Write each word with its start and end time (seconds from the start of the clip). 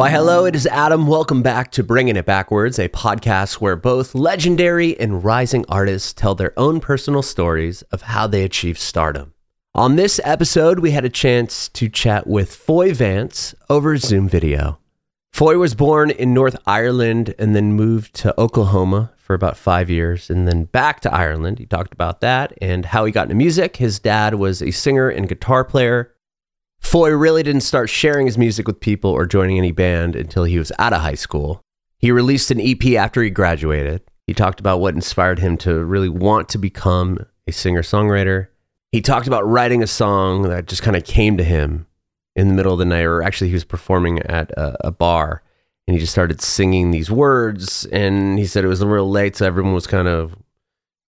Why, 0.00 0.08
hello, 0.08 0.46
it 0.46 0.56
is 0.56 0.66
Adam. 0.66 1.06
Welcome 1.06 1.42
back 1.42 1.72
to 1.72 1.82
Bringing 1.82 2.16
It 2.16 2.24
Backwards, 2.24 2.78
a 2.78 2.88
podcast 2.88 3.60
where 3.60 3.76
both 3.76 4.14
legendary 4.14 4.98
and 4.98 5.22
rising 5.22 5.66
artists 5.68 6.14
tell 6.14 6.34
their 6.34 6.58
own 6.58 6.80
personal 6.80 7.20
stories 7.20 7.82
of 7.92 8.00
how 8.00 8.26
they 8.26 8.42
achieved 8.42 8.78
stardom. 8.78 9.34
On 9.74 9.96
this 9.96 10.18
episode, 10.24 10.78
we 10.78 10.92
had 10.92 11.04
a 11.04 11.10
chance 11.10 11.68
to 11.68 11.90
chat 11.90 12.26
with 12.26 12.54
Foy 12.54 12.94
Vance 12.94 13.54
over 13.68 13.98
Zoom 13.98 14.26
video. 14.26 14.78
Foy 15.34 15.58
was 15.58 15.74
born 15.74 16.10
in 16.10 16.32
North 16.32 16.56
Ireland 16.64 17.34
and 17.38 17.54
then 17.54 17.74
moved 17.74 18.14
to 18.14 18.40
Oklahoma 18.40 19.12
for 19.18 19.34
about 19.34 19.58
five 19.58 19.90
years 19.90 20.30
and 20.30 20.48
then 20.48 20.64
back 20.64 21.00
to 21.00 21.14
Ireland. 21.14 21.58
He 21.58 21.66
talked 21.66 21.92
about 21.92 22.22
that 22.22 22.54
and 22.62 22.86
how 22.86 23.04
he 23.04 23.12
got 23.12 23.24
into 23.24 23.34
music. 23.34 23.76
His 23.76 23.98
dad 23.98 24.36
was 24.36 24.62
a 24.62 24.70
singer 24.70 25.10
and 25.10 25.28
guitar 25.28 25.62
player 25.62 26.14
Foy 26.80 27.10
really 27.10 27.42
didn't 27.42 27.60
start 27.62 27.88
sharing 27.88 28.26
his 28.26 28.38
music 28.38 28.66
with 28.66 28.80
people 28.80 29.10
or 29.10 29.26
joining 29.26 29.58
any 29.58 29.72
band 29.72 30.16
until 30.16 30.44
he 30.44 30.58
was 30.58 30.72
out 30.78 30.92
of 30.92 31.00
high 31.00 31.14
school. 31.14 31.60
He 31.98 32.10
released 32.10 32.50
an 32.50 32.60
EP 32.60 32.84
after 32.94 33.22
he 33.22 33.30
graduated. 33.30 34.02
He 34.26 34.34
talked 34.34 34.60
about 34.60 34.80
what 34.80 34.94
inspired 34.94 35.38
him 35.38 35.56
to 35.58 35.84
really 35.84 36.08
want 36.08 36.48
to 36.50 36.58
become 36.58 37.18
a 37.46 37.52
singer 37.52 37.82
songwriter. 37.82 38.48
He 38.92 39.00
talked 39.00 39.26
about 39.26 39.46
writing 39.46 39.82
a 39.82 39.86
song 39.86 40.42
that 40.42 40.66
just 40.66 40.82
kind 40.82 40.96
of 40.96 41.04
came 41.04 41.36
to 41.36 41.44
him 41.44 41.86
in 42.34 42.48
the 42.48 42.54
middle 42.54 42.72
of 42.72 42.78
the 42.78 42.84
night, 42.84 43.02
or 43.02 43.22
actually, 43.22 43.48
he 43.48 43.54
was 43.54 43.64
performing 43.64 44.20
at 44.22 44.50
a, 44.52 44.88
a 44.88 44.90
bar 44.90 45.42
and 45.86 45.96
he 45.96 46.00
just 46.00 46.12
started 46.12 46.40
singing 46.40 46.90
these 46.90 47.10
words. 47.10 47.84
And 47.86 48.38
he 48.38 48.46
said 48.46 48.64
it 48.64 48.68
was 48.68 48.84
real 48.84 49.10
late, 49.10 49.36
so 49.36 49.46
everyone 49.46 49.74
was 49.74 49.86
kind 49.86 50.08
of 50.08 50.36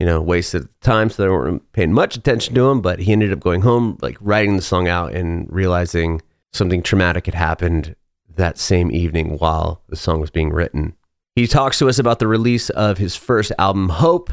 you 0.03 0.06
know, 0.06 0.20
wasted 0.20 0.69
time, 0.81 1.08
so 1.08 1.22
they 1.22 1.28
weren't 1.28 1.70
paying 1.70 1.92
much 1.92 2.17
attention 2.17 2.56
to 2.56 2.69
him. 2.69 2.81
But 2.81 2.98
he 2.98 3.12
ended 3.12 3.33
up 3.33 3.39
going 3.39 3.61
home, 3.61 3.98
like 4.03 4.17
writing 4.20 4.56
the 4.56 4.62
song 4.62 4.89
out 4.89 5.12
and 5.12 5.47
realizing 5.48 6.20
something 6.53 6.83
traumatic 6.83 7.27
had 7.27 7.36
happened 7.36 7.95
that 8.34 8.58
same 8.58 8.91
evening 8.91 9.39
while 9.39 9.80
the 9.89 9.95
song 9.95 10.20
was 10.20 10.33
being 10.33 10.50
written. 10.50 10.97
He 11.36 11.47
talks 11.47 11.78
to 11.78 11.89
us 11.89 12.00
about 12.00 12.19
the 12.19 12.27
release 12.27 12.69
of 12.70 12.98
his 12.98 13.14
first 13.14 13.53
album, 13.61 13.91
Hope, 13.91 14.33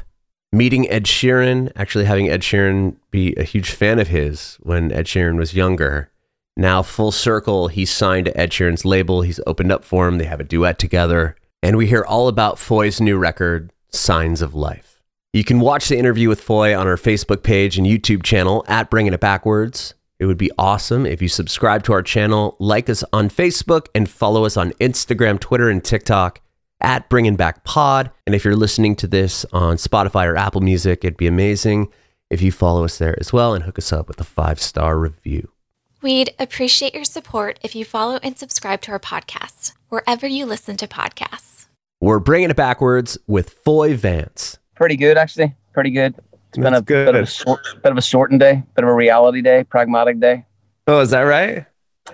meeting 0.51 0.89
Ed 0.89 1.03
Sheeran, 1.03 1.71
actually 1.75 2.05
having 2.05 2.31
Ed 2.31 2.41
Sheeran 2.41 2.95
be 3.11 3.35
a 3.35 3.43
huge 3.43 3.69
fan 3.69 3.99
of 3.99 4.07
his 4.07 4.57
when 4.61 4.91
Ed 4.91 5.05
Sheeran 5.05 5.37
was 5.37 5.53
younger. 5.53 6.09
Now, 6.57 6.81
full 6.81 7.11
circle, 7.11 7.67
he's 7.67 7.91
signed 7.91 8.25
to 8.25 8.35
Ed 8.35 8.49
Sheeran's 8.49 8.85
label. 8.85 9.21
He's 9.21 9.39
opened 9.45 9.71
up 9.71 9.83
for 9.83 10.07
him. 10.07 10.17
They 10.17 10.25
have 10.25 10.39
a 10.39 10.43
duet 10.43 10.79
together. 10.79 11.35
And 11.61 11.77
we 11.77 11.85
hear 11.85 12.03
all 12.03 12.27
about 12.27 12.57
Foy's 12.57 12.99
new 12.99 13.19
record, 13.19 13.71
Signs 13.91 14.41
of 14.41 14.55
Life. 14.55 14.88
You 15.31 15.43
can 15.43 15.59
watch 15.59 15.89
the 15.89 15.97
interview 15.97 16.27
with 16.27 16.41
Foy 16.41 16.75
on 16.75 16.87
our 16.87 16.95
Facebook 16.95 17.43
page 17.43 17.77
and 17.77 17.85
YouTube 17.85 18.23
channel 18.23 18.65
at 18.67 18.89
Bringing 18.89 19.13
It 19.13 19.19
Backwards. 19.19 19.93
It 20.17 20.25
would 20.25 20.39
be 20.39 20.49
awesome 20.57 21.05
if 21.05 21.21
you 21.21 21.27
subscribe 21.27 21.83
to 21.83 21.93
our 21.93 22.01
channel, 22.01 22.55
like 22.57 22.89
us 22.89 23.03
on 23.13 23.29
Facebook, 23.29 23.89
and 23.93 24.09
follow 24.09 24.43
us 24.43 24.57
on 24.57 24.71
Instagram, 24.81 25.39
Twitter, 25.39 25.69
and 25.69 25.83
TikTok 25.83 26.41
at 26.81 27.07
Bringing 27.09 27.35
Back 27.35 27.63
Pod. 27.63 28.09
And 28.25 28.33
if 28.33 28.43
you're 28.43 28.55
listening 28.55 28.95
to 28.95 29.07
this 29.07 29.45
on 29.53 29.77
Spotify 29.77 30.25
or 30.25 30.35
Apple 30.35 30.61
Music, 30.61 31.05
it'd 31.05 31.15
be 31.15 31.27
amazing 31.27 31.89
if 32.31 32.41
you 32.41 32.51
follow 32.51 32.83
us 32.83 32.97
there 32.97 33.15
as 33.19 33.31
well 33.31 33.53
and 33.53 33.65
hook 33.65 33.77
us 33.77 33.93
up 33.93 34.07
with 34.07 34.19
a 34.19 34.23
five 34.23 34.59
star 34.59 34.97
review. 34.97 35.51
We'd 36.01 36.33
appreciate 36.39 36.95
your 36.95 37.03
support 37.03 37.59
if 37.61 37.75
you 37.75 37.85
follow 37.85 38.17
and 38.23 38.35
subscribe 38.35 38.81
to 38.81 38.93
our 38.93 38.99
podcast 38.99 39.73
wherever 39.89 40.25
you 40.25 40.47
listen 40.47 40.75
to 40.77 40.87
podcasts. 40.87 41.67
We're 42.01 42.17
bringing 42.17 42.49
it 42.49 42.55
backwards 42.55 43.15
with 43.27 43.51
Foy 43.51 43.95
Vance 43.95 44.57
pretty 44.79 44.95
good 44.95 45.17
actually. 45.17 45.53
Pretty 45.73 45.91
good. 45.91 46.15
It's 46.47 46.57
been 46.57 46.73
a 46.73 46.81
good. 46.81 47.05
bit 47.05 47.15
of 47.15 47.23
a 47.23 47.27
sort, 47.27 47.59
bit 47.83 47.91
of 47.91 47.97
a 47.97 48.01
sorting 48.01 48.39
day, 48.39 48.63
bit 48.75 48.83
of 48.83 48.89
a 48.89 48.93
reality 48.93 49.43
day, 49.43 49.63
pragmatic 49.63 50.19
day. 50.19 50.45
Oh, 50.87 51.01
is 51.01 51.11
that 51.11 51.21
right? 51.21 51.67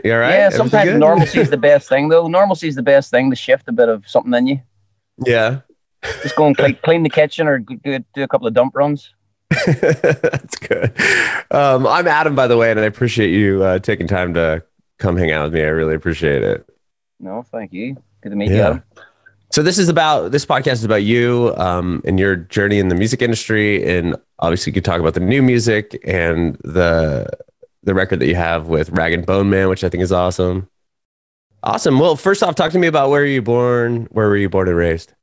You 0.04 0.14
all 0.14 0.20
right? 0.20 0.32
Yeah, 0.32 0.50
sometimes 0.50 1.00
normalcy 1.00 1.40
is 1.40 1.50
the 1.50 1.58
best 1.72 1.88
thing 1.88 2.10
though. 2.10 2.28
Normalcy 2.28 2.68
is 2.68 2.76
the 2.76 2.84
best 2.84 3.12
thing 3.12 3.30
to 3.30 3.36
shift 3.36 3.70
a 3.70 3.72
bit 3.72 3.88
of 3.88 4.06
something 4.10 4.34
in 4.34 4.48
you. 4.48 4.62
Yeah. 5.26 5.62
Just 6.24 6.36
go 6.36 6.48
and 6.48 6.58
clean, 6.58 6.78
clean 6.84 7.04
the 7.04 7.10
kitchen 7.10 7.48
or 7.48 7.60
do, 7.60 8.00
do 8.14 8.24
a 8.24 8.28
couple 8.28 8.48
of 8.48 8.54
dump 8.54 8.76
runs. 8.76 9.14
That's 9.66 10.58
good. 10.58 10.94
Um, 11.52 11.88
I'm 11.88 12.08
Adam, 12.08 12.36
by 12.36 12.48
the 12.48 12.58
way, 12.58 12.72
and 12.72 12.80
I 12.80 12.84
appreciate 12.84 13.30
you 13.30 13.64
uh, 13.64 13.80
taking 13.80 14.08
time 14.08 14.34
to 14.34 14.64
come 15.00 15.16
hang 15.16 15.32
out 15.32 15.46
with 15.46 15.54
me. 15.54 15.62
I 15.62 15.68
really 15.68 15.96
appreciate 15.96 16.44
it. 16.44 16.68
No, 17.20 17.44
thank 17.44 17.72
you. 17.72 17.96
Good 18.22 18.32
to 18.32 18.36
meet 18.36 18.50
yeah. 18.50 18.56
you, 18.56 18.64
Adam. 18.64 18.84
So 19.56 19.64
this 19.64 19.78
is 19.78 19.88
about 19.88 20.34
this 20.34 20.46
podcast 20.46 20.74
is 20.74 20.84
about 20.84 21.04
you 21.04 21.54
um, 21.56 22.02
and 22.04 22.20
your 22.20 22.36
journey 22.36 22.78
in 22.78 22.90
the 22.90 22.96
music 22.96 23.22
industry, 23.22 23.98
and 23.98 24.18
obviously 24.40 24.72
you 24.72 24.74
could 24.74 24.84
talk 24.84 25.00
about 25.00 25.14
the 25.14 25.22
new 25.22 25.42
music 25.42 25.98
and 26.04 26.56
the 26.66 27.26
the 27.84 27.94
record 27.94 28.20
that 28.20 28.28
you 28.28 28.36
have 28.36 28.68
with 28.68 28.90
Rag 28.90 29.14
and 29.14 29.26
Bone 29.26 29.50
Man, 29.50 29.70
which 29.70 29.86
I 29.86 29.88
think 29.88 30.04
is 30.04 30.12
awesome. 30.12 30.68
Awesome. 31.64 32.00
Well, 32.00 32.18
first 32.18 32.44
off, 32.44 32.56
talk 32.56 32.74
to 32.74 32.78
me 32.78 32.88
about 32.88 33.10
where 33.10 33.22
were 33.22 33.28
you 33.28 33.42
born? 33.42 34.10
Where 34.12 34.28
were 34.28 34.36
you 34.36 34.50
born 34.50 34.68
and 34.68 34.76
raised? 34.76 35.14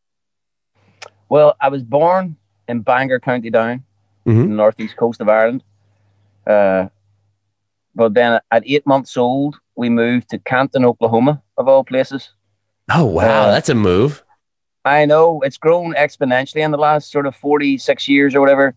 Well, 1.29 1.55
I 1.61 1.69
was 1.69 1.83
born 1.83 2.37
in 2.69 2.81
Bangor, 2.81 3.21
County 3.21 3.51
Down, 3.51 3.85
mm-hmm. 4.27 4.41
the 4.41 4.47
northeast 4.47 4.97
coast 4.97 5.21
of 5.21 5.29
Ireland. 5.29 5.63
Uh, 6.47 6.89
but 7.95 8.15
then 8.15 8.41
at 8.51 8.63
eight 8.65 8.87
months 8.87 9.15
old, 9.19 9.57
we 9.77 9.91
moved 9.91 10.31
to 10.31 10.39
Canton, 10.39 10.87
Oklahoma, 10.87 11.43
of 11.59 11.69
all 11.69 11.85
places. 11.85 12.31
Oh 12.91 13.05
wow, 13.05 13.45
uh, 13.45 13.51
that's 13.51 13.69
a 13.69 13.75
move. 13.75 14.22
I 14.85 15.05
know 15.05 15.41
it's 15.43 15.59
grown 15.59 15.95
exponentially 15.95 16.65
in 16.65 16.71
the 16.71 16.79
last 16.79 17.11
sort 17.11 17.27
of 17.27 17.37
46 17.37 18.09
years 18.09 18.35
or 18.35 18.41
whatever. 18.41 18.75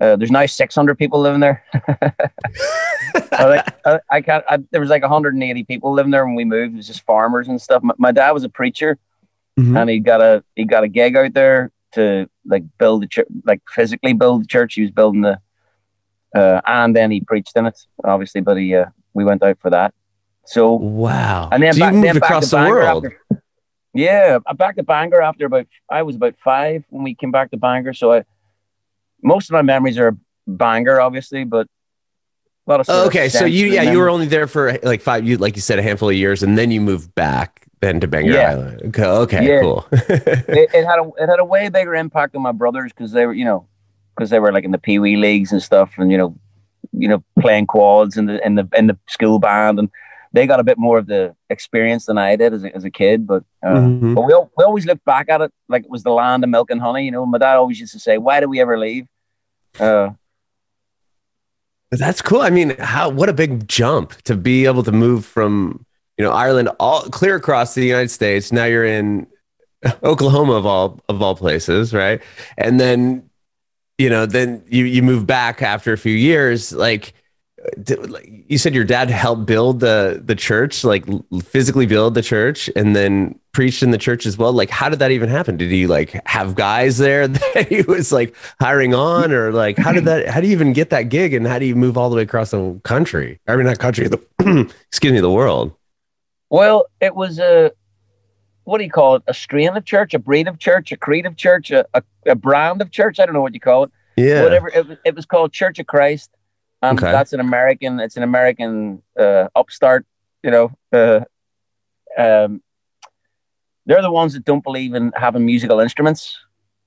Uh, 0.00 0.16
there's 0.16 0.30
now 0.30 0.44
600 0.44 0.98
people 0.98 1.20
living 1.20 1.40
there. 1.40 1.64
I, 3.32 3.72
I, 3.86 4.00
I, 4.10 4.20
can't. 4.20 4.44
I, 4.48 4.58
there 4.72 4.80
was 4.80 4.90
like 4.90 5.02
180 5.02 5.64
people 5.64 5.92
living 5.92 6.10
there 6.10 6.26
when 6.26 6.34
we 6.34 6.44
moved. 6.44 6.74
It 6.74 6.76
was 6.78 6.88
just 6.88 7.06
farmers 7.06 7.46
and 7.46 7.62
stuff. 7.62 7.82
My, 7.82 7.94
my 7.98 8.12
dad 8.12 8.32
was 8.32 8.42
a 8.42 8.48
preacher, 8.48 8.98
mm-hmm. 9.56 9.76
and 9.76 9.88
he 9.88 10.00
got 10.00 10.20
a 10.20 10.42
he 10.56 10.64
got 10.64 10.82
a 10.82 10.88
gig 10.88 11.16
out 11.16 11.32
there 11.34 11.70
to 11.92 12.28
like 12.44 12.64
build 12.78 13.02
the 13.02 13.06
church, 13.06 13.28
like 13.44 13.62
physically 13.70 14.14
build 14.14 14.42
the 14.42 14.46
church. 14.48 14.74
He 14.74 14.82
was 14.82 14.90
building 14.90 15.20
the, 15.20 15.38
uh, 16.34 16.60
and 16.66 16.96
then 16.96 17.12
he 17.12 17.20
preached 17.20 17.56
in 17.56 17.66
it, 17.66 17.78
obviously. 18.02 18.40
But 18.40 18.56
he 18.56 18.74
uh, 18.74 18.86
we 19.12 19.24
went 19.24 19.44
out 19.44 19.58
for 19.60 19.70
that. 19.70 19.94
So 20.44 20.72
wow, 20.72 21.50
and 21.52 21.62
then 21.62 21.72
so 21.72 21.80
back, 21.80 21.94
you 21.94 22.00
moved 22.00 22.16
across 22.16 22.50
the 22.50 22.56
world. 22.56 23.06
After, 23.06 23.43
yeah, 23.94 24.38
I 24.46 24.52
back 24.52 24.76
to 24.76 24.82
Bangor 24.82 25.22
after 25.22 25.46
about 25.46 25.66
I 25.88 26.02
was 26.02 26.16
about 26.16 26.34
five 26.42 26.84
when 26.90 27.04
we 27.04 27.14
came 27.14 27.30
back 27.30 27.52
to 27.52 27.56
Bangor. 27.56 27.94
So 27.94 28.12
I 28.12 28.24
most 29.22 29.48
of 29.48 29.52
my 29.52 29.62
memories 29.62 29.98
are 29.98 30.16
Bangor, 30.46 31.00
obviously, 31.00 31.44
but 31.44 31.68
a 32.66 32.70
lot 32.70 32.80
of 32.80 32.86
oh, 32.88 33.06
okay. 33.06 33.26
Of 33.26 33.32
so 33.32 33.44
you 33.44 33.66
yeah 33.66 33.82
you 33.82 33.98
were 33.98 34.10
only 34.10 34.26
there 34.26 34.46
for 34.46 34.78
like 34.82 35.00
five 35.00 35.26
you 35.26 35.36
like 35.38 35.54
you 35.54 35.62
said 35.62 35.78
a 35.78 35.82
handful 35.82 36.10
of 36.10 36.16
years 36.16 36.42
and 36.42 36.58
then 36.58 36.70
you 36.70 36.80
moved 36.80 37.14
back 37.14 37.66
then 37.80 38.00
to 38.00 38.08
Bangor 38.08 38.32
yeah. 38.32 38.50
Island. 38.50 38.82
Okay, 38.86 39.04
okay, 39.04 39.46
yeah. 39.46 39.60
cool. 39.60 39.86
it, 39.92 40.70
it, 40.74 40.84
had 40.84 40.98
a 40.98 41.10
it 41.18 41.28
had 41.28 41.38
a 41.38 41.44
way 41.44 41.68
bigger 41.68 41.94
impact 41.94 42.34
on 42.34 42.42
my 42.42 42.52
brothers 42.52 42.92
because 42.92 43.12
they 43.12 43.26
were 43.26 43.34
you 43.34 43.44
know 43.44 43.66
because 44.16 44.30
they 44.30 44.40
were 44.40 44.52
like 44.52 44.64
in 44.64 44.72
the 44.72 44.78
pee 44.78 44.98
wee 44.98 45.16
leagues 45.16 45.52
and 45.52 45.62
stuff 45.62 45.92
and 45.98 46.10
you 46.10 46.18
know 46.18 46.36
you 46.92 47.08
know 47.08 47.22
playing 47.38 47.66
quads 47.66 48.16
in 48.16 48.26
the 48.26 48.44
in 48.44 48.56
the 48.56 48.68
in 48.76 48.88
the 48.88 48.98
school 49.08 49.38
band 49.38 49.78
and 49.78 49.88
they 50.34 50.48
got 50.48 50.58
a 50.58 50.64
bit 50.64 50.78
more 50.78 50.98
of 50.98 51.06
the 51.06 51.34
experience 51.48 52.06
than 52.06 52.18
I 52.18 52.34
did 52.34 52.52
as 52.52 52.64
a, 52.64 52.74
as 52.74 52.84
a 52.84 52.90
kid. 52.90 53.24
But 53.24 53.44
uh, 53.64 53.68
mm-hmm. 53.68 54.14
but 54.14 54.22
we, 54.22 54.34
we 54.56 54.64
always 54.64 54.84
look 54.84 55.02
back 55.04 55.28
at 55.28 55.40
it 55.40 55.52
like 55.68 55.84
it 55.84 55.90
was 55.90 56.02
the 56.02 56.10
land 56.10 56.42
of 56.42 56.50
milk 56.50 56.70
and 56.70 56.80
honey. 56.80 57.04
You 57.04 57.12
know, 57.12 57.24
my 57.24 57.38
dad 57.38 57.54
always 57.54 57.78
used 57.78 57.92
to 57.92 58.00
say, 58.00 58.18
"Why 58.18 58.40
did 58.40 58.46
we 58.46 58.60
ever 58.60 58.76
leave?" 58.76 59.06
Uh, 59.78 60.10
that's 61.92 62.20
cool. 62.20 62.40
I 62.40 62.50
mean, 62.50 62.76
how 62.78 63.08
what 63.08 63.28
a 63.28 63.32
big 63.32 63.68
jump 63.68 64.20
to 64.22 64.36
be 64.36 64.66
able 64.66 64.82
to 64.82 64.92
move 64.92 65.24
from 65.24 65.86
you 66.18 66.24
know 66.24 66.32
Ireland 66.32 66.68
all 66.80 67.02
clear 67.02 67.36
across 67.36 67.74
the 67.74 67.84
United 67.84 68.10
States. 68.10 68.50
Now 68.50 68.64
you're 68.64 68.84
in 68.84 69.28
Oklahoma 70.02 70.54
of 70.54 70.66
all 70.66 70.98
of 71.08 71.22
all 71.22 71.36
places, 71.36 71.94
right? 71.94 72.20
And 72.58 72.80
then 72.80 73.30
you 73.98 74.10
know 74.10 74.26
then 74.26 74.64
you 74.66 74.84
you 74.84 75.02
move 75.02 75.28
back 75.28 75.62
after 75.62 75.92
a 75.92 75.98
few 75.98 76.16
years, 76.16 76.72
like 76.72 77.14
you 78.48 78.58
said 78.58 78.74
your 78.74 78.84
dad 78.84 79.10
helped 79.10 79.46
build 79.46 79.80
the 79.80 80.22
the 80.24 80.34
church 80.34 80.84
like 80.84 81.04
physically 81.42 81.86
build 81.86 82.14
the 82.14 82.22
church 82.22 82.68
and 82.76 82.94
then 82.94 83.38
preached 83.52 83.82
in 83.82 83.90
the 83.90 83.98
church 83.98 84.26
as 84.26 84.36
well. 84.36 84.52
Like 84.52 84.70
how 84.70 84.88
did 84.88 84.98
that 84.98 85.10
even 85.10 85.28
happen? 85.28 85.56
Did 85.56 85.70
he 85.70 85.86
like 85.86 86.20
have 86.26 86.54
guys 86.54 86.98
there 86.98 87.26
that 87.28 87.68
he 87.68 87.82
was 87.82 88.12
like 88.12 88.36
hiring 88.60 88.94
on 88.94 89.32
or 89.32 89.52
like 89.52 89.78
how 89.78 89.92
did 89.92 90.04
that 90.04 90.28
how 90.28 90.40
do 90.40 90.46
you 90.46 90.52
even 90.52 90.72
get 90.72 90.90
that 90.90 91.04
gig 91.04 91.32
and 91.32 91.46
how 91.46 91.58
do 91.58 91.64
you 91.64 91.74
move 91.74 91.96
all 91.96 92.10
the 92.10 92.16
way 92.16 92.22
across 92.22 92.50
the 92.50 92.80
country? 92.84 93.40
I 93.46 93.56
mean 93.56 93.66
not 93.66 93.78
country 93.78 94.08
the 94.08 94.20
excuse 94.88 95.12
me 95.12 95.20
the 95.20 95.30
world. 95.30 95.72
Well 96.50 96.86
it 97.00 97.14
was 97.14 97.38
a 97.38 97.72
what 98.64 98.78
do 98.78 98.84
you 98.84 98.90
call 98.90 99.16
it? 99.16 99.22
A 99.26 99.34
strain 99.34 99.76
of 99.76 99.84
church 99.84 100.12
a 100.14 100.18
breed 100.18 100.48
of 100.48 100.58
church 100.58 100.92
a 100.92 100.96
creed 100.96 101.26
of 101.26 101.36
church 101.36 101.70
a, 101.70 101.86
a, 101.94 102.02
a 102.26 102.34
brand 102.34 102.82
of 102.82 102.90
church 102.90 103.18
i 103.20 103.26
don't 103.26 103.34
know 103.34 103.42
what 103.42 103.54
you 103.54 103.60
call 103.60 103.84
it. 103.84 103.90
Yeah. 104.16 104.42
Whatever 104.42 104.68
it, 104.68 104.98
it 105.04 105.14
was 105.16 105.26
called 105.26 105.52
church 105.52 105.78
of 105.78 105.86
christ 105.86 106.30
um, 106.84 106.96
okay. 106.96 107.12
That's 107.12 107.32
an 107.32 107.40
American. 107.40 108.00
It's 108.00 108.16
an 108.16 108.22
American 108.22 109.02
uh, 109.18 109.48
upstart. 109.54 110.06
You 110.42 110.50
know, 110.50 110.66
uh, 110.92 111.20
um, 112.18 112.62
they're 113.86 114.02
the 114.02 114.10
ones 114.10 114.32
that 114.34 114.44
don't 114.44 114.64
believe 114.64 114.94
in 114.94 115.12
having 115.16 115.44
musical 115.44 115.80
instruments 115.80 116.38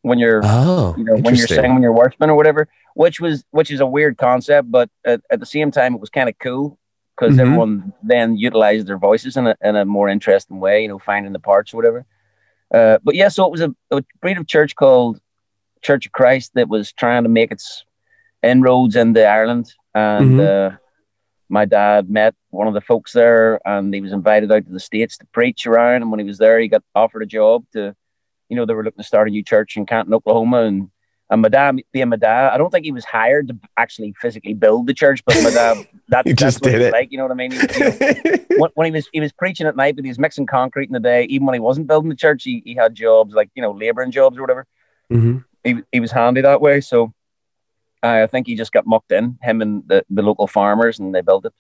when 0.02 0.20
you're, 0.20 0.42
oh, 0.44 0.96
you 0.98 1.04
know, 1.04 1.16
when 1.16 1.36
you're 1.36 1.48
singing 1.48 1.74
when 1.74 1.82
you're 1.84 1.94
worshiping 1.94 2.30
or 2.30 2.36
whatever. 2.36 2.68
Which 2.94 3.20
was, 3.22 3.44
which 3.52 3.70
is 3.70 3.80
a 3.80 3.86
weird 3.86 4.18
concept, 4.18 4.72
but 4.72 4.90
at, 5.06 5.22
at 5.30 5.40
the 5.40 5.46
same 5.46 5.70
time, 5.70 5.94
it 5.94 6.00
was 6.00 6.10
kind 6.10 6.30
of 6.30 6.36
cool 6.40 6.80
because 7.16 7.36
Mhm. 7.36 7.42
everyone 7.42 7.94
then 8.02 8.36
utilized 8.36 8.88
their 8.88 8.98
voices 8.98 9.38
in 9.38 9.46
a, 9.46 9.56
in 9.62 9.76
a 9.76 9.86
more 9.86 10.10
interesting 10.10 10.60
way, 10.60 10.82
you 10.82 10.88
know, 10.88 10.98
finding 10.98 11.32
the 11.32 11.40
parts 11.40 11.74
or 11.74 11.78
whatever. 11.78 12.06
Uh, 12.74 12.98
but 13.04 13.14
yeah, 13.14 13.28
so 13.28 13.46
it 13.46 13.52
was 13.52 13.62
a, 13.62 13.72
a 13.92 14.04
breed 14.20 14.38
of 14.40 14.48
church 14.48 14.76
called 14.76 15.20
Church 15.82 16.08
of 16.08 16.12
Christ 16.12 16.52
that 16.56 16.70
was 16.70 16.92
trying 16.92 17.22
to 17.22 17.30
make 17.30 17.52
its 17.52 17.86
inroads 18.42 18.96
into 18.96 19.24
Ireland. 19.24 19.72
And 19.98 20.40
uh, 20.42 20.72
my 21.50 21.66
dad 21.66 22.10
met 22.10 22.36
one 22.50 22.68
of 22.68 22.74
the 22.74 22.82
folks 22.82 23.14
there 23.14 23.60
and 23.66 23.94
he 23.94 24.02
was 24.02 24.12
invited 24.12 24.52
out 24.52 24.66
to 24.66 24.72
the 24.72 24.80
States 24.80 25.18
to 25.18 25.26
preach 25.32 25.66
around. 25.66 26.02
And 26.02 26.12
when 26.12 26.20
he 26.20 26.26
was 26.26 26.38
there, 26.38 26.60
he 26.60 26.68
got 26.68 26.84
offered 26.94 27.24
a 27.24 27.26
job 27.26 27.66
to, 27.74 27.96
you 28.50 28.56
know, 28.56 28.66
they 28.66 28.74
were 28.74 28.84
looking 28.84 29.02
to 29.04 29.08
start 29.08 29.28
a 29.28 29.32
new 29.32 29.44
church 29.44 29.78
in 29.78 29.86
Canton, 29.86 30.14
Oklahoma. 30.14 30.62
And 30.64 30.90
and 31.30 31.42
my 31.42 31.50
dad, 31.50 31.76
being 31.92 32.08
my 32.08 32.16
dad, 32.16 32.54
I 32.54 32.58
don't 32.58 32.70
think 32.72 32.86
he 32.86 32.94
was 32.94 33.04
hired 33.04 33.50
to 33.50 33.58
actually 33.76 34.14
physically 34.22 34.54
build 34.54 34.88
the 34.88 34.94
church, 34.94 35.22
but 35.26 35.36
my 35.44 35.50
dad, 35.50 35.76
that, 36.08 36.26
He 36.26 36.32
that's 36.32 36.42
just 36.42 36.62
what 36.62 36.72
did 36.72 36.78
was 36.78 36.88
it. 36.88 36.94
like, 36.94 37.12
you 37.12 37.18
know 37.18 37.26
what 37.26 37.34
I 37.34 37.36
mean? 37.36 37.52
He 37.52 37.58
you 37.58 37.80
know, 37.80 38.38
when, 38.60 38.70
when 38.76 38.86
he 38.86 38.92
was 38.92 39.10
he 39.12 39.20
was 39.20 39.34
preaching 39.34 39.68
at 39.68 39.76
night, 39.76 39.96
but 39.98 40.06
he 40.06 40.10
was 40.10 40.20
mixing 40.20 40.46
concrete 40.46 40.88
in 40.88 40.94
the 40.94 41.02
day. 41.02 41.26
Even 41.26 41.46
when 41.46 41.54
he 41.54 41.60
wasn't 41.60 41.88
building 41.88 42.08
the 42.10 42.16
church, 42.16 42.44
he, 42.44 42.62
he 42.66 42.76
had 42.76 42.96
jobs 42.96 43.34
like 43.34 43.50
you 43.56 43.62
know 43.62 43.72
laboring 43.72 44.12
jobs 44.12 44.38
or 44.38 44.42
whatever. 44.42 44.66
Mhm. 45.12 45.44
He 45.66 45.82
he 45.92 46.00
was 46.00 46.12
handy 46.12 46.40
that 46.42 46.62
way. 46.62 46.80
So 46.80 47.14
I 48.04 48.24
I 48.24 48.28
think 48.28 48.48
he 48.48 48.56
just 48.56 48.72
got 48.72 48.86
mucked 48.86 49.12
in 49.12 49.38
him 49.42 49.62
and 49.62 49.84
the, 49.88 50.06
the 50.10 50.22
local 50.22 50.48
farmers, 50.48 51.00
and 51.00 51.14
they 51.14 51.22
built 51.22 51.46
it. 51.46 51.54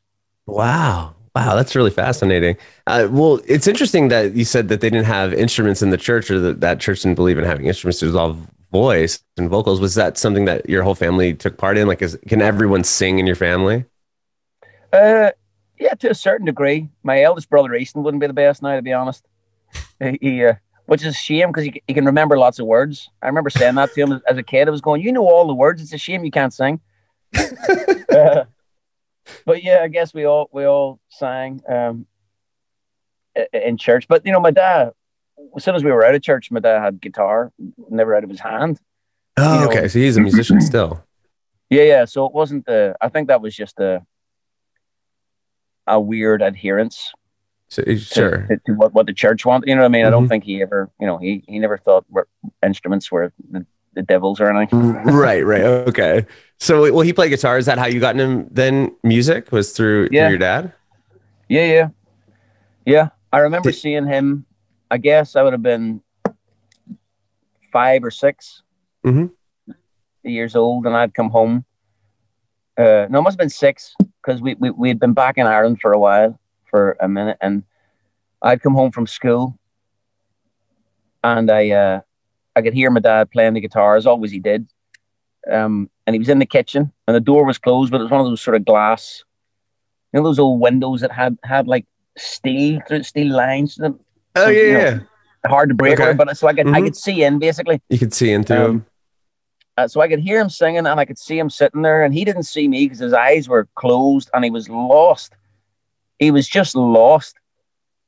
Wow. 0.45 1.15
Wow, 1.35 1.55
that's 1.55 1.75
really 1.75 1.91
fascinating. 1.91 2.57
Uh, 2.87 3.07
well, 3.11 3.39
it's 3.45 3.67
interesting 3.67 4.07
that 4.07 4.33
you 4.33 4.43
said 4.43 4.69
that 4.69 4.81
they 4.81 4.89
didn't 4.89 5.05
have 5.05 5.35
instruments 5.35 5.83
in 5.83 5.91
the 5.91 5.97
church 5.97 6.31
or 6.31 6.39
that 6.39 6.61
that 6.61 6.79
church 6.79 7.03
didn't 7.03 7.15
believe 7.15 7.37
in 7.37 7.43
having 7.43 7.67
instruments. 7.67 8.01
It 8.01 8.07
was 8.07 8.15
all 8.15 8.37
voice 8.71 9.23
and 9.37 9.47
vocals. 9.47 9.79
Was 9.79 9.93
that 9.95 10.17
something 10.17 10.45
that 10.45 10.67
your 10.67 10.81
whole 10.81 10.95
family 10.95 11.35
took 11.35 11.57
part 11.57 11.77
in? 11.77 11.87
Like, 11.87 12.01
is, 12.01 12.17
can 12.27 12.41
everyone 12.41 12.83
sing 12.83 13.19
in 13.19 13.27
your 13.27 13.35
family? 13.35 13.85
Uh, 14.91 15.29
yeah, 15.79 15.93
to 15.93 16.09
a 16.09 16.15
certain 16.15 16.47
degree. 16.47 16.89
My 17.03 17.21
eldest 17.21 17.51
brother 17.51 17.75
Easton 17.75 18.01
wouldn't 18.01 18.21
be 18.21 18.27
the 18.27 18.33
best 18.33 18.63
now, 18.63 18.75
to 18.75 18.81
be 18.81 18.93
honest. 18.93 19.23
He, 19.99 20.17
he 20.19 20.45
uh, 20.45 20.55
which 20.87 21.01
is 21.01 21.07
a 21.13 21.17
shame 21.17 21.49
because 21.49 21.65
he, 21.65 21.81
he 21.87 21.93
can 21.93 22.05
remember 22.05 22.37
lots 22.37 22.59
of 22.59 22.65
words. 22.65 23.09
I 23.21 23.27
remember 23.27 23.49
saying 23.49 23.75
that 23.75 23.93
to 23.93 24.01
him 24.01 24.11
as, 24.13 24.21
as 24.27 24.37
a 24.37 24.43
kid. 24.43 24.67
I 24.67 24.71
was 24.71 24.81
going, 24.81 25.01
"You 25.01 25.11
know 25.11 25.27
all 25.27 25.45
the 25.47 25.53
words. 25.53 25.81
It's 25.81 25.93
a 25.93 25.97
shame 25.97 26.25
you 26.25 26.31
can't 26.31 26.53
sing." 26.53 26.79
Uh, 27.37 28.45
but 29.45 29.63
yeah, 29.63 29.79
I 29.83 29.87
guess 29.89 30.13
we 30.13 30.25
all 30.25 30.49
we 30.51 30.65
all 30.65 30.99
sang 31.09 31.61
um, 31.69 32.07
in 33.53 33.77
church. 33.77 34.07
But 34.07 34.25
you 34.25 34.31
know, 34.31 34.39
my 34.39 34.51
dad, 34.51 34.91
as 35.55 35.63
soon 35.63 35.75
as 35.75 35.83
we 35.83 35.91
were 35.91 36.05
out 36.05 36.15
of 36.15 36.21
church, 36.23 36.49
my 36.51 36.59
dad 36.61 36.81
had 36.81 37.01
guitar, 37.01 37.51
never 37.89 38.15
out 38.15 38.23
of 38.23 38.29
his 38.29 38.39
hand. 38.39 38.79
Oh, 39.37 39.53
You 39.53 39.59
know- 39.59 39.67
okay. 39.71 39.87
So 39.87 39.99
he's 39.99 40.17
a 40.17 40.21
musician 40.21 40.59
still. 40.71 41.03
Yeah, 41.69 41.83
yeah. 41.83 42.05
So 42.05 42.25
it 42.25 42.33
wasn't 42.33 42.65
the. 42.65 42.95
I 43.01 43.09
think 43.09 43.27
that 43.27 43.41
was 43.41 43.55
just 43.55 43.77
a 43.79 44.05
a 45.85 45.99
weird 45.99 46.41
adherence 46.41 47.11
So, 47.69 47.83
to, 47.83 47.97
sure. 47.97 48.47
to, 48.47 48.57
to 48.65 48.71
what, 48.73 48.93
what 48.93 49.05
the 49.07 49.13
church 49.13 49.45
wanted. 49.45 49.67
You 49.67 49.75
know 49.75 49.81
what 49.81 49.85
I 49.87 49.89
mean? 49.89 50.05
I 50.05 50.09
don't 50.09 50.25
Mhm. 50.25 50.29
think 50.29 50.43
he 50.45 50.61
ever, 50.61 50.89
you 50.99 51.05
know, 51.07 51.17
he, 51.17 51.43
he 51.47 51.59
never 51.59 51.77
thought 51.77 52.05
instruments 52.63 53.11
were 53.11 53.33
the, 53.51 53.65
the 53.93 54.01
devils 54.03 54.39
or 54.39 54.49
anything. 54.49 54.93
right, 55.03 55.45
right. 55.45 55.63
Okay. 55.63 56.25
So, 56.59 56.81
well, 56.93 57.01
he 57.01 57.11
played 57.13 57.29
guitar. 57.29 57.57
Is 57.57 57.65
that 57.65 57.77
how 57.77 57.85
you 57.87 57.99
got 57.99 58.17
into 58.19 58.47
then 58.51 58.95
music? 59.03 59.51
Was 59.51 59.73
through, 59.73 60.09
Yeah. 60.11 60.23
through 60.23 60.29
your 60.29 60.37
dad? 60.39 60.73
Yeah, 61.49 61.65
yeah, 61.65 61.87
yeah. 62.85 63.09
I 63.33 63.39
remember 63.39 63.71
Did- 63.71 63.79
seeing 63.79 64.05
him. 64.07 64.45
I 64.89 64.97
guess 64.97 65.35
I 65.35 65.43
would 65.43 65.51
have 65.53 65.61
been 65.63 66.01
five 67.73 68.03
or 68.03 68.11
6 68.11 68.63
Mhm. 69.05 69.31
years 70.23 70.55
old, 70.55 70.85
and 70.85 70.95
I'd 70.95 71.13
come 71.13 71.29
home. 71.29 71.65
Uh, 72.77 73.07
no, 73.09 73.19
it 73.19 73.21
must 73.23 73.33
have 73.33 73.37
been 73.39 73.49
six 73.49 73.95
because 74.21 74.41
we, 74.41 74.55
we 74.55 74.69
we 74.69 74.87
had 74.87 74.99
been 74.99 75.13
back 75.13 75.37
in 75.37 75.47
Ireland 75.47 75.79
for 75.81 75.91
a 75.93 75.99
while, 75.99 76.39
for 76.77 76.95
a 77.01 77.07
minute, 77.07 77.37
and 77.41 77.63
I'd 78.43 78.61
come 78.61 78.75
home 78.75 78.91
from 78.91 79.07
school, 79.07 79.57
and 81.23 81.49
I 81.49 81.71
uh, 81.71 82.01
I 82.55 82.61
could 82.61 82.75
hear 82.75 82.91
my 82.91 82.99
dad 82.99 83.31
playing 83.31 83.55
the 83.55 83.61
guitar 83.61 83.95
as 83.95 84.05
always 84.05 84.31
he 84.31 84.39
did, 84.39 84.67
um, 85.51 85.89
and 86.05 86.13
he 86.13 86.19
was 86.19 86.29
in 86.29 86.37
the 86.37 86.45
kitchen, 86.45 86.91
and 87.07 87.15
the 87.15 87.19
door 87.31 87.45
was 87.45 87.57
closed, 87.57 87.91
but 87.91 87.99
it 87.99 88.03
was 88.03 88.11
one 88.11 88.21
of 88.21 88.27
those 88.27 88.41
sort 88.43 88.55
of 88.55 88.63
glass, 88.63 89.23
you 90.13 90.19
know, 90.19 90.23
those 90.23 90.37
old 90.37 90.61
windows 90.61 91.01
that 91.01 91.11
had 91.11 91.35
had 91.43 91.67
like 91.67 91.85
steel 92.15 92.79
through 92.87 93.01
steel 93.01 93.35
lines 93.35 93.73
to 93.75 93.81
them, 93.81 93.99
Oh, 94.35 94.43
So, 94.45 94.49
yeah, 94.51 94.63
you 94.67 94.73
know, 94.73 94.79
yeah. 94.81 94.99
hard 95.47 95.69
to 95.69 95.75
break, 95.75 95.99
Okay. 95.99 96.13
but 96.13 96.37
so 96.37 96.47
I 96.47 96.53
could 96.53 96.67
I 96.67 96.81
Mhm. 96.81 96.85
could 96.85 96.95
see 96.95 97.23
in 97.23 97.39
basically. 97.39 97.81
You 97.89 97.97
could 97.97 98.13
see 98.13 98.31
into 98.33 98.53
Um, 98.55 98.69
him. 98.69 98.85
Uh, 99.77 99.87
so 99.87 100.01
I 100.01 100.07
could 100.07 100.19
hear 100.19 100.39
him 100.39 100.49
singing 100.49 100.85
and 100.85 100.99
I 100.99 101.05
could 101.05 101.19
see 101.19 101.39
him 101.39 101.49
sitting 101.49 101.81
there, 101.81 102.03
and 102.03 102.13
he 102.13 102.23
didn't 102.23 102.43
see 102.55 102.67
me 102.67 102.85
because 102.85 102.99
his 102.99 103.13
eyes 103.13 103.49
were 103.49 103.67
closed 103.75 104.29
and 104.33 104.43
he 104.43 104.51
was 104.51 104.69
lost. 104.69 105.33
He 106.19 106.31
was 106.31 106.47
just 106.47 106.75
lost. 106.75 107.35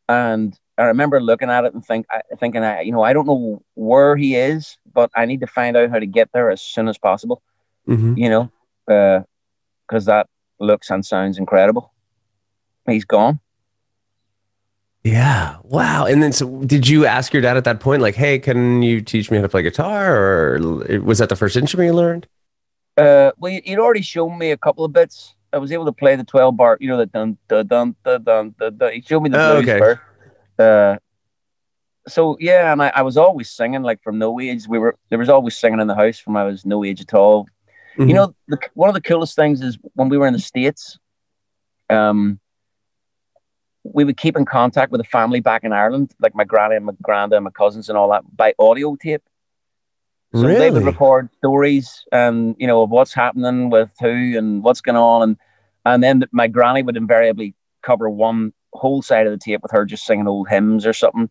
And 0.08 0.58
I 0.78 0.86
remember 0.86 1.22
looking 1.22 1.50
at 1.50 1.66
it 1.66 1.74
and 1.74 1.86
think, 1.86 2.06
I- 2.10 2.22
thinking, 2.40 2.64
I, 2.64 2.82
you 2.82 2.92
know, 2.92 3.04
I 3.04 3.14
don't 3.14 3.28
know 3.28 3.62
where 3.76 4.16
he 4.16 4.36
is, 4.36 4.78
but 4.94 5.12
I 5.16 5.26
need 5.26 5.42
to 5.42 5.48
find 5.48 5.78
out 5.78 5.90
how 5.92 6.00
to 6.00 6.08
get 6.08 6.30
there 6.34 6.50
as 6.50 6.62
soon 6.62 6.88
as 6.88 6.98
possible, 6.98 7.42
Mhm. 7.88 8.18
you 8.18 8.30
know, 8.30 8.52
because 8.88 10.06
that 10.06 10.28
looks 10.60 10.90
and 10.90 11.06
sounds 11.06 11.38
incredible. 11.38 11.94
He's 12.88 13.06
gone. 13.06 13.40
Yeah. 15.04 15.58
Wow. 15.64 16.06
And 16.06 16.22
then, 16.22 16.34
so 16.34 16.64
did 16.64 16.88
you 16.88 17.06
ask 17.06 17.32
your 17.34 17.42
dad 17.42 17.56
at 17.56 17.64
that 17.64 17.80
point, 17.80 18.02
like, 18.02 18.16
hey, 18.16 18.40
can 18.40 18.82
you 18.82 19.02
teach 19.02 19.32
me 19.32 19.38
how 19.38 19.44
to 19.44 19.50
play 19.50 19.62
guitar? 19.62 20.16
Or 20.16 20.60
was 21.04 21.20
that 21.20 21.30
the 21.30 21.36
first 21.36 21.56
instrument 21.56 21.88
you 21.88 21.94
learned? 21.94 22.28
Uh, 22.98 23.32
well, 23.38 23.52
he- 23.52 23.62
he'd 23.64 23.80
already 23.80 24.02
shown 24.02 24.38
me 24.38 24.52
a 24.52 24.58
couple 24.58 24.84
of 24.84 24.92
bits. 24.92 25.36
I 25.51 25.57
was 25.57 25.72
able 25.72 25.86
to 25.86 25.92
play 25.92 26.16
the 26.16 26.24
twelve 26.24 26.56
bar, 26.56 26.78
you 26.80 26.88
know, 26.88 26.98
the 26.98 27.06
dun 27.06 27.38
dun 27.48 27.68
dun 27.68 27.96
dun 28.04 28.24
dun. 28.24 28.56
dun, 28.60 28.78
dun. 28.78 28.94
He 28.94 29.01
showed 29.01 29.22
me 29.22 29.30
the 29.30 29.38
Oh, 29.38 29.62
blues 29.62 29.69
okay. 29.69 29.80
first. 29.80 30.01
Uh, 30.57 30.98
so 32.07 32.38
yeah, 32.40 32.72
and 32.72 32.81
I, 32.81 32.92
I 32.96 33.01
was 33.01 33.18
always 33.18 33.50
singing 33.50 33.81
like 33.81 34.01
from 34.04 34.18
no 34.19 34.40
age. 34.40 34.68
We 34.68 34.80
were 34.80 34.96
there 35.10 35.19
was 35.19 35.30
always 35.30 35.57
singing 35.57 35.80
in 35.80 35.88
the 35.88 35.96
house 35.96 36.19
from 36.19 36.38
I 36.38 36.44
was 36.44 36.66
no 36.66 36.84
age 36.84 37.01
at 37.01 37.13
all. 37.13 37.48
Mhm. 37.98 38.08
You 38.10 38.13
know, 38.15 38.36
the, 38.48 38.60
one 38.74 38.89
of 38.89 38.96
the 38.96 39.01
coolest 39.01 39.36
things 39.36 39.62
is 39.62 39.77
when 39.96 40.10
we 40.10 40.18
were 40.18 40.27
in 40.27 40.34
the 40.34 40.39
states. 40.39 40.98
Um, 41.89 42.39
we 43.84 44.03
would 44.03 44.18
keep 44.18 44.36
in 44.38 44.46
contact 44.46 44.91
with 44.91 45.00
the 45.00 45.08
family 45.08 45.39
back 45.39 45.63
in 45.63 45.74
Ireland, 45.74 46.13
like 46.20 46.36
my 46.36 46.44
granny 46.44 46.75
and 46.75 46.86
my 46.86 46.94
granda 47.03 47.36
and 47.36 47.44
my 47.44 47.50
cousins 47.51 47.89
and 47.89 47.98
all 47.98 48.12
that, 48.12 48.24
by 48.36 48.53
audio 48.60 48.96
tape. 48.96 49.24
So 50.33 50.43
they 50.43 50.69
would 50.69 50.86
record 50.86 51.29
stories 51.38 52.05
and 52.12 52.55
you 52.59 52.67
know 52.67 52.83
of 52.83 52.91
what's 52.91 53.13
happening 53.13 53.71
with 53.71 53.89
who 54.00 54.38
and 54.38 54.63
what's 54.63 54.81
going 54.81 54.95
on, 54.95 55.24
and 55.24 55.38
and 55.86 56.03
then 56.03 56.24
my 56.31 56.48
granny 56.48 56.83
would 56.83 56.98
invariably 56.98 57.55
cover 57.81 58.09
one 58.09 58.53
whole 58.74 59.01
side 59.01 59.25
of 59.25 59.31
the 59.31 59.39
tape 59.39 59.62
with 59.63 59.71
her 59.71 59.86
just 59.86 60.05
singing 60.05 60.27
old 60.27 60.48
hymns 60.48 60.86
or 60.86 60.93
something, 60.93 61.29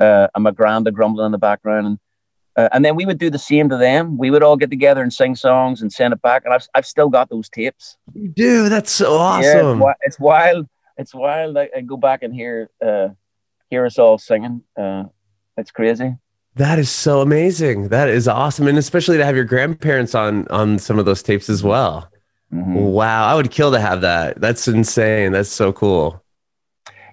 uh, 0.00 0.28
and 0.34 0.44
my 0.44 0.52
granda 0.52 0.90
grumbling 0.90 1.26
in 1.26 1.32
the 1.32 1.38
background, 1.38 1.86
and 1.86 1.98
uh, 2.56 2.68
and 2.72 2.82
then 2.82 2.96
we 2.96 3.04
would 3.04 3.18
do 3.18 3.28
the 3.28 3.38
same 3.38 3.68
to 3.68 3.76
them. 3.76 4.16
We 4.16 4.30
would 4.30 4.42
all 4.42 4.56
get 4.56 4.70
together 4.70 5.02
and 5.02 5.12
sing 5.12 5.34
songs 5.34 5.82
and 5.82 5.92
send 5.92 6.14
it 6.14 6.22
back, 6.22 6.46
and 6.46 6.54
I've 6.54 6.66
I've 6.74 6.86
still 6.86 7.10
got 7.10 7.28
those 7.28 7.50
tapes. 7.50 7.98
Dude, 8.34 8.72
that's 8.72 8.90
so 8.90 9.12
Yeah, 9.12 9.40
it's, 9.40 9.64
awesome. 9.64 9.82
it's 10.00 10.18
wild. 10.18 10.66
It's 10.96 11.14
wild. 11.14 11.58
I, 11.58 11.68
I 11.76 11.80
go 11.82 11.98
back 11.98 12.22
and 12.22 12.32
hear 12.34 12.70
uh, 12.84 13.08
hear 13.68 13.84
us 13.84 13.98
all 13.98 14.16
singing. 14.16 14.62
Uh, 14.78 15.04
it's 15.58 15.70
crazy. 15.70 16.16
That 16.56 16.78
is 16.78 16.88
so 16.90 17.20
amazing. 17.20 17.88
That 17.88 18.08
is 18.08 18.28
awesome. 18.28 18.68
And 18.68 18.78
especially 18.78 19.16
to 19.18 19.24
have 19.24 19.34
your 19.34 19.44
grandparents 19.44 20.14
on 20.14 20.46
on 20.48 20.78
some 20.78 20.98
of 20.98 21.04
those 21.04 21.22
tapes 21.22 21.48
as 21.48 21.62
well. 21.64 22.08
Mhm. 22.52 22.92
Wow. 22.92 23.26
I 23.26 23.34
would 23.34 23.50
kill 23.50 23.72
to 23.72 23.80
have 23.80 24.00
that. 24.02 24.40
That's 24.40 24.68
insane. 24.68 25.32
That's 25.32 25.48
so 25.48 25.72
cool. 25.72 26.22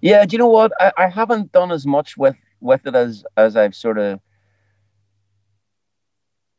Yeah, 0.02 0.26
do 0.26 0.34
you 0.34 0.38
know 0.38 0.48
what? 0.50 0.72
I, 0.80 0.92
I 0.98 1.08
haven't 1.08 1.52
done 1.52 1.72
as 1.72 1.86
much 1.88 2.18
with 2.18 2.36
with 2.60 2.86
it 2.86 2.96
as 2.96 3.24
as 3.38 3.56
I've 3.56 3.76
sort 3.76 3.98
of 3.98 4.20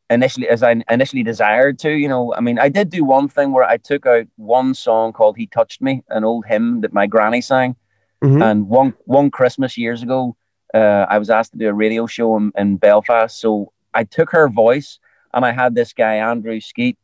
initially 0.09 0.49
as 0.49 0.61
I 0.63 0.83
initially 0.89 1.23
desired 1.23 1.79
to. 1.79 1.89
You 1.91 2.09
know, 2.09 2.33
I 2.35 2.41
mean, 2.41 2.59
I 2.59 2.67
did 2.67 2.89
do 2.89 3.05
one 3.05 3.29
thing 3.29 3.53
where 3.53 3.63
I 3.63 3.77
took 3.77 4.05
out 4.05 4.25
one 4.35 4.73
song 4.73 5.13
called 5.13 5.37
"He 5.37 5.47
Touched 5.47 5.81
Me," 5.81 6.03
an 6.09 6.25
old 6.25 6.45
hymn 6.45 6.81
that 6.81 6.91
my 6.93 7.07
granny 7.07 7.39
sang, 7.41 7.77
Mhm. 8.21 8.43
and 8.43 8.67
one 8.67 8.93
one 9.05 9.31
Christmas 9.31 9.77
years 9.77 10.03
ago, 10.03 10.35
uh, 10.73 11.05
I 11.09 11.17
was 11.19 11.29
asked 11.29 11.51
to 11.53 11.57
do 11.57 11.67
a 11.69 11.73
radio 11.73 12.05
show 12.07 12.35
in, 12.37 12.51
in 12.57 12.77
Belfast. 12.77 13.39
So 13.39 13.71
I 13.93 14.03
took 14.03 14.31
her 14.31 14.47
voice 14.49 14.99
and 15.33 15.45
I 15.45 15.51
had 15.51 15.75
this 15.75 15.93
guy 15.93 16.15
Andrew 16.15 16.59
Skeet 16.59 16.97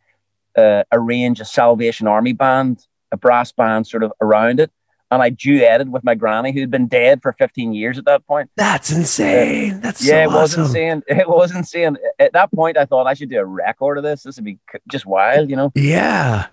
uh, 0.58 0.84
arrange 0.92 1.40
a 1.40 1.46
Salvation 1.46 2.08
Army 2.08 2.34
band, 2.34 2.86
a 3.12 3.18
brass 3.18 3.52
band, 3.52 3.88
sort 3.88 4.04
of 4.04 4.12
around 4.22 4.60
it 4.60 4.72
and 5.12 5.24
I 5.24 5.32
duetted 5.32 5.90
with 5.90 6.04
my 6.04 6.14
granny 6.14 6.52
who'd 6.52 6.70
been 6.70 6.88
dead 6.88 7.22
for 7.24 7.34
15 7.34 7.74
years 7.74 7.98
at 7.98 8.06
that 8.06 8.26
point. 8.28 8.50
That's 8.56 8.92
insane. 8.92 9.82
That's 9.82 10.06
yeah, 10.06 10.26
so 10.26 10.30
it 10.32 10.34
was 10.34 10.54
awesome. 10.54 10.64
insane. 10.66 11.04
It 11.08 11.28
was 11.28 11.56
insane. 11.56 11.98
At 12.20 12.34
that 12.34 12.52
point, 12.52 12.78
I 12.78 12.86
thought 12.86 13.08
I 13.08 13.16
should 13.16 13.30
do 13.30 13.40
a 13.40 13.46
record 13.46 13.98
of 13.98 14.04
this. 14.04 14.24
This 14.24 14.36
would 14.36 14.46
be 14.46 14.60
just 14.88 15.06
wild, 15.08 15.50
you 15.50 15.56
know, 15.56 15.72
Yeah. 15.74 16.48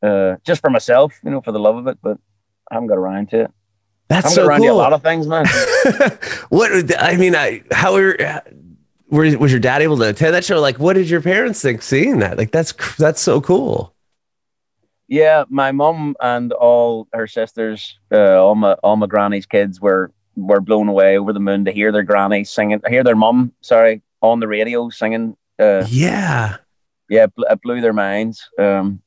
uh, 0.00 0.36
just 0.44 0.60
for 0.60 0.70
myself, 0.70 1.18
you 1.24 1.30
know, 1.30 1.40
for 1.40 1.50
the 1.50 1.58
love 1.58 1.76
of 1.76 1.86
it. 1.88 1.98
But 2.00 2.18
I 2.70 2.74
haven't 2.74 2.88
got 2.88 2.98
around 2.98 3.30
to 3.30 3.40
it. 3.42 3.50
That's 4.08 4.28
haven't 4.28 4.34
so 4.36 4.46
around 4.46 4.60
cool. 4.60 4.68
to 4.68 4.72
a 4.72 4.74
lot 4.74 4.92
of 4.92 5.02
things, 5.02 5.26
man. 5.26 5.46
what 6.48 6.94
I 6.98 7.16
mean, 7.16 7.34
I 7.34 7.62
how 7.70 7.92
were, 7.94 8.16
were 9.10 9.36
was 9.38 9.52
your 9.52 9.60
dad 9.60 9.82
able 9.82 9.98
to 9.98 10.08
attend 10.08 10.34
that 10.34 10.44
show? 10.44 10.60
Like, 10.60 10.78
what 10.78 10.94
did 10.94 11.10
your 11.10 11.20
parents 11.20 11.60
think 11.60 11.82
seeing 11.82 12.20
that? 12.20 12.38
Like, 12.38 12.50
that's 12.50 12.72
that's 12.96 13.20
so 13.20 13.40
cool. 13.40 13.94
Yeah, 15.08 15.44
my 15.48 15.72
mom 15.72 16.16
and 16.20 16.52
all 16.52 17.08
her 17.12 17.26
sisters, 17.26 17.98
uh, 18.12 18.42
all 18.42 18.54
my 18.54 18.72
all 18.82 18.96
my 18.96 19.06
granny's 19.06 19.46
kids 19.46 19.80
were 19.80 20.10
were 20.36 20.60
blown 20.60 20.88
away 20.88 21.18
over 21.18 21.32
the 21.32 21.40
moon 21.40 21.64
to 21.66 21.72
hear 21.72 21.92
their 21.92 22.02
granny 22.02 22.44
singing, 22.44 22.80
hear 22.88 23.04
their 23.04 23.16
mum, 23.16 23.52
sorry, 23.60 24.02
on 24.22 24.40
the 24.40 24.48
radio 24.48 24.88
singing. 24.88 25.36
Uh, 25.58 25.84
yeah, 25.88 26.56
yeah, 27.10 27.26
it 27.36 27.62
blew 27.62 27.80
their 27.80 27.92
minds. 27.92 28.48
Um, 28.58 29.02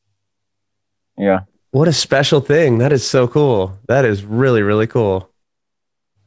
yeah. 1.17 1.41
What 1.72 1.88
a 1.88 1.94
special 1.94 2.42
thing. 2.42 2.78
That 2.80 2.92
is 2.92 3.08
so 3.08 3.28
cool. 3.28 3.78
That 3.88 4.06
is 4.06 4.24
really, 4.24 4.62
really 4.62 4.88
cool. 4.88 5.30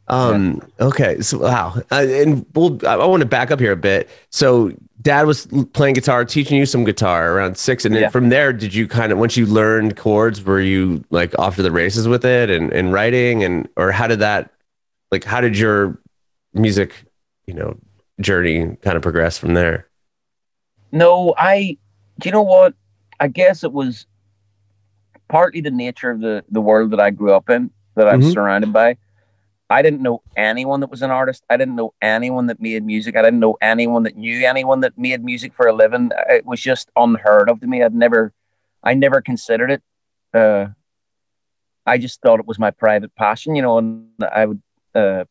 Um, 0.08 0.62
yeah. 0.78 0.86
okay. 0.86 1.20
So, 1.20 1.38
wow. 1.38 1.74
Uh, 1.90 2.06
and 2.08 2.46
we'll, 2.54 2.78
I, 2.86 2.94
I 2.94 3.06
want 3.06 3.20
to 3.20 3.28
back 3.28 3.50
up 3.50 3.60
here 3.60 3.72
a 3.72 3.76
bit. 3.76 4.08
So, 4.30 4.72
dad 5.00 5.26
was 5.26 5.46
playing 5.72 5.94
guitar, 5.94 6.24
teaching 6.24 6.58
you 6.58 6.64
some 6.66 6.84
guitar 6.84 7.32
around 7.32 7.58
six. 7.58 7.84
And 7.84 7.94
then 7.94 8.02
yeah. 8.02 8.08
from 8.08 8.30
there, 8.30 8.52
did 8.52 8.74
you 8.74 8.88
kind 8.88 9.12
of, 9.12 9.18
once 9.18 9.36
you 9.36 9.44
learned 9.44 9.96
chords, 9.96 10.42
were 10.42 10.60
you 10.60 11.04
like 11.10 11.38
off 11.38 11.56
to 11.56 11.62
the 11.62 11.70
races 11.70 12.08
with 12.08 12.24
it 12.24 12.48
and, 12.48 12.72
and 12.72 12.92
writing? 12.92 13.44
And, 13.44 13.68
or 13.76 13.92
how 13.92 14.06
did 14.06 14.20
that, 14.20 14.50
like, 15.10 15.24
how 15.24 15.40
did 15.40 15.58
your 15.58 15.98
music, 16.54 17.04
you 17.46 17.52
know, 17.54 17.76
journey 18.20 18.76
kind 18.82 18.96
of 18.96 19.02
progress 19.02 19.36
from 19.36 19.54
there? 19.54 19.88
No, 20.90 21.34
I, 21.36 21.76
do 22.20 22.28
you 22.28 22.32
know 22.32 22.42
what? 22.42 22.74
I 23.20 23.28
guess 23.28 23.64
it 23.64 23.72
was 23.72 24.06
partly 25.28 25.60
the 25.60 25.70
nature 25.70 26.10
of 26.10 26.20
the 26.20 26.44
the 26.50 26.60
world 26.60 26.90
that 26.92 27.00
I 27.00 27.10
grew 27.10 27.32
up 27.32 27.50
in, 27.50 27.70
that 27.96 28.08
I'm 28.08 28.20
mm-hmm. 28.20 28.30
surrounded 28.30 28.72
by. 28.72 28.96
I 29.70 29.82
didn't 29.82 30.02
know 30.02 30.22
anyone 30.36 30.80
that 30.80 30.90
was 30.90 31.02
an 31.02 31.10
artist. 31.10 31.42
I 31.48 31.56
didn't 31.56 31.76
know 31.76 31.94
anyone 32.02 32.46
that 32.46 32.60
made 32.60 32.84
music. 32.84 33.16
I 33.16 33.22
didn't 33.22 33.40
know 33.40 33.56
anyone 33.62 34.02
that 34.02 34.16
knew 34.16 34.46
anyone 34.46 34.80
that 34.80 34.98
made 34.98 35.24
music 35.24 35.54
for 35.54 35.66
a 35.66 35.72
living. 35.72 36.10
It 36.28 36.44
was 36.44 36.60
just 36.60 36.90
unheard 36.96 37.48
of 37.48 37.60
to 37.60 37.66
me. 37.66 37.82
I'd 37.82 37.94
never, 37.94 38.32
I 38.82 38.94
never 38.94 39.22
considered 39.22 39.70
it. 39.70 39.82
Uh, 40.34 40.66
I 41.86 41.98
just 41.98 42.20
thought 42.20 42.40
it 42.40 42.46
was 42.46 42.58
my 42.58 42.70
private 42.70 43.14
passion, 43.14 43.54
you 43.54 43.62
know. 43.62 43.78
And 43.78 44.08
I 44.20 44.46
would, 44.46 44.62
uh, 44.94 45.24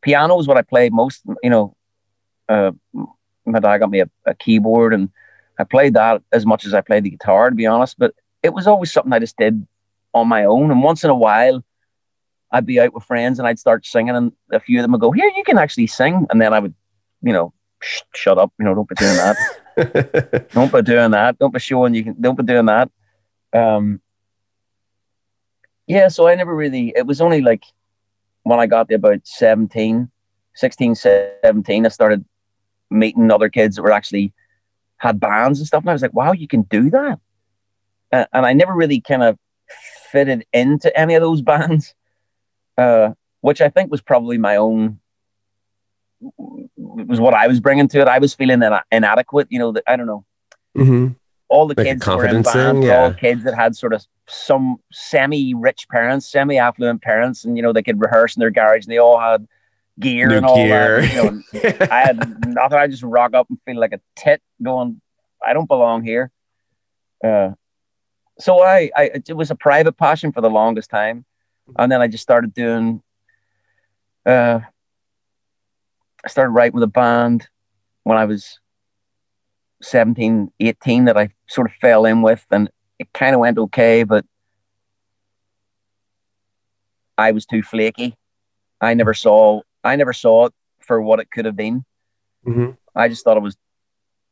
piano 0.00 0.36
was 0.36 0.48
what 0.48 0.56
I 0.56 0.62
played 0.62 0.92
most. 0.92 1.22
You 1.42 1.50
know, 1.50 1.76
uh, 2.48 2.72
my 3.44 3.60
dad 3.60 3.78
got 3.78 3.90
me 3.90 4.00
a, 4.00 4.10
a 4.24 4.34
keyboard, 4.34 4.94
and 4.94 5.10
I 5.58 5.64
played 5.64 5.94
that 5.94 6.22
as 6.32 6.46
much 6.46 6.64
as 6.64 6.72
I 6.72 6.80
played 6.80 7.04
the 7.04 7.10
guitar, 7.10 7.50
to 7.50 7.56
be 7.56 7.66
honest. 7.66 7.98
But 7.98 8.14
it 8.42 8.54
was 8.54 8.66
always 8.66 8.92
something 8.92 9.12
I 9.12 9.18
just 9.18 9.36
did 9.36 9.66
on 10.14 10.28
my 10.28 10.44
own. 10.44 10.70
And 10.70 10.82
once 10.82 11.04
in 11.04 11.10
a 11.10 11.14
while, 11.14 11.64
I'd 12.52 12.66
be 12.66 12.80
out 12.80 12.94
with 12.94 13.04
friends 13.04 13.38
and 13.38 13.46
I'd 13.46 13.58
start 13.58 13.86
singing, 13.86 14.16
and 14.16 14.32
a 14.50 14.60
few 14.60 14.78
of 14.78 14.82
them 14.82 14.92
would 14.92 15.00
go, 15.00 15.12
"Here, 15.12 15.30
you 15.36 15.44
can 15.44 15.58
actually 15.58 15.86
sing," 15.86 16.26
and 16.30 16.40
then 16.40 16.52
I 16.52 16.58
would, 16.58 16.74
you 17.22 17.32
know, 17.32 17.52
sh- 17.80 18.00
shut 18.14 18.38
up, 18.38 18.52
you 18.58 18.64
know, 18.64 18.74
don't 18.74 18.88
be 18.88 18.94
doing 18.96 19.16
that, 19.16 20.48
don't 20.52 20.72
be 20.72 20.82
doing 20.82 21.12
that, 21.12 21.38
don't 21.38 21.52
be 21.52 21.60
showing 21.60 21.94
you 21.94 22.04
can, 22.04 22.20
don't 22.20 22.36
be 22.36 22.42
doing 22.42 22.66
that. 22.66 22.90
Um, 23.52 24.00
yeah, 25.86 26.08
so 26.08 26.26
I 26.26 26.34
never 26.34 26.54
really. 26.54 26.92
It 26.96 27.06
was 27.06 27.20
only 27.20 27.40
like 27.40 27.62
when 28.42 28.58
I 28.58 28.66
got 28.66 28.88
to 28.88 28.94
about 28.94 29.20
17, 29.24 30.10
16, 30.54 30.94
17, 30.94 31.86
I 31.86 31.88
started 31.88 32.24
meeting 32.90 33.30
other 33.30 33.48
kids 33.48 33.76
that 33.76 33.82
were 33.82 33.92
actually 33.92 34.32
had 34.96 35.20
bands 35.20 35.60
and 35.60 35.68
stuff, 35.68 35.82
and 35.82 35.90
I 35.90 35.92
was 35.92 36.02
like, 36.02 36.14
"Wow, 36.14 36.32
you 36.32 36.48
can 36.48 36.62
do 36.62 36.90
that." 36.90 37.20
Uh, 38.12 38.26
and 38.32 38.46
I 38.46 38.52
never 38.52 38.74
really 38.74 39.00
kind 39.00 39.22
of 39.22 39.38
fitted 40.10 40.44
into 40.52 40.96
any 40.98 41.14
of 41.14 41.22
those 41.22 41.42
bands, 41.42 41.94
uh, 42.78 43.10
which 43.40 43.60
I 43.60 43.68
think 43.68 43.90
was 43.90 44.00
probably 44.00 44.38
my 44.38 44.56
own 44.56 45.00
it 46.22 47.06
was 47.06 47.20
what 47.20 47.34
I 47.34 47.46
was 47.46 47.60
bringing 47.60 47.88
to 47.88 48.00
it. 48.00 48.08
I 48.08 48.18
was 48.18 48.34
feeling 48.34 48.62
inadequate, 48.90 49.48
you 49.50 49.58
know. 49.58 49.72
That 49.72 49.84
I 49.86 49.96
don't 49.96 50.06
know. 50.06 50.24
Mm-hmm. 50.76 51.08
All 51.48 51.66
the 51.66 51.74
like 51.76 51.86
kids 51.86 52.06
were 52.06 52.26
in 52.26 52.42
bands, 52.42 52.86
yeah. 52.86 53.02
all 53.02 53.12
kids 53.12 53.42
that 53.44 53.54
had 53.54 53.74
sort 53.74 53.92
of 53.92 54.04
some 54.28 54.76
semi-rich 54.92 55.88
parents, 55.88 56.30
semi-affluent 56.30 57.02
parents, 57.02 57.44
and 57.44 57.56
you 57.56 57.62
know 57.62 57.72
they 57.72 57.82
could 57.82 58.00
rehearse 58.00 58.36
in 58.36 58.40
their 58.40 58.50
garage, 58.50 58.84
and 58.84 58.92
they 58.92 58.98
all 58.98 59.18
had 59.18 59.46
gear 59.98 60.28
New 60.28 60.36
and 60.36 60.46
all 60.46 60.56
gear. 60.56 61.00
that. 61.00 61.14
You 61.14 61.22
know, 61.22 61.86
I 61.90 62.00
had 62.00 62.46
nothing. 62.46 62.78
I 62.78 62.86
just 62.86 63.02
rock 63.02 63.34
up 63.34 63.48
and 63.48 63.58
feel 63.64 63.80
like 63.80 63.92
a 63.92 64.00
tit, 64.16 64.42
going, 64.62 65.00
"I 65.44 65.52
don't 65.52 65.68
belong 65.68 66.04
here." 66.04 66.30
Uh, 67.24 67.50
so 68.40 68.62
I, 68.62 68.90
I 68.96 69.10
it 69.14 69.36
was 69.36 69.50
a 69.50 69.54
private 69.54 69.96
passion 69.96 70.32
for 70.32 70.40
the 70.40 70.50
longest 70.50 70.90
time, 70.90 71.24
and 71.78 71.90
then 71.90 72.00
I 72.00 72.08
just 72.08 72.22
started 72.22 72.54
doing. 72.54 73.02
Uh, 74.26 74.60
I 76.24 76.28
started 76.28 76.50
writing 76.50 76.74
with 76.74 76.82
a 76.82 76.88
band 76.88 77.48
when 78.02 78.18
I 78.18 78.26
was 78.26 78.60
17, 79.82 80.52
18 80.60 81.04
that 81.06 81.16
I 81.16 81.30
sort 81.48 81.70
of 81.70 81.74
fell 81.80 82.04
in 82.04 82.20
with, 82.20 82.44
and 82.50 82.70
it 82.98 83.12
kind 83.14 83.34
of 83.34 83.40
went 83.40 83.56
okay, 83.56 84.02
but 84.02 84.26
I 87.16 87.32
was 87.32 87.46
too 87.46 87.62
flaky. 87.62 88.16
I 88.80 88.94
never 88.94 89.14
saw 89.14 89.62
I 89.84 89.96
never 89.96 90.12
saw 90.12 90.46
it 90.46 90.54
for 90.80 91.00
what 91.00 91.20
it 91.20 91.30
could 91.30 91.44
have 91.44 91.56
been. 91.56 91.84
Mm-hmm. 92.46 92.70
I 92.94 93.08
just 93.08 93.24
thought 93.24 93.36
it 93.36 93.42
was 93.42 93.56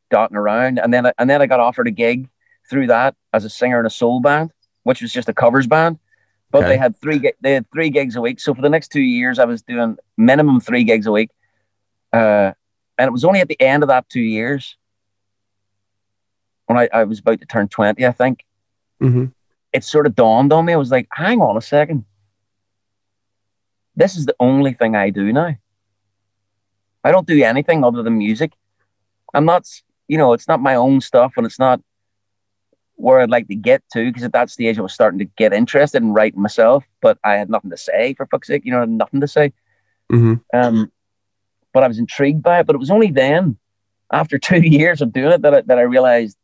dotting 0.09 0.37
around, 0.37 0.79
and 0.79 0.93
then 0.93 1.11
and 1.17 1.29
then 1.29 1.41
I 1.41 1.45
got 1.45 1.59
offered 1.59 1.87
a 1.87 1.91
gig 1.91 2.29
through 2.69 2.87
that 2.87 3.15
as 3.33 3.45
a 3.45 3.49
singer 3.49 3.79
in 3.79 3.85
a 3.85 3.89
soul 3.89 4.19
band, 4.19 4.51
which 4.83 5.01
was 5.01 5.11
just 5.11 5.29
a 5.29 5.33
covers 5.33 5.67
band. 5.67 5.99
But 6.51 6.59
okay. 6.59 6.69
they 6.69 6.77
had 6.77 6.99
three 6.99 7.31
they 7.41 7.53
had 7.53 7.65
three 7.71 7.89
gigs 7.89 8.15
a 8.15 8.21
week. 8.21 8.39
So 8.39 8.53
for 8.53 8.61
the 8.61 8.69
next 8.69 8.91
two 8.91 9.01
years, 9.01 9.37
I 9.39 9.45
was 9.45 9.61
doing 9.61 9.97
minimum 10.17 10.59
three 10.59 10.83
gigs 10.83 11.05
a 11.05 11.11
week. 11.11 11.29
Uh, 12.11 12.53
and 12.97 13.07
it 13.07 13.11
was 13.11 13.23
only 13.23 13.39
at 13.39 13.47
the 13.47 13.59
end 13.61 13.83
of 13.83 13.89
that 13.89 14.09
two 14.09 14.21
years 14.21 14.75
when 16.65 16.77
I, 16.77 16.89
I 16.93 17.03
was 17.03 17.19
about 17.19 17.39
to 17.39 17.47
turn 17.47 17.67
20, 17.67 18.05
I 18.05 18.11
think. 18.11 18.45
Mm-hmm. 19.01 19.25
It 19.73 19.83
sort 19.83 20.05
of 20.05 20.15
dawned 20.15 20.51
on 20.51 20.65
me. 20.65 20.73
I 20.73 20.77
was 20.77 20.91
like, 20.91 21.07
hang 21.11 21.41
on 21.41 21.57
a 21.57 21.61
second. 21.61 22.05
This 23.95 24.15
is 24.15 24.25
the 24.25 24.35
only 24.39 24.73
thing 24.73 24.95
I 24.95 25.09
do 25.09 25.31
now. 25.31 25.55
I 27.03 27.11
don't 27.11 27.27
do 27.27 27.41
anything 27.43 27.83
other 27.83 28.03
than 28.03 28.17
music. 28.17 28.51
I'm 29.33 29.45
not, 29.45 29.67
you 30.07 30.17
know, 30.17 30.33
it's 30.33 30.47
not 30.47 30.61
my 30.61 30.75
own 30.75 31.01
stuff 31.01 31.33
and 31.37 31.45
it's 31.45 31.59
not 31.59 31.81
where 32.99 33.21
I'd 33.21 33.29
like 33.29 33.47
to 33.47 33.55
get 33.55 33.81
to 33.93 34.05
because 34.05 34.23
at 34.23 34.33
that 34.33 34.49
stage 34.49 34.77
I 34.77 34.81
was 34.81 34.93
starting 34.93 35.19
to 35.19 35.25
get 35.25 35.53
interested 35.53 36.03
in 36.03 36.11
writing 36.11 36.41
myself, 36.41 36.83
but 37.01 37.17
I 37.23 37.35
had 37.35 37.49
nothing 37.49 37.71
to 37.71 37.77
say 37.77 38.13
for 38.13 38.25
fuck's 38.25 38.47
sake, 38.47 38.65
you 38.65 38.71
know, 38.71 38.83
nothing 38.83 39.21
to 39.21 39.27
say. 39.27 39.53
Mm-hmm. 40.11 40.33
Um, 40.53 40.91
but 41.73 41.83
I 41.83 41.87
was 41.87 41.97
intrigued 41.97 42.43
by 42.43 42.59
it. 42.59 42.67
But 42.67 42.75
it 42.75 42.79
was 42.79 42.91
only 42.91 43.09
then, 43.09 43.57
after 44.11 44.37
two 44.39 44.59
years 44.59 45.01
of 45.01 45.13
doing 45.13 45.31
it, 45.31 45.41
that 45.43 45.53
I, 45.53 45.61
that 45.61 45.79
I 45.79 45.83
realized, 45.83 46.37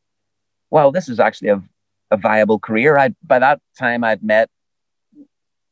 wow, 0.69 0.91
this 0.91 1.09
is 1.09 1.19
actually 1.19 1.49
a, 1.49 1.61
a 2.09 2.17
viable 2.17 2.59
career. 2.59 2.97
I 2.97 3.13
by 3.21 3.39
that 3.39 3.59
time 3.77 4.05
I'd 4.05 4.23
met, 4.23 4.49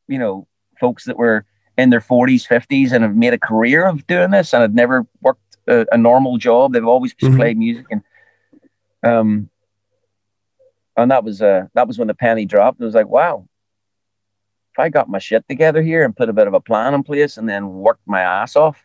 you 0.06 0.18
know, 0.18 0.46
folks 0.78 1.04
that 1.04 1.16
were 1.16 1.46
in 1.78 1.88
their 1.88 2.02
forties, 2.02 2.44
fifties, 2.44 2.92
and 2.92 3.02
have 3.02 3.16
made 3.16 3.32
a 3.32 3.38
career 3.38 3.86
of 3.86 4.06
doing 4.06 4.32
this, 4.32 4.52
and 4.52 4.60
had 4.60 4.74
never 4.74 5.06
worked 5.22 5.56
a, 5.66 5.86
a 5.92 5.96
normal 5.96 6.36
job. 6.36 6.74
They've 6.74 6.84
always 6.84 7.14
just 7.14 7.30
mm-hmm. 7.30 7.40
played 7.40 7.56
music 7.56 7.86
and 7.90 8.02
um 9.02 9.50
and 10.96 11.10
that 11.10 11.24
was 11.24 11.42
uh 11.42 11.66
that 11.74 11.86
was 11.86 11.98
when 11.98 12.08
the 12.08 12.14
penny 12.14 12.44
dropped. 12.44 12.80
It 12.80 12.84
was 12.84 12.94
like, 12.94 13.08
wow, 13.08 13.46
if 14.74 14.78
I 14.78 14.88
got 14.88 15.08
my 15.08 15.18
shit 15.18 15.46
together 15.48 15.82
here 15.82 16.04
and 16.04 16.16
put 16.16 16.28
a 16.28 16.32
bit 16.32 16.48
of 16.48 16.54
a 16.54 16.60
plan 16.60 16.94
in 16.94 17.02
place 17.02 17.36
and 17.36 17.48
then 17.48 17.68
worked 17.74 18.06
my 18.06 18.20
ass 18.20 18.56
off, 18.56 18.84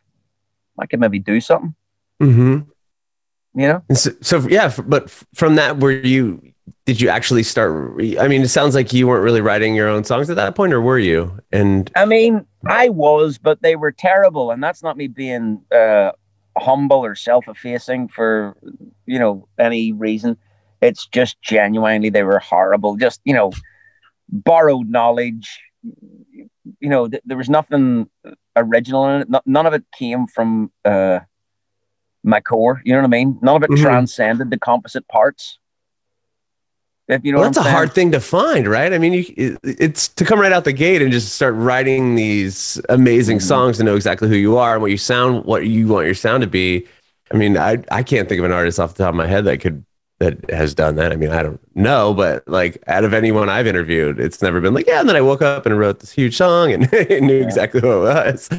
I 0.77 0.85
could 0.85 0.99
maybe 0.99 1.19
do 1.19 1.41
something. 1.41 1.73
Mm-hmm. 2.21 2.59
You 3.59 3.67
know. 3.67 3.83
So, 3.93 4.11
so, 4.21 4.39
yeah, 4.47 4.71
but 4.85 5.09
from 5.33 5.55
that, 5.55 5.79
were 5.79 5.91
you? 5.91 6.53
Did 6.85 7.01
you 7.01 7.09
actually 7.09 7.41
start? 7.41 7.99
I 8.19 8.27
mean, 8.27 8.43
it 8.43 8.49
sounds 8.49 8.75
like 8.75 8.93
you 8.93 9.07
weren't 9.07 9.23
really 9.23 9.41
writing 9.41 9.73
your 9.73 9.87
own 9.87 10.03
songs 10.03 10.29
at 10.29 10.35
that 10.35 10.55
point, 10.55 10.73
or 10.73 10.81
were 10.81 10.99
you? 10.99 11.39
And 11.51 11.91
I 11.95 12.05
mean, 12.05 12.45
I 12.67 12.89
was, 12.89 13.39
but 13.39 13.61
they 13.63 13.75
were 13.75 13.91
terrible, 13.91 14.51
and 14.51 14.63
that's 14.63 14.83
not 14.83 14.97
me 14.97 15.07
being 15.07 15.63
uh, 15.71 16.11
humble 16.57 17.03
or 17.03 17.15
self-effacing 17.15 18.09
for 18.09 18.55
you 19.07 19.17
know 19.17 19.47
any 19.57 19.91
reason 19.91 20.37
it's 20.81 21.07
just 21.07 21.41
genuinely 21.41 22.09
they 22.09 22.23
were 22.23 22.39
horrible. 22.39 22.95
Just 22.95 23.21
you 23.23 23.33
know, 23.33 23.51
borrowed 24.29 24.89
knowledge. 24.89 25.59
You 26.79 26.89
know, 26.89 27.07
th- 27.07 27.23
there 27.25 27.37
was 27.37 27.49
nothing 27.49 28.09
original 28.55 29.07
in 29.07 29.21
it. 29.21 29.41
none 29.45 29.65
of 29.65 29.73
it 29.73 29.83
came 29.97 30.27
from 30.27 30.71
uh, 30.85 31.19
my 32.23 32.41
core. 32.41 32.81
You 32.83 32.93
know 32.93 32.99
what 32.99 33.05
I 33.05 33.09
mean? 33.09 33.39
None 33.41 33.55
of 33.55 33.63
it 33.63 33.69
mm-hmm. 33.71 33.83
transcended 33.83 34.49
the 34.49 34.59
composite 34.59 35.07
parts. 35.07 35.57
If 37.07 37.25
you 37.25 37.31
know, 37.31 37.39
well, 37.39 37.49
that's 37.49 37.65
a 37.65 37.71
hard 37.71 37.93
thing 37.93 38.11
to 38.11 38.19
find, 38.19 38.67
right? 38.67 38.93
I 38.93 38.99
mean, 38.99 39.13
you, 39.13 39.25
it, 39.35 39.59
it's 39.63 40.09
to 40.09 40.23
come 40.23 40.39
right 40.39 40.51
out 40.51 40.63
the 40.63 40.73
gate 40.73 41.01
and 41.01 41.11
just 41.11 41.33
start 41.33 41.55
writing 41.55 42.13
these 42.13 42.79
amazing 42.87 43.37
mm-hmm. 43.37 43.47
songs 43.47 43.77
to 43.77 43.83
know 43.83 43.95
exactly 43.95 44.29
who 44.29 44.35
you 44.35 44.57
are 44.57 44.73
and 44.73 44.81
what 44.83 44.91
you 44.91 44.97
sound, 44.97 45.43
what 45.45 45.65
you 45.65 45.87
want 45.87 46.05
your 46.05 46.13
sound 46.13 46.41
to 46.41 46.47
be. 46.47 46.87
I 47.33 47.37
mean, 47.37 47.57
I 47.57 47.83
I 47.89 48.03
can't 48.03 48.29
think 48.29 48.37
of 48.37 48.45
an 48.45 48.51
artist 48.51 48.79
off 48.79 48.93
the 48.93 49.03
top 49.03 49.09
of 49.09 49.15
my 49.15 49.25
head 49.25 49.45
that 49.45 49.59
could 49.59 49.83
that 50.19 50.49
has 50.51 50.73
done 50.73 50.95
that. 50.95 51.11
I 51.11 51.15
mean, 51.15 51.31
I 51.31 51.41
don't 51.43 51.59
know, 51.75 52.13
but 52.13 52.47
like 52.47 52.81
out 52.87 53.03
of 53.03 53.13
anyone 53.13 53.49
I've 53.49 53.67
interviewed, 53.67 54.19
it's 54.19 54.41
never 54.41 54.59
been 54.61 54.73
like, 54.73 54.87
yeah, 54.87 54.99
and 54.99 55.07
then 55.09 55.15
I 55.15 55.21
woke 55.21 55.41
up 55.41 55.65
and 55.65 55.77
wrote 55.79 55.99
this 56.01 56.11
huge 56.11 56.35
song 56.37 56.71
and 56.73 56.91
knew 56.91 57.37
yeah. 57.37 57.43
exactly 57.43 57.81
who 57.81 57.91
it 57.91 58.03
was. 58.03 58.49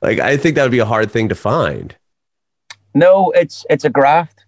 Like, 0.00 0.20
I 0.20 0.36
think 0.36 0.54
that 0.54 0.62
would 0.62 0.70
be 0.72 0.78
a 0.78 0.84
hard 0.84 1.10
thing 1.10 1.28
to 1.28 1.34
find. 1.34 1.94
No, 2.94 3.30
it's 3.32 3.66
it's 3.68 3.84
a 3.84 3.90
graft. 3.90 4.44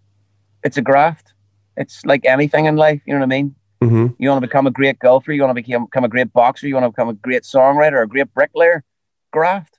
It's 0.64 0.76
a 0.76 0.82
graft. 0.82 1.32
It's 1.76 2.04
like 2.04 2.24
anything 2.24 2.66
in 2.66 2.76
life, 2.76 3.00
you 3.06 3.12
know 3.14 3.20
what 3.20 3.24
I 3.24 3.28
mean? 3.28 3.54
Mm-hmm. 3.82 4.06
You 4.18 4.28
want 4.28 4.42
to 4.42 4.46
become 4.46 4.66
a 4.66 4.70
great 4.70 4.98
golfer. 4.98 5.32
You 5.32 5.42
want 5.42 5.56
to 5.56 5.62
become, 5.62 5.86
become 5.86 6.04
a 6.04 6.08
great 6.08 6.32
boxer. 6.32 6.68
You 6.68 6.74
want 6.74 6.84
to 6.84 6.90
become 6.90 7.08
a 7.08 7.14
great 7.14 7.42
songwriter, 7.44 8.02
a 8.02 8.06
great 8.06 8.32
bricklayer. 8.34 8.84
Graft, 9.32 9.78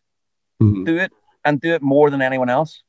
Mhm. 0.62 0.86
do 0.86 0.98
it, 0.98 1.12
and 1.45 1.60
do 1.62 1.74
it 1.74 1.81
more 1.81 2.10
than 2.10 2.21
anyone 2.21 2.50
else. 2.50 2.83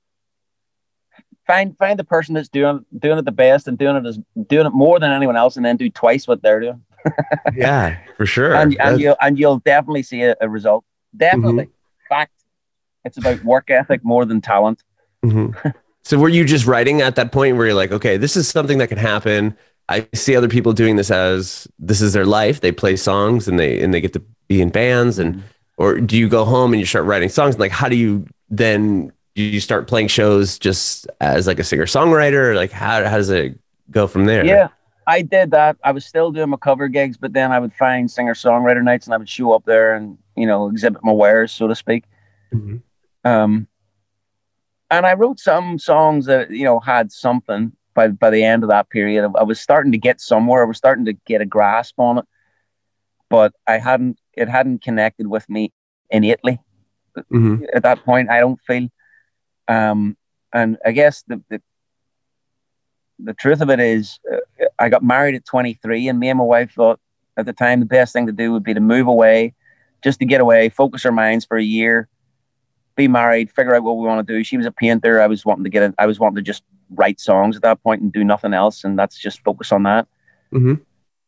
Find 1.53 1.77
find 1.77 1.99
the 1.99 2.05
person 2.05 2.35
that's 2.35 2.49
doing 2.49 2.85
doing 2.99 3.19
it 3.19 3.25
the 3.27 3.33
best 3.33 3.69
and 3.69 3.77
doing 3.77 3.97
it 3.97 4.07
as 4.07 4.19
doing 4.47 4.67
it 4.67 4.73
more 4.73 4.99
than 4.99 5.11
anyone 5.11 5.37
else, 5.37 5.57
and 5.57 5.65
then 5.67 5.77
do 5.77 5.91
twice 5.91 6.27
what 6.27 6.41
they're 6.43 6.61
doing, 6.61 6.83
Yeah, 7.55 7.99
for 8.17 8.25
sure. 8.25 8.55
and 8.55 8.75
and 8.81 8.99
you'll 8.99 9.17
and 9.21 9.39
you'll 9.39 9.59
definitely 9.59 10.03
see 10.03 10.23
a, 10.23 10.35
a 10.41 10.49
result. 10.49 10.85
Definitely, 11.15 11.69
fact. 12.09 12.33
It's 13.05 13.19
about 13.19 13.45
work 13.45 13.71
ethic 13.71 14.03
more 14.03 14.25
than 14.25 14.41
talent. 14.41 14.83
Mhm. 15.23 15.75
so 16.03 16.19
were 16.19 16.31
you 16.31 16.45
just 16.47 16.67
writing 16.67 17.03
at 17.03 17.17
that 17.17 17.33
point 17.33 17.57
where 17.59 17.67
you're 17.67 17.75
like, 17.75 17.93
okay, 17.93 18.17
this 18.17 18.35
is 18.37 18.49
something 18.49 18.79
that 18.79 18.89
can 18.89 18.99
happen. 18.99 19.55
I 19.91 20.07
see 20.15 20.35
other 20.37 20.49
people 20.49 20.73
doing 20.73 20.97
this 20.97 21.11
as 21.11 21.69
this 21.79 22.01
is 22.01 22.15
their 22.15 22.25
life. 22.25 22.61
They 22.61 22.73
play 22.73 22.97
songs 22.97 23.47
and 23.47 23.59
they 23.59 23.83
and 23.83 23.93
they 23.93 24.01
get 24.01 24.15
to 24.15 24.23
be 24.49 24.63
in 24.63 24.71
bands 24.71 25.19
and 25.19 25.43
or 25.77 26.01
do 26.01 26.17
you 26.17 26.29
go 26.31 26.45
home 26.47 26.73
and 26.73 26.81
you 26.81 26.87
start 26.87 27.05
writing 27.05 27.29
songs? 27.29 27.59
Like 27.59 27.73
how 27.73 27.89
do 27.91 27.97
you 27.97 28.25
then 28.49 29.13
do 29.35 29.43
you 29.43 29.61
start 29.61 29.89
playing 29.89 30.09
shows 30.09 30.59
just 30.59 31.07
as 31.21 31.47
like 31.47 31.59
a 31.59 31.65
singer 31.65 31.87
songwriter? 31.87 32.55
Like 32.55 32.71
how 32.71 33.05
how 33.05 33.17
does 33.17 33.31
it 33.31 33.59
go 33.91 34.07
from 34.07 34.27
there? 34.27 34.45
Yeah, 34.45 34.69
I 35.07 35.23
did 35.23 35.51
that. 35.53 35.77
I 35.83 35.93
was 35.93 36.05
still 36.05 36.31
doing 36.33 36.51
my 36.51 36.57
cover 36.59 36.89
gigs, 36.89 37.17
but 37.17 37.33
then 37.33 37.53
I 37.53 37.59
would 37.59 37.75
find 37.75 38.11
singer 38.11 38.35
songwriter 38.35 38.83
nights, 38.83 39.07
and 39.07 39.15
I 39.15 39.17
would 39.17 39.29
show 39.29 39.53
up 39.53 39.65
there 39.65 39.95
and 39.95 40.19
you 40.37 40.47
know 40.47 40.69
exhibit 40.69 41.03
my 41.03 41.13
wares, 41.13 41.53
so 41.53 41.67
to 41.67 41.75
speak. 41.75 42.05
Mhm. 42.53 42.83
Um, 43.25 43.69
and 44.91 45.07
I 45.07 45.15
wrote 45.15 45.41
some 45.41 45.79
songs 45.79 46.27
that 46.27 46.51
you 46.51 46.65
know 46.65 46.81
had 46.81 47.11
something 47.11 47.73
by 47.95 48.09
by 48.09 48.31
the 48.31 48.45
end 48.45 48.63
of 48.63 48.69
that 48.69 48.91
period. 48.91 49.31
I 49.37 49.43
was 49.45 49.61
starting 49.61 49.93
to 49.93 49.99
get 49.99 50.21
somewhere. 50.21 50.63
I 50.63 50.67
was 50.67 50.77
starting 50.77 51.07
to 51.07 51.15
get 51.27 51.41
a 51.41 51.47
grasp 51.47 51.99
on 51.99 52.19
it, 52.19 52.25
but 53.31 53.55
I 53.67 53.79
hadn't. 53.79 54.19
It 54.35 54.49
hadn't 54.49 54.83
connected 54.83 55.27
with 55.27 55.49
me 55.49 55.73
innately 56.11 56.59
Mhm. 57.31 57.65
at 57.75 57.83
that 57.83 58.05
point. 58.05 58.31
I 58.31 58.41
don't 58.41 58.61
feel. 58.67 58.89
Um, 59.69 60.17
and 60.53 60.79
I 60.85 60.93
guess 60.93 61.23
the 61.27 61.43
the, 61.49 61.63
the 63.19 63.35
truth 63.35 63.61
of 63.61 63.71
it 63.71 63.81
is, 63.81 64.19
uh, 64.33 64.67
I 64.79 64.89
got 64.89 65.03
married 65.03 65.35
at 65.35 65.45
23, 65.45 66.09
and 66.09 66.19
me 66.19 66.29
and 66.29 66.39
my 66.39 66.45
wife 66.45 66.73
thought 66.73 67.01
at 67.37 67.47
the 67.47 67.53
time 67.53 67.81
the 67.81 67.87
best 67.87 68.13
thing 68.13 68.27
to 68.27 68.33
do 68.33 68.53
would 68.53 68.65
be 68.65 68.75
to 68.75 68.81
move 68.81 69.07
away, 69.07 69.55
just 70.03 70.19
to 70.21 70.27
get 70.27 70.41
away, 70.41 70.69
focus 70.69 71.07
our 71.07 71.13
minds 71.13 71.45
for 71.45 71.57
a 71.57 71.63
year, 71.63 72.09
be 72.97 73.09
married, 73.09 73.51
figure 73.51 73.75
out 73.75 73.83
what 73.83 73.97
we 73.97 74.07
want 74.07 74.27
to 74.27 74.33
do. 74.33 74.45
She 74.45 74.57
was 74.57 74.67
a 74.67 74.73
painter. 74.73 75.21
I 75.21 75.27
was 75.27 75.45
wanting 75.45 75.65
to 75.65 75.71
get. 75.71 75.83
In, 75.83 75.95
I 75.99 76.07
was 76.07 76.19
wanting 76.19 76.37
to 76.37 76.43
just 76.43 76.63
write 76.91 77.21
songs 77.21 77.57
at 77.57 77.63
that 77.63 77.83
point 77.83 78.03
and 78.03 78.13
do 78.13 78.25
nothing 78.25 78.53
else, 78.53 78.85
and 78.85 78.99
that's 78.99 79.19
just 79.19 79.43
focus 79.45 79.73
on 79.73 79.85
that. 79.85 80.07
Mhm. 80.53 80.81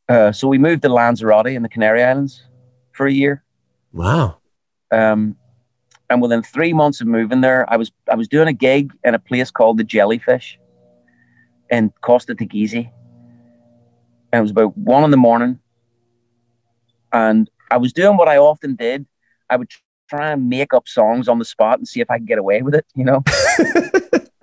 Uh, 0.08 0.32
so 0.32 0.48
we 0.48 0.58
moved 0.58 0.82
to 0.82 0.88
Lanzarote 0.88 1.46
in 1.46 1.62
the 1.62 1.68
Canary 1.68 2.02
Islands 2.02 2.46
for 2.92 3.06
a 3.06 3.12
year. 3.12 3.42
Wow. 3.92 4.38
Um, 4.90 5.36
and 6.10 6.20
within 6.20 6.42
three 6.42 6.72
months 6.72 7.00
of 7.00 7.06
moving 7.06 7.40
there, 7.40 7.70
I 7.72 7.76
was 7.76 7.90
I 8.10 8.14
was 8.14 8.28
doing 8.28 8.48
a 8.48 8.52
gig 8.52 8.92
in 9.04 9.14
a 9.14 9.18
place 9.18 9.50
called 9.50 9.78
the 9.78 9.84
Jellyfish 9.84 10.58
in 11.70 11.92
Costa 12.02 12.34
Teguise. 12.34 12.90
And 14.32 14.38
it 14.38 14.42
was 14.42 14.50
about 14.50 14.76
one 14.76 15.04
in 15.04 15.10
the 15.10 15.16
morning. 15.16 15.60
And 17.12 17.48
I 17.70 17.76
was 17.76 17.92
doing 17.92 18.16
what 18.16 18.28
I 18.28 18.36
often 18.36 18.74
did. 18.74 19.06
I 19.48 19.56
would 19.56 19.70
try 20.08 20.32
and 20.32 20.48
make 20.48 20.74
up 20.74 20.88
songs 20.88 21.28
on 21.28 21.38
the 21.38 21.44
spot 21.44 21.78
and 21.78 21.88
see 21.88 22.00
if 22.00 22.10
I 22.10 22.18
could 22.18 22.26
get 22.26 22.38
away 22.38 22.62
with 22.62 22.74
it, 22.74 22.84
you 22.94 23.04
know, 23.04 23.22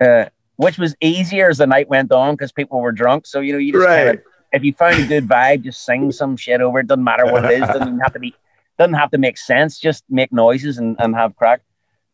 uh, 0.00 0.26
which 0.56 0.78
was 0.78 0.94
easier 1.00 1.48
as 1.48 1.58
the 1.58 1.66
night 1.66 1.88
went 1.88 2.10
on 2.12 2.34
because 2.34 2.52
people 2.52 2.80
were 2.80 2.92
drunk. 2.92 3.26
So, 3.26 3.40
you 3.40 3.52
know, 3.52 3.58
you 3.58 3.72
just 3.72 3.86
kind 3.86 4.08
of, 4.08 4.20
if 4.52 4.64
you 4.64 4.72
found 4.72 5.02
a 5.02 5.06
good 5.06 5.28
vibe, 5.28 5.62
just 5.62 5.84
sing 5.84 6.10
some 6.12 6.36
shit 6.36 6.60
over 6.60 6.80
it. 6.80 6.86
Doesn't 6.86 7.04
matter 7.04 7.26
what 7.26 7.44
it 7.44 7.62
is. 7.62 7.68
Doesn't 7.68 8.00
have 8.00 8.12
to 8.14 8.18
be 8.18 8.34
doesn't 8.78 8.94
have 8.94 9.10
to 9.10 9.18
make 9.18 9.38
sense, 9.38 9.78
just 9.78 10.04
make 10.08 10.32
noises 10.32 10.78
and, 10.78 10.96
and 10.98 11.14
have 11.14 11.36
crack. 11.36 11.62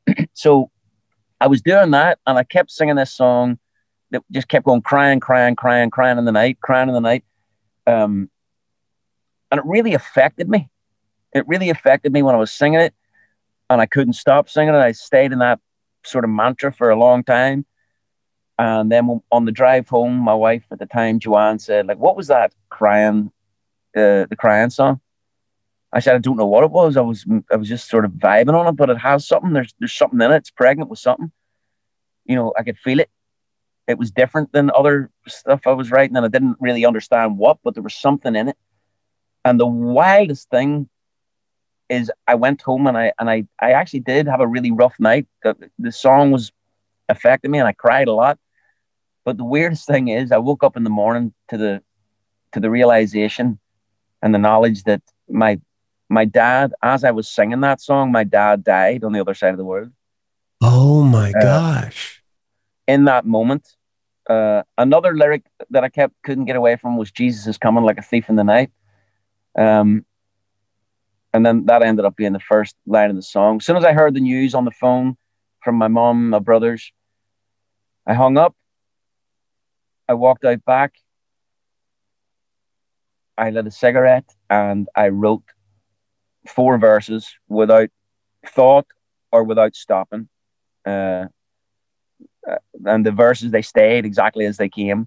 so 0.32 0.70
I 1.40 1.46
was 1.46 1.62
doing 1.62 1.90
that 1.92 2.18
and 2.26 2.38
I 2.38 2.44
kept 2.44 2.70
singing 2.70 2.96
this 2.96 3.14
song 3.14 3.58
that 4.10 4.22
just 4.30 4.48
kept 4.48 4.64
going 4.66 4.82
crying, 4.82 5.20
crying, 5.20 5.56
crying, 5.56 5.90
crying 5.90 6.18
in 6.18 6.24
the 6.24 6.32
night, 6.32 6.60
crying 6.60 6.88
in 6.88 6.94
the 6.94 7.00
night. 7.00 7.24
Um, 7.86 8.30
and 9.50 9.58
it 9.58 9.64
really 9.66 9.94
affected 9.94 10.48
me. 10.48 10.68
It 11.32 11.46
really 11.46 11.70
affected 11.70 12.12
me 12.12 12.22
when 12.22 12.34
I 12.34 12.38
was 12.38 12.52
singing 12.52 12.80
it 12.80 12.94
and 13.70 13.80
I 13.80 13.86
couldn't 13.86 14.14
stop 14.14 14.48
singing 14.48 14.74
it. 14.74 14.78
I 14.78 14.92
stayed 14.92 15.32
in 15.32 15.38
that 15.38 15.60
sort 16.04 16.24
of 16.24 16.30
mantra 16.30 16.72
for 16.72 16.90
a 16.90 16.96
long 16.96 17.22
time. 17.22 17.66
And 18.58 18.90
then 18.90 19.20
on 19.30 19.44
the 19.44 19.52
drive 19.52 19.88
home, 19.88 20.14
my 20.16 20.34
wife 20.34 20.64
at 20.72 20.80
the 20.80 20.86
time, 20.86 21.20
Joanne, 21.20 21.60
said, 21.60 21.86
like, 21.86 21.98
what 21.98 22.16
was 22.16 22.26
that 22.26 22.52
crying, 22.70 23.30
uh, 23.96 24.26
the 24.26 24.36
crying 24.36 24.70
song? 24.70 25.00
I 25.92 26.00
said, 26.00 26.14
I 26.14 26.18
don't 26.18 26.36
know 26.36 26.46
what 26.46 26.64
it 26.64 26.70
was. 26.70 26.96
I 26.96 27.00
was 27.00 27.24
I 27.50 27.56
was 27.56 27.68
just 27.68 27.88
sort 27.88 28.04
of 28.04 28.12
vibing 28.12 28.54
on 28.54 28.66
it, 28.66 28.72
but 28.72 28.90
it 28.90 28.98
has 28.98 29.26
something. 29.26 29.52
There's 29.52 29.74
there's 29.78 29.94
something 29.94 30.20
in 30.20 30.30
it. 30.30 30.36
It's 30.36 30.50
pregnant 30.50 30.90
with 30.90 30.98
something. 30.98 31.32
You 32.26 32.36
know, 32.36 32.52
I 32.58 32.62
could 32.62 32.78
feel 32.78 33.00
it. 33.00 33.10
It 33.86 33.98
was 33.98 34.10
different 34.10 34.52
than 34.52 34.70
other 34.70 35.10
stuff 35.26 35.66
I 35.66 35.72
was 35.72 35.90
writing, 35.90 36.16
and 36.16 36.26
I 36.26 36.28
didn't 36.28 36.56
really 36.60 36.84
understand 36.84 37.38
what, 37.38 37.58
but 37.64 37.72
there 37.72 37.82
was 37.82 37.94
something 37.94 38.36
in 38.36 38.48
it. 38.48 38.56
And 39.44 39.58
the 39.58 39.66
wildest 39.66 40.50
thing 40.50 40.90
is 41.88 42.12
I 42.26 42.34
went 42.34 42.60
home 42.60 42.86
and 42.86 42.98
I 42.98 43.12
and 43.18 43.30
I 43.30 43.46
I 43.60 43.72
actually 43.72 44.00
did 44.00 44.26
have 44.28 44.40
a 44.40 44.46
really 44.46 44.70
rough 44.70 44.94
night. 44.98 45.26
The, 45.42 45.56
the 45.78 45.92
song 45.92 46.32
was 46.32 46.52
affecting 47.08 47.50
me 47.50 47.58
and 47.58 47.68
I 47.68 47.72
cried 47.72 48.08
a 48.08 48.12
lot. 48.12 48.38
But 49.24 49.38
the 49.38 49.44
weirdest 49.44 49.86
thing 49.86 50.08
is 50.08 50.32
I 50.32 50.38
woke 50.38 50.62
up 50.62 50.76
in 50.76 50.84
the 50.84 50.90
morning 50.90 51.32
to 51.48 51.56
the 51.56 51.82
to 52.52 52.60
the 52.60 52.70
realization 52.70 53.58
and 54.20 54.34
the 54.34 54.38
knowledge 54.38 54.84
that 54.84 55.02
my 55.28 55.60
my 56.08 56.24
dad, 56.24 56.72
as 56.82 57.04
I 57.04 57.10
was 57.10 57.28
singing 57.28 57.60
that 57.60 57.80
song, 57.80 58.10
my 58.12 58.24
dad 58.24 58.64
died 58.64 59.04
on 59.04 59.12
the 59.12 59.20
other 59.20 59.34
side 59.34 59.50
of 59.50 59.58
the 59.58 59.64
world. 59.64 59.90
Oh 60.60 61.02
my 61.02 61.32
Uh, 61.32 61.40
gosh. 61.42 62.22
In 62.86 63.04
that 63.04 63.26
moment, 63.26 63.76
uh, 64.28 64.62
another 64.78 65.14
lyric 65.14 65.44
that 65.70 65.84
I 65.84 65.88
kept 65.88 66.14
couldn't 66.22 66.46
get 66.46 66.56
away 66.56 66.76
from 66.76 66.96
was 66.96 67.10
"Jesus 67.10 67.46
is 67.46 67.58
coming 67.58 67.84
like 67.84 67.98
a 67.98 68.02
thief 68.02 68.28
in 68.28 68.36
the 68.36 68.44
night," 68.44 68.70
um, 69.56 70.04
and 71.32 71.44
then 71.44 71.66
that 71.66 71.82
ended 71.82 72.04
up 72.04 72.16
being 72.16 72.32
the 72.32 72.40
first 72.40 72.74
line 72.86 73.10
of 73.10 73.16
the 73.16 73.22
song. 73.22 73.56
As 73.56 73.66
soon 73.66 73.76
as 73.76 73.84
I 73.84 73.92
heard 73.92 74.14
the 74.14 74.20
news 74.20 74.54
on 74.54 74.64
the 74.64 74.70
phone 74.70 75.16
from 75.62 75.76
my 75.76 75.88
mom, 75.88 76.30
my 76.30 76.38
brothers, 76.38 76.92
I 78.06 78.14
hung 78.14 78.38
up. 78.38 78.54
I 80.08 80.14
walked 80.14 80.44
out 80.44 80.64
back. 80.64 80.94
I 83.36 83.50
lit 83.50 83.66
a 83.66 83.70
cigarette 83.70 84.34
and 84.48 84.88
I 84.96 85.08
wrote 85.08 85.44
four 86.48 86.78
verses 86.78 87.34
without 87.48 87.90
thought 88.46 88.86
or 89.32 89.44
without 89.44 89.74
stopping. 89.74 90.28
Uh, 90.86 91.26
uh, 92.48 92.56
and 92.86 93.04
the 93.04 93.12
verses 93.12 93.50
they 93.50 93.62
stayed 93.62 94.04
exactly 94.06 94.46
as 94.46 94.56
they 94.56 94.68
came, 94.68 95.06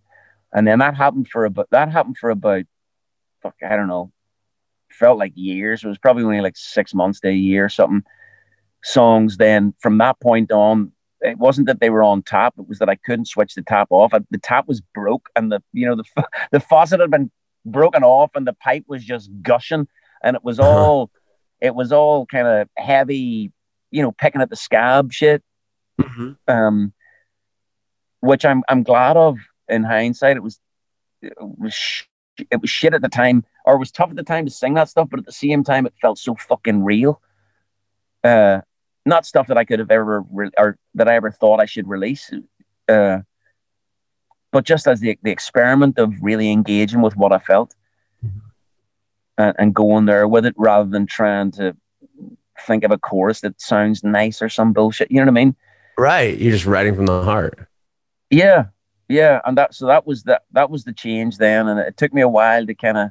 and 0.54 0.68
then 0.68 0.80
that 0.80 0.96
happened 0.96 1.28
for 1.28 1.46
about 1.46 1.68
that 1.72 1.90
happened 1.92 2.18
for 2.18 2.30
about 2.30 2.64
fuck 3.42 3.56
I 3.68 3.76
don't 3.76 3.88
know, 3.88 4.12
felt 4.92 5.18
like 5.18 5.34
years. 5.36 5.84
It 5.84 5.88
was 5.88 5.98
probably 5.98 6.24
only 6.24 6.42
like 6.42 6.58
six 6.58 6.94
months 6.94 7.20
to 7.22 7.30
a 7.30 7.34
year 7.34 7.66
or 7.66 7.70
something. 7.70 8.04
Songs. 8.84 9.38
Then 9.38 9.74
from 9.80 9.98
that 10.00 10.20
point 10.20 10.52
on, 10.52 10.92
it 11.22 11.38
wasn't 11.38 11.68
that 11.68 11.80
they 11.80 11.90
were 11.90 12.04
on 12.04 12.24
tap; 12.24 12.54
it 12.58 12.68
was 12.68 12.80
that 12.80 12.90
I 12.90 12.96
couldn't 12.96 13.28
switch 13.28 13.56
the 13.56 13.62
tap 13.64 13.88
off. 13.92 14.14
I, 14.14 14.20
the 14.32 14.38
tap 14.40 14.68
was 14.68 14.82
broke, 14.94 15.30
and 15.36 15.52
the 15.52 15.62
you 15.74 15.88
know 15.88 15.96
the 15.96 16.26
the 16.52 16.60
faucet 16.60 17.00
had 17.00 17.12
been 17.12 17.32
broken 17.66 18.04
off, 18.04 18.32
and 18.36 18.48
the 18.48 18.54
pipe 18.54 18.86
was 18.88 19.04
just 19.04 19.30
gushing, 19.42 19.88
and 20.24 20.36
it 20.36 20.44
was 20.44 20.60
Uh-huh. 20.60 20.70
all 20.78 21.12
it 21.62 21.76
was 21.76 21.92
all 21.92 22.26
kind 22.26 22.48
of 22.48 22.68
heavy, 22.78 23.52
you 23.92 24.02
know, 24.02 24.12
picking 24.12 24.42
at 24.42 24.50
the 24.50 24.56
scab 24.56 25.12
shit 25.14 25.44
Mhm. 26.00 26.38
um, 26.48 26.94
which 28.22 28.44
I'm 28.46 28.64
I'm 28.68 28.84
glad 28.84 29.18
of 29.18 29.38
in 29.70 29.84
hindsight. 29.84 30.38
It 30.38 30.44
was 30.44 30.60
it 31.22 31.34
was 31.40 31.74
sh- 31.74 32.04
it 32.50 32.60
was 32.62 32.70
shit 32.70 32.94
at 32.94 33.02
the 33.02 33.10
time, 33.10 33.46
or 33.66 33.76
it 33.76 33.80
was 33.80 33.92
tough 33.92 34.10
at 34.10 34.16
the 34.16 34.24
time 34.24 34.46
to 34.46 34.52
sing 34.52 34.74
that 34.76 34.90
stuff, 34.90 35.10
but 35.10 35.20
at 35.20 35.26
the 35.26 35.32
same 35.32 35.64
time, 35.64 35.86
it 35.86 35.94
felt 36.02 36.18
so 36.18 36.34
fucking 36.36 36.84
real. 36.84 37.22
Uh, 38.24 38.62
not 39.06 39.26
stuff 39.26 39.48
that 39.48 39.58
I 39.58 39.66
could 39.66 39.80
have 39.80 39.92
ever 39.92 40.24
re- 40.32 40.50
or 40.58 40.78
that 40.96 41.08
I 41.08 41.16
ever 41.16 41.32
thought 41.32 41.60
I 41.60 41.66
should 41.66 41.88
release. 41.88 42.32
Uh, 42.88 43.20
but 44.52 44.64
just 44.66 44.88
as 44.88 45.00
the 45.00 45.18
the 45.22 45.32
experiment 45.32 46.00
of 46.00 46.14
really 46.22 46.52
engaging 46.52 47.02
with 47.02 47.16
what 47.16 47.32
I 47.32 47.40
felt. 47.40 47.76
And, 49.42 49.56
and 49.60 49.74
going 49.76 50.06
there 50.06 50.28
with 50.28 50.46
it 50.46 50.54
rather 50.58 50.90
than 50.90 51.06
trying 51.06 51.52
to 51.52 51.76
think 52.66 52.84
of 52.84 52.92
a 52.92 52.98
chorus 52.98 53.42
that 53.42 53.60
sounds 53.60 54.04
nice 54.04 54.42
or 54.42 54.50
some 54.50 54.72
bullshit. 54.74 55.10
You 55.12 55.18
know 55.18 55.24
what 55.32 55.40
I 55.40 55.44
mean? 55.46 55.56
Right. 55.98 56.38
You're 56.38 56.54
just 56.54 56.66
writing 56.66 56.96
from 56.96 57.06
the 57.08 57.24
heart. 57.24 57.68
Yeah, 58.30 58.66
yeah, 59.10 59.42
and 59.44 59.58
that 59.58 59.74
so 59.74 59.88
that 59.88 60.08
was 60.08 60.24
that 60.24 60.44
that 60.54 60.70
was 60.70 60.86
the 60.86 60.94
change 60.94 61.38
then, 61.38 61.68
and 61.68 61.80
it 61.80 61.98
took 61.98 62.14
me 62.14 62.22
a 62.22 62.30
while 62.30 62.66
to 62.66 62.74
kind 62.74 62.98
of 62.98 63.10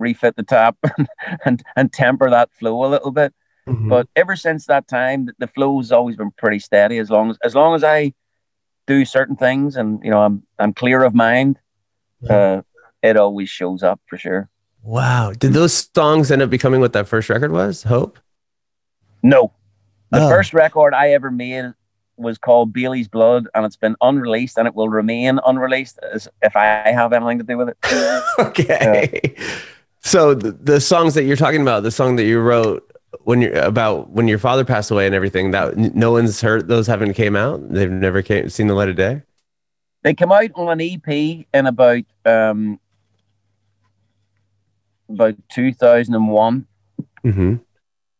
refit 0.00 0.34
the 0.36 0.42
tap 0.42 0.76
and, 0.98 1.08
and 1.44 1.62
and 1.76 1.92
temper 1.92 2.28
that 2.30 2.52
flow 2.52 2.84
a 2.84 2.88
little 2.88 3.12
bit. 3.12 3.32
Mhm. 3.68 3.88
But 3.88 4.08
ever 4.16 4.34
since 4.34 4.66
that 4.66 4.88
time, 4.88 5.28
the- 5.38 5.46
flow's 5.46 5.92
always 5.92 6.16
been 6.16 6.32
pretty 6.32 6.58
steady. 6.58 6.98
As 6.98 7.10
long 7.10 7.30
as 7.30 7.38
as 7.44 7.54
long 7.54 7.76
as 7.76 7.84
I 7.84 8.12
do 8.88 9.04
certain 9.04 9.36
things, 9.36 9.76
and 9.76 10.02
you 10.02 10.10
know, 10.10 10.20
I'm 10.22 10.42
I'm 10.58 10.72
clear 10.74 11.04
of 11.04 11.14
mind. 11.14 11.60
Uh, 12.28 12.62
it 13.00 13.16
always 13.16 13.48
shows 13.48 13.84
up 13.84 14.00
for 14.08 14.16
sure. 14.18 14.48
Wow. 14.88 15.32
Did 15.38 15.52
those 15.52 15.90
songs 15.94 16.30
end 16.30 16.40
up 16.40 16.48
becoming 16.48 16.80
what 16.80 16.94
that 16.94 17.06
first 17.06 17.28
record 17.28 17.52
was? 17.52 17.82
Hope? 17.82 18.18
No, 19.22 19.52
the 20.10 20.24
Oh. 20.24 20.28
first 20.30 20.54
record 20.54 20.94
I 20.94 21.10
ever 21.10 21.30
made 21.30 21.74
was 22.16 22.38
called 22.38 22.72
Bailey's 22.72 23.06
Blood, 23.06 23.48
and 23.54 23.66
it's 23.66 23.76
been 23.76 23.96
unreleased, 24.00 24.56
and 24.56 24.66
it 24.66 24.74
will 24.74 24.88
remain 24.88 25.40
unreleased 25.46 25.98
as 26.14 26.26
if 26.40 26.56
I 26.56 26.90
have 26.90 27.12
anything 27.12 27.36
to 27.38 27.44
do 27.44 27.58
with 27.58 27.68
it. 27.68 27.76
okay. 28.38 29.34
So 30.00 30.32
the, 30.32 30.52
the 30.52 30.80
songs 30.80 31.12
that 31.14 31.24
you're 31.24 31.36
talking 31.36 31.60
about, 31.60 31.82
the 31.82 31.90
song 31.90 32.16
that 32.16 32.24
you 32.24 32.40
wrote 32.40 32.90
when 33.24 33.42
you're 33.42 33.54
about 33.60 34.08
when 34.10 34.26
your 34.26 34.38
father 34.38 34.64
passed 34.64 34.90
away 34.90 35.04
and 35.04 35.14
everything, 35.14 35.50
that 35.50 35.76
no 35.76 36.12
one's 36.12 36.40
heard 36.40 36.66
those 36.68 36.86
haven't 36.86 37.12
came 37.12 37.36
out. 37.36 37.60
They've 37.72 37.90
never 37.90 38.22
came 38.22 38.48
seen 38.48 38.68
the 38.68 38.74
light 38.74 38.88
of 38.88 38.96
day. 38.96 39.20
they 40.02 40.14
come 40.14 40.32
out 40.32 40.50
on 40.54 40.80
an 40.80 40.80
EP 40.80 41.46
in 41.52 41.66
about 41.66 42.04
um 42.24 42.80
about 45.08 45.34
2001, 45.50 46.66
Mm-hmm. 47.24 47.54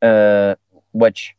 uh, 0.03 0.55
which 0.93 1.35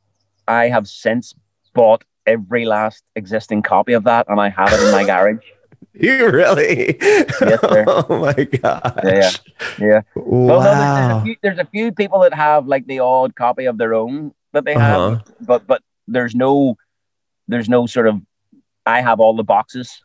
I 0.48 0.70
have 0.70 0.88
since 0.88 1.36
bought 1.74 2.04
every 2.26 2.66
last 2.66 3.04
existing 3.16 3.62
copy 3.62 3.94
of 3.94 4.04
that, 4.06 4.26
and 4.30 4.40
I 4.40 4.50
have 4.50 4.72
it 4.74 4.82
in 4.86 4.92
my 4.92 5.04
garage. 5.06 5.38
You 5.94 6.30
really? 6.30 6.98
Yes, 7.02 7.60
sir. 7.62 7.84
oh 7.88 8.20
my 8.22 8.44
god. 8.46 9.02
Yeah, 9.04 9.32
yeah. 9.80 10.02
Well, 10.16 10.62
there's, 10.62 10.78
there's, 10.78 11.12
a 11.12 11.16
Wow. 11.16 11.24
few, 11.24 11.36
there's 11.42 11.58
a 11.60 11.66
few 11.66 11.92
people 11.92 12.20
that 12.22 12.34
have 12.34 12.68
like 12.68 12.86
the 12.88 13.00
odd 13.00 13.36
copy 13.36 13.66
of 13.66 13.78
their 13.78 13.94
own 13.94 14.34
that 14.54 14.64
they 14.64 14.76
have, 14.76 15.00
Uh-huh. 15.02 15.22
but 15.42 15.68
but 15.68 15.82
there's 16.08 16.36
no 16.36 16.78
there's 17.50 17.68
no 17.68 17.86
sort 17.86 18.08
of 18.08 18.22
I 18.86 19.02
have 19.02 19.20
all 19.20 19.36
the 19.36 19.44
boxes 19.44 20.02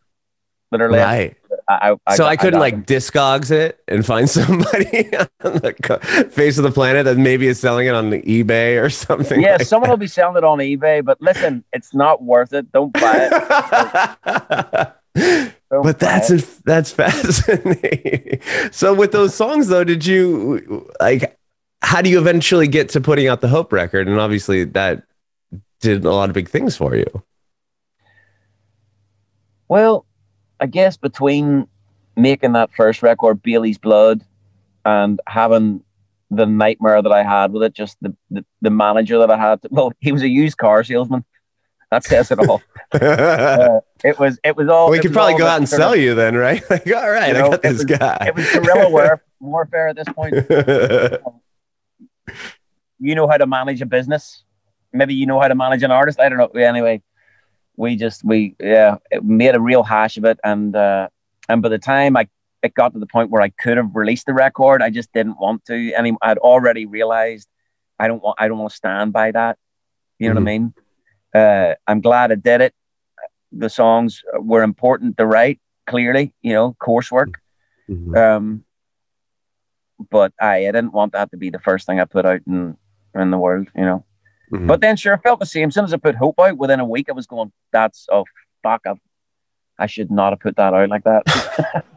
that 0.71 0.81
are 0.81 0.91
left. 0.91 1.05
Right. 1.05 1.37
I, 1.67 1.95
I, 2.05 2.15
so 2.15 2.25
I, 2.25 2.35
got- 2.35 2.41
couldn't 2.43 2.59
like 2.59 2.85
discogs 2.85 3.49
it 3.49 3.79
and 3.87 4.05
find 4.05 4.29
somebody 4.39 5.15
on 5.17 5.27
the 5.41 6.29
face 6.31 6.57
of 6.57 6.63
the 6.63 6.71
planet 6.71 7.05
that 7.05 7.17
maybe 7.17 7.47
is 7.47 7.59
selling 7.59 7.87
it 7.87 7.95
on 7.95 8.11
the 8.11 8.21
eBay 8.21 8.81
or 8.81 8.89
something. 8.89 9.41
Yeah, 9.41 9.53
like 9.57 9.65
someone 9.67 9.89
will 9.89 9.97
be 9.97 10.05
selling 10.07 10.37
it 10.37 10.43
on 10.43 10.59
eBay, 10.59 11.03
but 11.03 11.19
listen, 11.21 11.63
it's 11.73 11.93
not 11.93 12.21
worth 12.23 12.53
it. 12.53 12.71
Don't 12.71 12.93
buy 12.93 13.29
it. 13.31 14.93
Don't 15.71 15.83
but 15.83 15.97
buy 15.99 16.05
that's 16.05 16.29
it. 16.29 16.45
that's 16.65 16.91
fascinating. 16.93 18.39
so 18.71 18.93
with 18.93 19.11
those 19.11 19.33
songs 19.33 19.67
though, 19.67 19.83
did 19.83 20.05
you 20.05 20.87
like? 20.99 21.35
How 21.81 22.01
do 22.01 22.09
you 22.09 22.19
eventually 22.19 22.67
get 22.67 22.89
to 22.89 23.01
putting 23.01 23.27
out 23.27 23.41
the 23.41 23.47
Hope 23.47 23.71
record? 23.73 24.07
And 24.07 24.19
obviously 24.19 24.65
that 24.65 25.03
did 25.81 26.05
a 26.05 26.11
lot 26.11 26.29
of 26.29 26.33
big 26.33 26.49
things 26.49 26.75
for 26.77 26.95
you. 26.95 27.05
Well, 29.67 30.04
I 30.59 30.65
guess 30.67 30.97
between 30.97 31.67
making 32.15 32.53
that 32.53 32.69
first 32.75 33.03
record, 33.03 33.41
Bailey's 33.43 33.77
Blood, 33.77 34.23
and 34.85 35.19
having 35.27 35.83
the 36.31 36.45
nightmare 36.45 37.01
that 37.01 37.11
I 37.11 37.23
had 37.23 37.51
with 37.51 37.63
it, 37.63 37.73
just 37.73 37.97
the, 38.01 38.15
the, 38.31 38.45
the 38.61 38.69
manager 38.69 39.19
that 39.19 39.29
I 39.31 39.37
had, 39.37 39.59
well, 39.69 39.91
he 39.99 40.11
was 40.11 40.21
a 40.21 40.29
used 40.29 40.57
car 40.57 40.83
salesman. 40.83 41.23
That 41.91 42.03
says 42.03 42.31
it 42.31 42.39
all. 42.39 42.61
Uh, 42.93 43.79
it 44.05 44.17
was, 44.19 44.39
it 44.43 44.55
was 44.55 44.69
all. 44.69 44.89
we 44.89 44.99
could 44.99 45.11
probably 45.11 45.37
go 45.37 45.45
out 45.45 45.57
and 45.57 45.67
sell 45.67 45.93
of- 45.93 45.99
you 45.99 46.13
then, 46.15 46.35
right? 46.35 46.63
Like, 46.69 46.87
all 46.87 47.09
right, 47.09 47.35
You 47.35 47.43
I 47.43 47.49
got 47.49 47.53
it 47.55 47.61
this 47.63 47.73
was- 47.73 47.85
guy. 47.85 48.25
It 48.27 48.35
was 48.35 48.49
guerrilla 48.53 48.89
war, 48.89 49.23
warfare 49.41 49.89
at 49.89 49.95
this 49.97 50.07
point. 50.13 50.33
You 52.99 53.15
know 53.15 53.27
how 53.27 53.37
to 53.37 53.45
manage 53.47 53.81
a 53.81 53.85
business. 53.85 54.43
Maybe 54.93 55.13
you 55.13 55.25
know 55.25 55.39
how 55.41 55.47
to 55.49 55.55
manage 55.55 55.83
an 55.83 55.91
artist. 55.91 56.19
I 56.19 56.29
don't 56.29 56.37
know. 56.37 56.47
Anyway, 56.59 57.01
we 57.77 57.95
just 57.95 58.23
we 58.23 58.55
yeah 58.59 58.97
made 59.21 59.55
a 59.55 59.59
real 59.61 59.83
hash 59.83 60.17
of 60.17 60.25
it, 60.25 60.39
and 60.43 60.75
uh, 60.75 61.09
and 61.49 61.61
by 61.61 61.69
the 61.69 61.79
time 61.79 62.17
I 62.17 62.27
it 62.63 62.73
got 62.73 62.93
to 62.93 62.99
the 62.99 63.07
point 63.07 63.29
where 63.29 63.41
I 63.41 63.49
could 63.49 63.77
have 63.77 63.95
released 63.95 64.25
the 64.25 64.33
record, 64.33 64.81
I 64.81 64.89
just 64.89 65.13
didn't 65.13 65.39
want 65.39 65.65
to. 65.65 65.93
And 65.93 66.17
I'd 66.21 66.37
already 66.39 66.85
realized 66.85 67.47
I 67.99 68.07
don't 68.07 68.21
want 68.21 68.37
I 68.39 68.47
don't 68.47 68.57
want 68.57 68.71
to 68.71 68.75
stand 68.75 69.13
by 69.13 69.31
that. 69.31 69.57
You 70.19 70.29
know 70.29 70.35
what 70.35 70.41
I 70.41 70.45
mean? 70.45 70.73
Uh, 71.33 71.75
I'm 71.87 72.01
glad 72.01 72.31
I 72.31 72.35
did 72.35 72.61
it. 72.61 72.73
The 73.51 73.69
songs 73.69 74.23
were 74.39 74.63
important 74.63 75.17
to 75.17 75.25
write. 75.25 75.59
Clearly, 75.85 76.33
you 76.41 76.53
know, 76.53 76.75
coursework. 76.81 77.33
Mhm. 77.87 78.17
Um, 78.17 78.65
but 80.09 80.33
I, 80.41 80.67
I 80.67 80.71
didn't 80.71 80.93
want 80.93 81.13
that 81.13 81.31
to 81.31 81.37
be 81.37 81.49
the 81.51 81.59
first 81.59 81.85
thing 81.85 81.99
I 81.99 82.05
put 82.05 82.25
out 82.25 82.41
in 82.47 82.77
in 83.13 83.31
the 83.31 83.37
world, 83.37 83.67
you 83.75 83.83
know. 83.83 84.03
Mhm. 84.55 84.67
But 84.67 84.81
then, 84.81 84.95
sure, 84.95 85.13
I 85.13 85.17
felt 85.17 85.39
the 85.39 85.45
same. 85.45 85.67
As 85.69 85.73
soon 85.73 85.83
as 85.85 85.93
I 85.93 85.97
put 85.97 86.15
Hope 86.15 86.39
out, 86.39 86.57
within 86.57 86.79
a 86.79 86.85
week, 86.85 87.07
I 87.09 87.13
was 87.13 87.27
going, 87.27 87.51
"That's 87.71 88.07
oh 88.11 88.25
fuck, 88.63 88.81
I've, 88.85 88.99
I 89.77 89.87
should 89.87 90.11
not 90.11 90.31
have 90.33 90.39
put 90.39 90.55
that 90.57 90.73
out 90.73 90.89
like 90.89 91.03
that." 91.03 91.83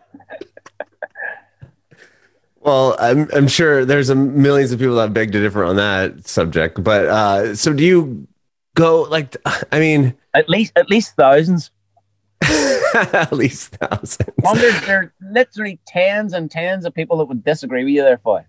Well, 2.60 2.96
I'm 2.98 3.28
I'm 3.32 3.48
sure 3.48 3.84
there's 3.84 4.10
a 4.10 4.14
millions 4.14 4.72
of 4.72 4.78
people 4.78 4.96
that 4.96 5.14
beg 5.14 5.32
to 5.32 5.40
differ 5.40 5.64
on 5.64 5.76
that 5.76 6.26
subject. 6.26 6.82
But 6.82 7.06
uh, 7.06 7.54
so 7.54 7.72
do 7.72 7.84
you 7.84 8.26
go 8.74 9.02
like? 9.02 9.36
I 9.72 9.78
mean, 9.78 10.14
at 10.34 10.48
least, 10.48 10.72
at 10.76 10.90
least 10.90 11.14
thousands. 11.16 11.70
at 12.42 13.32
least 13.32 13.76
thousands. 13.76 14.30
Wonder 14.38 14.70
there 14.86 14.98
are 14.98 15.14
literally 15.30 15.78
tens 15.86 16.32
and 16.32 16.50
tens 16.50 16.84
of 16.84 16.92
people 16.94 17.18
that 17.18 17.26
would 17.26 17.44
disagree 17.44 17.84
with 17.84 17.94
you 17.94 18.02
there, 18.02 18.18
boy. 18.18 18.44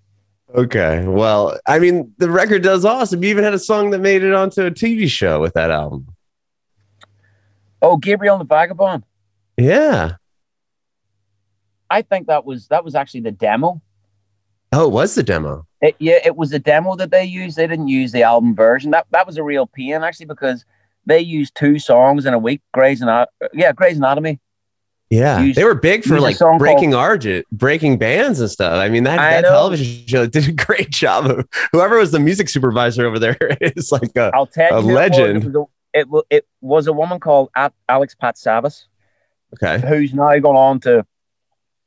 Okay. 0.56 1.06
Well, 1.06 1.60
I 1.68 1.80
mean, 1.80 2.14
the 2.18 2.30
record 2.30 2.64
does 2.64 2.86
awesome. 2.86 3.24
You 3.24 3.30
even 3.30 3.44
had 3.44 3.54
a 3.54 3.60
song 3.60 3.92
that 3.92 4.00
made 4.00 4.24
it 4.24 4.34
onto 4.34 4.66
a 4.66 4.72
TV 4.72 5.08
show 5.08 5.40
with 5.40 5.54
that 5.54 5.72
album. 5.72 6.08
Oh, 7.82 7.98
Gabriel 7.98 8.36
and 8.36 8.42
the 8.42 8.46
Vagabond. 8.46 9.04
Yeah. 9.58 10.14
I 11.90 12.02
think 12.02 12.28
that 12.28 12.46
was 12.46 12.68
that 12.68 12.84
was 12.84 12.96
actually 12.96 13.22
the 13.22 13.32
demo. 13.32 13.82
Oh, 14.72 14.88
it 14.88 14.92
was 14.92 15.16
the 15.16 15.24
demo. 15.24 15.66
It, 15.82 15.96
yeah, 16.00 16.20
it 16.24 16.36
was 16.36 16.54
a 16.54 16.60
demo 16.60 16.96
that 16.96 17.10
they 17.10 17.24
used. 17.24 17.58
They 17.58 17.66
didn't 17.68 17.88
use 17.88 18.12
the 18.12 18.24
album 18.24 18.56
version. 18.56 18.92
That 18.92 19.08
that 19.12 19.26
was 19.26 19.38
a 19.38 19.44
real 19.44 19.66
pain 19.66 20.04
actually 20.04 20.28
because 20.28 20.66
they 21.06 21.20
used 21.20 21.56
two 21.56 21.80
songs 21.80 22.26
in 22.26 22.34
a 22.34 22.40
week. 22.40 22.62
Grey's 22.74 23.02
Anatomy. 23.02 23.32
Yeah, 23.54 23.72
Grey's 23.72 23.98
Anatomy. 23.98 24.40
Yeah, 25.10 25.52
they 25.56 25.63
were 25.63 25.74
big 25.74 26.04
for 26.04 26.19
like 26.19 26.38
breaking 26.60 26.93
argent, 26.93 27.48
breaking 27.52 27.98
bands 27.98 28.39
and 28.39 28.50
stuff. 28.50 28.74
I 28.74 28.89
mean, 28.89 29.04
that, 29.06 29.17
I 29.17 29.32
that 29.32 29.41
know. 29.41 29.50
television 29.50 30.06
show 30.08 30.28
did 30.28 30.48
a 30.48 30.52
great 30.65 30.91
job 30.91 31.26
of 31.26 31.48
whoever 31.72 31.98
was 31.98 32.12
the 32.12 32.19
music 32.19 32.48
supervisor 32.48 33.06
over 33.08 33.17
there 33.17 33.36
is 33.62 33.91
like 33.91 34.15
a 34.15 34.30
I'll 34.36 34.45
tell 34.45 34.78
A 34.78 34.82
you, 34.82 34.88
who 34.88 34.89
it 34.89 34.93
was. 34.93 34.95
legend. 34.95 35.43
It 35.43 35.48
was 35.48 35.56
a, 35.56 36.00
it, 36.22 36.26
it 36.30 36.48
was 36.62 36.88
a 36.88 36.93
woman 36.93 37.19
called 37.19 37.50
Alex 37.88 38.15
Patsavas, 38.22 38.86
okay. 39.56 39.86
who's 39.88 40.13
now 40.13 40.38
gone 40.38 40.56
on 40.56 40.80
to. 40.82 41.04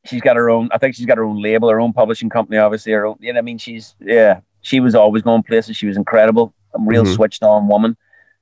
She's 0.05 0.21
got 0.21 0.35
her 0.35 0.51
own. 0.51 0.69
I 0.73 0.79
think 0.79 0.97
she's 0.97 1.07
got 1.07 1.17
her 1.17 1.23
own 1.25 1.41
label, 1.41 1.69
her 1.69 1.81
own 1.81 1.93
publishing 1.93 2.29
company. 2.29 2.59
Obviously, 2.59 2.91
her 2.91 3.07
own. 3.07 3.19
You 3.21 3.33
know, 3.33 3.39
I 3.39 3.43
mean, 3.43 3.59
she's 3.59 3.95
yeah. 4.01 4.41
She 4.63 4.81
was 4.81 4.97
always 4.97 5.23
going 5.23 5.45
places. 5.45 5.77
She 5.77 5.87
was 5.87 5.97
incredible. 5.97 6.53
A 6.75 6.79
real 6.81 7.05
Mhm. 7.05 7.15
switched 7.15 7.45
on 7.45 7.69
woman. 7.69 7.97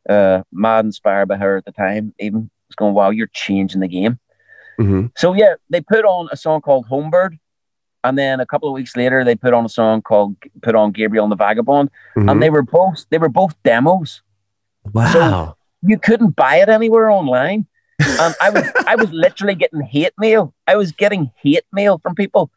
Uh, 0.09 0.43
mad 0.53 0.87
inspired 0.87 1.27
by 1.27 1.37
her 1.37 1.59
at 1.59 1.67
the 1.67 1.73
time. 1.73 2.15
Even 2.19 2.49
was 2.69 2.77
going, 2.77 2.95
wow, 2.95 3.11
you're 3.11 3.27
changing 3.35 3.81
the 3.83 3.89
game. 3.89 4.19
Hmm 4.81 5.07
So 5.17 5.35
yeah, 5.35 5.55
they 5.69 5.81
put 5.81 6.05
on 6.05 6.29
a 6.33 6.37
song 6.37 6.61
called 6.61 6.87
Homebird, 6.89 7.39
and 8.05 8.17
then 8.19 8.41
a 8.41 8.47
couple 8.47 8.69
of 8.69 8.75
weeks 8.75 8.97
later 8.97 9.25
they 9.25 9.35
put 9.37 9.53
on 9.53 9.65
a 9.65 9.69
song 9.69 10.01
called 10.03 10.37
put 10.63 10.75
on 10.75 10.91
Gabriel 10.93 11.25
and 11.25 11.33
the 11.33 11.37
Vagabond, 11.37 11.91
Mm-hmm. 12.17 12.29
and 12.29 12.43
they 12.43 12.51
were 12.51 12.63
both 12.63 13.05
they 13.11 13.19
were 13.19 13.29
both 13.29 13.55
demos. 13.63 14.23
Wow. 14.93 15.57
You 15.83 15.99
couldn't 15.99 16.37
buy 16.37 16.57
it 16.57 16.69
anywhere 16.69 17.11
online, 17.11 17.67
and 17.99 18.35
I 18.41 18.51
was 18.51 18.65
I 18.87 18.97
was 18.97 19.11
literally 19.13 19.55
getting 19.55 19.81
hate 19.83 20.13
mail. 20.19 20.55
I 20.67 20.77
was 20.77 20.93
getting 20.93 21.31
hate 21.43 21.65
mail 21.73 21.99
from 22.03 22.15
people, 22.15 22.51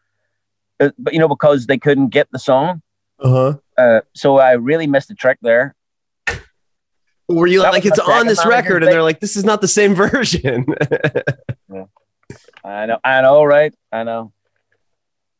uh, 0.79 0.89
but 0.97 1.13
you 1.13 1.19
know 1.19 1.27
because 1.27 1.67
they 1.67 1.77
couldn't 1.77 2.09
get 2.09 2.27
the 2.31 2.39
song. 2.39 2.81
uh-huh. 3.19 3.57
Uh, 3.77 4.01
so 4.13 4.37
I 4.37 4.51
really 4.53 4.87
missed 4.87 5.07
the 5.09 5.15
trick 5.15 5.39
there. 5.41 5.75
Were 7.29 7.47
you 7.47 7.61
That 7.61 7.71
like 7.73 7.85
it's 7.85 7.97
on 7.99 8.27
this 8.27 8.45
record, 8.45 8.83
and 8.83 8.85
thing. 8.85 8.91
they're 8.91 9.01
like, 9.01 9.19
this 9.21 9.35
is 9.35 9.43
not 9.45 9.61
the 9.61 9.67
same 9.67 9.95
version. 9.95 10.65
I 12.63 12.85
know, 12.85 12.99
I 13.03 13.21
know, 13.21 13.43
right? 13.43 13.73
I 13.91 14.03
know. 14.03 14.33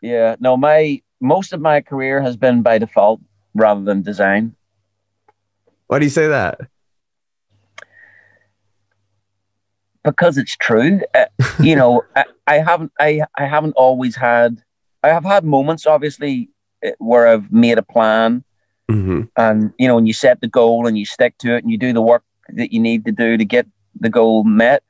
Yeah, 0.02 0.36
no, 0.40 0.58
my 0.58 1.02
most 1.22 1.54
of 1.54 1.62
my 1.62 1.82
career 1.82 2.22
has 2.22 2.36
been 2.36 2.62
by 2.62 2.78
default 2.78 3.22
rather 3.54 3.82
than 3.84 4.02
design. 4.02 4.56
Why 5.88 6.00
do 6.00 6.06
you 6.06 6.10
say 6.10 6.28
that? 6.28 6.60
because 10.04 10.38
it's 10.38 10.56
true. 10.58 11.02
Uh, 11.14 11.26
you 11.62 11.76
know, 11.76 12.04
I, 12.16 12.26
I 12.48 12.58
haven't 12.60 12.92
I, 13.00 13.22
I 13.38 13.46
haven't 13.46 13.74
always 13.74 14.16
had 14.16 14.62
I 15.04 15.10
have 15.10 15.24
had 15.24 15.44
moments 15.44 15.86
obviously 15.86 16.50
uh, 16.86 16.92
where 17.00 17.28
I've 17.28 17.52
made 17.52 17.78
a 17.78 17.84
plan 17.84 18.44
Mm-hmm. 18.92 19.22
and 19.38 19.74
you 19.80 19.88
know, 19.88 19.98
and 19.98 20.08
you 20.08 20.14
set 20.14 20.42
the 20.42 20.48
goal 20.48 20.88
and 20.88 20.98
you 20.98 21.06
stick 21.06 21.38
to 21.40 21.56
it 21.56 21.64
and 21.64 21.72
you 21.72 21.78
do 21.78 21.94
the 21.94 22.02
work 22.02 22.24
that 22.50 22.74
you 22.74 22.80
need 22.80 23.06
to 23.06 23.12
do 23.12 23.38
to 23.38 23.46
get 23.46 23.66
the 24.00 24.10
goal 24.10 24.44
met. 24.44 24.84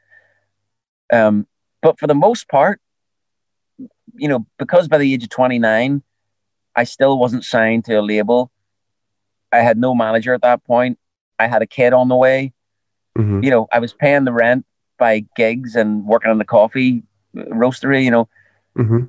Um, 1.12 1.46
but 1.84 2.00
for 2.00 2.08
the 2.08 2.16
most 2.16 2.48
part, 2.50 2.82
you 4.16 4.28
know, 4.28 4.48
because 4.58 4.88
by 4.88 4.98
the 4.98 5.14
age 5.14 5.24
of 5.24 5.30
29, 5.30 6.02
I 6.76 6.84
still 6.86 7.20
wasn't 7.20 7.44
signed 7.44 7.86
to 7.86 7.94
a 8.00 8.02
label. 8.02 8.52
I 9.52 9.58
had 9.60 9.78
no 9.78 9.94
manager 9.94 10.34
at 10.34 10.42
that 10.42 10.64
point. 10.64 10.98
I 11.38 11.48
had 11.48 11.62
a 11.62 11.68
kid 11.68 11.94
on 11.94 12.08
the 12.08 12.16
way 12.16 12.54
Mm-hmm. 13.16 13.44
you 13.44 13.52
know, 13.52 13.68
I 13.72 13.78
was 13.78 13.94
paying 13.94 14.24
the 14.24 14.34
rent 14.34 14.66
by 14.98 15.24
gigs 15.36 15.76
and 15.76 16.04
working 16.04 16.32
on 16.32 16.40
the 16.40 16.46
coffee 16.46 17.04
roastery, 17.36 18.04
you 18.04 18.10
know. 18.10 18.28
Mm-hmm. 18.76 19.04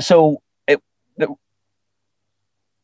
so 0.00 0.40
it, 0.66 0.80
it 1.18 1.28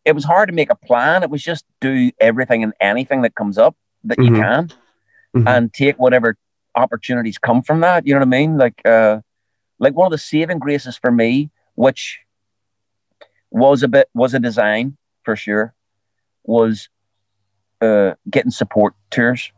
it 0.04 0.12
was 0.12 0.24
hard 0.24 0.48
to 0.48 0.54
make 0.54 0.70
a 0.70 0.74
plan. 0.74 1.22
It 1.22 1.30
was 1.30 1.42
just 1.42 1.64
do 1.80 2.10
everything 2.20 2.62
and 2.62 2.72
anything 2.80 3.22
that 3.22 3.34
comes 3.34 3.56
up 3.58 3.76
that 4.04 4.18
you 4.18 4.30
Mhm. 4.30 4.36
can, 4.40 4.70
Mhm. 5.36 5.48
and 5.48 5.72
take 5.72 5.98
whatever 5.98 6.36
opportunities 6.80 7.38
come 7.38 7.62
from 7.62 7.80
that. 7.80 8.06
You 8.06 8.14
know 8.14 8.20
what 8.20 8.26
I 8.28 8.38
mean? 8.38 8.58
Like, 8.58 8.80
uh, 8.84 9.20
like 9.78 9.94
one 9.94 10.06
of 10.06 10.12
the 10.12 10.18
saving 10.18 10.58
graces 10.58 10.96
for 10.96 11.10
me, 11.12 11.50
which 11.74 12.20
was 13.50 13.82
a 13.82 13.88
bit 13.88 14.08
was 14.14 14.34
a 14.34 14.40
design 14.40 14.96
for 15.24 15.36
sure, 15.36 15.74
was 16.44 16.88
uh, 17.80 18.12
getting 18.30 18.50
support 18.50 18.94
tours. 19.10 19.52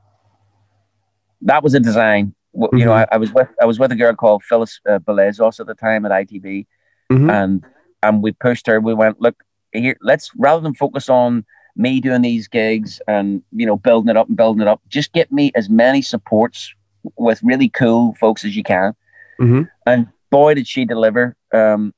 That 1.42 1.62
was 1.62 1.74
a 1.74 1.80
design. 1.80 2.34
W- 2.54 2.70
You 2.80 2.86
know, 2.86 2.92
I, 2.92 3.04
Mhm. 3.04 3.08
I 3.12 3.16
was 3.18 3.32
with 3.32 3.48
I 3.60 3.66
was 3.66 3.78
with 3.78 3.92
a 3.92 3.96
girl 3.96 4.14
called 4.14 4.42
Phyllis 4.44 4.80
uh, 4.88 4.98
Belezos 4.98 5.60
at 5.60 5.66
the 5.66 5.74
time 5.74 6.04
at 6.06 6.12
ITB, 6.12 6.66
Mhm. 7.12 7.30
and 7.30 7.64
and 8.02 8.22
we 8.22 8.32
pushed 8.32 8.66
her. 8.66 8.80
We 8.80 8.94
went, 8.94 9.20
look 9.20 9.36
here, 9.72 9.96
let's 10.02 10.30
rather 10.36 10.60
than 10.60 10.74
focus 10.74 11.08
on 11.08 11.44
me 11.76 12.00
doing 12.00 12.22
these 12.22 12.48
gigs 12.48 13.00
and 13.08 13.42
you 13.52 13.66
know 13.66 13.76
building 13.76 14.10
it 14.10 14.16
up 14.16 14.28
and 14.28 14.36
building 14.36 14.62
it 14.62 14.68
up, 14.68 14.80
just 14.88 15.12
get 15.12 15.32
me 15.32 15.50
as 15.54 15.68
many 15.70 16.02
supports 16.02 16.74
with 17.16 17.40
really 17.42 17.68
cool 17.68 18.14
folks 18.20 18.44
as 18.44 18.56
you 18.56 18.62
can. 18.62 18.94
Mhm. 19.40 19.68
And 19.86 20.08
boy, 20.30 20.54
did 20.54 20.66
she 20.66 20.84
deliver! 20.84 21.36
Um, 21.52 21.92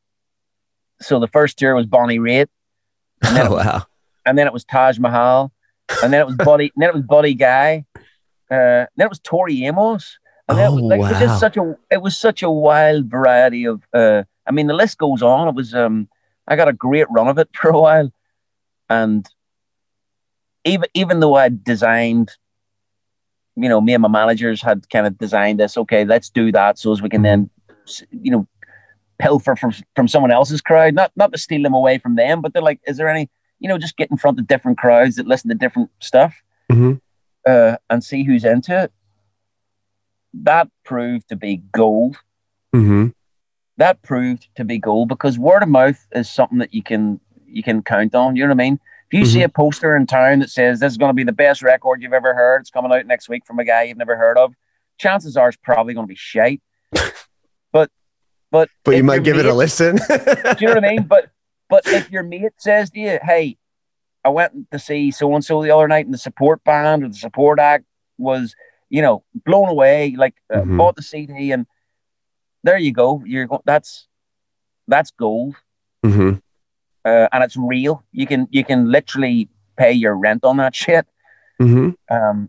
so 1.00 1.18
the 1.20 1.28
first 1.28 1.58
tour 1.58 1.74
was 1.74 1.86
Bonnie 1.86 2.18
Raitt, 2.18 2.46
and 3.22 3.36
then, 3.36 3.42
Oh, 3.48 3.52
it 3.52 3.56
was, 3.56 3.66
wow. 3.66 3.82
and 4.26 4.38
then 4.38 4.46
it 4.46 4.52
was 4.52 4.64
Taj 4.64 4.98
Mahal, 4.98 5.52
and 6.02 6.12
then 6.12 6.20
it 6.20 6.26
was 6.26 6.36
Buddy, 6.36 6.72
then 6.76 6.88
it 6.88 6.94
was 6.94 7.04
Buddy 7.04 7.34
Guy, 7.34 7.84
uh, 7.96 8.86
then 8.96 9.06
it 9.06 9.08
was 9.08 9.20
Tori 9.20 9.64
Amos. 9.64 10.18
And 10.48 10.58
then 10.58 10.70
it 10.72 10.74
was, 10.74 10.82
Oh, 10.82 10.86
like, 10.86 10.98
it 10.98 11.02
was 11.02 11.18
just 11.20 11.40
such 11.40 11.56
a 11.56 11.74
it 11.90 12.02
was 12.02 12.16
such 12.18 12.42
a 12.42 12.50
wild 12.50 13.10
variety 13.10 13.64
of 13.66 13.82
uh 13.94 14.24
I 14.46 14.52
mean 14.52 14.66
the 14.66 14.74
list 14.74 14.98
goes 14.98 15.22
on. 15.22 15.48
It 15.48 15.54
was 15.54 15.72
um 15.74 16.06
I 16.46 16.54
got 16.54 16.68
a 16.68 16.72
great 16.74 17.06
run 17.10 17.28
of 17.28 17.38
it 17.38 17.48
for 17.54 17.70
a 17.70 17.80
while. 17.80 18.10
And 18.90 19.26
even 20.64 20.88
even 20.92 21.20
though 21.20 21.34
I 21.34 21.48
designed, 21.48 22.30
you 23.56 23.68
know, 23.68 23.80
me 23.80 23.94
and 23.94 24.02
my 24.02 24.08
managers 24.08 24.60
had 24.62 24.88
kind 24.90 25.06
of 25.06 25.16
designed 25.18 25.60
this, 25.60 25.76
okay, 25.76 26.04
let's 26.04 26.28
do 26.30 26.50
that 26.52 26.78
so 26.78 26.92
as 26.92 27.00
we 27.02 27.08
can 27.08 27.22
then 27.22 27.50
you 28.10 28.30
know 28.30 28.46
pilfer 29.18 29.54
from 29.54 29.72
from 29.94 30.08
someone 30.08 30.30
else's 30.32 30.60
crowd. 30.60 30.94
Not 30.94 31.12
not 31.16 31.32
to 31.32 31.38
steal 31.38 31.62
them 31.62 31.74
away 31.74 31.98
from 31.98 32.16
them, 32.16 32.40
but 32.40 32.52
they're 32.52 32.62
like, 32.62 32.80
is 32.86 32.96
there 32.96 33.08
any, 33.08 33.28
you 33.60 33.68
know, 33.68 33.78
just 33.78 33.96
get 33.96 34.10
in 34.10 34.16
front 34.16 34.38
of 34.38 34.46
different 34.46 34.78
crowds 34.78 35.16
that 35.16 35.26
listen 35.26 35.48
to 35.50 35.54
different 35.54 35.90
stuff 36.00 36.34
Mhm. 36.72 37.00
uh, 37.46 37.76
and 37.90 38.02
see 38.02 38.24
who's 38.24 38.44
into 38.44 38.76
it. 38.84 38.92
That 40.32 40.68
proved 40.84 41.28
to 41.28 41.36
be 41.36 41.58
gold. 41.72 42.16
Mhm. 42.74 43.14
That 43.76 44.02
proved 44.02 44.48
to 44.56 44.64
be 44.64 44.78
gold 44.78 45.08
because 45.08 45.38
word 45.38 45.62
of 45.62 45.68
mouth 45.68 46.04
is 46.12 46.28
something 46.28 46.58
that 46.58 46.74
you 46.74 46.82
can 46.82 47.20
you 47.46 47.62
can 47.62 47.82
count 47.82 48.14
on. 48.16 48.34
You 48.34 48.42
know 48.44 48.48
what 48.54 48.60
I 48.62 48.64
mean? 48.64 48.80
You 49.14 49.24
see 49.26 49.42
a 49.42 49.48
poster 49.48 49.94
in 49.96 50.06
town 50.06 50.40
that 50.40 50.50
says 50.50 50.80
this 50.80 50.92
is 50.92 50.98
going 50.98 51.10
to 51.10 51.14
be 51.14 51.22
the 51.22 51.32
best 51.32 51.62
record 51.62 52.02
you've 52.02 52.12
ever 52.12 52.34
heard, 52.34 52.60
it's 52.62 52.70
coming 52.70 52.92
out 52.92 53.06
next 53.06 53.28
week 53.28 53.46
from 53.46 53.60
a 53.60 53.64
guy 53.64 53.84
you've 53.84 53.96
never 53.96 54.16
heard 54.16 54.36
of, 54.36 54.54
chances 54.98 55.36
are 55.36 55.48
it's 55.48 55.56
probably 55.62 55.94
going 55.94 56.06
to 56.06 56.08
be 56.08 56.16
shite. 56.16 56.60
but 57.72 57.90
but 58.50 58.68
But 58.84 58.96
you 58.96 59.04
might 59.04 59.22
give 59.22 59.38
it 59.38 59.46
a 59.46 59.54
listen. 59.54 59.96
do 60.08 60.12
you 60.58 60.66
know 60.66 60.74
what 60.74 60.84
I 60.84 60.88
mean? 60.90 61.02
But 61.08 61.30
but 61.70 61.84
if 61.86 62.10
your 62.10 62.24
mate 62.24 62.52
says 62.58 62.90
to 62.90 62.98
you, 62.98 63.18
"Hey, 63.22 63.56
I 64.24 64.30
went 64.30 64.70
to 64.72 64.78
see 64.78 65.10
so 65.12 65.32
and 65.34 65.44
so 65.44 65.62
the 65.62 65.70
other 65.70 65.86
night, 65.88 66.06
and 66.06 66.14
the 66.14 66.18
support 66.18 66.64
band 66.64 67.04
or 67.04 67.08
the 67.08 67.14
support 67.14 67.58
act 67.60 67.84
was, 68.18 68.54
you 68.90 69.00
know, 69.00 69.22
blown 69.46 69.68
away. 69.68 70.14
Like 70.16 70.34
uh, 70.52 70.58
Mhm. 70.62 70.76
bought 70.78 70.96
the 70.96 71.02
CD, 71.02 71.52
and 71.52 71.66
there 72.64 72.78
you 72.78 72.92
go. 72.92 73.22
You're 73.24 73.48
that's 73.64 74.08
that's 74.88 75.10
gold, 75.12 75.54
Mhm. 76.04 76.42
Uh, 77.04 77.28
and 77.32 77.44
it's 77.44 77.56
real. 77.56 78.04
You 78.12 78.26
can 78.26 78.48
you 78.50 78.64
can 78.64 78.90
literally 78.90 79.48
pay 79.76 79.92
your 79.92 80.14
rent 80.14 80.44
on 80.44 80.56
that 80.58 80.74
shit. 80.74 81.06
Mhm. 81.60 81.96
Um, 82.10 82.48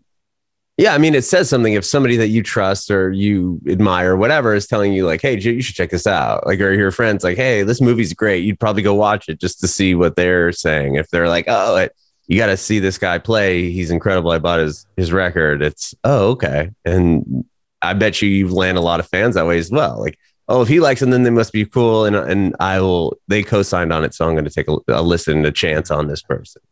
Yeah, 0.78 0.92
I 0.94 0.98
mean, 0.98 1.14
it 1.14 1.24
says 1.24 1.48
something 1.48 1.72
if 1.72 1.86
somebody 1.86 2.18
that 2.18 2.28
you 2.28 2.42
trust 2.42 2.90
or 2.90 3.10
you 3.10 3.58
admire, 3.66 4.12
or 4.12 4.16
whatever, 4.16 4.54
is 4.54 4.66
telling 4.66 4.92
you 4.92 5.06
like, 5.06 5.22
"Hey, 5.22 5.38
you 5.38 5.62
should 5.62 5.74
check 5.74 5.88
this 5.88 6.06
out." 6.06 6.46
Like, 6.46 6.60
or 6.60 6.70
your 6.72 6.90
friends 6.90 7.24
like, 7.24 7.38
"Hey, 7.38 7.62
this 7.62 7.80
movie's 7.80 8.12
great." 8.12 8.44
You'd 8.44 8.60
probably 8.60 8.82
go 8.82 8.92
watch 8.94 9.28
it 9.30 9.40
just 9.40 9.58
to 9.60 9.68
see 9.68 9.94
what 9.94 10.16
they're 10.16 10.52
saying. 10.52 10.96
If 10.96 11.08
they're 11.08 11.30
like, 11.30 11.46
"Oh, 11.48 11.76
it, 11.76 11.92
you 12.26 12.36
got 12.36 12.48
to 12.48 12.58
see 12.58 12.78
this 12.78 12.98
guy 12.98 13.16
play. 13.16 13.70
He's 13.70 13.90
incredible. 13.90 14.30
I 14.32 14.38
bought 14.38 14.60
his 14.60 14.86
his 14.98 15.12
record." 15.12 15.62
It's 15.62 15.94
oh, 16.04 16.32
okay, 16.32 16.70
and 16.84 17.46
I 17.80 17.94
bet 17.94 18.20
you 18.20 18.28
you 18.28 18.48
land 18.48 18.76
a 18.76 18.82
lot 18.82 19.00
of 19.00 19.08
fans 19.08 19.34
that 19.36 19.46
way 19.46 19.56
as 19.58 19.70
well. 19.70 19.98
Like, 19.98 20.18
oh, 20.48 20.62
if 20.62 20.68
he 20.68 20.80
likes 20.80 21.00
them, 21.00 21.10
then 21.10 21.22
they 21.24 21.30
must 21.30 21.52
be 21.52 21.64
cool, 21.64 22.04
and 22.04 22.16
and 22.16 22.54
I 22.60 22.80
will. 22.80 23.16
They 23.28 23.42
co-signed 23.42 23.92
on 23.92 24.04
it, 24.04 24.14
so 24.14 24.26
I'm 24.26 24.34
going 24.34 24.44
to 24.44 24.50
take 24.50 24.68
a, 24.68 24.76
a 24.88 25.02
listen, 25.02 25.44
a 25.44 25.52
chance 25.52 25.90
on 25.90 26.06
this 26.08 26.22
person. 26.22 26.62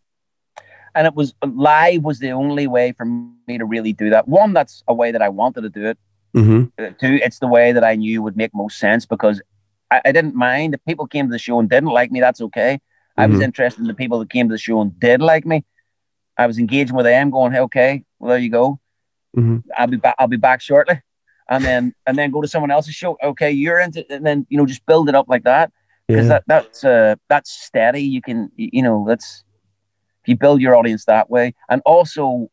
and 0.94 1.06
it 1.06 1.14
was 1.14 1.34
live 1.44 2.02
was 2.04 2.18
the 2.20 2.30
only 2.30 2.66
way 2.68 2.92
for 2.92 3.04
me 3.04 3.58
to 3.58 3.64
really 3.64 3.92
do 3.92 4.10
that. 4.10 4.28
One, 4.28 4.52
that's 4.52 4.82
a 4.86 4.94
way 4.94 5.10
that 5.12 5.22
I 5.22 5.28
wanted 5.28 5.62
to 5.62 5.70
do 5.70 5.86
it. 5.86 5.98
Mm-hmm. 6.36 6.62
Uh, 6.84 6.90
two, 7.00 7.18
it's 7.26 7.38
the 7.40 7.46
way 7.48 7.72
that 7.72 7.84
I 7.84 7.94
knew 7.96 8.22
would 8.22 8.36
make 8.36 8.52
most 8.54 8.78
sense 8.78 9.04
because 9.06 9.40
I, 9.90 10.00
I 10.04 10.12
didn't 10.12 10.34
mind 10.34 10.74
if 10.74 10.80
people 10.86 11.06
came 11.06 11.26
to 11.26 11.32
the 11.32 11.38
show 11.38 11.58
and 11.60 11.68
didn't 11.68 11.90
like 11.90 12.10
me. 12.12 12.20
That's 12.20 12.40
okay. 12.40 12.80
I 13.16 13.26
was 13.26 13.38
Mhm. 13.38 13.44
interested 13.44 13.80
in 13.80 13.86
the 13.88 13.94
people 14.02 14.18
that 14.20 14.30
came 14.30 14.48
to 14.48 14.54
the 14.54 14.58
show 14.58 14.80
and 14.80 14.98
did 14.98 15.20
like 15.20 15.44
me. 15.46 15.64
I 16.36 16.46
was 16.48 16.58
engaging 16.58 16.96
with 16.96 17.06
them, 17.06 17.30
going, 17.30 17.52
"Hey, 17.52 17.60
okay, 17.60 18.04
well 18.18 18.30
there 18.30 18.38
you 18.38 18.50
go. 18.50 18.80
Mhm. 19.36 19.62
I'll 19.76 19.86
be 19.86 19.96
back. 19.96 20.16
I'll 20.18 20.26
be 20.26 20.36
back 20.48 20.60
shortly." 20.60 21.00
And 21.48 21.64
then 21.64 21.94
and 22.06 22.16
then 22.16 22.30
go 22.30 22.40
to 22.40 22.48
someone 22.48 22.70
else's 22.70 22.94
show. 22.94 23.18
Okay, 23.22 23.50
you're 23.50 23.78
into, 23.78 24.04
and 24.10 24.24
then 24.24 24.46
you 24.48 24.56
know 24.56 24.64
just 24.64 24.86
build 24.86 25.08
it 25.08 25.14
up 25.14 25.26
like 25.28 25.44
that 25.44 25.70
because 26.08 26.28
that 26.28 26.44
that's 26.46 26.84
uh 26.84 27.16
that's 27.28 27.50
steady. 27.50 28.02
You 28.02 28.22
can 28.22 28.50
you 28.56 28.82
know 28.82 29.04
that's 29.06 29.44
if 30.22 30.28
you 30.28 30.36
build 30.36 30.60
your 30.60 30.74
audience 30.74 31.04
that 31.04 31.28
way, 31.28 31.54
and 31.68 31.82
also 31.84 32.50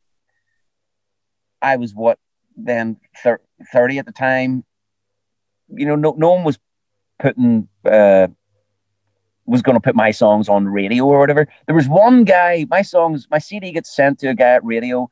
I 1.61 1.77
was 1.77 1.93
what 1.93 2.19
then 2.57 2.97
thir- 3.23 3.41
thirty 3.71 3.97
at 3.97 4.05
the 4.05 4.11
time. 4.11 4.65
You 5.69 5.85
know, 5.85 5.95
no 5.95 6.15
no 6.17 6.31
one 6.31 6.43
was 6.43 6.59
putting 7.19 7.69
uh 7.85 8.27
was 9.45 9.61
going 9.61 9.75
to 9.75 9.81
put 9.81 9.95
my 9.95 10.11
songs 10.11 10.47
on 10.47 10.67
radio 10.67 11.05
or 11.05 11.19
whatever. 11.19 11.47
There 11.65 11.75
was 11.75 11.87
one 11.87 12.23
guy, 12.23 12.65
my 12.69 12.81
songs, 12.81 13.27
my 13.29 13.39
CD 13.39 13.71
gets 13.71 13.93
sent 13.93 14.19
to 14.19 14.29
a 14.29 14.35
guy 14.35 14.51
at 14.51 14.63
radio, 14.63 15.09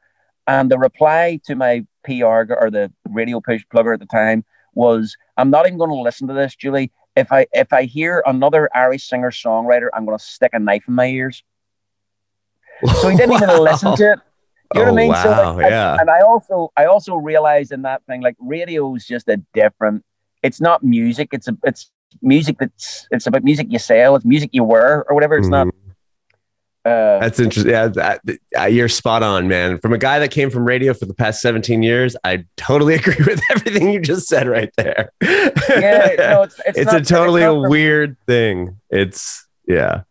and 0.48 0.72
the 0.72 0.78
reply 0.78 1.39
to 1.46 1.56
my 1.56 1.86
PR 2.04 2.54
or 2.54 2.70
the 2.72 2.92
radio 3.10 3.40
push 3.40 3.64
plugger 3.74 3.94
at 3.94 4.00
the 4.00 4.06
time 4.06 4.46
was, 4.74 5.16
"I'm 5.38 5.50
not 5.50 5.66
even 5.66 5.78
going 5.78 5.90
to 5.92 5.96
listen 5.96 6.28
to 6.28 6.34
this, 6.34 6.56
Julie. 6.56 6.92
If 7.16 7.32
I 7.32 7.48
if 7.54 7.74
I 7.74 7.84
hear 7.84 8.24
another 8.26 8.70
Irish 8.76 9.08
singer 9.08 9.32
songwriter, 9.32 9.90
I'm 9.94 10.06
going 10.06 10.18
to 10.18 10.24
stick 10.24 10.52
a 10.54 10.60
knife 10.60 10.84
in 10.88 10.96
my 10.96 11.08
ears." 11.08 11.44
So 13.02 13.10
he 13.10 13.18
didn't 13.18 13.36
even 13.36 13.50
listen 13.64 13.96
to 13.96 14.14
it. 14.14 14.20
You 14.76 14.82
know 14.84 14.90
oh, 14.90 14.94
what 14.94 15.02
I 15.02 15.06
mean? 15.08 15.16
So, 15.16 15.30
oh, 15.30 15.32
Wow, 15.32 15.56
like, 15.56 15.66
I- 15.66 15.70
yeah. 15.70 15.98
and 16.00 16.10
I 16.10 16.22
also 16.22 16.72
I 16.78 16.86
also 16.86 17.16
realized 17.16 17.72
in 17.72 17.82
that 17.84 18.06
thing 18.06 18.22
like 18.22 18.36
radio 18.40 18.94
is 18.96 19.06
just 19.06 19.28
a 19.28 19.38
different. 19.54 20.06
It's 20.44 20.62
not 20.62 20.84
music. 20.84 21.30
It's 21.32 21.48
a 21.48 21.58
it's 21.64 21.92
music 22.22 22.58
that's 22.60 23.08
it's 23.12 23.28
about 23.28 23.44
music 23.44 23.68
you 23.70 23.80
sell. 23.80 24.16
It's 24.16 24.26
music 24.26 24.52
you 24.54 24.64
wear 24.64 25.04
or 25.10 25.16
whatever. 25.16 25.38
It's 25.38 25.48
not. 25.48 25.68
Mm-hmm. 25.68 25.88
Uh, 26.86 27.20
That's 27.20 27.39
interesting. 27.39 27.72
Yeah, 27.72 27.88
that, 27.89 28.22
uh, 28.58 28.65
you're 28.65 28.88
spot 28.88 29.22
on, 29.22 29.48
man. 29.48 29.80
From 29.80 29.92
a 29.94 29.98
guy 29.98 30.18
that 30.20 30.32
came 30.32 30.50
from 30.50 30.63
radio 30.65 30.94
for 30.94 31.06
the 31.06 31.13
past 31.13 31.42
17 31.42 31.84
years, 31.84 32.15
I 32.24 32.46
totally 32.58 32.94
agree 32.96 33.18
with 33.26 33.42
everything 33.52 33.92
you 33.92 34.00
just 34.00 34.28
said 34.28 34.48
right 34.48 34.72
there. 34.78 35.10
yeah, 35.22 36.15
no, 36.18 36.44
it's 36.44 36.60
it's, 36.65 36.78
it's 36.80 36.92
not, 36.92 37.02
a 37.02 37.04
totally 37.06 37.42
for- 37.42 37.70
weird 37.70 38.15
thing. 38.26 38.78
It's 38.89 39.46
yeah. 39.68 40.02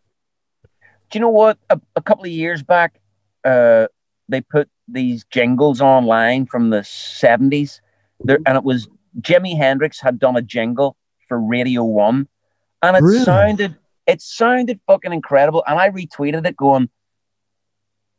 Do 1.09 1.17
you 1.17 1.21
know 1.21 1.29
what? 1.29 1.57
A, 1.71 1.81
a 1.95 2.01
couple 2.03 2.25
of 2.25 2.31
years 2.31 2.61
back, 2.61 2.99
uh, 3.43 3.87
they 4.27 4.41
put 4.41 4.69
these 4.87 5.25
jingles 5.31 5.81
online 5.81 6.45
from 6.45 6.69
the 6.69 6.83
seventies, 6.83 7.81
there, 8.19 8.37
and 8.45 8.55
it 8.55 8.63
was 8.63 8.87
Jimi 9.21 9.57
Hendrix 9.57 9.99
had 9.99 10.19
done 10.19 10.35
a 10.37 10.41
jingle 10.43 10.95
for 11.27 11.39
Radio 11.41 11.83
One, 11.83 12.27
and 12.83 12.95
it 12.95 13.01
Really? 13.01 13.23
sounded 13.23 13.75
it 14.09 14.21
sounded 14.21 14.79
fucking 14.87 15.13
incredible. 15.13 15.63
And 15.67 15.79
I 15.79 15.89
retweeted 15.89 16.45
it, 16.49 16.55
going, 16.57 16.89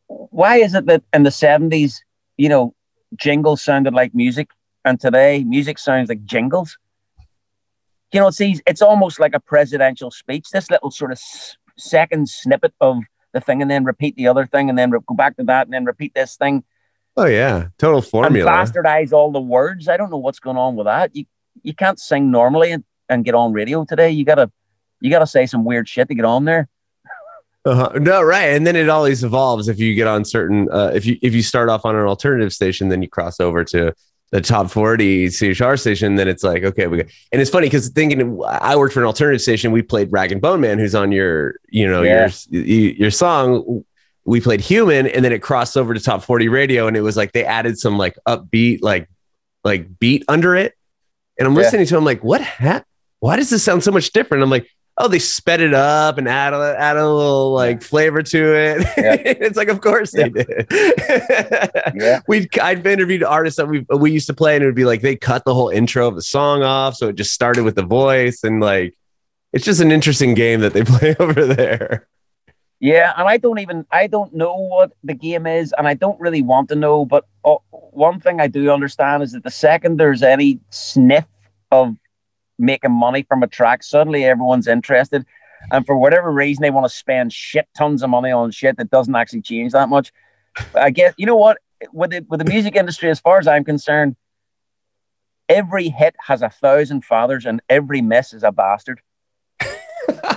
"Why 0.06 0.56
is 0.56 0.74
it 0.74 0.86
that 0.86 1.02
in 1.12 1.22
the 1.24 1.30
seventies, 1.30 2.02
you 2.36 2.48
know, 2.48 2.74
jingles 3.16 3.62
sounded 3.62 3.94
like 3.94 4.14
music, 4.14 4.48
and 4.84 5.00
today 5.00 5.44
music 5.44 5.78
sounds 5.78 6.08
like 6.08 6.24
jingles?" 6.24 6.78
You 8.12 8.20
know, 8.20 8.28
it's 8.28 8.40
easy, 8.40 8.62
it's 8.66 8.82
almost 8.82 9.20
like 9.20 9.34
a 9.34 9.40
presidential 9.40 10.10
speech. 10.10 10.50
This 10.50 10.68
little 10.70 10.90
sort 10.90 11.12
of 11.12 11.18
s- 11.18 11.56
second 11.78 12.28
snippet 12.28 12.74
of 12.80 12.98
the 13.32 13.40
thing, 13.40 13.62
and 13.62 13.70
then 13.70 13.84
repeat 13.84 14.16
the 14.16 14.26
other 14.26 14.46
thing, 14.46 14.68
and 14.68 14.76
then 14.78 14.90
re- 14.90 14.98
go 15.06 15.14
back 15.14 15.36
to 15.36 15.44
that, 15.44 15.66
and 15.66 15.72
then 15.72 15.84
repeat 15.84 16.12
this 16.14 16.34
thing, 16.36 16.64
Oh 17.16 17.26
yeah, 17.26 17.68
total 17.78 18.02
formula. 18.02 18.50
and 18.50 18.68
bastardize 18.68 19.12
all 19.12 19.30
the 19.30 19.40
words. 19.40 19.88
I 19.88 19.96
don't 19.96 20.10
know 20.10 20.16
what's 20.26 20.40
going 20.40 20.56
on 20.56 20.74
with 20.76 20.86
that. 20.86 21.14
You 21.14 21.24
you 21.62 21.74
can't 21.74 21.98
sing 22.00 22.30
normally 22.30 22.70
and, 22.72 22.84
and 23.08 23.24
get 23.24 23.34
on 23.34 23.52
radio 23.52 23.84
today. 23.84 24.10
You 24.10 24.24
gotta 24.24 24.50
you 25.00 25.10
gotta 25.10 25.26
say 25.26 25.46
some 25.46 25.64
weird 25.64 25.88
shit 25.88 26.08
to 26.08 26.14
get 26.14 26.24
on 26.24 26.44
there. 26.44 26.68
Uh-huh. 27.66 27.90
No, 27.98 28.22
right, 28.22 28.48
and 28.54 28.66
then 28.66 28.74
it 28.74 28.88
always 28.88 29.22
evolves. 29.22 29.68
If 29.68 29.78
you 29.78 29.94
get 29.94 30.06
on 30.06 30.24
certain, 30.24 30.68
uh, 30.72 30.92
if 30.94 31.04
you 31.04 31.18
if 31.20 31.34
you 31.34 31.42
start 31.42 31.68
off 31.68 31.84
on 31.84 31.94
an 31.94 32.06
alternative 32.06 32.52
station, 32.54 32.88
then 32.88 33.02
you 33.02 33.08
cross 33.08 33.38
over 33.38 33.64
to 33.64 33.92
the 34.30 34.40
top 34.40 34.70
40 34.70 35.28
CHR 35.28 35.76
station, 35.76 36.14
then 36.14 36.28
it's 36.28 36.44
like, 36.44 36.62
okay, 36.62 36.86
we 36.86 36.98
got, 36.98 37.06
and 37.32 37.42
it's 37.42 37.50
funny 37.50 37.66
because 37.66 37.88
thinking 37.88 38.40
I 38.46 38.76
worked 38.76 38.94
for 38.94 39.00
an 39.00 39.06
alternative 39.06 39.42
station, 39.42 39.72
we 39.72 39.82
played 39.82 40.08
Rag'n'Bone 40.12 40.60
Man, 40.60 40.78
who's 40.78 40.94
on 40.94 41.10
your, 41.10 41.56
you 41.68 41.86
know, 41.90 42.02
Yeah. 42.02 42.30
your, 42.48 42.62
your 42.62 43.10
song. 43.10 43.84
We 44.24 44.40
played 44.40 44.60
Human 44.60 45.08
and 45.08 45.24
then 45.24 45.32
it 45.32 45.42
crossed 45.42 45.76
over 45.76 45.92
to 45.94 45.98
top 45.98 46.22
40 46.22 46.46
radio. 46.48 46.86
And 46.86 46.96
it 46.96 47.00
was 47.00 47.16
like, 47.16 47.32
they 47.32 47.44
added 47.44 47.76
some 47.80 47.98
like 47.98 48.14
upbeat, 48.28 48.78
like, 48.82 49.08
like 49.64 49.98
beat 49.98 50.24
under 50.28 50.54
it. 50.54 50.74
And 51.36 51.48
I'm 51.48 51.54
Yeah. 51.54 51.62
listening 51.62 51.86
to, 51.86 51.94
it, 51.96 51.98
I'm 51.98 52.04
like, 52.04 52.22
what 52.22 52.40
hap- 52.40 52.86
Why 53.18 53.34
does 53.34 53.50
this 53.50 53.64
sound 53.64 53.82
so 53.82 53.90
much 53.90 54.12
different? 54.12 54.44
I'm 54.44 54.50
like, 54.50 54.70
oh, 55.00 55.08
they 55.08 55.18
sped 55.18 55.60
it 55.60 55.72
up 55.72 56.18
and 56.18 56.28
add 56.28 56.52
a, 56.52 56.76
add 56.78 56.96
a 56.96 57.08
little 57.08 57.52
like 57.52 57.82
flavor 57.82 58.22
to 58.22 58.54
it. 58.54 58.82
Yeah. 58.96 59.14
it's 59.24 59.56
like, 59.56 59.68
of 59.68 59.80
course 59.80 60.12
they 60.12 60.28
did. 60.28 60.66
Yeah. 61.94 62.20
we 62.28 62.48
I've 62.60 62.86
interviewed 62.86 63.24
artists 63.24 63.56
that 63.56 63.66
we 63.66 63.86
we 63.96 64.12
used 64.12 64.26
to 64.26 64.34
play, 64.34 64.54
and 64.54 64.62
it 64.62 64.66
would 64.66 64.74
be 64.74 64.84
like 64.84 65.00
they 65.00 65.16
cut 65.16 65.44
the 65.44 65.54
whole 65.54 65.70
intro 65.70 66.06
of 66.06 66.14
the 66.14 66.22
song 66.22 66.62
off, 66.62 66.94
so 66.94 67.08
it 67.08 67.16
just 67.16 67.32
started 67.32 67.64
with 67.64 67.74
the 67.74 67.82
voice, 67.82 68.44
and 68.44 68.60
like 68.60 68.94
it's 69.52 69.64
just 69.64 69.80
an 69.80 69.90
interesting 69.90 70.34
game 70.34 70.60
that 70.60 70.74
they 70.74 70.84
play 70.84 71.16
over 71.18 71.46
there. 71.46 72.06
Yeah, 72.78 73.12
and 73.16 73.28
I 73.28 73.36
don't 73.36 73.58
even 73.58 73.86
I 73.90 74.06
don't 74.06 74.34
know 74.34 74.54
what 74.54 74.92
the 75.02 75.14
game 75.14 75.46
is, 75.46 75.74
and 75.76 75.88
I 75.88 75.94
don't 75.94 76.20
really 76.20 76.42
want 76.42 76.68
to 76.70 76.76
know. 76.76 77.04
But 77.04 77.26
uh, 77.44 77.56
one 77.70 78.20
thing 78.20 78.40
I 78.40 78.48
do 78.48 78.70
understand 78.70 79.22
is 79.22 79.32
that 79.32 79.44
the 79.44 79.50
second 79.50 79.98
there's 79.98 80.22
any 80.22 80.60
sniff 80.70 81.26
of 81.70 81.96
making 82.60 82.92
money 82.92 83.22
from 83.22 83.42
a 83.42 83.46
track, 83.46 83.82
suddenly 83.82 84.24
everyone's 84.24 84.68
interested, 84.68 85.24
and 85.72 85.84
for 85.86 85.96
whatever 85.96 86.30
reason 86.30 86.62
they 86.62 86.70
want 86.70 86.86
to 86.86 86.94
spend 86.94 87.32
shit 87.32 87.68
tons 87.76 88.02
of 88.02 88.10
money 88.10 88.30
on 88.30 88.50
shit 88.50 88.76
that 88.76 88.90
doesn't 88.90 89.14
actually 89.14 89.42
change 89.42 89.72
that 89.72 89.88
much. 89.88 90.12
I 90.74 90.90
guess 90.90 91.14
you 91.16 91.26
know 91.26 91.36
what 91.36 91.58
with 91.92 92.10
the 92.10 92.24
with 92.28 92.38
the 92.38 92.50
music 92.50 92.76
industry, 92.76 93.10
as 93.10 93.18
far 93.20 93.38
as 93.38 93.46
I'm 93.46 93.64
concerned, 93.64 94.16
every 95.48 95.88
hit 95.88 96.14
has 96.26 96.42
a 96.42 96.50
thousand 96.50 97.04
fathers, 97.04 97.46
and 97.46 97.60
every 97.68 98.02
miss 98.02 98.32
is 98.32 98.42
a 98.42 98.52
bastard. 98.52 99.00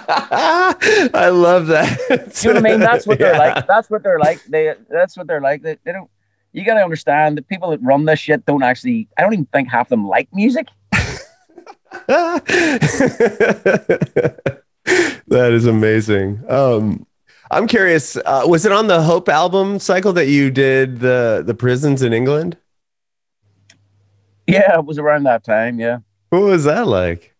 I 0.05 1.29
love 1.29 1.67
that. 1.67 1.97
you 2.43 2.49
know 2.53 2.59
what 2.59 2.65
I 2.65 2.69
mean? 2.71 2.79
That's 2.79 3.05
what 3.07 3.19
they're 3.19 3.33
Yeah. 3.33 3.39
like. 3.53 3.67
That's 3.67 3.89
what 3.89 4.03
they're 4.03 4.19
like. 4.19 4.43
They 4.45 4.73
that's 4.89 5.17
what 5.17 5.27
they're 5.27 5.41
like. 5.41 5.62
They, 5.62 5.77
they 5.83 5.91
don't. 5.91 6.09
You 6.51 6.63
got 6.63 6.75
to 6.75 6.83
understand 6.83 7.38
that 7.38 7.47
people 7.47 7.71
that 7.71 7.81
run 7.81 8.05
this 8.05 8.19
shit 8.19 8.45
don't 8.45 8.63
actually. 8.63 9.07
I 9.17 9.21
don't 9.21 9.33
even 9.33 9.45
think 9.47 9.69
half 9.69 9.88
of 9.88 9.89
them 9.89 10.07
like 10.07 10.29
music. 10.33 10.67
that 15.28 15.52
is 15.54 15.65
amazing. 15.65 16.43
Um, 16.49 17.06
I'm 17.52 17.67
curious. 17.67 18.15
Uh, 18.17 18.43
was 18.47 18.65
it 18.65 18.71
on 18.71 18.88
the 18.88 19.02
Hope 19.04 19.30
album 19.30 19.80
cycle 19.80 20.13
that 20.13 20.28
you 20.28 20.49
did 20.52 20.99
the 20.99 21.43
the 21.45 21.54
prisons 21.54 22.02
in 22.02 22.13
England? 22.13 22.58
Yeah, 24.47 24.80
it 24.80 24.86
was 24.86 24.97
around 24.97 25.23
that 25.23 25.43
time. 25.43 25.80
Yeah, 25.80 25.99
What 26.30 26.41
was 26.41 26.63
that 26.65 26.88
like? 26.88 27.34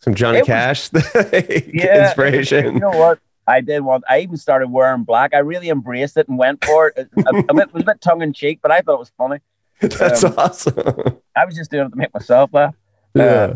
Some 0.00 0.14
Johnny 0.14 0.38
It 0.38 0.42
was- 0.42 0.46
Cash 0.48 0.90
yeah. 1.72 2.06
inspiration. 2.06 2.74
You 2.74 2.80
know 2.80 2.90
what? 2.90 3.18
I 3.46 3.60
did 3.60 3.80
want. 3.80 4.04
I 4.08 4.20
even 4.20 4.36
started 4.36 4.70
wearing 4.70 5.02
black. 5.04 5.34
I 5.34 5.38
really 5.38 5.68
embraced 5.68 6.16
it 6.16 6.28
and 6.28 6.38
went 6.38 6.64
for 6.64 6.88
it. 6.96 7.08
A, 7.26 7.28
a 7.48 7.54
bit, 7.54 7.68
it 7.68 7.72
was 7.74 7.82
a 7.82 7.86
bit 7.86 8.00
tongue 8.00 8.22
in 8.22 8.32
cheek, 8.32 8.60
but 8.62 8.70
I 8.70 8.80
thought 8.80 8.94
it 8.94 8.98
was 9.00 9.12
funny. 9.18 9.38
That's 9.80 10.24
Um, 10.24 10.34
awesome. 10.38 10.78
I 11.36 11.44
was 11.44 11.54
just 11.54 11.70
doing 11.70 11.86
it 11.86 11.90
to 11.90 11.96
make 11.96 12.14
myself 12.14 12.50
laugh. 12.54 12.74
Yeah. 13.14 13.54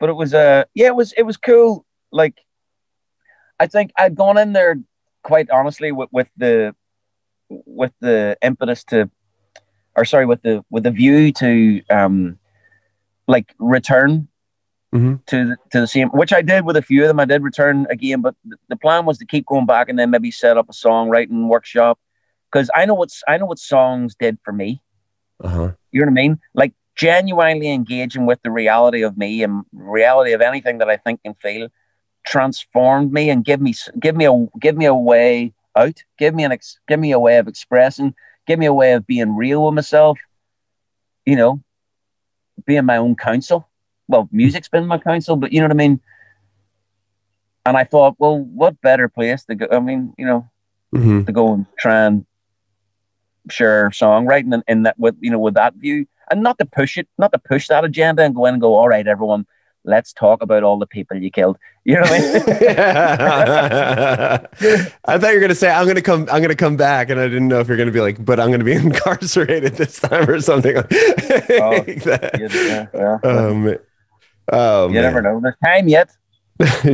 but 0.00 0.08
it 0.08 0.14
was 0.14 0.34
uh 0.34 0.64
yeah 0.74 0.86
it 0.86 0.94
was 0.96 1.12
it 1.16 1.22
was 1.24 1.36
cool 1.36 1.84
like 2.12 2.38
i 3.60 3.66
think 3.66 3.90
i'd 3.98 4.14
gone 4.16 4.38
in 4.38 4.52
there 4.52 4.76
quite 5.22 5.50
honestly 5.50 5.92
with, 5.92 6.08
with 6.12 6.28
the 6.36 6.74
with 7.48 7.92
the 8.00 8.36
impetus 8.42 8.84
to 8.84 9.10
or 9.96 10.04
sorry 10.04 10.26
with 10.26 10.42
the 10.42 10.64
with 10.70 10.84
the 10.84 10.90
view 10.90 11.32
to 11.32 11.82
um 11.90 12.38
like 13.26 13.54
return 13.58 14.28
Mhm. 14.94 15.22
to 15.26 15.44
the, 15.48 15.56
to 15.72 15.80
the 15.80 15.86
same 15.86 16.08
which 16.08 16.32
i 16.32 16.40
did 16.40 16.64
with 16.64 16.74
a 16.74 16.80
few 16.80 17.02
of 17.02 17.08
them 17.08 17.20
i 17.20 17.26
did 17.26 17.42
return 17.42 17.86
again 17.90 18.22
but 18.22 18.34
the, 18.46 18.56
the 18.70 18.76
plan 18.76 19.04
was 19.04 19.18
to 19.18 19.26
keep 19.26 19.44
going 19.44 19.66
back 19.66 19.90
and 19.90 19.98
then 19.98 20.08
maybe 20.10 20.30
set 20.30 20.56
up 20.56 20.66
a 20.70 20.72
songwriting 20.72 21.46
workshop 21.48 21.98
because 22.50 22.70
i 22.74 22.86
know 22.86 22.94
what's 22.94 23.22
i 23.28 23.36
know 23.36 23.44
what 23.44 23.58
songs 23.58 24.14
did 24.18 24.38
for 24.42 24.52
me 24.52 24.80
Uh-huh. 25.44 25.72
you 25.92 26.00
know 26.00 26.06
what 26.06 26.12
I 26.12 26.22
mean? 26.22 26.40
Like 26.54 26.72
genuinely 26.98 27.70
engaging 27.70 28.26
with 28.26 28.42
the 28.42 28.50
reality 28.50 29.02
of 29.02 29.16
me 29.16 29.42
and 29.42 29.64
reality 29.72 30.32
of 30.32 30.40
anything 30.42 30.78
that 30.78 30.90
I 30.90 30.96
think 30.96 31.20
and 31.24 31.36
feel 31.40 31.68
transformed 32.26 33.12
me 33.12 33.30
and 33.30 33.44
give 33.44 33.60
me 33.60 33.72
give 33.98 34.16
me 34.16 34.26
a 34.26 34.46
give 34.60 34.76
me 34.76 34.84
a 34.84 34.94
way 34.94 35.54
out, 35.76 36.02
give 36.18 36.34
me 36.34 36.44
an 36.44 36.52
ex, 36.52 36.78
give 36.88 37.00
me 37.00 37.12
a 37.12 37.18
way 37.18 37.38
of 37.38 37.48
expressing, 37.48 38.14
give 38.46 38.58
me 38.58 38.66
a 38.66 38.74
way 38.74 38.92
of 38.92 39.06
being 39.06 39.36
real 39.36 39.64
with 39.64 39.74
myself. 39.74 40.18
You 41.24 41.36
know, 41.36 41.60
being 42.66 42.84
my 42.84 42.96
own 42.96 43.14
counsel. 43.14 43.68
Well, 44.08 44.28
music's 44.32 44.68
been 44.68 44.86
my 44.86 44.98
counsel, 44.98 45.36
but 45.36 45.52
you 45.52 45.60
know 45.60 45.66
what 45.66 45.72
I 45.72 45.86
mean. 45.86 46.00
And 47.64 47.76
I 47.76 47.84
thought, 47.84 48.16
well, 48.18 48.38
what 48.38 48.80
better 48.80 49.08
place 49.08 49.44
to 49.44 49.54
go? 49.54 49.68
I 49.70 49.78
mean, 49.78 50.14
you 50.18 50.26
know, 50.26 50.48
Mhm. 50.94 51.26
to 51.26 51.32
go 51.32 51.52
and 51.52 51.66
try 51.78 52.06
and 52.06 52.24
share 53.50 53.90
songwriting 53.90 54.52
and, 54.54 54.64
and 54.66 54.86
that 54.86 54.98
with 54.98 55.16
you 55.20 55.30
know 55.30 55.38
with 55.38 55.54
that 55.54 55.74
view 55.74 56.06
and 56.30 56.42
not 56.42 56.58
to 56.58 56.64
push 56.64 56.96
it 56.98 57.08
not 57.18 57.32
to 57.32 57.38
push 57.38 57.68
that 57.68 57.84
agenda 57.84 58.22
and 58.22 58.34
go 58.34 58.46
in 58.46 58.54
and 58.54 58.60
go 58.60 58.74
all 58.74 58.88
right 58.88 59.06
everyone 59.06 59.46
let's 59.84 60.12
talk 60.12 60.42
about 60.42 60.62
all 60.62 60.78
the 60.78 60.86
people 60.86 61.16
you 61.16 61.30
killed 61.30 61.56
you 61.84 61.94
know 61.94 62.00
what 62.02 62.12
i 62.12 62.20
mean 62.20 62.42
I 65.04 65.18
thought 65.18 65.28
you 65.28 65.34
were 65.36 65.40
gonna 65.40 65.54
say 65.54 65.70
I'm 65.70 65.86
gonna 65.86 66.02
come 66.02 66.26
I'm 66.30 66.42
gonna 66.42 66.54
come 66.54 66.76
back, 66.76 67.08
and 67.10 67.18
I 67.18 67.28
didn't 67.28 67.48
know 67.48 67.60
if 67.60 67.68
you're 67.68 67.78
gonna 67.78 67.90
be 67.92 68.00
like, 68.02 68.22
but 68.22 68.38
I'm 68.38 68.50
gonna 68.50 68.64
be 68.64 68.72
incarcerated 68.74 69.76
this 69.76 69.98
time 70.00 70.28
or 70.28 70.38
something 70.40 70.76
like 70.76 70.88
that. 70.88 72.36
You- 72.38 72.48
yeah, 72.68 72.86
yeah. 72.92 73.18
Um, 73.24 73.74
oh, 74.52 74.88
you 74.88 74.94
man. 74.94 75.02
never 75.02 75.22
know 75.22 75.40
there's 75.40 75.54
time 75.64 75.88
yet 75.88 76.10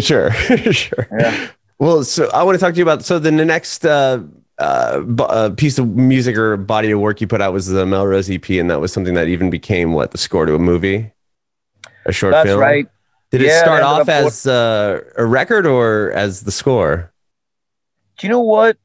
sure, 0.00 0.30
sure. 0.72 1.08
yeah 1.18 1.48
Well, 1.78 2.04
so 2.04 2.30
I 2.32 2.44
want 2.44 2.54
to 2.54 2.60
talk 2.60 2.74
to 2.74 2.78
you 2.78 2.84
about 2.84 3.04
so 3.04 3.18
then 3.18 3.36
the 3.36 3.44
next 3.44 3.84
uh, 3.84 4.20
uh, 4.58 5.00
b- 5.00 5.24
uh, 5.28 5.50
piece 5.50 5.78
of 5.78 5.88
music 5.88 6.36
or 6.36 6.56
body 6.56 6.90
of 6.90 7.00
work 7.00 7.20
you 7.20 7.26
put 7.26 7.40
out 7.40 7.52
was 7.52 7.66
the 7.66 7.84
Melrose 7.86 8.30
EP, 8.30 8.48
and 8.50 8.70
that 8.70 8.80
was 8.80 8.92
something 8.92 9.14
that 9.14 9.28
even 9.28 9.50
became 9.50 9.92
what 9.92 10.10
the 10.12 10.18
score 10.18 10.46
to 10.46 10.54
a 10.54 10.58
movie, 10.58 11.12
a 12.06 12.12
short 12.12 12.32
that's 12.32 12.48
film. 12.48 12.60
right 12.60 12.86
Did 13.30 13.42
it 13.42 13.48
Yeah, 13.48 13.60
start 13.62 13.82
it 13.82 13.86
ended 13.86 14.00
off 14.00 14.08
as 14.08 14.46
uh, 14.46 15.00
a 15.16 15.24
record 15.24 15.66
or 15.66 16.12
as 16.12 16.42
the 16.42 16.52
score? 16.52 17.12
do 18.18 18.26
you 18.28 18.30
know 18.32 18.40
what 18.42 18.76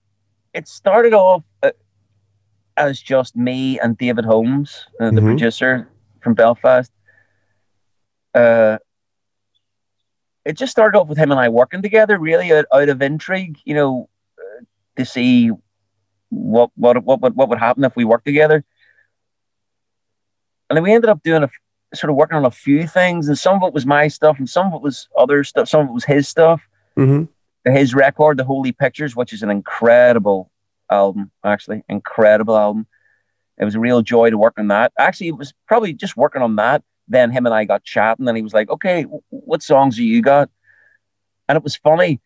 it 0.56 0.68
started 0.68 1.14
off 1.14 1.44
uh, 1.62 1.70
as 2.78 3.00
just 3.00 3.36
me 3.36 3.80
and 3.80 3.96
david 3.98 4.26
holmes 4.26 4.88
uh, 5.00 5.12
the 5.12 5.22
Mhm. 5.22 5.26
producer 5.28 5.88
from 6.22 6.34
belfast 6.34 6.92
uh 8.34 8.78
it 10.46 10.54
just 10.54 10.72
started 10.72 10.98
off 10.98 11.08
with 11.08 11.18
him 11.18 11.30
and 11.32 11.40
I 11.40 11.50
working 11.50 11.82
together, 11.84 12.18
really 12.18 12.52
out, 12.52 12.66
out 12.74 12.90
of 12.90 13.02
intrigue, 13.04 13.60
you 13.66 13.76
know, 13.76 14.10
to 15.00 15.06
see 15.06 15.52
what 16.30 16.70
what 16.76 17.04
what 17.04 17.22
would 17.22 17.36
what 17.36 17.50
would 17.50 17.58
happen 17.58 17.84
if 17.84 17.96
we 17.96 18.06
worked 18.06 18.26
together. 18.26 18.64
And 20.70 20.78
then 20.78 20.84
we 20.84 20.94
ended 20.94 21.10
up 21.10 21.24
doing 21.24 21.44
a 21.44 21.50
sort 21.96 22.12
of 22.12 22.16
working 22.16 22.38
on 22.38 22.46
a 22.46 22.52
few 22.52 22.88
things, 22.88 23.28
and 23.28 23.38
some 23.38 23.56
of 23.56 23.68
it 23.68 23.74
was 23.74 23.86
my 23.86 24.08
stuff, 24.08 24.38
and 24.38 24.48
some 24.48 24.68
of 24.68 24.74
it 24.74 24.82
was 24.82 25.08
other 25.18 25.44
stuff. 25.44 25.68
Some 25.68 25.82
of 25.82 25.88
it 25.88 25.94
was 25.94 26.06
his 26.06 26.28
stuff. 26.28 26.62
Mm-hmm. 26.96 27.72
His 27.72 27.96
record, 27.96 28.38
The 28.38 28.44
Holy 28.44 28.72
Pictures, 28.72 29.16
which 29.16 29.34
is 29.34 29.42
an 29.42 29.50
incredible 29.50 30.52
album, 30.92 31.32
actually, 31.44 31.84
incredible 31.90 32.58
album. 32.58 32.88
It 33.58 33.66
was 33.66 33.76
a 33.76 33.80
real 33.80 34.02
joy 34.02 34.30
to 34.30 34.38
work 34.38 34.54
on 34.58 34.68
that. 34.70 34.94
Actually, 34.98 35.28
it 35.30 35.38
was 35.38 35.54
probably 35.68 35.94
just 35.94 36.16
working 36.16 36.42
on 36.42 36.56
that. 36.58 36.84
Then 37.08 37.32
him 37.32 37.46
and 37.46 37.56
I 37.56 37.66
got 37.66 37.84
chatting, 37.84 38.28
and 38.28 38.38
he 38.38 38.44
was 38.44 38.54
like, 38.54 38.70
"Okay, 38.70 39.04
what 39.30 39.64
songs 39.64 39.96
have 39.96 40.06
you 40.06 40.22
got?" 40.22 40.50
And 41.48 41.56
it 41.56 41.64
was 41.64 41.76
funny. 41.76 42.22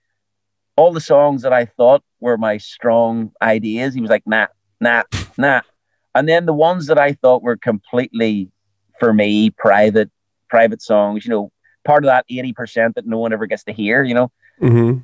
All 0.76 0.91
the 0.91 1.01
songs 1.01 1.43
that 1.43 1.53
I 1.53 1.65
thought 1.65 2.03
were 2.19 2.38
my 2.38 2.57
strong 2.57 3.32
ideas, 3.41 3.93
he 3.93 4.01
was 4.01 4.09
like, 4.09 4.26
"Nah, 4.26 4.47
nah, 4.80 5.03
nah." 5.38 5.61
And 6.15 6.28
then 6.28 6.45
the 6.45 6.53
ones 6.53 6.88
that 6.88 6.97
I 6.97 7.13
thought 7.13 7.43
were 7.43 7.57
completely 7.57 8.49
for 8.99 9.13
me, 9.13 9.49
private, 9.49 10.09
private 10.49 10.82
songs, 10.82 11.26
you 11.26 11.32
know, 11.32 11.51
part 11.86 12.03
of 12.03 12.07
that 12.07 12.26
eighty 12.30 12.53
percent 12.53 12.95
that 12.95 13.05
no 13.05 13.17
one 13.19 13.34
ever 13.34 13.45
gets 13.45 13.63
to 13.65 13.74
hear, 13.74 14.03
you 14.03 14.13
know, 14.13 14.32
Mm-hmm. 14.61 14.99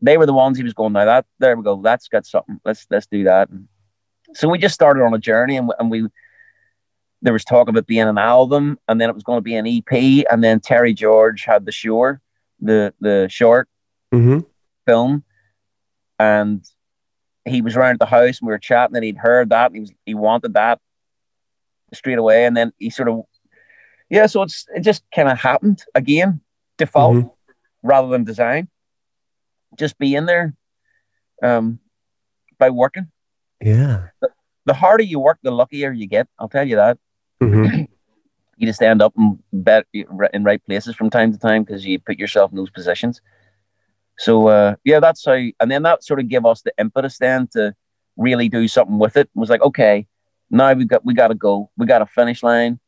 they 0.00 0.16
were 0.18 0.26
the 0.26 0.32
ones 0.34 0.56
he 0.58 0.62
was 0.64 0.74
going. 0.74 0.92
Now 0.92 1.04
that 1.06 1.26
there 1.38 1.56
we 1.56 1.62
go, 1.62 1.80
that's 1.82 2.08
got 2.08 2.24
something. 2.26 2.60
Let's 2.64 2.86
let's 2.90 3.06
do 3.06 3.24
that. 3.24 3.48
And 3.50 3.68
so 4.34 4.48
we 4.48 4.58
just 4.58 4.74
started 4.74 5.02
on 5.02 5.12
a 5.14 5.18
journey, 5.18 5.56
and, 5.56 5.70
and 5.78 5.90
we 5.90 6.06
there 7.22 7.32
was 7.32 7.44
talk 7.44 7.68
of 7.68 7.76
it 7.76 7.86
being 7.86 8.08
an 8.08 8.18
album, 8.18 8.78
and 8.88 9.00
then 9.00 9.08
it 9.08 9.14
was 9.14 9.22
going 9.22 9.38
to 9.38 9.42
be 9.42 9.54
an 9.56 9.66
EP, 9.66 10.24
and 10.30 10.42
then 10.42 10.58
Terry 10.60 10.92
George 10.92 11.44
had 11.44 11.64
the 11.66 11.72
Shore, 11.72 12.20
the 12.60 12.94
the 13.00 13.28
short 13.30 13.68
Mm-hmm. 14.12 14.40
Film, 14.86 15.24
and 16.18 16.64
he 17.44 17.60
was 17.62 17.76
around 17.76 17.98
the 17.98 18.06
house, 18.06 18.40
and 18.40 18.46
we 18.46 18.52
were 18.52 18.58
chatting, 18.58 18.96
and 18.96 19.04
he'd 19.04 19.18
heard 19.18 19.50
that, 19.50 19.66
and 19.66 19.74
he 19.76 19.80
was 19.80 19.92
he 20.06 20.14
wanted 20.14 20.54
that 20.54 20.80
straight 21.92 22.18
away, 22.18 22.44
and 22.44 22.56
then 22.56 22.72
he 22.78 22.90
sort 22.90 23.08
of 23.08 23.22
yeah, 24.10 24.26
so 24.26 24.42
it's 24.42 24.66
it 24.74 24.80
just 24.80 25.02
kind 25.14 25.28
of 25.28 25.38
happened 25.38 25.82
again, 25.94 26.40
default 26.78 27.36
rather 27.82 28.08
than 28.08 28.24
design, 28.24 28.68
just 29.78 29.98
be 29.98 30.14
in 30.14 30.26
there, 30.26 30.54
um, 31.42 31.78
by 32.58 32.70
working. 32.70 33.10
Yeah. 33.60 34.08
The 34.64 34.74
harder 34.74 35.02
you 35.02 35.18
work, 35.18 35.38
the 35.42 35.50
luckier 35.50 35.92
you 35.92 36.06
get. 36.06 36.28
I'll 36.38 36.48
tell 36.48 36.66
you 36.66 36.76
that. 36.76 36.98
Mhm. 37.40 37.88
you 38.58 38.66
just 38.68 38.82
end 38.82 39.02
up 39.02 39.12
in 39.18 39.42
bet 39.52 39.86
in 39.92 40.44
right 40.44 40.64
places 40.64 40.94
from 40.94 41.10
time 41.10 41.32
to 41.32 41.38
time 41.38 41.64
because 41.64 41.84
you 41.84 41.98
put 41.98 42.18
yourself 42.18 42.52
in 42.52 42.56
those 42.56 42.70
positions. 42.70 43.20
So 44.22 44.46
uh, 44.46 44.76
yeah, 44.84 45.00
that's 45.00 45.24
how. 45.24 45.32
And 45.32 45.68
then 45.70 45.82
that 45.82 46.04
sort 46.04 46.20
of 46.20 46.28
gave 46.28 46.46
us 46.46 46.62
the 46.62 46.72
impetus 46.78 47.18
then 47.18 47.48
to 47.54 47.74
really 48.16 48.48
do 48.48 48.68
something 48.68 48.98
with 48.98 49.16
it. 49.16 49.28
It 49.34 49.38
was 49.38 49.50
like, 49.50 49.62
okay, 49.62 50.06
now 50.48 50.72
we 50.74 50.84
got 50.84 51.04
we 51.04 51.12
got 51.12 51.28
to 51.28 51.34
go. 51.34 51.70
We 51.76 51.86
got 51.86 52.02
a 52.02 52.06
finish 52.06 52.42
line. 52.42 52.78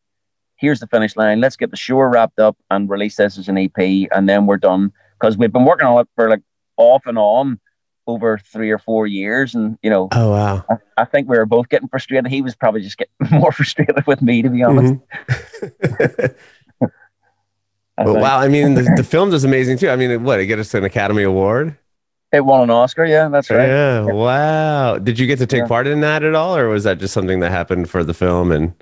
Here's 0.57 0.79
the 0.79 0.87
finish 0.87 1.17
line. 1.17 1.41
Let's 1.41 1.57
get 1.57 1.73
the 1.73 1.77
show 1.77 1.99
wrapped 1.99 2.39
up 2.39 2.57
and 2.71 2.89
release 2.89 3.17
this 3.17 3.37
as 3.37 3.49
an 3.49 3.59
EP, 3.59 3.77
and 4.13 4.29
then 4.29 4.47
we're 4.47 4.59
done. 4.59 4.93
Because 5.19 5.37
we've 5.37 5.53
been 5.53 5.65
working 5.65 5.89
on 5.89 6.01
it 6.03 6.09
for 6.15 6.31
like 6.31 6.43
off 6.77 7.03
and 7.07 7.19
on 7.19 7.59
over 8.07 8.39
three 8.39 8.71
or 8.71 8.79
four 8.79 9.09
years, 9.09 9.57
and 9.57 9.77
you 9.83 9.91
know, 9.91 10.09
Oh 10.13 10.31
wow. 10.31 10.65
I, 10.71 10.75
I 10.99 11.05
think 11.05 11.29
we 11.29 11.37
were 11.37 11.47
both 11.47 11.69
getting 11.69 11.89
frustrated. 11.89 12.31
He 12.31 12.43
was 12.43 12.55
probably 12.55 12.83
just 12.83 12.97
getting 12.99 13.15
more 13.41 13.51
frustrated 13.51 14.07
with 14.07 14.23
me, 14.23 14.43
to 14.43 14.51
be 14.51 14.63
honest. 14.63 14.95
Mhm. 15.63 16.35
I 17.97 18.05
But 18.05 18.15
wow, 18.15 18.39
I 18.39 18.49
mean, 18.49 18.75
the, 18.75 18.83
the 18.97 19.05
film 19.09 19.33
is 19.33 19.45
amazing 19.45 19.79
too. 19.79 19.89
I 19.89 19.97
mean, 19.97 20.23
what 20.25 20.41
it 20.41 20.47
get 20.47 20.59
us 20.59 20.75
an 20.75 20.85
Academy 20.85 21.23
Award? 21.23 21.77
It 22.33 22.45
won 22.45 22.63
an 22.63 22.71
Oscar. 22.71 23.05
Yeah, 23.05 23.29
that's 23.29 23.49
right. 23.49 23.69
Yeah, 23.69 24.01
wow. 24.03 24.99
Did 24.99 25.19
you 25.21 25.27
get 25.27 25.39
to 25.39 25.47
take 25.47 25.61
Yeah. 25.61 25.69
part 25.69 25.87
in 25.87 26.01
that 26.01 26.25
at 26.25 26.35
all, 26.35 26.57
or 26.57 26.69
was 26.69 26.83
that 26.85 26.99
just 26.99 27.15
something 27.15 27.41
that 27.41 27.53
happened 27.53 27.89
for 27.89 28.03
the 28.03 28.15
film 28.15 28.51
and, 28.51 28.75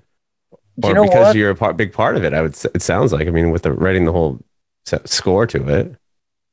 or 0.83 0.89
you 0.89 0.95
know 0.95 1.03
because 1.03 1.27
what? 1.27 1.37
you're 1.37 1.51
a 1.51 1.55
part, 1.55 1.77
big 1.77 1.93
part 1.93 2.17
of 2.17 2.25
it? 2.25 2.33
I 2.33 2.41
would. 2.41 2.57
It 2.75 2.81
sounds 2.81 3.13
like. 3.13 3.29
I 3.29 3.31
mean, 3.31 3.51
with 3.51 3.63
the 3.63 3.73
writing 3.73 4.07
the 4.07 4.13
whole 4.13 4.41
score 5.05 5.47
to 5.49 5.69
it. 5.69 5.95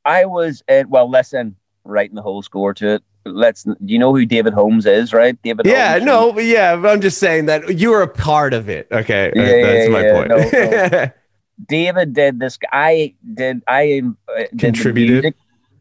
I 0.03 0.25
was 0.25 0.61
in, 0.67 0.89
well, 0.89 1.09
listen, 1.09 1.55
writing 1.85 2.15
the 2.15 2.21
whole 2.21 2.41
score 2.41 2.73
to 2.75 2.95
it. 2.95 3.03
Let's. 3.25 3.63
Do 3.63 3.75
you 3.85 3.99
know 3.99 4.13
who 4.13 4.25
David 4.25 4.53
Holmes 4.53 4.85
is? 4.85 5.13
Right, 5.13 5.41
David. 5.41 5.65
Yeah, 5.65 5.93
Holmes 5.93 6.05
no, 6.05 6.33
but 6.33 6.43
yeah, 6.43 6.75
but 6.75 6.89
I'm 6.91 7.01
just 7.01 7.17
saying 7.19 7.45
that 7.45 7.77
you 7.79 7.91
were 7.91 8.01
a 8.01 8.07
part 8.07 8.53
of 8.53 8.67
it. 8.69 8.87
Okay, 8.91 9.31
Yeah, 9.35 9.43
that's 9.45 9.85
yeah, 9.85 9.89
my 9.89 10.01
yeah, 10.01 10.13
point. 10.13 10.29
no, 10.29 11.11
David 11.67 12.13
did 12.13 12.39
this. 12.39 12.57
I 12.71 13.15
did. 13.33 13.63
I 13.67 13.99
um, 13.99 14.17
uh, 14.27 14.43
did 14.55 14.75
Contributed. 14.75 15.35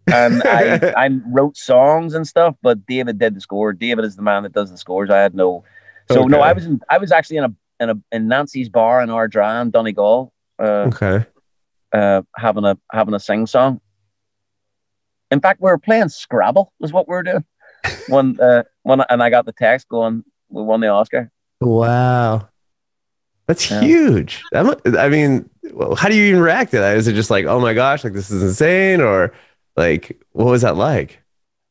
and 0.06 0.42
I, 0.44 0.92
I 0.96 1.08
wrote 1.26 1.56
songs 1.56 2.14
and 2.14 2.26
stuff. 2.26 2.56
But 2.62 2.86
David 2.86 3.18
did 3.18 3.34
the 3.34 3.40
score. 3.40 3.72
David 3.72 4.04
is 4.04 4.16
the 4.16 4.22
man 4.22 4.42
that 4.42 4.52
does 4.52 4.70
the 4.70 4.78
scores. 4.78 5.10
I 5.10 5.18
had 5.18 5.34
no. 5.34 5.64
So 6.10 6.24
no, 6.24 6.40
I 6.40 6.52
was 6.52 6.66
in. 6.66 6.80
I 6.88 6.98
was 6.98 7.12
actually 7.12 7.36
in 7.36 7.44
a 7.44 7.54
in 7.80 7.90
a 7.90 7.94
in 8.12 8.28
Nancy's 8.28 8.68
bar 8.68 9.02
in 9.02 9.08
Ardara, 9.10 9.70
Donegal, 9.70 10.32
uh, 10.58 10.90
okay. 10.92 11.26
uh, 11.92 12.22
having 12.36 12.64
a 12.64 12.78
having 12.90 13.14
a 13.14 13.20
sing 13.20 13.46
song. 13.46 13.80
In 15.30 15.40
fact, 15.40 15.60
we 15.60 15.70
were 15.70 15.78
playing 15.78 16.08
Scrabble. 16.08 16.72
Was 16.80 16.92
what 16.92 17.08
we 17.08 17.12
were 17.12 17.22
doing. 17.22 17.44
When 18.08 18.40
uh, 18.40 18.64
when 18.82 19.02
and 19.08 19.22
I 19.22 19.30
got 19.30 19.44
the 19.44 19.52
text 19.52 19.88
going, 19.88 20.24
we 20.48 20.62
won 20.62 20.80
the 20.80 20.88
Oscar. 20.88 21.30
Wow. 21.60 22.48
That's 23.48 23.70
Yeah. 23.70 23.80
huge. 23.80 24.46
That 24.52 24.80
I 24.98 25.08
mean, 25.08 25.48
how 25.96 26.08
do 26.08 26.14
you 26.14 26.24
even 26.24 26.40
react 26.40 26.70
to 26.72 26.78
that? 26.78 26.96
Is 26.96 27.08
it 27.08 27.14
just 27.14 27.30
like, 27.30 27.46
oh 27.46 27.60
my 27.60 27.74
gosh, 27.74 28.04
like 28.04 28.12
this 28.12 28.30
is 28.30 28.42
insane, 28.42 29.00
or 29.00 29.32
like 29.76 30.20
what 30.32 30.46
was 30.46 30.62
that 30.62 30.76
like? 30.76 31.20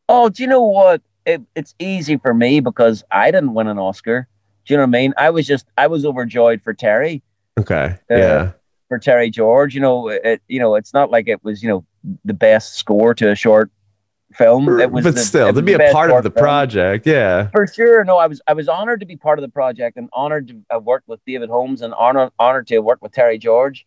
Oh, 0.10 0.30
do 0.30 0.44
you 0.44 0.50
know 0.50 0.64
what? 0.64 1.02
It, 1.26 1.42
it's 1.56 1.76
easy 1.80 2.18
for 2.18 2.34
me 2.34 2.60
because 2.62 3.04
I 3.12 3.32
didn't 3.32 3.54
win 3.54 3.68
an 3.68 3.78
Oscar. 3.78 4.28
Do 4.66 4.74
you 4.74 4.78
know 4.78 4.84
what 4.84 4.90
I 4.98 5.00
mean? 5.02 5.14
I 5.18 5.30
was 5.30 5.46
just 5.48 5.68
I 5.78 5.88
was 5.88 6.06
overjoyed 6.06 6.62
for 6.62 6.74
Terry, 6.74 7.22
Okay, 7.60 7.96
Uh, 8.12 8.16
yeah, 8.18 8.52
for 8.90 9.00
Terry 9.00 9.30
George. 9.30 9.76
You 9.76 9.82
know, 9.82 10.10
it 10.10 10.42
you 10.48 10.60
know 10.60 10.76
it's 10.76 10.94
not 10.94 11.12
like 11.12 11.28
it 11.28 11.44
was 11.44 11.62
you 11.64 11.70
know 11.70 11.86
the 12.26 12.34
best 12.34 12.76
score 12.76 13.14
to 13.16 13.32
a 13.32 13.36
short 13.36 13.72
film. 14.34 14.80
It 14.80 14.92
was, 14.92 15.04
but 15.04 15.16
the- 15.16 15.22
still, 15.22 15.54
to 15.54 15.62
be 15.62 15.74
a 15.74 15.92
part 15.92 16.12
of 16.12 16.24
the 16.24 16.30
film. 16.32 16.44
project, 16.44 17.06
yeah. 17.08 17.50
For 17.52 17.66
sure, 17.68 18.04
no, 18.04 18.18
I 18.18 18.28
was 18.28 18.42
I 18.48 18.54
was 18.54 18.68
honored 18.68 19.00
to 19.00 19.06
be 19.06 19.16
part 19.16 19.40
of 19.40 19.42
the 19.44 19.50
project 19.50 19.98
and 19.98 20.10
honored 20.14 20.48
to 20.50 20.62
have 20.70 20.84
worked 20.84 21.08
with 21.08 21.20
David 21.26 21.50
Holmes 21.50 21.82
and 21.82 21.94
honored 21.94 22.32
honored 22.38 22.68
to 22.68 22.80
work 22.80 23.00
with 23.02 23.12
Terry 23.14 23.38
George. 23.38 23.86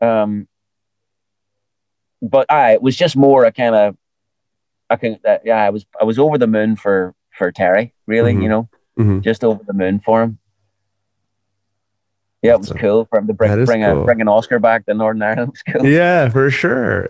Um, 0.00 0.48
but 2.20 2.50
I 2.50 2.72
it 2.72 2.82
was 2.82 2.96
just 2.96 3.16
more 3.16 3.44
a 3.44 3.52
kind 3.52 3.74
of, 3.74 3.96
I 4.90 4.96
can 4.96 5.18
uh, 5.26 5.38
yeah 5.44 5.64
I 5.64 5.70
was 5.70 5.86
I 6.00 6.04
was 6.04 6.18
over 6.18 6.38
the 6.38 6.46
moon 6.46 6.76
for 6.76 7.14
for 7.36 7.50
Terry 7.52 7.94
really 8.06 8.34
Mhm. 8.34 8.42
you 8.42 8.48
know 8.48 8.68
Mhm. 8.98 9.22
just 9.22 9.42
over 9.44 9.62
the 9.66 9.72
moon 9.72 10.00
for 10.00 10.22
him. 10.22 10.38
Yeah, 12.42 12.54
it 12.54 12.58
was 12.58 12.70
a- 12.72 12.74
cool 12.74 13.04
for 13.04 13.18
him 13.20 13.28
to 13.28 13.32
bring 13.32 13.64
bring 13.64 13.82
cool. 13.82 14.02
a 14.02 14.04
bring 14.04 14.20
an 14.20 14.28
Oscar 14.28 14.58
back 14.58 14.86
to 14.86 14.94
Northern 14.94 15.22
Ireland. 15.22 15.56
Cool. 15.72 15.86
Yeah, 15.86 16.28
for 16.28 16.50
sure. 16.50 17.08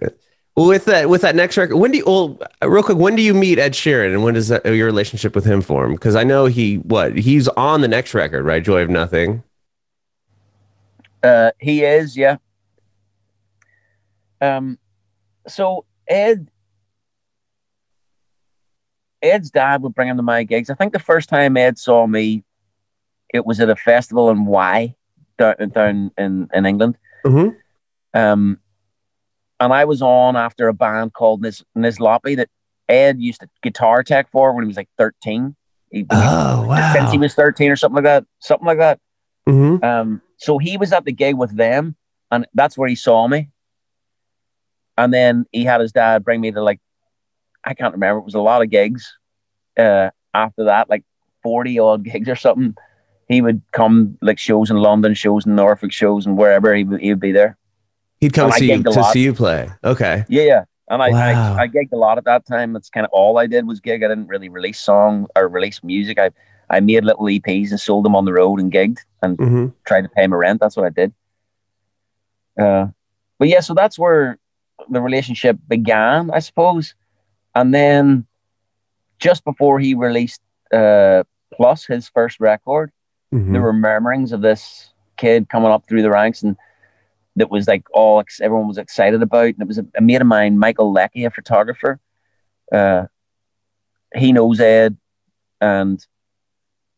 With 0.54 0.84
that, 0.84 1.08
with 1.08 1.22
that 1.22 1.34
next 1.34 1.56
record, 1.56 1.76
when 1.76 1.92
do 1.92 1.98
you? 1.98 2.04
Well, 2.04 2.38
real 2.62 2.82
quick, 2.82 2.98
when 2.98 3.16
do 3.16 3.22
you 3.22 3.32
meet 3.32 3.58
Ed 3.58 3.72
Sheeran, 3.72 4.12
and 4.12 4.22
when 4.22 4.34
does 4.34 4.48
that, 4.48 4.66
your 4.66 4.84
relationship 4.84 5.34
with 5.34 5.46
him 5.46 5.62
form? 5.62 5.94
Because 5.94 6.14
I 6.14 6.24
know 6.24 6.44
he, 6.44 6.76
what 6.76 7.16
he's 7.16 7.48
on 7.48 7.80
the 7.80 7.88
next 7.88 8.12
record, 8.12 8.44
right? 8.44 8.62
Joy 8.62 8.82
of 8.82 8.90
Nothing. 8.90 9.42
Uh, 11.22 11.52
he 11.58 11.84
is, 11.84 12.18
yeah. 12.18 12.36
Um, 14.42 14.78
so 15.48 15.86
Ed, 16.06 16.50
Ed's 19.22 19.50
dad 19.50 19.82
would 19.82 19.94
bring 19.94 20.08
him 20.08 20.18
to 20.18 20.22
my 20.22 20.42
gigs. 20.42 20.68
I 20.68 20.74
think 20.74 20.92
the 20.92 20.98
first 20.98 21.30
time 21.30 21.56
Ed 21.56 21.78
saw 21.78 22.06
me, 22.06 22.44
it 23.32 23.46
was 23.46 23.58
at 23.60 23.70
a 23.70 23.76
festival 23.76 24.28
in 24.28 24.44
Y 24.44 24.94
down, 25.38 25.54
down 25.70 26.10
in, 26.18 26.48
in 26.52 26.66
England. 26.66 26.98
Mm-hmm. 27.24 28.18
Um, 28.18 28.58
and 29.62 29.72
I 29.72 29.84
was 29.84 30.02
on 30.02 30.34
after 30.34 30.66
a 30.66 30.74
band 30.74 31.12
called 31.12 31.40
Nis 31.40 31.62
Nizlopi 31.78 32.36
that 32.36 32.48
Ed 32.88 33.20
used 33.20 33.40
to 33.42 33.48
guitar 33.62 34.02
tech 34.02 34.28
for 34.32 34.52
when 34.52 34.64
he 34.64 34.66
was 34.66 34.76
like 34.76 34.88
13. 34.98 35.54
He, 35.92 36.04
Oh 36.10 36.66
wow. 36.66 36.92
Since 36.92 37.12
he 37.12 37.18
was 37.18 37.32
13 37.34 37.70
or 37.70 37.76
something 37.76 38.02
like 38.02 38.04
that. 38.04 38.24
Something 38.40 38.66
like 38.66 38.78
that. 38.78 38.98
mm-hmm. 39.48 39.84
Um, 39.84 40.20
so 40.38 40.58
he 40.58 40.76
was 40.76 40.92
at 40.92 41.04
the 41.04 41.12
gig 41.12 41.36
with 41.36 41.56
them, 41.56 41.94
and 42.32 42.44
that's 42.54 42.76
where 42.76 42.88
he 42.88 42.96
saw 42.96 43.28
me. 43.28 43.50
And 44.98 45.14
then 45.14 45.46
he 45.52 45.62
had 45.62 45.80
his 45.80 45.92
dad 45.92 46.24
bring 46.24 46.40
me 46.40 46.50
to 46.50 46.60
like, 46.60 46.80
I 47.64 47.74
can't 47.74 47.94
remember. 47.94 48.18
It 48.18 48.24
was 48.24 48.34
a 48.34 48.40
lot 48.40 48.62
of 48.62 48.70
gigs. 48.70 49.16
Uh, 49.78 50.10
after 50.34 50.64
that, 50.64 50.90
like 50.90 51.04
forty 51.44 51.78
odd 51.78 52.02
gigs 52.10 52.28
or 52.28 52.36
something. 52.36 52.74
He 53.28 53.40
would 53.40 53.62
come 53.70 54.18
like 54.20 54.40
shows 54.40 54.70
in 54.70 54.78
London, 54.78 55.14
shows 55.14 55.46
in 55.46 55.54
Norfolk, 55.54 55.92
shows 55.92 56.26
and 56.26 56.36
wherever 56.36 56.74
he 56.74 56.82
would, 56.82 57.00
he 57.00 57.10
would 57.10 57.20
be 57.20 57.30
there. 57.30 57.56
He'd 58.22 58.32
come 58.32 58.52
see 58.52 58.72
you 58.72 58.82
to 58.84 59.04
see 59.12 59.24
you 59.24 59.34
play. 59.34 59.68
Okay. 59.84 60.24
Yeah, 60.28 60.42
yeah. 60.42 60.64
And 60.88 61.02
I, 61.02 61.10
Wow. 61.10 61.56
I, 61.56 61.62
I 61.62 61.68
gigged 61.68 61.92
a 61.92 61.96
lot 61.96 62.18
at 62.18 62.24
that 62.24 62.46
time. 62.46 62.72
That's 62.72 62.88
kind 62.88 63.04
of 63.04 63.10
all 63.12 63.36
I 63.38 63.46
did 63.46 63.66
was 63.66 63.80
gig. 63.80 64.02
I 64.04 64.08
didn't 64.08 64.28
really 64.28 64.48
release 64.48 64.78
song 64.80 65.26
or 65.36 65.48
release 65.48 65.82
music. 65.82 66.18
I, 66.18 66.30
I 66.70 66.78
made 66.80 67.04
little 67.04 67.26
EPs 67.26 67.70
and 67.70 67.80
sold 67.80 68.04
them 68.04 68.14
on 68.14 68.24
the 68.24 68.32
road 68.32 68.60
and 68.60 68.70
gigged 68.72 68.98
and 69.22 69.36
Mm-hmm. 69.38 69.66
tried 69.86 70.02
to 70.02 70.08
pay 70.08 70.26
my 70.28 70.36
rent. 70.36 70.60
That's 70.60 70.76
what 70.76 70.86
I 70.86 70.90
did. 70.90 71.12
Uh, 72.60 72.86
but 73.38 73.48
yeah, 73.48 73.60
so 73.60 73.74
that's 73.74 73.98
where 73.98 74.38
the 74.88 75.00
relationship 75.00 75.58
began, 75.68 76.30
I 76.30 76.38
suppose. 76.38 76.94
And 77.54 77.74
then 77.74 78.26
just 79.18 79.44
before 79.44 79.80
he 79.80 79.94
released 79.94 80.40
uh, 80.72 81.24
Plus, 81.54 81.84
his 81.86 82.08
first 82.08 82.38
record, 82.40 82.92
Mm-hmm. 83.34 83.52
there 83.54 83.62
were 83.62 83.72
murmurings 83.72 84.32
of 84.32 84.42
this 84.42 84.90
kid 85.16 85.48
coming 85.48 85.70
up 85.70 85.88
through 85.88 86.02
the 86.02 86.10
ranks 86.10 86.42
and 86.42 86.54
that 87.36 87.50
was 87.50 87.66
like 87.66 87.84
all 87.92 88.22
everyone 88.40 88.68
was 88.68 88.78
excited 88.78 89.22
about. 89.22 89.46
And 89.46 89.62
it 89.62 89.68
was 89.68 89.78
a, 89.78 89.86
a 89.96 90.00
mate 90.00 90.20
of 90.20 90.26
mine, 90.26 90.58
Michael 90.58 90.92
Leckie, 90.92 91.24
a 91.24 91.30
photographer. 91.30 91.98
Uh, 92.70 93.06
he 94.14 94.32
knows 94.32 94.60
Ed, 94.60 94.96
and 95.60 96.04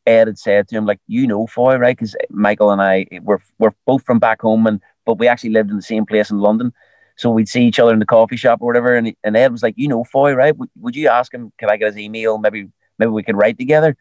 Ed 0.06 0.26
had 0.26 0.38
said 0.38 0.68
to 0.68 0.76
him, 0.76 0.86
like, 0.86 1.00
you 1.06 1.26
know 1.26 1.46
Foy, 1.46 1.76
right? 1.76 1.96
Because 1.96 2.16
Michael 2.30 2.70
and 2.70 2.82
I 2.82 3.06
were 3.22 3.40
we're 3.58 3.74
both 3.86 4.04
from 4.04 4.18
back 4.18 4.42
home, 4.42 4.66
and 4.66 4.80
but 5.06 5.18
we 5.18 5.28
actually 5.28 5.50
lived 5.50 5.70
in 5.70 5.76
the 5.76 5.82
same 5.82 6.06
place 6.06 6.30
in 6.30 6.38
London. 6.38 6.72
So 7.16 7.30
we'd 7.30 7.48
see 7.48 7.64
each 7.64 7.78
other 7.78 7.92
in 7.92 8.00
the 8.00 8.06
coffee 8.06 8.36
shop 8.36 8.60
or 8.60 8.66
whatever. 8.66 8.96
And, 8.96 9.14
and 9.22 9.36
Ed 9.36 9.52
was 9.52 9.62
like, 9.62 9.74
you 9.76 9.86
know 9.86 10.02
Foy, 10.02 10.32
right? 10.32 10.56
Would, 10.56 10.70
would 10.80 10.96
you 10.96 11.08
ask 11.08 11.32
him, 11.32 11.52
could 11.58 11.70
I 11.70 11.76
get 11.76 11.86
his 11.86 11.98
email? 11.98 12.38
Maybe 12.38 12.68
maybe 12.98 13.10
we 13.10 13.22
could 13.22 13.36
write 13.36 13.58
together. 13.58 13.96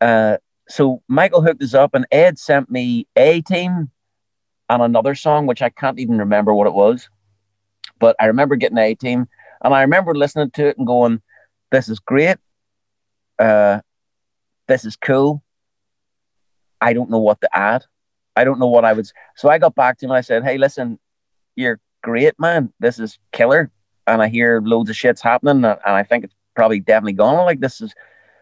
Uh, 0.00 0.36
so 0.68 1.02
Michael 1.08 1.42
hooked 1.42 1.62
us 1.62 1.74
up, 1.74 1.94
and 1.94 2.06
Ed 2.10 2.38
sent 2.38 2.70
me 2.70 3.06
a 3.16 3.40
team 3.42 3.90
and 4.68 4.82
another 4.82 5.14
song, 5.14 5.46
which 5.46 5.62
I 5.62 5.68
can't 5.68 5.98
even 5.98 6.18
remember 6.18 6.54
what 6.54 6.66
it 6.66 6.74
was. 6.74 7.08
But 7.98 8.16
I 8.20 8.26
remember 8.26 8.56
getting 8.56 8.78
a 8.78 8.94
team, 8.94 9.28
and 9.62 9.74
I 9.74 9.82
remember 9.82 10.14
listening 10.14 10.50
to 10.52 10.66
it 10.68 10.78
and 10.78 10.86
going, 10.86 11.22
"This 11.70 11.88
is 11.88 11.98
great. 11.98 12.38
Uh, 13.38 13.80
this 14.66 14.84
is 14.84 14.96
cool. 14.96 15.42
I 16.80 16.92
don't 16.92 17.10
know 17.10 17.18
what 17.18 17.40
to 17.40 17.56
add. 17.56 17.84
I 18.36 18.44
don't 18.44 18.58
know 18.58 18.66
what 18.66 18.84
I 18.84 18.92
would." 18.92 19.06
So 19.36 19.48
I 19.48 19.58
got 19.58 19.74
back 19.74 19.98
to 19.98 20.06
him 20.06 20.10
and 20.10 20.18
I 20.18 20.22
said, 20.22 20.44
"Hey, 20.44 20.58
listen, 20.58 20.98
you're 21.56 21.80
great, 22.02 22.38
man. 22.38 22.72
This 22.80 22.98
is 22.98 23.18
killer, 23.32 23.70
and 24.06 24.22
I 24.22 24.28
hear 24.28 24.60
loads 24.62 24.90
of 24.90 24.96
shit's 24.96 25.22
happening, 25.22 25.64
and 25.64 25.78
I 25.84 26.02
think 26.02 26.24
it's 26.24 26.34
probably 26.54 26.80
definitely 26.80 27.12
gonna 27.12 27.44
like 27.44 27.60
this 27.60 27.80
is." 27.80 27.94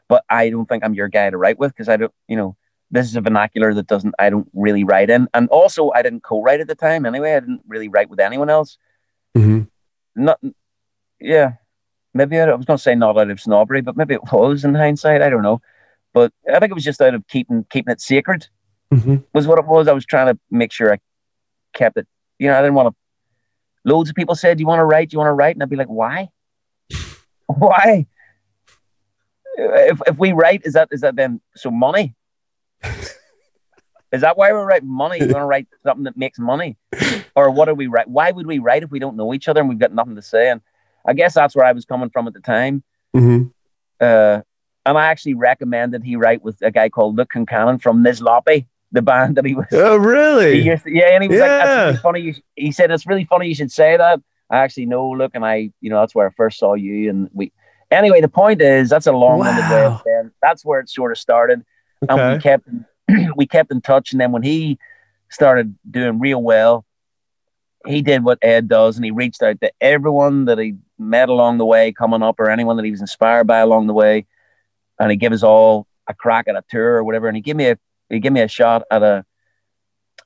But 0.09 0.25
I 0.29 0.51
don't 0.51 0.67
think 0.69 0.85
I'm 0.85 0.95
your 0.95 1.09
guy 1.09 1.31
to 1.31 1.39
write 1.39 1.59
with 1.59 1.73
because 1.73 1.89
I 1.89 1.97
don't, 1.97 2.13
you 2.29 2.37
know, 2.37 2.57
this 2.93 3.07
is 3.07 3.17
a 3.17 3.21
vernacular 3.21 3.75
that 3.75 3.87
doesn't 3.87 4.15
I 4.19 4.31
don't 4.31 4.49
really 4.53 4.85
write 4.85 5.11
in, 5.11 5.27
and 5.35 5.49
also 5.49 5.91
I 5.91 6.03
didn't 6.03 6.23
co-write 6.23 6.61
at 6.61 6.69
the 6.69 6.75
time 6.75 7.07
anyway. 7.07 7.35
I 7.35 7.41
didn't 7.41 7.63
really 7.67 7.89
write 7.89 8.11
with 8.11 8.21
anyone 8.21 8.51
else. 8.51 8.77
Mm-hmm. 9.37 9.63
Not, 10.15 10.39
yeah, 11.19 11.53
maybe 12.13 12.39
I, 12.39 12.45
I 12.45 12.55
was 12.55 12.67
going 12.67 12.77
to 12.77 12.83
say 12.83 12.95
not 12.95 13.19
out 13.19 13.31
of 13.31 13.41
snobbery, 13.41 13.81
but 13.81 13.97
maybe 13.97 14.15
it 14.15 14.33
was 14.33 14.65
in 14.65 14.75
hindsight. 14.75 15.23
I 15.23 15.31
don't 15.31 15.43
know, 15.43 15.63
but 16.13 16.33
I 16.53 16.59
think 16.61 16.71
it 16.71 16.75
was 16.75 16.85
just 16.85 17.01
out 17.01 17.15
of 17.15 17.27
keeping 17.27 17.65
keeping 17.71 17.93
it 17.93 18.01
sacred. 18.01 18.47
Mm-hmm. 18.93 19.17
was 19.33 19.47
what 19.47 19.59
it 19.59 19.67
was. 19.67 19.89
I 19.89 19.93
was 19.93 20.05
trying 20.05 20.27
to 20.27 20.39
make 20.51 20.71
sure 20.71 20.93
I 20.93 20.99
kept 21.73 21.97
it. 21.97 22.07
You 22.39 22.49
know, 22.49 22.59
I 22.59 22.61
didn't 22.61 22.75
want 22.75 22.95
to. 22.95 23.91
Loads 23.91 24.11
of 24.11 24.17
people 24.17 24.35
said, 24.35 24.59
"Do 24.59 24.61
you 24.61 24.67
want 24.67 24.81
to 24.81 24.85
write? 24.85 25.09
Do 25.09 25.15
you 25.15 25.19
want 25.19 25.29
to 25.29 25.35
write?" 25.35 25.57
And 25.57 25.63
I'd 25.63 25.71
be 25.71 25.77
like, 25.77 25.89
"Why? 25.89 26.29
Why? 27.47 28.07
If 29.57 30.01
if 30.07 30.19
we 30.19 30.33
write, 30.33 30.63
is 30.67 30.75
that 30.75 30.89
is 30.91 31.01
that 31.01 31.17
then 31.17 31.41
so 31.57 31.71
money? 31.71 32.15
Is 34.13 34.21
that 34.21 34.37
why 34.37 34.53
we're 34.53 34.65
writing 34.67 34.89
money? 34.89 35.19
You 35.19 35.27
want 35.33 35.43
to 35.43 35.47
write 35.47 35.67
something 35.83 36.05
that 36.05 36.17
makes 36.17 36.39
money, 36.39 36.77
or 37.35 37.51
what 37.51 37.69
are 37.69 37.75
we 37.75 37.87
write? 37.87 38.09
Why 38.09 38.31
would 38.31 38.47
we 38.47 38.59
write 38.59 38.83
if 38.83 38.91
we 38.91 38.99
don't 38.99 39.17
know 39.17 39.33
each 39.35 39.49
other 39.49 39.61
and 39.61 39.69
we've 39.69 39.79
got 39.79 39.93
nothing 39.93 40.17
to 40.17 40.23
say? 40.23 40.51
And 40.51 40.61
I 41.07 41.15
guess 41.15 41.35
that's 41.35 41.57
where 41.57 41.65
I 41.65 41.73
was 41.73 41.85
coming 41.85 42.11
from 42.11 42.27
at 42.29 42.35
the 42.35 42.41
time. 42.41 42.83
Mm-hmm. 43.17 43.49
Uh, 44.01 44.41
and 44.85 44.99
I 44.99 45.07
actually 45.07 45.35
recommended 45.35 46.03
he 46.05 46.17
write 46.17 46.43
with 46.43 46.59
a 46.63 46.71
guy 46.71 46.89
called 46.89 47.17
Luke 47.17 47.31
Concannon 47.35 47.81
from 47.81 48.03
Nizlopi, 48.05 48.67
the 48.91 49.01
band 49.03 49.37
that 49.37 49.45
he 49.47 49.55
was. 49.55 49.67
Oh, 49.73 49.97
really? 49.97 50.63
to- 50.65 50.81
yeah, 50.87 51.09
and 51.15 51.23
he 51.23 51.29
was 51.29 51.39
like, 51.39 51.49
"That's 51.49 51.87
really 51.87 51.97
funny." 51.99 52.21
You, 52.21 52.35
he 52.57 52.73
said, 52.73 52.91
"It's 52.91 53.07
really 53.07 53.25
funny 53.25 53.49
you 53.49 53.55
should 53.55 53.73
say 53.73 53.97
that." 53.97 54.21
I 54.51 54.59
actually 54.59 54.87
know 54.87 55.09
Luke, 55.11 55.31
and 55.35 55.47
I, 55.47 55.71
you 55.81 55.89
know, 55.89 56.01
that's 56.01 56.15
where 56.15 56.27
I 56.27 56.31
first 56.37 56.59
saw 56.59 56.75
you. 56.75 57.09
And 57.09 57.31
we, 57.33 57.53
anyway, 57.91 58.21
the 58.21 58.29
point 58.29 58.61
is, 58.61 58.91
that's 58.91 59.07
a 59.07 59.13
long-winded 59.13 59.71
way 59.71 59.85
of 59.87 59.93
Wow. 59.93 60.03
saying 60.05 60.31
that's 60.43 60.63
where 60.63 60.81
it 60.81 60.91
sort 60.91 61.11
of 61.13 61.17
started, 61.17 61.65
and 62.09 62.19
we 62.19 62.25
Okay. 62.35 62.43
kept 62.43 62.69
we 63.37 63.47
kept 63.47 63.73
in 63.73 63.81
touch. 63.81 64.13
And 64.13 64.21
then 64.21 64.33
when 64.33 64.43
he 64.43 64.79
started 65.31 65.75
doing 65.91 66.19
real 66.19 66.43
well, 66.43 66.85
he 67.87 68.03
did 68.03 68.25
what 68.25 68.39
Ed 68.43 68.69
does, 68.69 68.97
and 68.97 69.05
he 69.05 69.11
reached 69.11 69.43
out 69.43 69.61
to 69.61 69.73
everyone 69.81 70.45
that 70.45 70.59
he 70.59 70.75
met 70.99 71.29
along 71.29 71.59
the 71.59 71.65
way, 71.65 71.93
coming 71.93 72.23
up, 72.23 72.39
or 72.39 72.49
anyone 72.49 72.77
that 72.77 72.85
he 72.85 72.93
was 72.93 73.01
inspired 73.01 73.47
by 73.47 73.59
along 73.59 73.89
the 73.89 73.93
way, 73.93 74.27
and 75.01 75.11
he 75.11 75.17
gave 75.17 75.33
us 75.33 75.43
all 75.43 75.87
a 76.07 76.15
crack 76.15 76.47
at 76.47 76.55
a 76.55 76.63
tour 76.71 76.95
or 76.95 77.05
whatever. 77.05 77.27
And 77.27 77.37
he 77.37 77.43
gave 77.43 77.57
me 77.57 77.69
a 77.69 77.79
he 78.09 78.21
gave 78.21 78.33
me 78.33 78.41
a 78.41 78.49
shot 78.49 78.83
at 78.91 79.03
a 79.03 79.25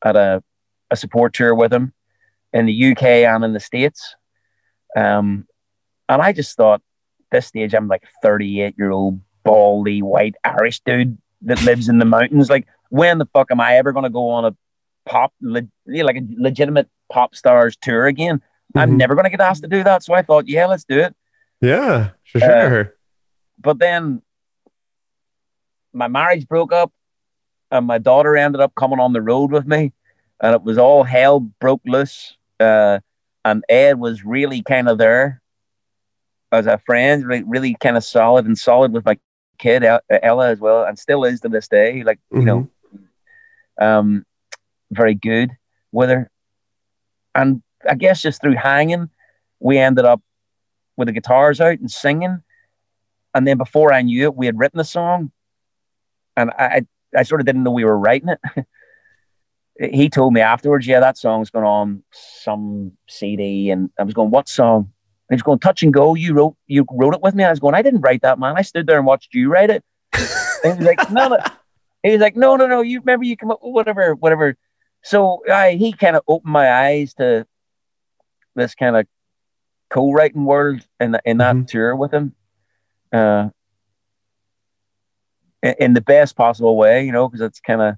at 0.05 0.17
a, 0.17 0.43
a 0.91 0.97
support 0.97 1.33
tour 1.33 1.55
with 1.55 1.73
him 1.73 1.93
in 2.53 2.67
the 2.67 2.93
UK 2.93 3.03
and 3.03 3.45
in 3.45 3.53
the 3.53 3.61
States. 3.61 4.15
Um, 4.97 5.47
and 6.09 6.23
I 6.23 6.33
just 6.33 6.57
thought, 6.57 6.83
this 7.31 7.47
stage, 7.47 7.75
I'm 7.75 7.89
like 7.89 8.05
38 8.23 8.75
year 8.79 8.91
old 8.91 9.21
baldy 9.45 10.03
white 10.03 10.37
Irish 10.45 10.81
dude 10.81 11.19
that 11.43 11.63
lives 11.65 11.89
in 11.89 11.99
the 11.99 12.05
mountains. 12.05 12.51
Like, 12.51 12.67
when 12.91 13.19
the 13.19 13.27
fuck 13.33 13.51
am 13.51 13.61
I 13.61 13.77
ever 13.77 13.93
going 13.93 14.05
to 14.05 14.11
go 14.11 14.29
on 14.31 14.45
a 14.45 14.57
pop, 15.05 15.33
le- 15.41 15.63
like 15.87 16.17
a 16.17 16.23
legitimate 16.37 16.89
pop 17.13 17.35
stars 17.35 17.77
tour 17.81 18.07
again? 18.07 18.41
I'm 18.75 18.93
Mhm. 18.93 18.97
never 18.97 19.15
going 19.15 19.25
to 19.25 19.31
get 19.31 19.41
asked 19.41 19.63
to 19.63 19.69
do 19.69 19.83
that. 19.85 20.03
So 20.03 20.15
I 20.15 20.23
thought, 20.23 20.49
yeah, 20.49 20.67
let's 20.67 20.85
do 20.85 20.99
it. 20.99 21.15
Yeah, 21.61 22.11
for 22.33 22.39
Uh, 22.43 22.69
sure. 22.69 22.95
But 23.59 23.79
then 23.79 24.23
my 25.93 26.09
marriage 26.09 26.47
broke 26.47 26.73
up 26.73 26.93
and 27.71 27.87
my 27.87 27.99
daughter 27.99 28.37
ended 28.37 28.61
up 28.61 28.75
coming 28.75 29.01
on 29.01 29.13
the 29.13 29.23
road 29.23 29.51
with 29.51 29.67
me 29.67 29.93
and 30.41 30.55
it 30.55 30.63
was 30.63 30.79
all 30.79 31.05
hell 31.05 31.41
broke 31.41 31.81
loose 31.87 32.37
uh, 32.61 32.99
and 33.45 33.65
ed 33.69 33.99
was 33.99 34.25
really 34.25 34.63
kind 34.63 34.89
of 34.89 34.99
there 34.99 35.41
as 36.53 36.67
a 36.67 36.79
friend 36.85 37.25
really, 37.27 37.45
really 37.45 37.77
kind 37.81 37.97
of 37.97 38.05
solid 38.05 38.45
and 38.47 38.59
solid 38.59 38.93
with 38.93 39.05
my 39.05 39.17
kid 39.59 39.83
ella 40.23 40.51
as 40.51 40.61
well 40.61 40.85
and 40.85 40.99
still 40.99 41.25
is 41.25 41.41
to 41.41 41.49
this 41.49 41.67
day 41.67 42.03
like 42.05 42.19
you 42.31 42.45
know 42.45 42.69
um, 43.81 44.25
very 44.91 45.15
good 45.15 45.51
with 45.93 46.11
her 46.11 46.31
and 47.35 47.63
i 47.89 47.95
guess 47.95 48.23
just 48.23 48.41
through 48.41 48.55
hanging 48.55 49.09
we 49.61 49.79
ended 49.79 50.05
up 50.05 50.23
with 50.97 51.07
the 51.07 51.13
guitars 51.13 51.61
out 51.61 51.79
and 51.79 51.91
singing 51.91 52.43
and 53.37 53.47
then 53.47 53.59
before 53.59 53.93
I 53.93 54.01
knew 54.01 54.23
it, 54.23 54.35
we 54.35 54.47
had 54.47 54.59
written 54.59 54.79
the 54.79 54.85
song, 54.85 55.31
and 56.39 56.51
I 56.59 56.87
I, 57.15 57.23
sort 57.23 57.43
of 57.43 57.47
didn't 57.47 57.65
know 57.65 57.71
we 57.71 57.85
were 57.85 57.99
writing 57.99 58.31
it. 58.31 58.67
he 59.95 60.09
told 60.09 60.33
me 60.33 60.41
afterwards, 60.41 60.87
yeah, 60.87 61.01
that 61.01 61.19
song's 61.19 61.51
been 61.51 61.63
on 61.63 62.03
some 62.13 62.93
CD, 63.11 63.71
and 63.71 63.91
I 63.99 64.05
was 64.05 64.15
going, 64.15 64.31
what 64.31 64.49
song? 64.49 64.91
And 65.29 65.35
he 65.35 65.35
was 65.35 65.43
going, 65.43 65.59
Touch 65.59 65.83
and 65.83 65.93
Go. 65.93 66.15
You 66.15 66.33
wrote 66.33 66.57
you 66.67 66.87
wrote 66.91 67.13
it 67.13 67.21
with 67.21 67.35
me. 67.35 67.45
I 67.45 67.51
was 67.51 67.61
going, 67.61 67.75
I 67.75 67.83
didn't 67.83 68.01
write 68.01 68.23
that, 68.23 68.39
man. 68.39 68.55
I 68.57 68.63
stood 68.63 68.87
there 68.87 68.97
and 68.97 69.07
watched 69.07 69.35
you 69.35 69.51
write 69.51 69.69
it. 69.69 69.85
and 70.15 70.73
he 70.73 70.79
was 70.79 70.87
like, 70.87 71.11
no, 71.11 71.29
no. 71.29 71.37
He 72.03 72.13
was 72.13 72.21
like, 72.21 72.37
no, 72.37 72.57
no, 72.57 72.67
no. 72.67 72.81
You 72.83 73.01
remember 73.01 73.25
you 73.25 73.37
come 73.37 73.51
up 73.51 73.59
whatever, 73.63 74.15
whatever. 74.15 74.57
So 75.03 75.43
I 75.51 75.73
he 75.73 75.93
kind 75.93 76.17
of 76.17 76.23
opened 76.29 76.53
my 76.53 76.71
eyes 76.71 77.15
to 77.15 77.47
this 78.55 78.75
kind 78.75 78.97
of 78.97 79.07
co-writing 79.91 80.45
world 80.45 80.81
in 81.01 81.17
in 81.25 81.39
that 81.39 81.57
Mhm. 81.57 81.67
tour 81.67 81.95
with 81.97 82.13
him 82.13 82.35
uh, 83.13 83.49
in, 85.63 85.75
in 85.79 85.93
the 85.95 86.01
best 86.01 86.37
possible 86.37 86.77
way, 86.77 87.05
you 87.05 87.13
know, 87.13 87.29
because 87.29 87.41
it's 87.41 87.61
kind 87.61 87.81
of 87.83 87.97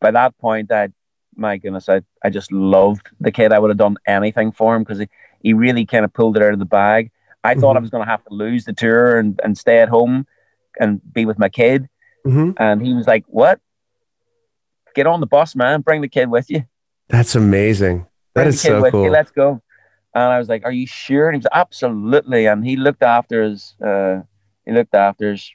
by 0.00 0.10
that 0.10 0.36
point, 0.38 0.70
I, 0.70 0.88
my 1.36 1.56
goodness, 1.56 1.88
I, 1.88 2.02
I 2.24 2.30
just 2.30 2.52
loved 2.52 3.08
the 3.20 3.30
kid. 3.30 3.52
I 3.52 3.58
would 3.58 3.70
have 3.70 3.78
done 3.78 3.96
anything 4.06 4.52
for 4.52 4.74
him 4.74 4.82
because 4.82 4.98
he, 4.98 5.08
he 5.42 5.52
really 5.54 5.86
kind 5.86 6.04
of 6.04 6.12
pulled 6.12 6.36
it 6.36 6.42
out 6.42 6.52
of 6.52 6.58
the 6.58 6.64
bag. 6.64 7.10
I 7.44 7.54
thought 7.54 7.76
I 7.76 7.80
Mhm. 7.80 7.80
was 7.80 7.90
going 7.90 8.04
to 8.04 8.10
have 8.10 8.24
to 8.24 8.34
lose 8.34 8.64
the 8.64 8.72
tour 8.72 9.18
and, 9.18 9.40
and 9.42 9.56
stay 9.56 9.80
at 9.80 9.88
home 9.88 10.26
and 10.78 11.00
be 11.12 11.24
with 11.26 11.38
my 11.38 11.48
kid. 11.48 11.88
Hmm 12.24 12.52
And 12.58 12.84
he 12.84 12.94
was 12.94 13.06
like, 13.06 13.24
What? 13.28 13.60
Get 14.94 15.06
on 15.06 15.20
the 15.20 15.26
bus, 15.26 15.54
man. 15.56 15.80
Bring 15.80 16.00
the 16.02 16.08
kid 16.08 16.30
with 16.30 16.50
you. 16.50 16.64
That's 17.08 17.34
amazing. 17.34 18.06
That 18.34 18.42
Bring 18.42 18.48
is 18.48 18.62
the 18.62 18.68
kid 18.68 18.74
so 18.74 18.82
with 18.82 18.94
you. 18.94 19.00
cool. 19.02 19.10
Let's 19.10 19.30
go. 19.30 19.62
And 20.14 20.24
I 20.32 20.38
was 20.38 20.48
like, 20.48 20.64
"Are 20.64 20.72
you 20.72 20.86
sure?" 20.86 21.28
And 21.28 21.34
he 21.34 21.38
was 21.38 21.48
absolutely. 21.52 22.46
And 22.46 22.64
he 22.64 22.76
looked 22.76 23.02
after 23.02 23.42
his. 23.42 23.74
Uh, 23.84 24.22
he 24.64 24.72
looked 24.72 24.94
after 24.94 25.32
his 25.32 25.50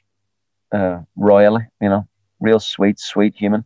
uh, 0.72 1.00
royally. 1.16 1.66
You 1.80 1.88
know, 1.88 2.08
real 2.40 2.60
sweet, 2.60 2.98
sweet 2.98 3.34
human. 3.34 3.64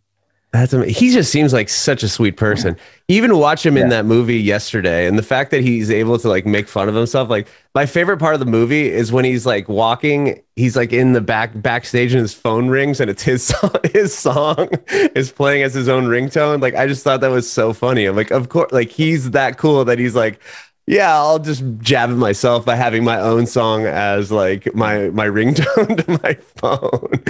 That's 0.55 0.73
am- 0.73 0.87
he 0.87 1.11
just 1.11 1.33
seems 1.33 1.53
like 1.53 1.69
such 1.69 2.05
a 2.05 2.09
sweet 2.09 2.37
person. 2.37 2.77
Even 3.09 3.39
watch 3.39 3.67
him 3.67 3.77
in 3.77 3.89
that 3.89 4.07
movie 4.07 4.39
yesterday, 4.39 5.09
and 5.09 5.19
the 5.19 5.23
fact 5.23 5.51
that 5.51 5.63
he's 5.63 5.91
able 5.91 6.17
to 6.17 6.29
like 6.29 6.47
make 6.47 6.69
fun 6.69 6.89
of 6.89 6.95
himself. 6.95 7.29
Like 7.29 7.49
my 7.75 7.87
favorite 7.87 8.19
part 8.19 8.35
of 8.35 8.41
the 8.41 8.47
movie 8.47 8.89
is 8.89 9.11
when 9.11 9.25
he's 9.25 9.45
like 9.47 9.69
walking, 9.69 10.41
he's 10.55 10.77
like 10.77 10.93
in 10.93 11.13
the 11.13 11.21
back 11.21 11.61
backstage, 11.61 12.13
and 12.13 12.23
his 12.23 12.35
phone 12.35 12.69
rings, 12.69 13.01
and 13.01 13.11
it's 13.11 13.25
his 13.25 13.43
song. 13.49 13.73
His 13.93 14.17
song 14.17 14.69
is 14.87 15.33
playing 15.33 15.65
as 15.65 15.75
his 15.75 15.89
own 15.89 16.05
ringtone. 16.05 16.63
Like 16.63 16.77
I 16.77 16.87
just 16.87 17.03
thought 17.03 17.21
that 17.23 17.33
was 17.33 17.51
so 17.51 17.73
funny. 17.73 18.05
I'm 18.05 18.15
like, 18.15 18.31
of 18.31 18.49
course, 18.49 18.71
like 18.71 18.91
he's 18.91 19.33
that 19.33 19.59
cool 19.59 19.85
that 19.87 19.99
he's 19.99 20.15
like. 20.15 20.41
Yeah, 20.87 21.15
I'll 21.17 21.39
just 21.39 21.63
jab 21.79 22.11
at 22.11 22.17
myself 22.17 22.67
by 22.67 22.77
having 22.77 23.05
my 23.05 23.19
own 23.19 23.47
song 23.47 23.87
as 23.87 24.31
like 24.31 24.75
my 24.75 25.09
my 25.09 25.27
ringtone 25.27 26.05
to 26.05 26.21
my 26.23 26.35
phone. 26.57 27.23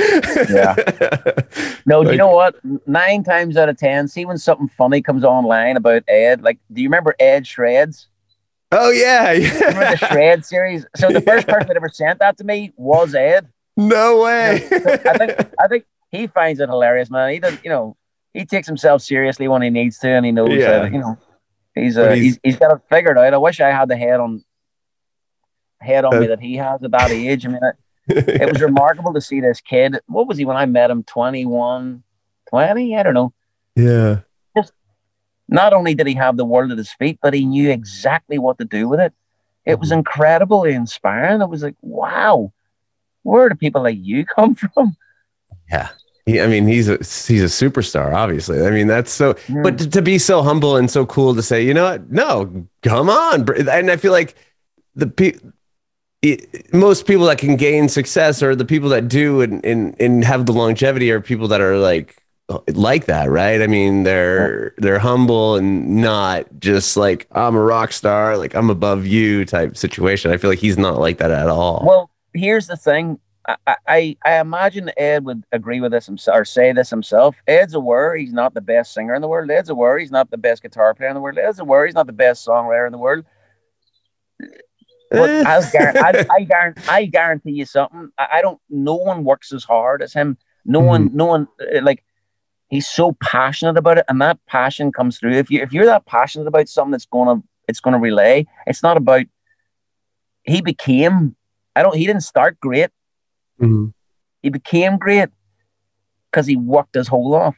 Yeah. 0.52 0.74
No, 1.86 2.02
do 2.02 2.12
you 2.12 2.16
know 2.16 2.30
what? 2.30 2.56
Nine 2.86 3.22
times 3.24 3.58
out 3.58 3.68
of 3.68 3.76
ten, 3.76 4.08
see 4.08 4.24
when 4.24 4.38
something 4.38 4.68
funny 4.68 5.02
comes 5.02 5.22
online 5.22 5.76
about 5.76 6.02
Ed. 6.08 6.42
Like, 6.42 6.58
do 6.72 6.80
you 6.80 6.88
remember 6.88 7.14
Ed 7.20 7.46
Shreds? 7.46 8.08
Oh 8.72 8.90
yeah, 8.90 9.30
Remember 9.32 9.90
the. 9.90 9.96
Shred 9.98 10.44
series? 10.46 10.86
So 10.96 11.10
the 11.10 11.20
first 11.20 11.46
person 11.46 11.68
that 11.68 11.76
ever 11.76 11.90
sent 11.90 12.20
that 12.20 12.38
to 12.38 12.44
me 12.44 12.72
was 12.76 13.14
Ed. 13.14 13.46
no 13.76 14.22
way. 14.22 14.64
I 14.72 15.18
think 15.18 15.38
I 15.60 15.68
think 15.68 15.84
he 16.10 16.26
finds 16.26 16.58
it 16.60 16.70
hilarious, 16.70 17.10
man. 17.10 17.30
He 17.32 17.38
does, 17.38 17.58
you 17.62 17.68
know, 17.70 17.96
he 18.32 18.46
takes 18.46 18.66
himself 18.66 19.02
seriously 19.02 19.46
when 19.46 19.60
he 19.60 19.68
needs 19.68 19.98
to, 19.98 20.08
and 20.08 20.24
he 20.24 20.32
knows 20.32 20.48
Yeah. 20.50 20.78
that, 20.84 20.92
you 20.92 20.98
know, 21.00 21.18
he's 21.74 21.96
But 21.96 22.12
uh, 22.12 22.14
he's- 22.14 22.24
he's, 22.24 22.38
he's 22.42 22.56
got 22.56 22.74
it 22.76 22.82
figured 22.88 23.18
out. 23.18 23.32
I 23.34 23.38
wish 23.38 23.60
I 23.60 23.70
had 23.70 23.88
the 23.88 23.96
head 23.96 24.20
on 24.20 24.44
head 25.80 26.04
on 26.04 26.14
Uh, 26.16 26.20
me 26.20 26.26
that 26.28 26.40
he 26.40 26.56
has 26.56 26.82
at 26.82 26.90
that 26.92 27.10
age. 27.10 27.44
I 27.44 27.48
mean, 27.50 27.60
it, 28.08 28.28
it 28.42 28.52
was 28.52 28.60
remarkable 28.62 29.12
to 29.14 29.20
see 29.20 29.40
this 29.40 29.60
kid. 29.60 29.98
What 30.06 30.26
was 30.26 30.38
he 30.38 30.44
when 30.44 30.56
I 30.56 30.64
met 30.66 30.90
him? 30.90 31.02
21, 31.04 32.02
20? 32.48 32.96
I 32.96 33.02
don't 33.02 33.14
know. 33.14 33.32
yeah. 33.76 34.20
Not 35.46 35.74
only 35.74 35.94
did 35.94 36.06
he 36.06 36.14
have 36.14 36.38
the 36.38 36.44
world 36.44 36.72
at 36.72 36.78
his 36.78 36.90
feet, 36.94 37.18
but 37.20 37.34
he 37.34 37.44
knew 37.44 37.68
exactly 37.70 38.38
what 38.38 38.56
to 38.58 38.64
do 38.64 38.88
with 38.88 38.98
it. 38.98 39.12
It 39.66 39.78
was 39.78 39.92
incredibly 39.92 40.72
inspiring. 40.72 41.42
It 41.42 41.50
was 41.50 41.62
like, 41.62 41.76
wow, 41.82 42.50
where 43.24 43.50
do 43.50 43.54
people 43.54 43.82
like 43.82 43.98
you 44.00 44.24
come 44.24 44.54
from? 44.74 44.96
Yeah. 45.70 45.90
He, 46.26 46.40
I 46.40 46.46
mean, 46.46 46.66
he's 46.66 46.88
a 46.88 46.96
he's 46.96 47.42
a 47.42 47.68
superstar, 47.68 48.14
obviously. 48.14 48.66
I 48.66 48.70
mean, 48.70 48.86
that's 48.86 49.12
so. 49.12 49.36
But 49.62 49.78
to, 49.78 49.90
to 49.90 50.02
be 50.02 50.18
so 50.18 50.42
humble 50.42 50.76
and 50.76 50.90
so 50.90 51.04
cool 51.04 51.34
to 51.34 51.42
say, 51.42 51.64
you 51.64 51.74
know 51.74 51.84
what? 51.84 52.10
No, 52.10 52.66
come 52.82 53.10
on. 53.10 53.46
And 53.68 53.90
I 53.90 53.96
feel 53.96 54.12
like 54.12 54.34
the 54.94 55.06
pe- 55.06 55.38
it, 56.22 56.72
most 56.72 57.06
people 57.06 57.26
that 57.26 57.36
can 57.38 57.56
gain 57.56 57.88
success 57.88 58.42
or 58.42 58.56
the 58.56 58.64
people 58.64 58.88
that 58.88 59.08
do 59.08 59.42
and, 59.42 59.64
and 59.66 59.94
and 60.00 60.24
have 60.24 60.46
the 60.46 60.52
longevity 60.52 61.10
are 61.10 61.20
people 61.20 61.48
that 61.48 61.60
are 61.60 61.76
like 61.76 62.16
like 62.68 63.06
that, 63.06 63.30
right? 63.30 63.60
I 63.60 63.66
mean, 63.66 64.04
they're 64.04 64.74
they're 64.78 64.98
humble 64.98 65.56
and 65.56 65.96
not 65.96 66.46
just 66.58 66.96
like 66.96 67.26
I'm 67.32 67.54
a 67.54 67.62
rock 67.62 67.92
star, 67.92 68.38
like 68.38 68.54
I'm 68.54 68.70
above 68.70 69.06
you 69.06 69.44
type 69.44 69.76
situation. 69.76 70.30
I 70.30 70.38
feel 70.38 70.50
like 70.50 70.58
he's 70.58 70.78
not 70.78 70.98
like 70.98 71.18
that 71.18 71.30
at 71.30 71.48
all. 71.48 71.84
Well, 71.86 72.10
here's 72.32 72.66
the 72.66 72.76
thing. 72.76 73.18
I, 73.46 73.76
I, 73.86 74.16
I 74.24 74.40
imagine 74.40 74.90
Ed 74.96 75.24
would 75.24 75.44
agree 75.52 75.80
with 75.80 75.92
this 75.92 76.06
himself 76.06 76.38
or 76.38 76.44
say 76.44 76.72
this 76.72 76.90
himself. 76.90 77.36
Ed's 77.46 77.74
aware 77.74 78.16
he's 78.16 78.32
not 78.32 78.54
the 78.54 78.60
best 78.60 78.94
singer 78.94 79.14
in 79.14 79.20
the 79.22 79.28
world. 79.28 79.50
Ed's 79.50 79.68
aware 79.68 79.98
he's 79.98 80.10
not 80.10 80.30
the 80.30 80.38
best 80.38 80.62
guitar 80.62 80.94
player 80.94 81.10
in 81.10 81.14
the 81.14 81.20
world. 81.20 81.38
Ed's 81.38 81.58
aware 81.58 81.84
he's 81.84 81.94
not 81.94 82.06
the 82.06 82.12
best 82.12 82.46
songwriter 82.46 82.86
in 82.86 82.92
the 82.92 82.98
world. 82.98 83.24
But. 85.10 85.30
I'll 85.46 85.70
guarantee, 85.70 86.00
I, 86.00 86.26
I, 86.30 86.44
guarantee, 86.44 86.82
I 86.88 87.04
guarantee 87.06 87.52
you 87.52 87.66
something. 87.66 88.10
I, 88.18 88.28
I 88.34 88.42
don't. 88.42 88.60
No 88.70 88.94
one 88.94 89.24
works 89.24 89.52
as 89.52 89.64
hard 89.64 90.02
as 90.02 90.12
him. 90.12 90.38
No 90.64 90.80
one. 90.80 91.10
No 91.12 91.26
one. 91.26 91.48
uh, 91.60 91.82
Like 91.82 92.02
he's 92.68 92.88
so 92.88 93.12
passionate 93.22 93.76
about 93.76 93.98
it, 93.98 94.04
and 94.08 94.20
that 94.22 94.38
passion 94.46 94.90
comes 94.90 95.18
through. 95.18 95.34
If 95.34 95.50
you 95.50 95.60
if 95.60 95.72
you're 95.72 95.86
that 95.86 96.06
passionate 96.06 96.46
about 96.48 96.68
something 96.68 96.92
that's 96.92 97.06
gonna 97.06 97.42
it's 97.68 97.80
gonna 97.80 97.98
relay, 97.98 98.46
it's 98.66 98.82
not 98.82 98.96
about 98.96 99.26
he 100.44 100.60
became 100.62 101.36
I 101.76 101.82
don't 101.82 101.96
he 101.96 102.06
didn't 102.06 102.22
start 102.22 102.58
great. 102.58 102.90
Mhm. 103.64 103.92
He 104.42 104.50
became 104.50 104.98
great 104.98 105.30
because 106.30 106.46
he 106.46 106.56
worked 106.56 106.94
his 106.94 107.08
whole 107.08 107.34
off. 107.34 107.56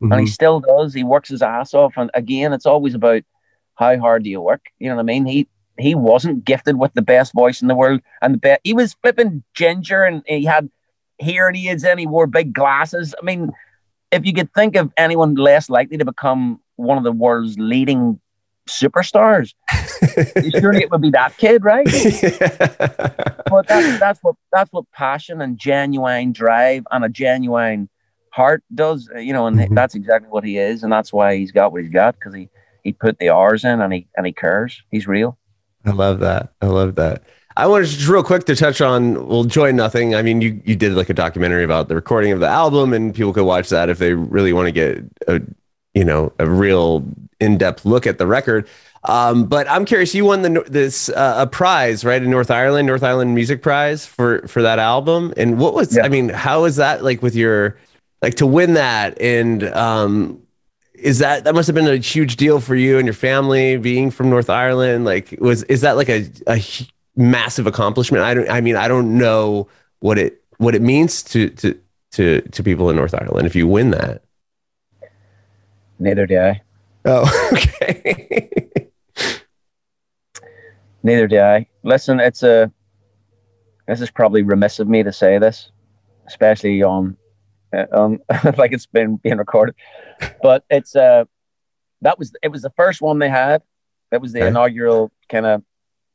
and 0.00 0.20
he 0.20 0.26
Mhm. 0.26 0.30
still 0.30 0.60
does. 0.60 0.92
He 0.92 1.02
works 1.04 1.30
his 1.30 1.40
ass 1.40 1.72
off, 1.72 1.94
and 1.96 2.10
again, 2.14 2.52
it's 2.52 2.66
always 2.66 2.94
about 2.94 3.22
how 3.76 3.96
hard 3.98 4.24
do 4.24 4.28
you 4.30 4.40
work. 4.40 4.60
You 4.78 4.88
know 4.90 4.96
what 4.96 5.02
I 5.02 5.04
mean? 5.04 5.24
He 5.24 5.48
he 5.78 5.94
wasn't 5.94 6.44
gifted 6.44 6.76
with 6.78 6.92
the 6.94 7.02
best 7.02 7.32
voice 7.32 7.62
in 7.62 7.68
the 7.68 7.74
world, 7.74 8.00
and 8.20 8.34
the 8.34 8.38
best. 8.38 8.60
He 8.64 8.74
was 8.74 8.94
flipping 9.02 9.42
ginger, 9.54 10.02
and 10.04 10.22
he 10.26 10.44
had 10.44 10.68
hearing 11.18 11.56
aids, 11.56 11.84
and 11.84 11.98
he 11.98 12.06
wore 12.06 12.26
big 12.26 12.52
glasses. 12.52 13.14
I 13.20 13.24
mean, 13.24 13.50
if 14.12 14.26
you 14.26 14.32
could 14.34 14.52
think 14.52 14.76
of 14.76 14.92
anyone 14.96 15.34
less 15.36 15.70
likely 15.70 15.96
to 15.96 16.04
become 16.04 16.60
one 16.76 16.98
of 16.98 17.04
the 17.04 17.12
world's 17.12 17.58
leading 17.58 18.20
superstars, 18.68 19.54
surely 20.60 20.82
it 20.82 20.90
would 20.90 21.00
be 21.02 21.10
that 21.10 21.36
kid, 21.38 21.64
right? 21.64 21.86
but 23.54 23.66
that's 23.68 23.98
that's 24.00 24.20
what 24.22 24.36
that's 24.52 24.72
what 24.72 24.84
passion 24.92 25.40
and 25.40 25.58
genuine 25.58 26.32
drive 26.32 26.84
and 26.90 27.04
a 27.04 27.08
genuine 27.08 27.88
heart 28.30 28.62
does 28.74 29.08
you 29.16 29.32
know 29.32 29.46
and 29.46 29.58
Mhm. 29.58 29.74
that's 29.74 29.94
exactly 29.94 30.28
what 30.28 30.44
he 30.44 30.58
is 30.58 30.82
and 30.82 30.92
that's 30.92 31.12
why 31.12 31.36
he's 31.36 31.52
got 31.52 31.70
what 31.72 31.82
he's 31.82 31.92
got 31.92 32.14
because 32.14 32.34
he 32.34 32.48
he 32.82 32.92
put 32.92 33.18
the 33.18 33.28
R's 33.28 33.64
in 33.64 33.80
and 33.80 33.92
he 33.92 34.06
and 34.16 34.26
he 34.26 34.32
cares 34.32 34.82
he's 34.90 35.06
real 35.06 35.38
I 35.86 35.90
love 35.90 36.20
that. 36.20 36.52
I 36.62 36.66
love 36.66 36.94
that. 36.94 37.22
I 37.56 37.66
wanted 37.66 37.88
just 37.88 38.08
real 38.08 38.22
quick 38.22 38.44
to 38.46 38.56
touch 38.56 38.80
on 38.80 39.28
well, 39.28 39.44
Joy 39.44 39.70
Nothing. 39.70 40.14
I 40.14 40.22
mean, 40.22 40.40
you 40.40 40.60
you 40.64 40.74
did 40.74 40.94
like 40.94 41.10
a 41.10 41.14
documentary 41.14 41.62
about 41.62 41.88
the 41.88 41.94
recording 41.94 42.32
of 42.32 42.40
the 42.40 42.48
album, 42.48 42.92
and 42.94 43.14
people 43.14 43.32
could 43.34 43.44
watch 43.44 43.68
that 43.68 43.90
if 43.90 43.98
they 43.98 44.14
really 44.14 44.52
want 44.54 44.66
to 44.66 44.72
get 44.72 45.04
a 45.28 45.40
you 45.92 46.04
know 46.04 46.32
a 46.38 46.48
real 46.48 47.04
in 47.40 47.58
depth 47.58 47.84
look 47.84 48.06
at 48.06 48.16
the 48.18 48.26
record. 48.26 48.66
Um, 49.06 49.44
but 49.44 49.68
I'm 49.68 49.84
curious. 49.84 50.14
You 50.14 50.24
won 50.24 50.42
the 50.42 50.64
this 50.66 51.08
uh, 51.10 51.34
a 51.38 51.46
prize 51.46 52.04
right 52.04 52.22
in 52.22 52.30
North 52.30 52.50
Ireland, 52.50 52.86
North 52.86 53.02
Ireland 53.02 53.34
Music 53.34 53.62
Prize 53.62 54.06
for 54.06 54.46
for 54.48 54.62
that 54.62 54.78
album. 54.78 55.34
And 55.36 55.58
what 55.58 55.74
was 55.74 55.96
Yeah. 55.96 56.04
I 56.04 56.08
mean, 56.08 56.30
how 56.30 56.64
is 56.64 56.76
that 56.76 57.04
like 57.04 57.22
with 57.22 57.34
your 57.34 57.76
like 58.22 58.34
to 58.36 58.46
win 58.46 58.74
that 58.74 59.20
and 59.20 59.64
um 59.74 60.40
is 60.94 61.18
that 61.18 61.44
that 61.44 61.54
must 61.54 61.66
have 61.66 61.74
been 61.74 61.86
a 61.88 61.96
huge 61.96 62.36
deal 62.36 62.60
for 62.60 62.74
you 62.74 62.96
and 62.98 63.06
your 63.06 63.14
family 63.14 63.76
being 63.76 64.10
from 64.10 64.30
North 64.30 64.48
Ireland? 64.48 65.04
Like, 65.04 65.36
was 65.38 65.64
is 65.64 65.82
that 65.82 65.96
like 65.96 66.08
a, 66.08 66.26
a 66.46 66.62
massive 67.16 67.66
accomplishment? 67.66 68.24
I 68.24 68.32
don't. 68.32 68.48
I 68.48 68.60
mean, 68.62 68.76
I 68.76 68.88
don't 68.88 69.18
know 69.18 69.68
what 70.00 70.18
it 70.18 70.42
what 70.58 70.74
it 70.74 70.80
means 70.80 71.22
to 71.24 71.50
to 71.50 71.78
to 72.12 72.40
to 72.40 72.62
people 72.62 72.88
in 72.88 72.96
North 72.96 73.12
Ireland 73.12 73.46
if 73.46 73.54
you 73.54 73.66
win 73.68 73.90
that. 73.90 74.22
neither 75.98 76.26
do 76.26 76.38
i 76.38 76.60
Oh, 77.06 77.50
okay. 77.52 78.83
Neither 81.04 81.28
do 81.28 81.38
i. 81.38 81.68
Listen 81.84 82.18
it's 82.18 82.42
a 82.42 82.72
this 83.86 84.00
is 84.00 84.10
probably 84.10 84.42
remiss 84.42 84.80
of 84.80 84.88
me 84.88 85.02
to 85.04 85.12
say 85.12 85.38
this 85.38 85.70
especially 86.26 86.82
on 86.82 87.16
uh, 87.76 87.84
um 87.92 88.18
like 88.58 88.72
it's 88.72 88.86
been 88.86 89.16
being 89.16 89.36
recorded 89.36 89.74
but 90.42 90.64
it's 90.70 90.96
uh 90.96 91.24
that 92.00 92.18
was 92.18 92.34
it 92.42 92.48
was 92.48 92.62
the 92.62 92.72
first 92.76 93.00
one 93.00 93.18
they 93.18 93.30
had. 93.30 93.62
That 94.10 94.20
was 94.20 94.32
the 94.32 94.40
Okay. 94.40 94.48
inaugural 94.48 95.10
kind 95.30 95.46
of 95.46 95.62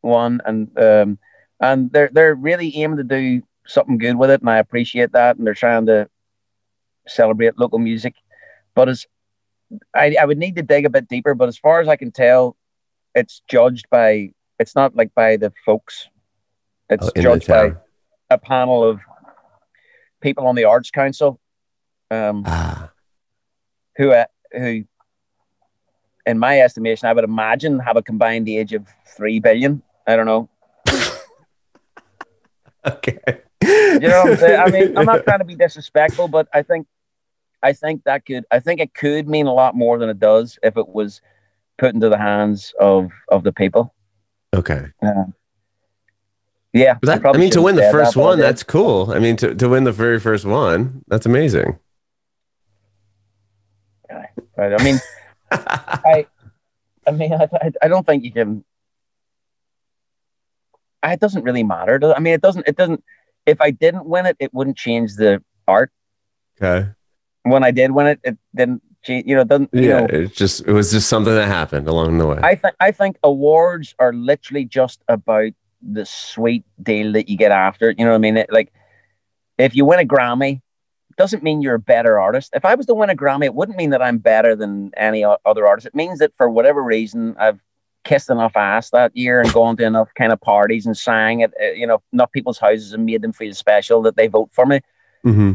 one 0.01 0.39
and 0.45 0.77
um 0.79 1.17
and 1.59 1.91
they're 1.91 2.09
they're 2.13 2.35
really 2.35 2.75
aiming 2.77 2.97
to 2.97 3.03
do 3.03 3.41
something 3.65 3.97
good 3.97 4.15
with 4.17 4.29
it 4.29 4.39
and 4.41 4.49
i 4.49 4.57
appreciate 4.57 5.11
that 5.11 5.37
and 5.37 5.45
they're 5.45 5.53
trying 5.53 5.85
to 5.87 6.09
celebrate 7.07 7.57
local 7.59 7.79
music. 7.79 8.15
But 8.75 8.89
as 8.89 9.05
I, 9.95 10.15
I 10.19 10.25
would 10.25 10.37
need 10.37 10.55
to 10.55 10.63
dig 10.63 10.85
a 10.85 10.89
bit 10.89 11.07
deeper 11.07 11.33
but 11.35 11.49
as 11.49 11.57
far 11.57 11.79
as 11.81 11.87
i 11.87 11.95
can 11.95 12.11
tell 12.11 12.55
it's 13.13 13.41
judged 13.47 13.87
by 13.89 14.31
it's 14.59 14.75
not 14.75 14.95
like 14.95 15.13
by 15.15 15.37
the 15.37 15.51
folks. 15.65 16.07
It's 16.89 17.07
Oh, 17.15 17.21
judged 17.21 17.47
by 17.47 17.73
a 18.29 18.37
panel 18.37 18.83
of 18.83 18.99
people 20.21 20.45
on 20.47 20.55
the 20.55 20.65
arts 20.65 20.91
council 20.91 21.39
um 22.11 22.43
Ah, 22.45 22.91
who 23.95 24.11
uh, 24.11 24.25
who 24.51 24.83
in 26.25 26.37
my 26.37 26.59
estimation 26.59 27.07
i 27.07 27.13
would 27.13 27.23
imagine 27.23 27.79
have 27.79 27.95
a 27.95 28.01
combined 28.01 28.49
age 28.49 28.73
of 28.73 28.85
3 29.15 29.39
billion. 29.39 29.81
I 30.05 30.15
don't 30.15 30.25
know. 30.25 30.49
Okay. 32.85 33.19
you 33.61 33.99
know 33.99 34.23
what 34.23 34.31
i'm 34.31 34.37
saying 34.37 34.59
i 34.59 34.69
mean 34.71 34.97
i'm 34.97 35.05
not 35.05 35.23
trying 35.25 35.39
to 35.39 35.45
be 35.45 35.55
disrespectful 35.55 36.27
but 36.29 36.47
i 36.53 36.61
think 36.63 36.87
i 37.61 37.73
think 37.73 38.03
that 38.05 38.25
could 38.25 38.45
i 38.51 38.59
think 38.59 38.79
it 38.79 38.93
could 38.93 39.27
mean 39.27 39.47
a 39.47 39.53
lot 39.53 39.75
more 39.75 39.97
than 39.99 40.09
it 40.09 40.17
does 40.19 40.57
if 40.63 40.77
it 40.77 40.87
was 40.87 41.21
put 41.77 41.93
into 41.93 42.07
the 42.09 42.17
hands 42.17 42.73
of 42.79 43.11
of 43.27 43.43
the 43.43 43.51
people 43.51 43.93
Okay. 44.55 44.87
yeah 46.73 46.95
But 47.01 47.07
that, 47.07 47.17
I 47.17 47.19
probably 47.19 47.41
mean, 47.41 47.51
to 47.51 47.61
win 47.61 47.75
the 47.75 47.89
first 47.91 48.15
one, 48.15 48.39
that's 48.39 48.63
cool. 48.63 49.11
I 49.11 49.19
mean, 49.19 49.35
to, 49.37 49.53
to 49.55 49.69
win 49.69 49.83
the 49.83 49.91
very 49.91 50.19
first 50.19 50.45
one, 50.45 51.03
that's 51.07 51.25
amazing. 51.25 51.77
right 54.57 54.73
i 54.73 54.83
mean 54.83 54.99
I, 55.51 56.25
I 57.07 57.11
mean, 57.11 57.33
I, 57.33 57.47
I, 57.53 57.71
I 57.83 57.87
don't 57.87 58.05
think 58.05 58.23
you 58.23 58.31
can. 58.31 58.63
I- 61.01 61.13
It 61.13 61.19
doesn't 61.19 61.43
really 61.43 61.63
matter. 61.63 61.97
I 62.15 62.19
mean, 62.19 62.33
it 62.35 62.41
doesn't. 62.41 62.67
It 62.67 62.75
doesn't. 62.75 63.03
If 63.47 63.59
I 63.61 63.71
didn't 63.71 64.05
win 64.05 64.27
it, 64.27 64.35
it 64.39 64.53
wouldn't 64.53 64.77
change 64.77 65.15
the 65.15 65.41
art. 65.67 65.91
okay. 66.61 66.89
When 67.43 67.63
I 67.63 67.71
did 67.71 67.89
win 67.91 68.07
it, 68.07 68.19
it 68.23 68.37
didn't. 68.53 68.83
You 69.07 69.35
know, 69.35 69.43
doesn't. 69.43 69.69
You 69.73 69.81
Yeah. 69.81 69.99
know, 70.01 70.05
It 70.07 70.33
just 70.33 70.61
it 70.67 70.71
was 70.73 70.91
just 70.91 71.09
something 71.09 71.33
that 71.33 71.47
happened 71.47 71.87
along 71.87 72.17
the 72.17 72.27
way. 72.27 72.39
I 72.41 72.55
think 72.55 72.75
I 72.79 72.91
think 72.91 73.17
awards 73.23 73.95
are 73.99 74.13
literally 74.13 74.65
just 74.65 75.01
about 75.07 75.51
the 75.81 76.05
sweet 76.05 76.65
deal 76.83 77.13
that 77.13 77.29
you 77.29 77.37
get 77.37 77.51
after. 77.51 77.89
it. 77.89 77.99
You 77.99 78.05
know 78.05 78.11
what 78.11 78.17
I 78.17 78.19
mean? 78.19 78.37
It, 78.37 78.51
like, 78.51 78.71
if 79.57 79.75
you 79.75 79.85
win 79.85 79.99
a 79.99 80.05
Grammy, 80.05 80.61
doesn't 81.17 81.43
mean 81.43 81.61
you're 81.61 81.75
a 81.75 81.79
better 81.79 82.19
artist. 82.19 82.51
If 82.53 82.65
I 82.65 82.75
was 82.75 82.85
to 82.87 82.93
win 82.93 83.09
a 83.09 83.15
Grammy, 83.15 83.45
it 83.45 83.53
wouldn't 83.53 83.77
mean 83.77 83.91
that 83.91 84.01
I'm 84.01 84.17
better 84.17 84.55
than 84.55 84.91
any 84.97 85.23
other 85.23 85.65
artist. 85.67 85.87
It 85.87 85.95
means 85.95 86.19
that 86.19 86.35
for 86.35 86.49
whatever 86.49 86.81
reason, 86.83 87.35
I've 87.39 87.61
kissed 88.05 88.29
enough 88.29 88.55
ass 88.55 88.89
that 88.91 89.15
year 89.15 89.41
and 89.41 89.51
gone 89.53 89.75
to 89.77 89.83
enough 89.85 90.09
kind 90.15 90.31
of 90.31 90.39
parties 90.41 90.85
and 90.85 90.97
sang 90.97 91.43
at 91.43 91.53
uh, 91.61 91.71
you 91.71 91.85
know 91.87 92.01
enough 92.13 92.31
people's 92.31 92.57
houses 92.59 92.93
and 92.93 93.05
made 93.05 93.21
them 93.21 93.33
feel 93.33 93.53
special 93.53 94.01
that 94.03 94.15
they 94.17 94.27
vote 94.27 94.49
for 94.51 94.65
me. 94.65 94.81
hmm 95.23 95.53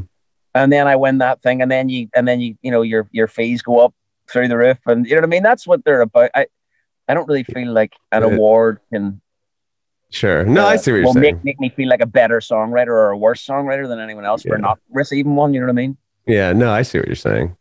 And 0.55 0.73
then 0.73 0.87
I 0.87 0.97
win 0.97 1.19
that 1.19 1.43
thing, 1.43 1.63
and 1.63 1.71
then 1.71 1.89
you 1.89 2.09
and 2.15 2.27
then 2.29 2.41
you 2.41 2.57
you 2.63 2.71
know 2.71 2.83
your 2.83 3.09
your 3.11 3.27
fees 3.27 3.63
go 3.63 3.81
up 3.81 3.95
through 4.29 4.49
the 4.49 4.57
roof, 4.57 4.79
and 4.87 5.05
you 5.07 5.13
know 5.15 5.21
what 5.21 5.25
I 5.25 5.29
mean. 5.29 5.43
That's 5.43 5.67
what 5.67 5.85
they're 5.85 6.01
about. 6.03 6.31
I 6.35 6.47
I 7.09 7.15
don't 7.15 7.27
really 7.29 7.45
feel 7.45 7.73
like 7.73 7.93
an 8.13 8.23
award 8.23 8.81
can 8.93 9.21
Sure. 10.11 10.45
No, 10.45 10.65
I 10.65 10.75
uh, 10.75 10.77
see 10.79 10.93
what 10.93 10.99
you're 10.99 11.07
will 11.07 11.13
saying. 11.15 11.23
make, 11.23 11.45
make 11.45 11.61
me 11.61 11.69
feel 11.71 11.89
like 11.89 12.01
a 12.01 12.07
better 12.07 12.39
songwriter 12.39 12.87
or 12.89 13.11
a 13.11 13.17
worse 13.17 13.45
songwriter 13.45 13.89
than 13.89 13.99
anyone 13.99 14.25
else 14.25 14.45
Yeah. 14.45 14.53
for 14.53 14.59
not 14.59 14.79
receiving 14.91 15.35
one. 15.35 15.53
You 15.53 15.61
know 15.61 15.67
what 15.67 15.73
I 15.73 15.75
mean? 15.75 15.97
Yeah, 16.25 16.53
no, 16.53 16.71
I 16.71 16.83
see 16.83 16.99
what 16.99 17.09
you're 17.09 17.17
saying. 17.17 17.57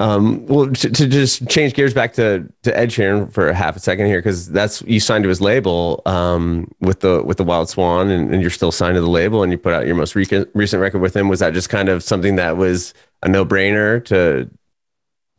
Um, 0.00 0.46
well, 0.46 0.68
to, 0.68 0.90
to 0.90 1.06
just 1.08 1.48
change 1.48 1.74
gears 1.74 1.92
back 1.92 2.12
to 2.14 2.48
to 2.62 2.76
Ed 2.76 2.90
Sheeran 2.90 3.32
for 3.32 3.52
half 3.52 3.74
a 3.74 3.80
second 3.80 4.06
here, 4.06 4.18
because 4.18 4.48
that's 4.48 4.80
you 4.82 5.00
signed 5.00 5.24
to 5.24 5.28
his 5.28 5.40
label 5.40 6.02
um, 6.06 6.70
with 6.80 7.00
the 7.00 7.22
with 7.24 7.36
the 7.36 7.44
Wild 7.44 7.68
Swan, 7.68 8.08
and, 8.08 8.32
and 8.32 8.40
you're 8.40 8.50
still 8.50 8.70
signed 8.70 8.94
to 8.94 9.00
the 9.00 9.10
label, 9.10 9.42
and 9.42 9.50
you 9.50 9.58
put 9.58 9.74
out 9.74 9.86
your 9.86 9.96
most 9.96 10.14
recent 10.14 10.48
recent 10.54 10.80
record 10.80 11.00
with 11.00 11.16
him. 11.16 11.28
Was 11.28 11.40
that 11.40 11.52
just 11.52 11.68
kind 11.68 11.88
of 11.88 12.04
something 12.04 12.36
that 12.36 12.56
was 12.56 12.94
a 13.24 13.28
no 13.28 13.44
brainer 13.44 14.04
to 14.04 14.48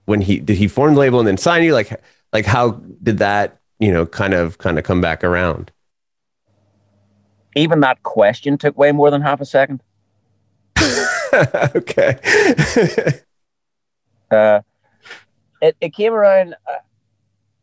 when 0.05 0.20
he 0.20 0.41
did 0.41 0.57
he 0.57 0.68
form 0.68 0.93
the 0.93 0.99
label 0.99 1.20
and 1.20 1.28
then 1.28 1.38
sign 1.38 1.64
you? 1.64 1.74
Like 1.74 2.01
like 2.34 2.45
how 2.45 2.72
did 3.01 3.20
that 3.20 3.62
you 3.80 3.93
know 3.93 4.05
kind 4.05 4.34
of 4.34 4.57
kind 4.57 4.78
of 4.78 4.84
come 4.84 4.99
back 4.99 5.24
around? 5.24 5.72
Even 7.55 7.80
that 7.80 8.03
question 8.03 8.57
took 8.57 8.78
way 8.78 8.91
more 8.91 9.10
than 9.10 9.22
half 9.22 9.39
a 9.39 9.45
second. 9.45 9.82
okay. 11.76 13.22
Uh, 14.32 14.61
it, 15.61 15.75
it 15.82 15.93
came 15.93 16.13
around. 16.13 16.55
Uh, 16.67 16.77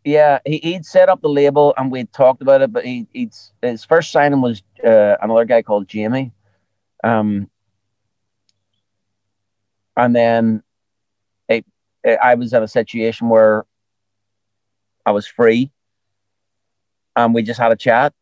yeah, 0.05 0.39
he, 0.45 0.59
he'd 0.59 0.87
set 0.87 1.09
up 1.09 1.21
the 1.21 1.29
label 1.29 1.75
and 1.77 1.91
we'd 1.91 2.13
talked 2.13 2.41
about 2.41 2.63
it, 2.63 2.73
but 2.73 2.85
he, 2.85 3.07
he'd, 3.13 3.33
his 3.61 3.85
first 3.85 4.13
signing 4.13 4.41
was 4.41 4.63
uh, 4.85 5.17
another 5.21 5.45
guy 5.45 5.63
called 5.63 5.89
Jamie. 5.89 6.33
Um, 7.03 7.51
and 9.97 10.15
then 10.15 10.63
it, 11.49 11.65
it, 12.05 12.19
I 12.23 12.35
was 12.37 12.53
in 12.53 12.63
a 12.63 12.69
situation 12.69 13.29
where 13.29 13.65
I 15.05 15.11
was 15.13 15.27
free 15.27 15.73
and 17.17 17.35
we 17.35 17.43
just 17.43 17.59
had 17.59 17.73
a 17.73 17.77
chat. 17.77 18.13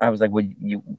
I 0.00 0.10
was 0.10 0.20
like, 0.20 0.30
"Would 0.30 0.54
you, 0.60 0.82
do 0.86 0.96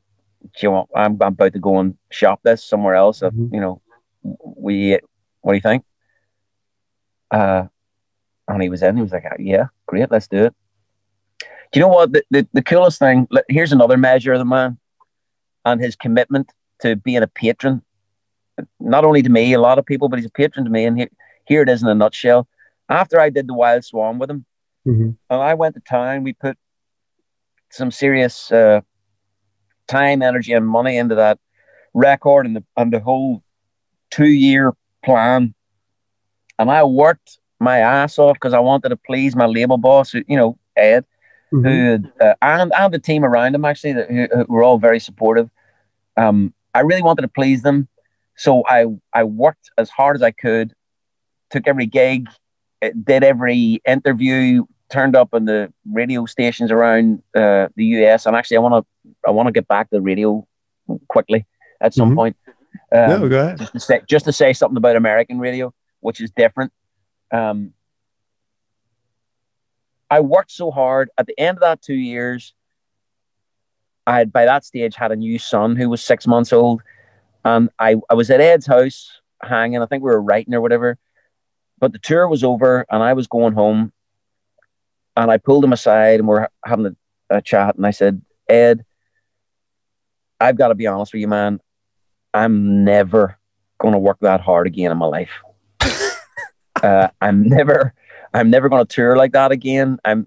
you 0.61 0.71
want, 0.71 0.89
I'm, 0.95 1.13
I'm 1.21 1.33
about 1.33 1.53
to 1.53 1.59
go 1.59 1.79
and 1.79 1.97
shop 2.09 2.39
this 2.43 2.63
somewhere 2.63 2.95
else. 2.95 3.19
Mhm. 3.19 3.53
You 3.53 3.59
know, 3.59 3.81
we, 4.23 4.99
what 5.41 5.51
do 5.53 5.55
you 5.57 5.61
think? 5.61 5.83
Uh, 7.31 7.65
and 8.47 8.61
he 8.61 8.69
was 8.69 8.83
in. 8.83 8.95
He 8.95 9.01
was 9.01 9.11
like, 9.11 9.25
"Yeah, 9.39 9.67
great, 9.87 10.11
let's 10.11 10.27
do 10.27 10.45
it." 10.45 10.53
Do 11.71 11.79
you 11.79 11.81
know 11.81 11.89
what? 11.89 12.13
The, 12.13 12.23
the, 12.29 12.47
the 12.53 12.61
coolest 12.61 12.99
thing. 12.99 13.27
Here's 13.49 13.71
another 13.71 13.97
measure 13.97 14.33
of 14.33 14.39
the 14.39 14.45
man, 14.45 14.77
and 15.65 15.81
his 15.81 15.95
commitment 15.95 16.51
to 16.81 16.95
being 16.95 17.23
a 17.23 17.27
patron 17.27 17.81
not 18.79 19.03
only 19.03 19.21
to 19.21 19.29
me, 19.29 19.53
a 19.53 19.59
lot 19.59 19.79
of 19.79 19.85
people, 19.85 20.07
but 20.09 20.17
he's 20.17 20.25
a 20.27 20.31
patron 20.31 20.65
to 20.65 20.71
me. 20.71 20.85
And 20.85 20.97
he, 20.99 21.07
here 21.45 21.61
it 21.61 21.69
is 21.69 21.81
in 21.81 21.89
a 21.89 21.95
nutshell. 21.95 22.47
After 22.89 23.19
I 23.19 23.29
did 23.29 23.47
the 23.47 23.53
Wild 23.53 23.83
Swan 23.83 24.19
with 24.19 24.29
him, 24.29 24.45
Mm-hmm. 24.87 25.09
and 25.31 25.41
I 25.41 25.55
went 25.55 25.73
to 25.73 25.81
town, 25.81 26.21
we 26.21 26.33
put 26.33 26.59
some 27.71 27.89
serious 27.89 28.51
uh, 28.51 28.81
time, 29.87 30.21
energy, 30.21 30.53
and 30.53 30.67
money 30.67 30.95
into 30.95 31.15
that 31.15 31.39
record 31.95 32.45
and 32.45 32.55
the 32.55 32.63
and 32.77 32.93
the 32.93 32.99
whole 32.99 33.41
two 34.11 34.27
year 34.27 34.73
plan. 35.03 35.55
And 36.59 36.69
I 36.71 36.83
worked 36.83 37.39
my 37.59 37.79
ass 37.79 38.17
off 38.19 38.35
because 38.35 38.53
I 38.53 38.59
wanted 38.59 38.89
to 38.89 38.95
please 38.97 39.35
my 39.35 39.45
label 39.45 39.77
boss, 39.77 40.11
who, 40.11 40.23
you 40.27 40.37
know, 40.37 40.57
Ed, 40.75 41.05
Mm-hmm. 41.53 41.67
who 41.67 42.25
uh, 42.25 42.33
and 42.41 42.73
and 42.77 42.93
the 42.93 42.99
team 42.99 43.23
around 43.23 43.53
him 43.53 43.63
actually 43.65 43.93
that 43.93 44.09
who, 44.09 44.27
who 44.33 44.45
were 44.49 44.63
all 44.63 44.79
very 44.79 44.99
supportive. 44.99 45.47
Um, 46.17 46.53
I 46.73 46.79
really 46.81 47.03
wanted 47.03 47.21
to 47.21 47.27
please 47.27 47.61
them, 47.61 47.87
so 48.35 48.63
I 48.67 48.87
I 49.13 49.23
worked 49.23 49.69
as 49.77 49.89
hard 49.89 50.15
as 50.15 50.23
I 50.23 50.31
could, 50.31 50.73
took 51.51 51.67
every 51.67 51.85
gig, 51.85 52.27
eh, 52.81 52.91
did 53.03 53.23
every 53.23 53.79
interview, 53.87 54.65
turned 54.89 55.15
up 55.15 55.29
on 55.33 55.45
the 55.45 55.71
radio 55.89 56.25
stations 56.25 56.71
around 56.71 57.21
uh, 57.35 57.67
the 57.75 57.85
US. 58.01 58.25
And 58.25 58.35
actually, 58.35 58.57
I 58.57 58.61
want 58.61 58.83
to 58.83 59.11
I 59.27 59.31
want 59.31 59.47
to 59.47 59.53
get 59.53 59.67
back 59.67 59.89
to 59.91 59.97
the 59.97 60.01
radio 60.01 60.45
quickly 61.07 61.45
at 61.79 61.93
some 61.93 62.11
Mhm. 62.11 62.15
point. 62.15 62.37
Um, 62.91 63.07
no, 63.21 63.29
go 63.29 63.39
ahead. 63.39 63.59
just 63.59 63.71
to 63.73 63.79
say 63.79 64.01
just 64.07 64.25
to 64.25 64.33
say 64.33 64.51
something 64.51 64.77
about 64.77 64.95
American 64.95 65.37
radio, 65.39 65.71
which 66.05 66.21
is 66.21 66.31
different. 66.31 66.71
Um, 67.31 67.73
I 70.09 70.19
worked 70.19 70.51
so 70.51 70.69
hard. 70.69 71.09
At 71.17 71.25
the 71.25 71.37
end 71.39 71.57
of 71.57 71.61
that 71.61 71.81
two 71.81 71.95
years, 71.95 72.53
I 74.05 74.19
had 74.19 74.31
by 74.31 74.45
that 74.45 74.63
stage 74.63 74.95
had 74.95 75.11
a 75.11 75.15
new 75.15 75.39
son 75.39 75.75
who 75.75 75.89
was 75.89 76.03
six 76.03 76.27
months 76.27 76.53
old, 76.53 76.83
and 77.43 77.69
I 77.79 77.95
I 78.09 78.13
was 78.13 78.29
at 78.29 78.39
Ed's 78.39 78.67
house 78.67 79.19
hanging. 79.41 79.81
I 79.81 79.87
think 79.87 80.03
we 80.03 80.11
were 80.11 80.21
writing 80.21 80.53
or 80.53 80.61
whatever, 80.61 80.97
but 81.79 81.91
the 81.91 81.99
tour 81.99 82.27
was 82.27 82.43
over 82.43 82.85
and 82.91 83.01
I 83.01 83.13
was 83.13 83.27
going 83.27 83.53
home, 83.53 83.91
and 85.17 85.31
I 85.31 85.37
pulled 85.37 85.65
him 85.65 85.73
aside 85.73 86.19
and 86.19 86.27
we're 86.27 86.47
having 86.63 86.85
a, 86.85 87.37
a 87.37 87.41
chat, 87.41 87.75
and 87.75 87.87
I 87.87 87.91
said, 87.91 88.21
Ed, 88.47 88.85
I've 90.39 90.57
got 90.57 90.67
to 90.67 90.75
be 90.75 90.85
honest 90.85 91.13
with 91.13 91.21
you, 91.21 91.27
man. 91.27 91.59
I'm 92.31 92.83
never 92.83 93.39
going 93.79 93.93
to 93.93 93.99
work 93.99 94.17
that 94.21 94.41
hard 94.41 94.67
again 94.67 94.91
in 94.91 94.97
my 94.97 95.07
life. 95.07 95.31
Uh, 96.83 97.09
I'm 97.21 97.43
never, 97.47 97.93
I'm 98.33 98.49
never 98.49 98.69
going 98.69 98.85
to 98.85 98.93
tour 98.93 99.15
like 99.15 99.31
that 99.33 99.51
again. 99.51 99.97
I'm 100.05 100.25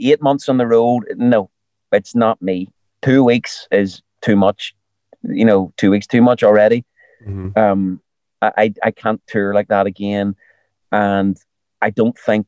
eight 0.00 0.22
months 0.22 0.48
on 0.48 0.56
the 0.58 0.66
road. 0.66 1.04
No, 1.16 1.50
it's 1.92 2.14
not 2.14 2.40
me. 2.40 2.68
Two 3.02 3.24
weeks 3.24 3.66
is 3.70 4.02
too 4.22 4.36
much. 4.36 4.74
You 5.22 5.44
know, 5.44 5.72
two 5.76 5.90
weeks 5.90 6.06
too 6.06 6.22
much 6.22 6.42
already. 6.42 6.84
Mhm. 7.26 7.56
Um, 7.56 8.00
I, 8.40 8.72
I, 8.84 8.92
can't 8.92 9.20
tour 9.26 9.52
like 9.52 9.66
that 9.66 9.86
again, 9.86 10.36
and 10.92 11.36
I 11.82 11.90
don't 11.90 12.16
think 12.16 12.46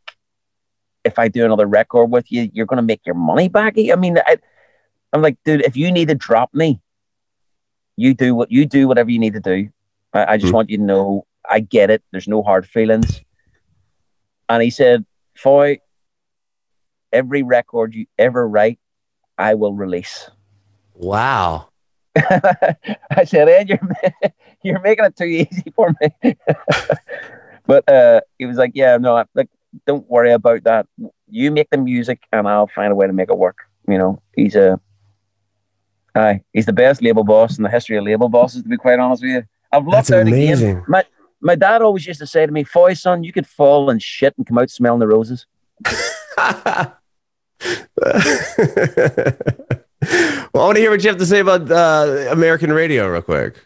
if 1.03 1.19
I 1.19 1.27
do 1.27 1.45
another 1.45 1.67
record 1.67 2.13
with 2.13 2.31
you, 2.31 2.49
you're 2.53 2.67
going 2.67 2.77
to 2.77 2.83
make 2.83 3.01
your 3.05 3.17
money 3.17 3.49
back. 3.49 3.75
I 3.77 3.97
mean, 3.97 4.17
I, 4.25 4.37
I'm 5.13 5.21
like, 5.21 5.37
dude, 5.45 5.63
if 5.63 5.77
you 5.77 5.91
need 5.91 6.07
to 6.07 6.15
drop 6.15 6.55
me, 6.55 6.81
you 7.97 8.15
do 8.15 8.37
what 8.37 8.53
you 8.53 8.67
do, 8.67 8.87
whatever 8.87 9.11
you 9.11 9.19
need 9.19 9.33
to 9.33 9.41
do. 9.41 9.69
I, 10.13 10.35
I 10.35 10.37
just 10.37 10.53
Mhm. 10.53 10.55
want 10.55 10.71
you 10.71 10.77
to 10.77 10.83
know 10.85 11.27
I 11.49 11.59
get 11.59 11.91
it. 11.91 12.05
There's 12.13 12.29
no 12.29 12.43
hard 12.45 12.67
feelings. 12.69 13.21
And 14.51 14.63
he 14.63 14.71
said, 14.71 15.07
Foy, 15.37 15.79
every 17.13 17.45
record 17.45 17.95
you 17.95 18.07
ever 18.19 18.47
write, 18.47 18.81
I 19.39 19.55
will 19.55 19.75
release. 19.75 20.29
Wow. 20.93 21.69
I 22.17 23.25
said, 23.25 23.49
Ed, 23.49 23.69
you're, 23.69 23.79
you're 24.65 24.81
making 24.81 25.05
it 25.05 25.17
too 25.17 25.25
easy 25.25 25.73
for 25.75 25.95
me. 26.01 26.35
but 27.67 27.89
uh, 27.89 28.23
he 28.39 28.47
was 28.47 28.57
like, 28.57 28.73
yeah, 28.75 28.97
no, 28.97 29.25
like, 29.35 29.49
don't 29.87 30.11
worry 30.11 30.33
about 30.33 30.65
that. 30.65 30.87
You 31.29 31.53
make 31.53 31.71
the 31.71 31.79
music 31.79 32.21
and 32.33 32.49
I'll 32.49 32.67
find 32.67 32.91
a 32.91 32.97
way 32.97 33.07
to 33.07 33.13
make 33.13 33.31
it 33.31 33.39
work. 33.39 33.59
You 33.87 33.99
know, 33.99 34.23
he's 34.35 34.57
a, 34.57 34.81
aye, 36.17 36.41
he's 36.53 36.67
the 36.67 36.73
best 36.73 37.03
label 37.03 37.23
boss 37.23 37.57
in 37.57 37.63
the 37.63 37.71
history 37.71 37.97
of 37.97 38.05
label 38.05 38.29
bosses, 38.29 38.65
to 38.65 38.69
be 38.69 38.77
quite 38.77 38.99
honest 38.99 39.23
with 39.23 39.31
you. 39.31 39.43
I've 39.71 39.85
looked 39.85 40.09
That's 40.09 40.11
out 40.11 40.23
amazing. 40.23 40.71
again. 40.71 40.85
My, 40.89 41.05
my 41.41 41.55
dad 41.55 41.82
always 41.82 42.07
used 42.07 42.20
to 42.20 42.26
say 42.26 42.45
to 42.47 42.53
me, 42.53 42.64
Foy, 42.64 42.95
son, 42.95 43.24
you 43.24 43.32
could 43.32 43.47
fall 43.47 43.91
and 43.91 44.03
shit 44.03 44.34
and 44.36 44.47
come 44.47 44.59
out 44.59 44.70
smelling 44.70 45.01
the 45.01 45.07
roses. 45.07 45.47
well, 45.86 46.95
I 50.03 50.49
want 50.55 50.76
to 50.76 50.80
hear 50.80 50.91
what 50.91 51.03
you 51.03 51.09
have 51.11 51.18
to 51.18 51.26
say 51.26 51.41
about 51.41 51.70
uh, 51.70 52.28
American 52.30 52.72
radio, 52.72 53.09
real 53.09 53.22
quick. 53.22 53.57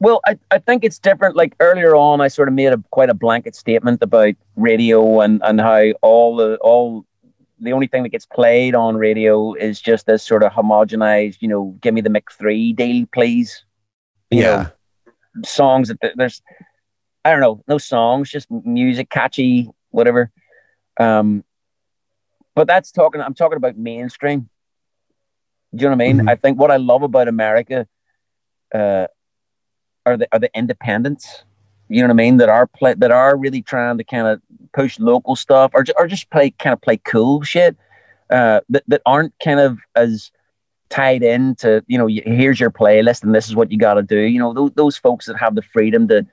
Well, 0.00 0.20
I, 0.26 0.38
I 0.50 0.58
think 0.58 0.84
it's 0.84 0.98
different. 0.98 1.34
Like 1.36 1.54
earlier 1.60 1.96
on, 1.96 2.20
I 2.20 2.28
sort 2.28 2.48
of 2.48 2.54
made 2.54 2.72
a 2.72 2.82
quite 2.90 3.10
a 3.10 3.14
blanket 3.14 3.56
statement 3.56 4.02
about 4.02 4.34
radio 4.56 5.20
and, 5.20 5.40
and 5.44 5.60
how 5.60 5.90
all 6.02 6.36
the 6.36 6.56
all 6.58 7.04
the 7.60 7.72
only 7.72 7.88
thing 7.88 8.04
that 8.04 8.10
gets 8.10 8.26
played 8.26 8.76
on 8.76 8.96
radio 8.96 9.54
is 9.54 9.80
just 9.80 10.06
this 10.06 10.22
sort 10.22 10.44
of 10.44 10.52
homogenized, 10.52 11.38
you 11.40 11.48
know, 11.48 11.76
give 11.80 11.92
me 11.92 12.00
the 12.00 12.10
Mick 12.10 12.30
three 12.30 12.72
deal, 12.72 13.04
please. 13.12 13.64
You 14.30 14.42
Yeah. 14.42 14.68
know, 15.34 15.42
songs 15.44 15.88
that 15.88 15.98
there's, 16.14 16.40
I 17.24 17.32
don't 17.32 17.40
know, 17.40 17.62
no 17.68 17.78
songs, 17.78 18.30
just 18.30 18.50
music, 18.50 19.10
catchy, 19.10 19.68
whatever. 19.90 20.30
Um, 20.98 21.44
but 22.54 22.66
that's 22.66 22.90
talking. 22.90 23.20
I'm 23.20 23.34
talking 23.34 23.56
about 23.56 23.76
mainstream. 23.76 24.48
Do 25.74 25.82
you 25.82 25.90
know 25.90 25.96
what 25.96 26.04
I 26.04 26.12
mean? 26.12 26.18
Mhm. 26.20 26.30
I 26.30 26.34
think 26.36 26.58
what 26.58 26.70
I 26.70 26.76
love 26.76 27.02
about 27.02 27.28
America, 27.28 27.86
uh, 28.74 29.06
are 30.06 30.16
the 30.16 30.28
are 30.32 30.38
the 30.38 30.50
independents. 30.54 31.44
You 31.88 32.02
know 32.02 32.08
what 32.08 32.14
I 32.14 32.16
mean? 32.16 32.36
That 32.38 32.48
are 32.48 32.66
play 32.66 32.94
that 32.94 33.10
are 33.10 33.36
really 33.36 33.62
trying 33.62 33.98
to 33.98 34.04
kind 34.04 34.26
of 34.26 34.40
push 34.72 34.98
local 34.98 35.36
stuff, 35.36 35.70
or 35.74 35.84
or 35.98 36.06
just 36.06 36.30
play 36.30 36.50
kind 36.50 36.72
of 36.72 36.80
play 36.80 36.96
cool 36.98 37.42
shit. 37.42 37.76
Uh, 38.30 38.60
that 38.70 38.84
that 38.88 39.02
aren't 39.06 39.32
kind 39.42 39.60
of 39.60 39.78
as 39.94 40.30
tied 40.90 41.22
into 41.22 41.82
you 41.86 41.98
know 41.98 42.06
here's 42.06 42.58
your 42.58 42.70
playlist 42.70 43.22
and 43.22 43.34
this 43.34 43.46
is 43.46 43.54
what 43.54 43.70
you 43.70 43.78
got 43.78 43.94
to 43.94 44.02
do. 44.02 44.18
You 44.18 44.38
know 44.38 44.52
those 44.52 44.72
those 44.74 44.96
folks 44.98 45.26
that 45.26 45.36
have 45.36 45.54
the 45.54 45.62
freedom 45.62 46.08
to 46.08 46.26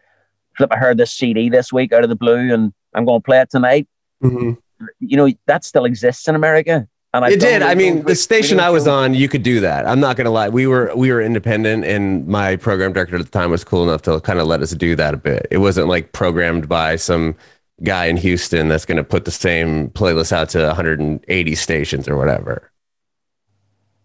flip. 0.57 0.71
I 0.73 0.77
heard 0.77 0.97
this 0.97 1.11
CD 1.11 1.49
this 1.49 1.71
week 1.71 1.93
out 1.93 2.03
of 2.03 2.09
the 2.09 2.15
blue, 2.15 2.53
and 2.53 2.73
I'm 2.93 3.05
going 3.05 3.21
to 3.21 3.25
play 3.25 3.39
it 3.39 3.49
tonight. 3.49 3.87
Mhm. 4.23 4.57
You 4.99 5.17
know 5.17 5.29
that 5.47 5.63
still 5.63 5.85
exists 5.85 6.27
in 6.27 6.35
America. 6.35 6.87
And 7.13 7.23
I've 7.23 7.31
It 7.31 7.39
did. 7.39 7.61
I 7.61 7.75
mean, 7.75 8.03
the 8.03 8.15
station 8.15 8.59
I 8.59 8.69
was 8.69 8.87
on, 8.87 9.13
you 9.13 9.29
could 9.29 9.43
do 9.43 9.61
that. 9.61 9.87
I'm 9.87 10.01
not 10.01 10.17
gonna 10.17 10.31
lie. 10.31 10.49
We 10.49 10.67
were 10.67 10.91
we 10.95 11.13
were 11.13 11.21
independent, 11.21 11.85
and 11.85 12.27
my 12.27 12.57
program 12.57 12.91
director 12.91 13.15
at 13.15 13.23
the 13.23 13.31
time 13.31 13.51
was 13.51 13.63
cool 13.63 13.83
enough 13.83 14.01
to 14.03 14.19
kind 14.19 14.39
of 14.39 14.47
let 14.47 14.61
us 14.61 14.71
do 14.71 14.95
that 14.97 15.13
a 15.13 15.17
bit. 15.17 15.47
It 15.49 15.59
wasn't 15.59 15.87
like 15.87 16.11
programmed 16.11 16.67
by 16.67 16.97
some 16.97 17.35
guy 17.83 18.05
in 18.05 18.17
Houston 18.17 18.67
that's 18.67 18.85
gonna 18.85 19.03
put 19.03 19.23
the 19.23 19.31
same 19.31 19.89
playlist 19.91 20.33
out 20.33 20.49
to 20.49 20.65
180 20.65 21.55
stations 21.55 22.09
or 22.09 22.17
whatever. 22.17 22.69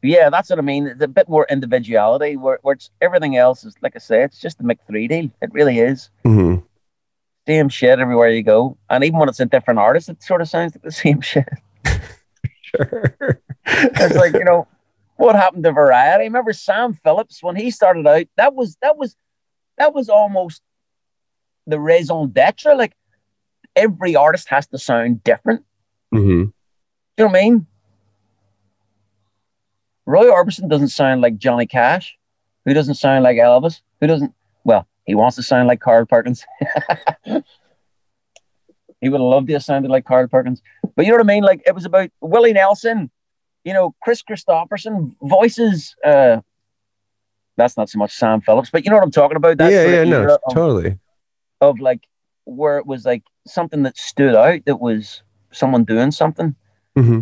Yeah, 0.03 0.31
that's 0.31 0.49
what 0.51 0.59
I 0.59 0.63
mean. 0.63 0.87
It's 0.87 1.03
a 1.03 1.09
bit 1.09 1.29
more 1.29 1.47
individuality, 1.51 2.37
where, 2.37 2.59
where 2.63 2.75
it's 2.75 2.91
everything 3.01 3.37
else 3.37 3.65
is 3.65 3.75
like 3.83 3.95
I 3.97 3.99
say, 3.99 4.23
it's 4.25 4.41
just 4.41 4.59
the 4.59 4.65
Mick 4.65 4.79
three 4.87 5.07
deal. 5.09 5.31
It 5.43 5.53
really 5.53 5.79
is. 5.79 6.11
hmm 6.25 6.57
Same 7.47 7.69
shit 7.69 7.99
everywhere 7.99 8.31
you 8.31 8.43
go, 8.43 8.79
and 8.89 9.05
even 9.05 9.19
when 9.19 9.29
it's 9.29 9.41
a 9.41 9.47
different 9.47 9.79
artist, 9.81 10.09
it 10.09 10.23
sort 10.23 10.41
of 10.41 10.49
sounds 10.49 10.75
like 10.75 10.83
the 10.83 10.93
same 11.05 11.21
shit. 11.21 11.49
Sure. 12.63 13.17
It's 13.67 14.17
like 14.17 14.33
you 14.35 14.45
know, 14.45 14.67
what 15.17 15.35
happened 15.35 15.65
to 15.65 15.73
variety? 15.73 16.25
Remember 16.25 16.53
Sam 16.53 16.95
Phillips 16.95 17.43
when 17.43 17.57
he 17.57 17.71
started 17.71 18.07
out? 18.07 18.27
That 18.37 18.55
was 18.55 18.77
that 18.81 18.97
was 18.97 19.17
that 19.77 19.93
was 19.95 20.09
almost 20.09 20.63
the 21.67 21.79
raison 21.81 22.31
d'etre. 22.31 22.75
Like 22.75 22.95
every 23.77 24.17
artist 24.17 24.49
has 24.49 24.67
to 24.69 24.79
sound 24.79 25.23
different. 25.25 25.65
hmm 26.11 26.19
Do 26.19 26.27
you 26.31 26.53
know 27.19 27.27
what 27.27 27.37
I 27.37 27.43
mean? 27.43 27.67
Roy 30.11 30.27
Orbison 30.27 30.69
doesn't 30.69 30.89
sound 30.89 31.21
like 31.21 31.39
Johnny 31.39 31.67
Cash, 31.67 32.19
who 32.65 32.75
doesn't 32.75 32.97
sound 32.97 33.23
like 33.23 33.37
Elvis, 33.37 33.81
who 34.01 34.09
doesn't, 34.09 34.35
well, 34.65 34.89
he 35.07 35.15
wants 35.15 35.37
to 35.37 35.43
sound 35.43 35.69
like 35.69 35.81
Carl 35.81 36.05
Perkins. 36.05 36.45
he 37.25 39.09
would 39.09 39.21
have 39.21 39.21
loved 39.21 39.47
to 39.47 39.53
have 39.53 39.63
sounded 39.63 39.89
like 39.89 40.05
Carl 40.05 40.27
Perkins. 40.27 40.63
But 40.97 41.07
you 41.07 41.13
know 41.13 41.19
what 41.19 41.25
I 41.25 41.29
mean? 41.29 41.45
Like 41.45 41.63
it 41.65 41.77
was 41.77 41.85
about 41.85 42.11
Willie 42.21 42.53
Nelson, 42.53 43.09
you 43.63 43.73
know, 43.73 43.95
Kris 44.03 44.21
Kristofferson, 44.23 45.15
voices. 45.23 45.95
Uh, 46.05 46.41
that's 47.57 47.77
not 47.77 47.89
so 47.89 47.99
much 48.01 48.13
Sam 48.13 48.41
Phillips, 48.41 48.71
but 48.71 48.85
you 48.85 48.91
know 48.91 48.97
what 48.97 49.05
I'm 49.05 49.13
talking 49.13 49.37
about? 49.37 49.59
That 49.59 49.71
yeah, 49.71 49.87
yeah, 49.87 50.05
no, 50.05 50.39
of- 50.45 50.55
totally. 50.55 50.99
of 51.61 51.79
like 51.79 52.01
where 52.47 52.79
it 52.79 52.87
was 52.87 53.05
like 53.05 53.23
something 53.47 53.85
that 53.85 53.97
stood 53.97 54.35
out 54.35 54.65
that 54.67 54.81
was 54.81 55.23
someone 55.53 55.85
doing 55.85 56.11
something 56.11 56.57
hmm 56.97 57.21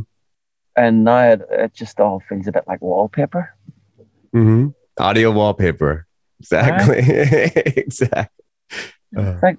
and 0.78 1.04
now 1.04 1.32
it, 1.32 1.42
it 1.50 1.74
just 1.74 1.98
all 2.00 2.20
feels 2.28 2.46
a 2.46 2.52
bit 2.52 2.64
like 2.66 2.80
wallpaper. 2.80 3.54
Mm-hmm. 4.34 4.68
Audio 4.98 5.30
wallpaper. 5.32 6.06
Exactly. 6.40 6.98
exactly. 7.76 8.44
Uh, 9.16 9.34
Like, 9.42 9.58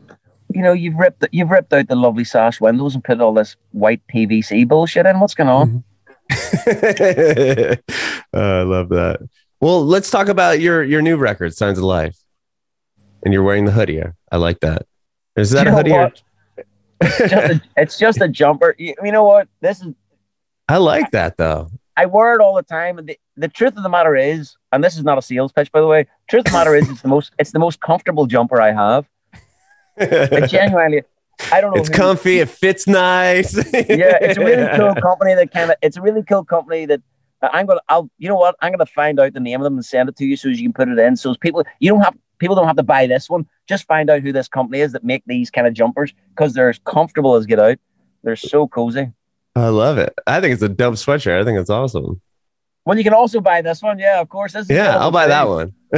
you 0.53 0.61
know, 0.61 0.73
you've 0.73 0.95
ripped 0.95 1.27
you've 1.31 1.49
ripped 1.49 1.73
out 1.73 1.87
the 1.87 1.95
lovely 1.95 2.23
sash 2.23 2.59
windows 2.61 2.95
and 2.95 3.03
put 3.03 3.19
all 3.21 3.33
this 3.33 3.55
white 3.71 4.01
PVC 4.13 4.67
bullshit 4.67 5.05
in. 5.05 5.19
What's 5.19 5.35
going 5.35 5.49
on? 5.49 5.83
Uh, 6.31 7.75
I 8.33 8.61
love 8.63 8.89
that. 8.89 9.19
Well, 9.61 9.85
let's 9.85 10.09
talk 10.09 10.29
about 10.29 10.59
your 10.59 10.83
your 10.83 11.01
new 11.01 11.17
record, 11.17 11.53
Signs 11.53 11.77
of 11.77 11.83
Life. 11.83 12.17
and 13.23 13.33
you're 13.33 13.43
wearing 13.43 13.65
the 13.65 13.71
hoodie. 13.71 14.01
I 14.31 14.37
like 14.37 14.61
that. 14.61 14.85
Is 15.35 15.51
that 15.51 15.65
You 15.67 15.73
a 15.73 15.75
hoodie? 15.75 15.91
Or. 15.91 16.11
It's 17.01 17.17
just 17.17 17.33
a, 17.33 17.61
it's 17.77 17.99
just 17.99 18.21
a 18.21 18.27
jumper. 18.27 18.75
You, 18.77 18.93
you 19.03 19.11
know 19.11 19.23
what? 19.23 19.47
This 19.61 19.81
is 19.81 19.93
I 20.69 20.77
like 20.77 21.11
that 21.11 21.37
though. 21.37 21.71
I 21.97 22.05
wear 22.05 22.33
it 22.33 22.39
all 22.41 22.55
the 22.55 22.63
time. 22.63 22.97
And 22.97 23.09
the, 23.09 23.19
the 23.35 23.49
truth 23.49 23.75
of 23.75 23.83
the 23.83 23.89
matter 23.89 24.15
is, 24.15 24.55
and 24.71 24.81
this 24.81 24.95
is 24.95 25.03
not 25.03 25.17
a 25.17 25.21
sales 25.21 25.51
pitch, 25.51 25.71
by 25.71 25.81
the 25.81 25.87
way. 25.87 26.07
Truth 26.29 26.41
of 26.41 26.51
the 26.51 26.57
matter 26.57 26.75
is, 26.75 26.89
it's 26.89 27.01
the 27.01 27.09
most 27.09 27.33
it's 27.39 27.51
the 27.51 27.59
most 27.59 27.81
comfortable 27.81 28.25
jumper 28.25 28.61
I 28.61 28.71
have. 28.71 29.09
It 29.97 30.49
genuinely, 30.49 31.01
I 31.51 31.61
don't 31.61 31.75
know. 31.75 31.81
it's 31.81 31.89
comfy. 31.89 32.39
It 32.39 32.49
fits 32.49 32.87
nice. 32.87 33.53
Yeah, 33.73 34.17
it's 34.21 34.37
a 34.37 34.43
really 34.43 34.77
cool 34.77 34.95
company 35.01 35.33
that 35.33 35.51
kind 35.51 35.71
of. 35.71 35.77
It's 35.81 35.97
a 35.97 36.01
really 36.01 36.23
cool 36.23 36.45
company 36.45 36.85
that 36.85 37.01
uh, 37.41 37.49
I'm 37.51 37.65
gonna. 37.65 37.81
I'll. 37.89 38.09
You 38.17 38.29
know 38.29 38.35
what? 38.35 38.55
I'm 38.61 38.71
gonna 38.71 38.85
find 38.85 39.19
out 39.19 39.33
the 39.33 39.39
name 39.39 39.59
of 39.59 39.63
them 39.63 39.75
and 39.75 39.85
send 39.85 40.09
it 40.09 40.15
to 40.17 40.25
you 40.25 40.35
so 40.35 40.49
as 40.49 40.59
you 40.59 40.67
can 40.67 40.73
put 40.73 40.89
it 40.89 40.99
in. 40.99 41.15
So 41.15 41.31
as 41.31 41.37
people, 41.37 41.63
you 41.79 41.89
don't 41.89 42.01
have 42.01 42.15
people 42.37 42.55
don't 42.55 42.67
have 42.67 42.75
to 42.77 42.83
buy 42.83 43.07
this 43.07 43.29
one. 43.29 43.45
Just 43.67 43.85
find 43.87 44.09
out 44.09 44.21
who 44.21 44.31
this 44.31 44.47
company 44.47 44.81
is 44.81 44.91
that 44.93 45.03
make 45.03 45.23
these 45.25 45.49
kind 45.49 45.67
of 45.67 45.73
jumpers 45.73 46.13
because 46.29 46.53
they're 46.53 46.69
as 46.69 46.79
comfortable 46.85 47.35
as 47.35 47.45
get 47.45 47.59
out. 47.59 47.77
They're 48.23 48.35
so 48.35 48.67
cozy. 48.67 49.11
I 49.55 49.67
love 49.67 49.97
it. 49.97 50.13
I 50.27 50.39
think 50.41 50.53
it's 50.53 50.61
a 50.61 50.69
dope 50.69 50.95
sweatshirt. 50.95 51.39
I 51.41 51.43
think 51.43 51.59
it's 51.59 51.69
awesome. 51.69 52.21
Well, 52.85 52.97
you 52.97 53.03
can 53.03 53.13
also 53.13 53.41
buy 53.41 53.61
this 53.61 53.81
one. 53.81 53.99
Yeah, 53.99 54.19
of 54.21 54.29
course. 54.29 54.55
Yeah, 54.69 54.97
I'll 54.97 55.11
buy 55.11 55.27
that 55.27 55.47
one. 55.47 55.73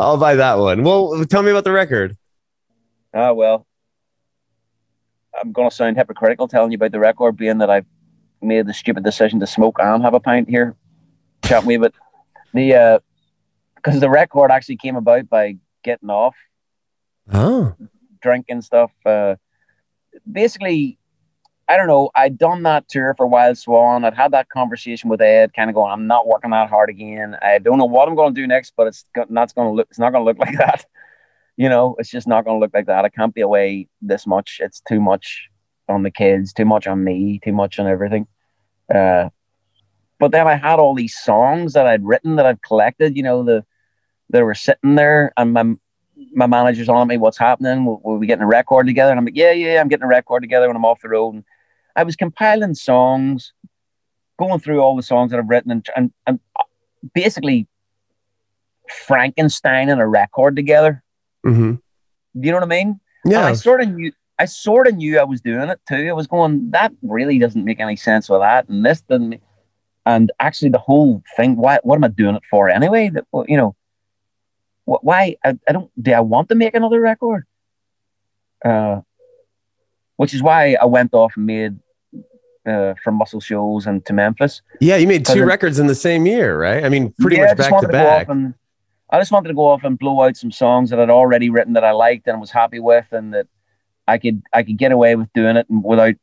I'll 0.00 0.16
buy 0.16 0.34
that 0.36 0.58
one. 0.58 0.82
Well, 0.82 1.24
tell 1.26 1.42
me 1.42 1.50
about 1.50 1.64
the 1.64 1.72
record. 1.72 2.16
Ah, 3.12 3.32
well, 3.32 3.66
I'm 5.40 5.52
going 5.52 5.70
to 5.70 5.74
sound 5.74 5.96
hypocritical 5.96 6.48
telling 6.48 6.72
you 6.72 6.76
about 6.76 6.92
the 6.92 6.98
record 6.98 7.36
being 7.36 7.58
that 7.58 7.70
I've 7.70 7.86
made 8.42 8.66
the 8.66 8.74
stupid 8.74 9.04
decision 9.04 9.40
to 9.40 9.46
smoke 9.46 9.76
and 9.80 10.02
have 10.02 10.14
a 10.14 10.20
pint 10.20 10.48
here. 10.48 10.74
Chat 11.44 11.64
me, 11.64 11.76
but 11.76 11.92
the 12.52 12.74
uh, 12.74 12.98
because 13.76 14.00
the 14.00 14.10
record 14.10 14.50
actually 14.50 14.76
came 14.76 14.96
about 14.96 15.28
by 15.28 15.56
getting 15.84 16.10
off, 16.10 16.34
Oh, 17.32 17.74
drinking 18.20 18.62
stuff. 18.62 18.90
Uh, 19.04 19.36
basically, 20.30 20.98
I 21.68 21.76
don't 21.76 21.86
know. 21.86 22.10
I'd 22.14 22.36
done 22.36 22.62
that 22.64 22.88
tour 22.88 23.14
for 23.16 23.26
Wild 23.26 23.56
Swan. 23.56 24.04
I'd 24.04 24.14
had 24.14 24.32
that 24.32 24.50
conversation 24.50 25.08
with 25.08 25.22
Ed, 25.22 25.54
kind 25.54 25.70
of 25.70 25.74
going, 25.74 25.92
"I'm 25.92 26.06
not 26.06 26.26
working 26.26 26.50
that 26.50 26.68
hard 26.68 26.90
again. 26.90 27.36
I 27.40 27.58
don't 27.58 27.78
know 27.78 27.86
what 27.86 28.08
I'm 28.08 28.14
going 28.14 28.34
to 28.34 28.40
do 28.40 28.46
next, 28.46 28.74
but 28.76 28.86
it's 28.86 29.04
not 29.28 29.54
going 29.54 29.68
to 29.68 29.74
look. 29.74 29.88
It's 29.90 29.98
not 29.98 30.12
going 30.12 30.22
to 30.22 30.26
look 30.26 30.38
like 30.46 30.58
that." 30.58 30.84
you 31.56 31.68
know, 31.68 31.94
it's 31.98 32.10
just 32.10 32.26
not 32.26 32.44
going 32.44 32.56
to 32.56 32.60
look 32.60 32.74
like 32.74 32.86
that. 32.86 33.04
I 33.04 33.08
can't 33.08 33.34
be 33.34 33.40
away 33.40 33.88
this 34.02 34.26
much. 34.26 34.58
It's 34.60 34.80
too 34.80 35.00
much 35.00 35.48
on 35.88 36.02
the 36.02 36.10
kids, 36.10 36.52
too 36.52 36.64
much 36.64 36.86
on 36.86 37.04
me, 37.04 37.40
too 37.44 37.52
much 37.52 37.78
on 37.78 37.86
everything. 37.86 38.26
Uh, 38.92 39.28
but 40.18 40.32
then 40.32 40.46
I 40.46 40.56
had 40.56 40.78
all 40.78 40.94
these 40.94 41.16
songs 41.16 41.74
that 41.74 41.86
I'd 41.86 42.04
written 42.04 42.36
that 42.36 42.46
I'd 42.46 42.62
collected. 42.62 43.16
You 43.16 43.22
know, 43.22 43.44
the 43.44 43.64
they 44.30 44.42
were 44.42 44.54
sitting 44.54 44.94
there, 44.94 45.32
and 45.36 45.52
my 45.52 45.74
my 46.32 46.46
manager's 46.46 46.88
on 46.88 47.08
me. 47.08 47.18
What's 47.18 47.38
happening? 47.38 47.84
Will, 47.84 48.00
we 48.18 48.26
getting 48.26 48.44
a 48.44 48.48
record 48.48 48.86
together? 48.86 49.10
And 49.10 49.18
I'm 49.18 49.24
like, 49.24 49.36
yeah, 49.36 49.52
yeah, 49.52 49.80
I'm 49.80 49.88
getting 49.88 50.04
a 50.04 50.08
record 50.08 50.42
together 50.42 50.66
when 50.66 50.76
I'm 50.76 50.84
off 50.84 51.02
the 51.02 51.08
road. 51.08 51.34
And 51.34 51.44
I 51.96 52.02
was 52.02 52.16
compiling 52.16 52.74
songs, 52.74 53.52
going 54.38 54.60
through 54.60 54.80
all 54.80 54.96
the 54.96 55.02
songs 55.02 55.30
that 55.30 55.38
I've 55.38 55.48
written, 55.48 55.70
and 55.70 55.86
and, 55.96 56.12
and 56.26 56.40
basically 57.14 57.66
Frankensteining 59.06 59.98
a 60.00 60.06
record 60.06 60.56
together. 60.56 61.02
hmm 61.42 61.72
Do 61.72 61.80
you 62.34 62.50
know 62.50 62.58
what 62.58 62.64
I 62.64 62.66
mean? 62.66 63.00
yeah. 63.24 63.38
And 63.38 63.46
I 63.48 63.52
sort 63.54 63.80
of 63.82 63.88
knew 63.90 64.12
I 64.38 64.46
sort 64.46 64.86
of 64.88 64.96
knew 64.96 65.18
I 65.18 65.24
was 65.24 65.40
doing 65.40 65.68
it 65.68 65.80
too. 65.88 66.08
I 66.08 66.12
was 66.12 66.26
going, 66.26 66.70
that 66.72 66.92
really 67.02 67.38
doesn't 67.38 67.64
make 67.64 67.78
any 67.80 67.96
sense 67.96 68.28
with 68.28 68.40
that, 68.40 68.68
and 68.68 68.84
this 68.84 69.00
doesn't. 69.02 69.40
And 70.06 70.30
actually, 70.38 70.68
the 70.70 70.78
whole 70.78 71.22
thing, 71.36 71.56
why? 71.56 71.78
What 71.82 71.96
am 71.96 72.04
I 72.04 72.08
doing 72.08 72.34
it 72.36 72.42
for 72.50 72.68
anyway? 72.68 73.08
That 73.08 73.24
you 73.48 73.56
know, 73.56 73.74
why? 74.84 75.36
I, 75.44 75.56
I 75.68 75.72
don't. 75.72 75.90
Do 76.02 76.12
I 76.12 76.20
want 76.20 76.48
to 76.50 76.54
make 76.54 76.74
another 76.74 77.00
record? 77.00 77.46
Uh, 78.64 79.00
which 80.16 80.34
is 80.34 80.42
why 80.42 80.76
I 80.80 80.84
went 80.84 81.14
off 81.14 81.34
and 81.36 81.46
made 81.46 81.78
uh, 82.66 82.94
from 83.02 83.14
Muscle 83.16 83.40
Shoals 83.40 83.86
and 83.86 84.04
to 84.06 84.12
Memphis. 84.12 84.62
yeah, 84.80 84.96
you 84.96 85.06
made 85.06 85.24
two 85.26 85.34
Because- 85.34 85.46
records 85.48 85.78
in 85.78 85.86
the 85.86 85.94
same 85.94 86.26
year, 86.26 86.58
right? 86.58 86.84
I 86.84 86.88
mean, 86.88 87.12
pretty 87.20 87.36
Yeah, 87.36 87.46
much 87.46 87.56
back 87.58 87.80
to 87.80 87.88
back. 87.88 88.28
and- 88.28 88.54
I 89.10 89.18
just 89.20 89.30
wanted 89.30 89.48
to 89.48 89.54
go 89.54 89.66
off 89.66 89.84
and 89.84 89.98
blow 89.98 90.22
out 90.22 90.36
some 90.36 90.50
songs 90.50 90.90
that 90.90 90.98
I'd 90.98 91.10
already 91.10 91.50
written 91.50 91.74
that 91.74 91.84
I 91.84 91.92
liked 91.92 92.26
and 92.26 92.40
was 92.40 92.50
happy 92.50 92.80
with, 92.80 93.06
and 93.12 93.32
that 93.34 93.46
I 94.08 94.18
could 94.18 94.42
I 94.52 94.62
could 94.62 94.76
get 94.78 94.92
away 94.92 95.14
with 95.14 95.32
doing 95.34 95.56
it 95.56 95.66
and 95.70 95.84
without 95.84 96.14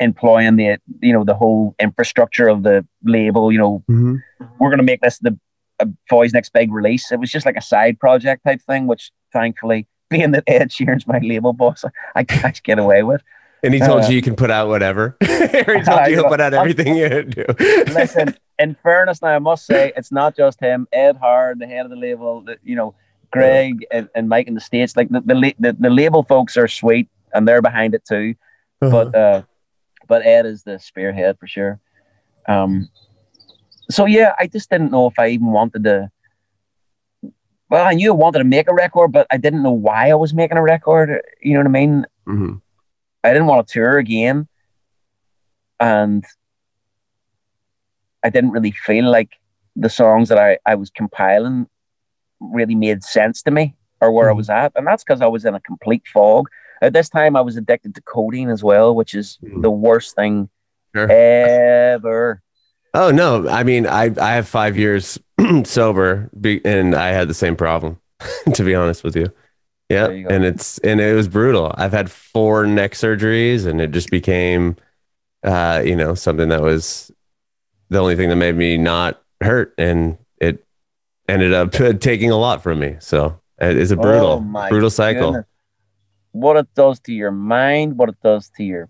employing 0.00 0.56
the 0.56 0.78
you 1.00 1.12
know 1.12 1.24
the 1.24 1.34
whole 1.34 1.74
infrastructure 1.78 2.48
of 2.48 2.62
the 2.62 2.86
label. 3.04 3.52
You 3.52 3.58
know, 3.58 3.84
Mhm. 3.90 4.22
we're 4.58 4.70
gonna 4.70 4.82
make 4.82 5.00
this 5.00 5.18
the 5.18 5.38
uh, 5.80 5.86
Foy's 6.08 6.32
next 6.32 6.52
big 6.52 6.72
release. 6.72 7.10
It 7.12 7.20
was 7.20 7.30
just 7.30 7.44
like 7.44 7.56
a 7.56 7.62
side 7.62 7.98
project 7.98 8.44
type 8.44 8.60
thing, 8.62 8.86
which 8.86 9.10
thankfully, 9.32 9.86
being 10.10 10.30
that 10.30 10.44
Ed 10.46 10.70
Sheeran's 10.70 11.06
my 11.06 11.18
label 11.18 11.52
boss, 11.52 11.84
I 12.14 12.24
can't 12.24 12.62
get 12.62 12.78
away 12.78 13.02
with. 13.02 13.22
And 13.64 13.72
he 13.74 13.80
told 13.80 14.04
Uh, 14.04 14.08
you 14.08 14.16
you 14.16 14.22
can 14.22 14.34
put 14.34 14.50
out 14.50 14.68
whatever. 14.68 15.16
he 15.20 15.26
told 15.64 15.88
I 15.88 16.08
you 16.08 16.16
know. 16.16 16.28
put 16.28 16.40
out 16.40 16.52
everything 16.54 16.96
you 16.96 17.22
do. 17.22 17.44
Listen, 17.92 18.34
in 18.58 18.74
fairness, 18.82 19.22
now 19.22 19.28
I 19.28 19.38
must 19.38 19.66
say 19.66 19.92
it's 19.96 20.10
not 20.10 20.36
just 20.36 20.60
him. 20.60 20.88
Ed 20.92 21.16
Hard, 21.16 21.58
the 21.60 21.66
head 21.66 21.84
of 21.86 21.90
the 21.90 21.96
label, 21.96 22.40
the, 22.42 22.58
you 22.64 22.74
know, 22.74 22.94
Greg 23.30 23.86
and, 23.92 24.08
and 24.14 24.28
Mike 24.28 24.46
in 24.48 24.54
the 24.54 24.60
states. 24.60 24.96
Like 24.96 25.08
the, 25.10 25.20
the 25.20 25.54
the 25.58 25.72
the 25.78 25.90
label 25.90 26.22
folks 26.22 26.56
are 26.56 26.68
sweet 26.68 27.08
and 27.32 27.46
they're 27.46 27.62
behind 27.62 27.94
it 27.94 28.04
too. 28.04 28.34
But 28.80 29.14
uh, 29.14 29.42
but 30.08 30.26
Ed 30.26 30.44
is 30.44 30.64
the 30.64 30.78
spearhead 30.78 31.38
for 31.38 31.46
sure. 31.46 31.78
Um, 32.48 32.88
so 33.90 34.06
yeah, 34.06 34.34
I 34.40 34.48
just 34.48 34.68
didn't 34.70 34.90
know 34.90 35.06
if 35.06 35.18
I 35.18 35.28
even 35.28 35.46
wanted 35.52 35.84
to. 35.84 36.10
Well, 37.70 37.86
I 37.86 37.94
knew 37.94 38.10
I 38.12 38.16
wanted 38.16 38.38
to 38.38 38.44
make 38.44 38.68
a 38.68 38.74
record, 38.74 39.12
but 39.12 39.26
I 39.30 39.36
didn't 39.38 39.62
know 39.62 39.72
why 39.72 40.10
I 40.10 40.14
was 40.14 40.34
making 40.34 40.58
a 40.58 40.62
record. 40.62 41.22
You 41.40 41.54
know 41.54 41.60
what 41.60 41.66
I 41.68 41.70
mean? 41.70 42.06
Mhm. 42.28 42.60
I 43.24 43.32
didn't 43.32 43.46
want 43.46 43.66
to 43.66 43.72
tour 43.72 43.98
again. 43.98 44.48
And 45.80 46.24
I 48.22 48.30
didn't 48.30 48.50
really 48.50 48.70
feel 48.72 49.10
like 49.10 49.30
the 49.76 49.88
songs 49.88 50.28
that 50.28 50.38
I, 50.38 50.58
I 50.66 50.74
was 50.74 50.90
compiling 50.90 51.66
really 52.40 52.74
made 52.74 53.02
sense 53.02 53.42
to 53.42 53.50
me 53.50 53.74
or 54.00 54.12
where 54.12 54.28
I 54.30 54.32
Mhm. 54.32 54.36
was 54.36 54.50
at. 54.50 54.72
And 54.76 54.86
that's 54.86 55.02
because 55.04 55.20
I 55.20 55.26
was 55.26 55.44
in 55.44 55.54
a 55.54 55.60
complete 55.60 56.02
fog. 56.12 56.48
At 56.82 56.92
this 56.92 57.08
time, 57.08 57.36
I 57.36 57.40
was 57.40 57.56
addicted 57.56 57.94
to 57.94 58.02
codeine 58.02 58.50
as 58.50 58.62
well, 58.62 58.94
which 58.94 59.14
is 59.14 59.38
Mhm. 59.42 59.62
the 59.62 59.70
worst 59.70 60.14
thing 60.16 60.48
Sure. 60.94 61.10
ever. 61.10 62.42
Oh 62.94 63.10
no, 63.10 63.48
I 63.48 63.62
mean 63.62 63.86
I 63.86 64.12
I 64.20 64.32
have 64.34 64.46
five 64.46 64.76
years 64.76 65.18
sober, 65.64 66.28
be, 66.38 66.60
and 66.64 66.94
I 66.94 67.08
had 67.12 67.28
the 67.28 67.34
same 67.34 67.56
problem. 67.56 67.98
to 68.54 68.62
be 68.62 68.74
honest 68.74 69.02
with 69.02 69.16
you, 69.16 69.32
yeah, 69.92 70.06
There 70.08 70.16
you 70.16 70.28
go. 70.28 70.34
and 70.34 70.44
it's 70.44 70.78
and 70.78 71.00
it 71.00 71.14
was 71.14 71.28
brutal. 71.28 71.72
I've 71.76 71.92
had 71.92 72.10
four 72.10 72.66
neck 72.66 72.92
surgeries, 72.92 73.66
and 73.66 73.80
it 73.80 73.90
just 73.92 74.10
became, 74.10 74.76
uh, 75.44 75.82
you 75.84 75.94
know, 75.96 76.14
something 76.14 76.48
that 76.48 76.62
was 76.62 77.10
the 77.90 77.98
only 77.98 78.16
thing 78.16 78.28
that 78.30 78.36
made 78.36 78.56
me 78.56 78.76
not 78.78 79.22
hurt, 79.40 79.74
and 79.78 80.16
it 80.38 80.64
ended 81.28 81.52
up 81.52 81.72
taking 82.00 82.30
a 82.30 82.36
lot 82.36 82.62
from 82.62 82.78
me. 82.80 82.96
So 83.00 83.38
it 83.60 83.76
is 83.76 83.90
a 83.90 83.96
brutal, 83.96 84.42
Oh, 84.54 84.68
brutal 84.68 84.90
cycle. 84.90 85.30
goodness. 85.32 85.46
What 86.32 86.56
it 86.56 86.68
does 86.74 86.98
to 87.00 87.12
your 87.12 87.30
mind, 87.30 87.98
what 87.98 88.08
it 88.08 88.16
does 88.22 88.48
to 88.56 88.64
your 88.64 88.88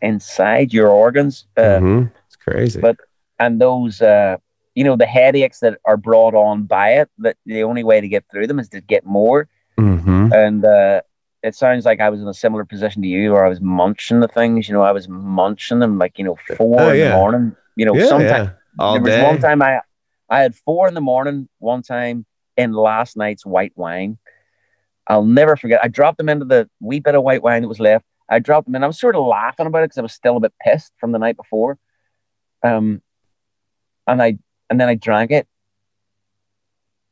inside, 0.00 0.72
your 0.72 0.88
organs. 0.88 1.46
Uh, 1.56 1.78
Mhm. 1.80 2.12
It's 2.26 2.36
crazy. 2.36 2.80
But- 2.80 2.96
and 3.40 3.60
those 3.60 4.00
uh 4.02 4.36
you 4.74 4.84
know 4.84 4.96
the 4.96 5.06
headaches 5.06 5.60
that 5.60 5.78
are 5.84 5.96
brought 5.96 6.34
on 6.34 6.62
by 6.64 6.88
it 7.00 7.08
that 7.18 7.36
the 7.46 7.62
only 7.64 7.84
way 7.84 8.00
to 8.00 8.08
get 8.08 8.24
through 8.30 8.46
them 8.46 8.58
is 8.58 8.68
to 8.70 8.80
get 8.80 9.04
more 9.04 9.48
Mhm. 9.78 10.32
and 10.32 10.64
uh 10.64 11.00
it 11.42 11.54
sounds 11.54 11.84
like 11.84 12.00
I 12.00 12.10
was 12.10 12.20
in 12.20 12.26
a 12.26 12.34
similar 12.34 12.64
position 12.64 13.00
to 13.02 13.08
you 13.08 13.30
where 13.32 13.44
I 13.46 13.48
was 13.48 13.60
munching 13.60 14.18
the 14.20 14.26
things 14.28 14.68
you 14.68 14.74
know 14.74 14.82
I 14.82 14.92
was 14.92 15.08
munching 15.08 15.78
them 15.78 15.98
like 15.98 16.18
you 16.18 16.24
know 16.24 16.36
four 16.56 16.80
Oh, 16.80 16.88
in 16.90 16.98
yeah. 16.98 17.10
the 17.10 17.16
morning 17.16 17.56
you 17.76 17.86
know 17.86 17.94
yeah, 17.94 18.06
sometimes 18.06 18.48
yeah, 18.80 18.92
there 18.92 19.00
was 19.00 19.12
day. 19.12 19.22
one 19.22 19.38
time 19.38 19.62
I 19.62 19.80
I 20.28 20.40
had 20.40 20.54
four 20.56 20.88
in 20.88 20.94
the 20.94 21.00
morning 21.00 21.48
one 21.60 21.82
time 21.82 22.26
in 22.56 22.72
last 22.72 23.16
night's 23.16 23.46
white 23.46 23.72
wine. 23.76 24.18
I'll 25.06 25.24
never 25.24 25.56
forget 25.56 25.80
I 25.82 25.88
dropped 25.88 26.18
them 26.18 26.28
into 26.28 26.44
the 26.44 26.68
wee 26.80 27.00
bit 27.00 27.14
of 27.14 27.22
white 27.22 27.42
wine 27.42 27.62
that 27.62 27.68
was 27.68 27.80
left. 27.80 28.04
I 28.28 28.40
dropped 28.40 28.66
them 28.66 28.74
in. 28.74 28.84
I 28.84 28.88
was 28.88 28.98
sort 29.00 29.16
of 29.16 29.24
laughing 29.24 29.66
about 29.66 29.78
it 29.84 29.86
because 29.86 29.98
I 29.98 30.02
was 30.02 30.12
still 30.12 30.36
a 30.36 30.40
bit 30.40 30.52
pissed 30.60 30.92
from 30.98 31.12
the 31.12 31.18
night 31.18 31.36
before. 31.36 31.78
Um 32.64 33.00
and 34.08 34.20
I 34.20 34.38
and 34.68 34.78
then 34.80 34.88
I 34.88 34.96
drank 34.96 35.30
it, 35.30 35.46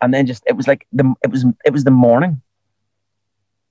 and 0.00 0.12
then 0.12 0.26
just 0.26 0.42
it 0.46 0.56
was 0.56 0.66
like 0.68 0.86
the 0.92 1.14
it 1.22 1.30
was 1.30 1.44
it 1.64 1.72
was 1.72 1.84
the 1.84 1.90
morning, 1.90 2.42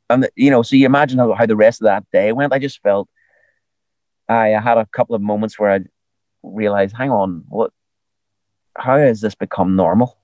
and 0.09 0.27
you 0.35 0.49
know, 0.51 0.61
so 0.61 0.75
you 0.75 0.85
imagine 0.85 1.19
how, 1.19 1.33
how 1.33 1.45
the 1.45 1.55
rest 1.55 1.81
of 1.81 1.85
that 1.85 2.05
day 2.11 2.31
went. 2.31 2.53
I 2.53 2.59
just 2.59 2.81
felt 2.81 3.09
I, 4.27 4.55
I 4.55 4.61
had 4.61 4.77
a 4.77 4.85
couple 4.87 5.15
of 5.15 5.21
moments 5.21 5.59
where 5.59 5.71
I 5.71 5.79
realized, 6.43 6.95
hang 6.95 7.11
on, 7.11 7.43
what? 7.49 7.71
How 8.77 8.97
has 8.97 9.21
this 9.21 9.35
become 9.35 9.75
normal? 9.75 10.17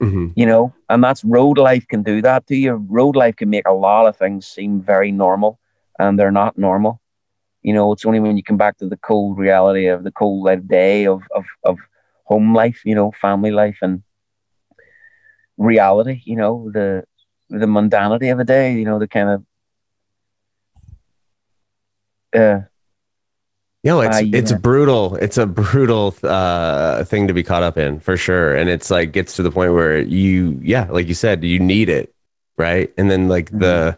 Mhm. 0.00 0.32
You 0.36 0.46
know, 0.46 0.72
and 0.88 1.02
that's 1.02 1.24
road 1.24 1.58
life 1.58 1.86
can 1.88 2.02
do 2.02 2.22
that 2.22 2.46
to 2.46 2.56
you. 2.56 2.74
Road 2.88 3.16
life 3.16 3.36
can 3.36 3.50
make 3.50 3.66
a 3.66 3.72
lot 3.72 4.06
of 4.06 4.16
things 4.16 4.46
seem 4.46 4.80
very 4.80 5.10
normal, 5.10 5.58
and 5.98 6.18
they're 6.18 6.30
not 6.30 6.56
normal. 6.56 7.00
You 7.62 7.74
know, 7.74 7.92
it's 7.92 8.06
only 8.06 8.20
when 8.20 8.36
you 8.36 8.42
come 8.42 8.56
back 8.56 8.78
to 8.78 8.88
the 8.88 8.96
cold 8.96 9.38
reality 9.38 9.86
of 9.86 10.04
the 10.04 10.12
cold 10.12 10.44
light 10.44 10.58
of 10.58 10.68
day 10.68 11.06
of 11.06 11.22
of 11.34 11.44
of 11.64 11.78
home 12.24 12.54
life, 12.54 12.82
you 12.84 12.94
know, 12.94 13.10
family 13.20 13.50
life 13.50 13.78
and 13.82 14.02
reality, 15.56 16.22
you 16.24 16.36
know, 16.36 16.70
the 16.72 17.04
the 17.50 17.66
mundanity 17.66 18.32
of 18.32 18.38
a 18.40 18.44
day, 18.44 18.74
you 18.74 18.84
know, 18.84 18.98
the 18.98 19.08
kind 19.08 19.28
of 19.30 19.44
uh 22.34 22.60
You 23.82 23.90
know, 23.92 24.00
it's 24.00 24.18
Uh, 24.18 24.24
it's 24.32 24.52
brutal. 24.52 25.16
It's 25.16 25.38
a 25.38 25.46
brutal 25.46 26.14
uh, 26.22 27.04
thing 27.04 27.28
to 27.28 27.34
be 27.34 27.42
caught 27.42 27.62
up 27.62 27.78
in 27.78 28.00
for 28.00 28.16
sure. 28.16 28.54
And 28.54 28.68
it's 28.68 28.90
like 28.90 29.12
gets 29.12 29.34
to 29.36 29.42
the 29.42 29.50
point 29.50 29.72
where 29.72 29.98
you, 30.00 30.58
yeah, 30.62 30.86
like 30.90 31.08
you 31.08 31.14
said, 31.14 31.44
you 31.44 31.58
need 31.60 31.88
it, 31.88 32.12
right? 32.56 32.92
And 32.98 33.10
then 33.10 33.28
like 33.28 33.50
the 33.56 33.96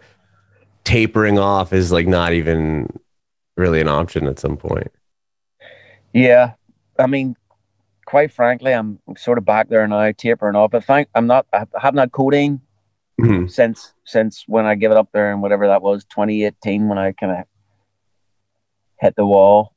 tapering 0.85 1.39
off 1.39 1.73
is 1.73 1.93
like 1.93 2.07
not 2.07 2.33
even 2.33 2.89
really 3.57 3.81
an 3.81 3.89
option 3.89 4.27
at 4.27 4.39
some 4.39 4.57
point. 4.57 4.93
yeah. 6.13 6.53
I 6.99 7.07
mean, 7.07 7.37
quite 8.05 8.33
frankly, 8.33 8.73
I'm 8.73 8.99
sort 9.17 9.39
of 9.39 9.45
back 9.45 9.69
there 9.69 9.87
now, 9.89 10.13
tapering 10.13 10.57
off. 10.57 10.71
But 10.73 10.85
thank 10.85 11.09
I'm 11.15 11.27
not 11.27 11.47
I 11.53 11.65
haven't 11.81 11.99
had 11.99 12.13
codeine 12.13 12.61
Mhm. 13.23 13.51
since 13.51 13.93
since 14.05 14.45
when 14.47 14.67
I 14.67 14.75
gave 14.75 14.91
it 14.91 14.97
up 14.97 15.11
there 15.13 15.33
and 15.33 15.43
whatever 15.43 15.67
that 15.69 15.83
was, 15.83 16.05
2018 16.05 16.89
when 16.89 16.99
I 16.99 17.13
kind 17.13 17.33
of 17.33 17.45
hit 19.01 19.15
the 19.17 19.27
wall. 19.27 19.75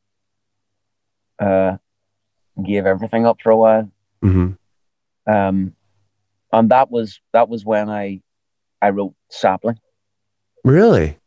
Uh 1.40 1.78
gave 2.64 2.86
everything 2.86 3.26
up 3.26 3.42
for 3.42 3.50
a 3.52 3.58
while. 3.58 3.92
Mhm. 4.24 4.58
Um 5.28 5.76
and 6.52 6.70
that 6.70 6.92
was 6.92 7.20
that 7.34 7.50
was 7.50 7.66
when 7.66 7.90
I 7.90 8.22
I 8.82 8.90
wrote 8.90 9.16
Sapling. 9.30 9.80
Really? 10.64 11.20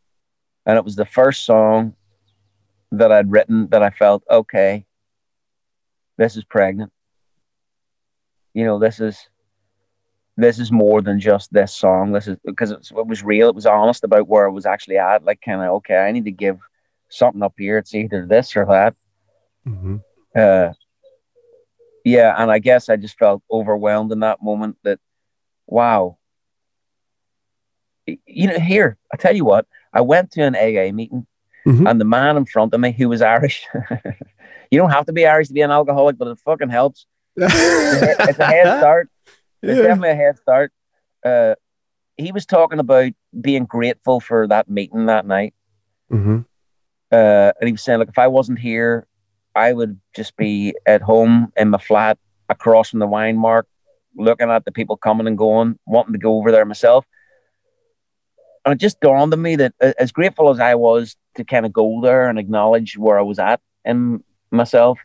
and 0.65 0.77
it 0.77 0.83
was 0.83 0.95
the 0.97 1.05
first 1.05 1.45
song 1.45 1.95
that 2.91 3.09
I'd 3.11 3.31
written 3.31 3.67
that 3.69 3.81
I 3.83 3.89
felt 3.89 4.23
okay. 4.29 4.85
This 6.17 6.35
is 6.35 6.43
pregnant. 6.43 6.91
You 8.53 8.65
know, 8.65 8.77
this 8.79 8.99
is 8.99 9.29
this 10.37 10.59
is 10.59 10.71
more 10.71 11.01
than 11.01 11.19
just 11.19 11.51
this 11.51 11.73
song. 11.73 12.11
This 12.11 12.27
is 12.27 12.37
because 12.45 12.71
it's, 12.71 12.91
it 12.91 13.07
was 13.07 13.23
real. 13.23 13.49
It 13.49 13.55
was 13.55 13.65
honest 13.65 14.03
about 14.03 14.27
where 14.27 14.45
I 14.45 14.51
was 14.51 14.65
actually 14.67 14.97
at. 14.99 15.23
Like, 15.23 15.41
kind 15.41 15.61
of 15.61 15.69
okay. 15.77 15.97
I 15.97 16.11
need 16.11 16.25
to 16.25 16.31
give 16.31 16.59
something 17.09 17.41
up 17.43 17.55
here. 17.57 17.77
It's 17.79 17.95
either 17.95 18.25
this 18.25 18.55
or 18.55 18.65
that. 18.65 18.95
Mhm. 19.67 20.01
Uh, 20.35 20.73
yeah, 22.05 22.35
and 22.37 22.51
I 22.51 22.59
guess 22.59 22.87
I 22.87 22.95
just 22.95 23.17
felt 23.17 23.41
overwhelmed 23.51 24.11
in 24.11 24.19
that 24.21 24.41
moment. 24.41 24.77
That 24.83 24.99
wow. 25.65 26.17
You 28.25 28.47
know, 28.47 28.59
here 28.59 28.97
I 29.11 29.17
tell 29.17 29.35
you 29.35 29.43
what. 29.43 29.65
I 29.91 30.01
went 30.01 30.31
to 30.33 30.43
an 30.43 30.55
AA 30.55 30.91
meeting 30.93 31.25
Mhm. 31.65 31.89
and 31.89 31.99
the 31.99 32.05
man 32.05 32.37
in 32.37 32.45
front 32.45 32.73
of 32.73 32.79
me 32.79 32.91
who 32.91 33.09
was 33.09 33.21
Irish. 33.21 33.67
you 34.71 34.77
don't 34.79 34.91
have 34.91 35.07
to 35.07 35.13
be 35.13 35.25
Irish 35.25 35.47
to 35.47 35.53
be 35.53 35.61
an 35.61 35.71
alcoholic, 35.71 36.17
but 36.17 36.27
it 36.29 36.39
fucking 36.39 36.69
helps. 36.69 37.05
It's 37.37 38.39
a 38.39 38.45
head 38.45 38.79
start. 38.79 39.09
It's 39.61 39.77
Yeah. 39.77 39.87
definitely 39.87 40.11
a 40.11 40.15
head 40.15 40.37
start. 40.37 40.71
Uh, 41.25 41.55
he 42.17 42.31
was 42.31 42.45
talking 42.45 42.79
about 42.79 43.11
being 43.39 43.65
grateful 43.65 44.19
for 44.19 44.47
that 44.47 44.69
meeting 44.69 45.05
that 45.07 45.25
night. 45.25 45.53
Mhm. 46.11 46.45
Uh, 47.11 47.51
and 47.59 47.67
he 47.67 47.71
was 47.71 47.83
saying, 47.83 47.99
like, 47.99 48.09
if 48.09 48.17
I 48.17 48.27
wasn't 48.27 48.59
here, 48.59 49.07
I 49.55 49.73
would 49.73 49.99
just 50.15 50.35
be 50.35 50.75
at 50.85 51.01
home 51.01 51.51
in 51.57 51.69
my 51.69 51.77
flat 51.77 52.17
across 52.49 52.89
from 52.89 52.99
the 52.99 53.07
Winemark, 53.07 53.63
looking 54.15 54.49
at 54.49 54.65
the 54.65 54.71
people 54.71 54.97
coming 54.97 55.27
and 55.27 55.37
going, 55.37 55.77
wanting 55.85 56.13
to 56.13 56.19
go 56.19 56.37
over 56.37 56.51
there 56.51 56.65
myself. 56.65 57.05
And 58.65 58.73
it 58.73 58.79
just 58.79 58.99
dawned 58.99 59.33
on 59.33 59.41
me 59.41 59.55
that 59.55 59.73
as 59.79 60.11
grateful 60.11 60.49
as 60.49 60.59
I 60.59 60.75
was 60.75 61.15
to 61.35 61.43
kind 61.43 61.65
of 61.65 61.71
go 61.73 62.01
there 62.01 62.27
and 62.27 62.37
acknowledge 62.37 62.97
where 62.97 63.17
I 63.17 63.21
was 63.21 63.39
at 63.39 63.61
in 63.85 64.23
myself, 64.51 64.99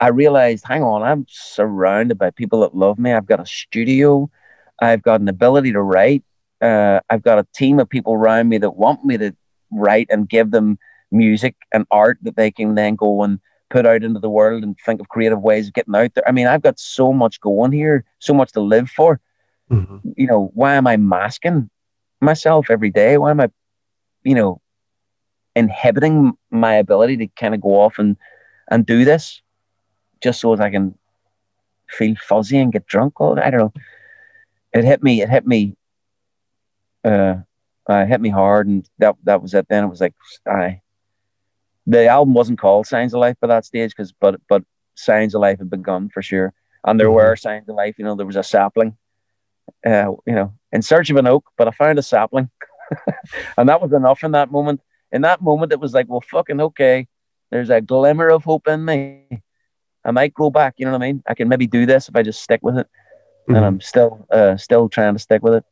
I 0.00 0.08
realized, 0.08 0.64
hang 0.66 0.82
on, 0.82 1.02
I'm 1.02 1.26
surrounded 1.28 2.18
by 2.18 2.30
people 2.30 2.60
that 2.60 2.74
love 2.74 2.98
me. 2.98 3.12
I've 3.12 3.26
got 3.26 3.40
a 3.40 3.46
studio. 3.46 4.30
I've 4.82 5.02
got 5.02 5.20
an 5.20 5.28
ability 5.28 5.72
to 5.72 5.82
write. 5.82 6.24
Uh, 6.60 7.00
I've 7.10 7.22
got 7.22 7.38
a 7.38 7.46
team 7.54 7.78
of 7.78 7.88
people 7.88 8.14
around 8.14 8.48
me 8.48 8.58
that 8.58 8.76
want 8.76 9.04
me 9.04 9.16
to 9.18 9.34
write 9.70 10.08
and 10.10 10.28
give 10.28 10.50
them 10.50 10.78
music 11.10 11.54
and 11.72 11.86
art 11.90 12.18
that 12.22 12.36
they 12.36 12.50
can 12.50 12.74
then 12.74 12.96
go 12.96 13.22
and 13.22 13.38
put 13.70 13.86
out 13.86 14.02
into 14.02 14.20
the 14.20 14.30
world 14.30 14.62
and 14.62 14.76
think 14.84 15.00
of 15.00 15.08
creative 15.08 15.40
ways 15.40 15.68
of 15.68 15.74
getting 15.74 15.94
out 15.94 16.12
there. 16.14 16.28
I 16.28 16.32
mean, 16.32 16.46
I've 16.46 16.62
got 16.62 16.78
so 16.78 17.12
much 17.12 17.40
going 17.40 17.72
here, 17.72 18.04
so 18.18 18.34
much 18.34 18.52
to 18.52 18.60
live 18.60 18.90
for. 18.90 19.20
Mhm. 19.70 20.14
You 20.16 20.26
know, 20.26 20.50
why 20.54 20.74
am 20.74 20.86
I 20.86 20.96
masking 20.96 21.70
myself 22.20 22.70
every 22.70 22.90
day? 22.90 23.16
Why 23.16 23.30
am 23.30 23.40
I, 23.40 23.50
you 24.22 24.34
know, 24.34 24.60
inhibiting 25.56 26.32
my 26.50 26.74
ability 26.74 27.16
to 27.18 27.26
kind 27.28 27.54
of 27.54 27.60
go 27.60 27.80
off 27.80 27.98
and 27.98 28.16
and 28.68 28.86
do 28.86 29.04
this 29.04 29.42
just 30.24 30.40
so 30.40 30.52
as 30.54 30.60
I 30.60 30.70
can 30.70 30.98
feel 31.88 32.16
fuzzy 32.28 32.58
and 32.58 32.72
get 32.72 32.86
drunk? 32.86 33.20
All 33.20 33.38
I 33.38 33.50
don't 33.50 33.60
know. 33.60 33.72
It 34.72 34.84
hit 34.84 35.02
me. 35.02 35.22
It 35.22 35.30
hit 35.30 35.46
me. 35.46 35.76
Uh, 37.04 37.36
uh, 37.86 38.06
hit 38.06 38.20
me 38.20 38.30
hard, 38.30 38.66
and 38.66 38.88
that 38.98 39.14
that 39.24 39.42
was 39.42 39.54
it. 39.54 39.66
Then 39.68 39.84
it 39.84 39.88
was 39.88 40.00
like 40.00 40.14
I. 40.48 40.80
The 41.86 42.06
album 42.06 42.32
wasn't 42.34 42.58
called 42.58 42.86
Signs 42.86 43.12
of 43.12 43.20
Life 43.20 43.36
by 43.40 43.48
that 43.48 43.66
stage, 43.66 43.90
because 43.90 44.12
but 44.12 44.40
but 44.48 44.64
Signs 44.94 45.34
of 45.34 45.42
Life 45.42 45.58
had 45.58 45.68
begun 45.70 46.08
for 46.08 46.22
sure, 46.22 46.52
and 46.84 46.98
there 46.98 47.08
Mhm. 47.08 47.14
were 47.14 47.36
signs 47.36 47.68
of 47.68 47.76
life. 47.76 47.98
You 47.98 48.04
know, 48.06 48.14
there 48.16 48.26
was 48.26 48.36
a 48.36 48.42
sapling. 48.42 48.96
Uh, 49.86 50.12
you 50.26 50.34
know, 50.34 50.52
in 50.72 50.82
search 50.82 51.10
of 51.10 51.16
an 51.16 51.26
oak, 51.26 51.44
but 51.58 51.68
I 51.68 51.70
found 51.72 51.98
a 51.98 52.02
sapling, 52.02 52.50
and 53.58 53.68
that 53.68 53.80
was 53.82 53.92
enough 53.92 54.24
in 54.24 54.32
that 54.32 54.50
moment. 54.50 54.80
In 55.12 55.22
that 55.22 55.40
moment, 55.42 55.72
it 55.72 55.80
was 55.80 55.92
like, 55.94 56.08
well, 56.08 56.20
fucking 56.22 56.60
okay. 56.60 57.06
There's 57.50 57.70
a 57.70 57.80
glimmer 57.80 58.28
of 58.30 58.44
hope 58.44 58.66
in 58.68 58.84
me. 58.84 59.42
I 60.04 60.10
might 60.10 60.34
grow 60.34 60.50
back. 60.50 60.74
You 60.76 60.86
know 60.86 60.92
what 60.92 61.02
I 61.02 61.06
mean? 61.06 61.22
I 61.26 61.34
can 61.34 61.48
maybe 61.48 61.66
do 61.66 61.86
this 61.86 62.08
if 62.08 62.16
I 62.16 62.22
just 62.22 62.42
stick 62.42 62.60
with 62.62 62.76
it, 62.78 62.86
Mhm. 63.48 63.56
and 63.56 63.64
I'm 63.64 63.80
still 63.80 64.26
uh, 64.30 64.56
still 64.56 64.88
trying 64.88 65.14
to 65.14 65.18
stick 65.18 65.42
with 65.42 65.54
it. 65.54 65.64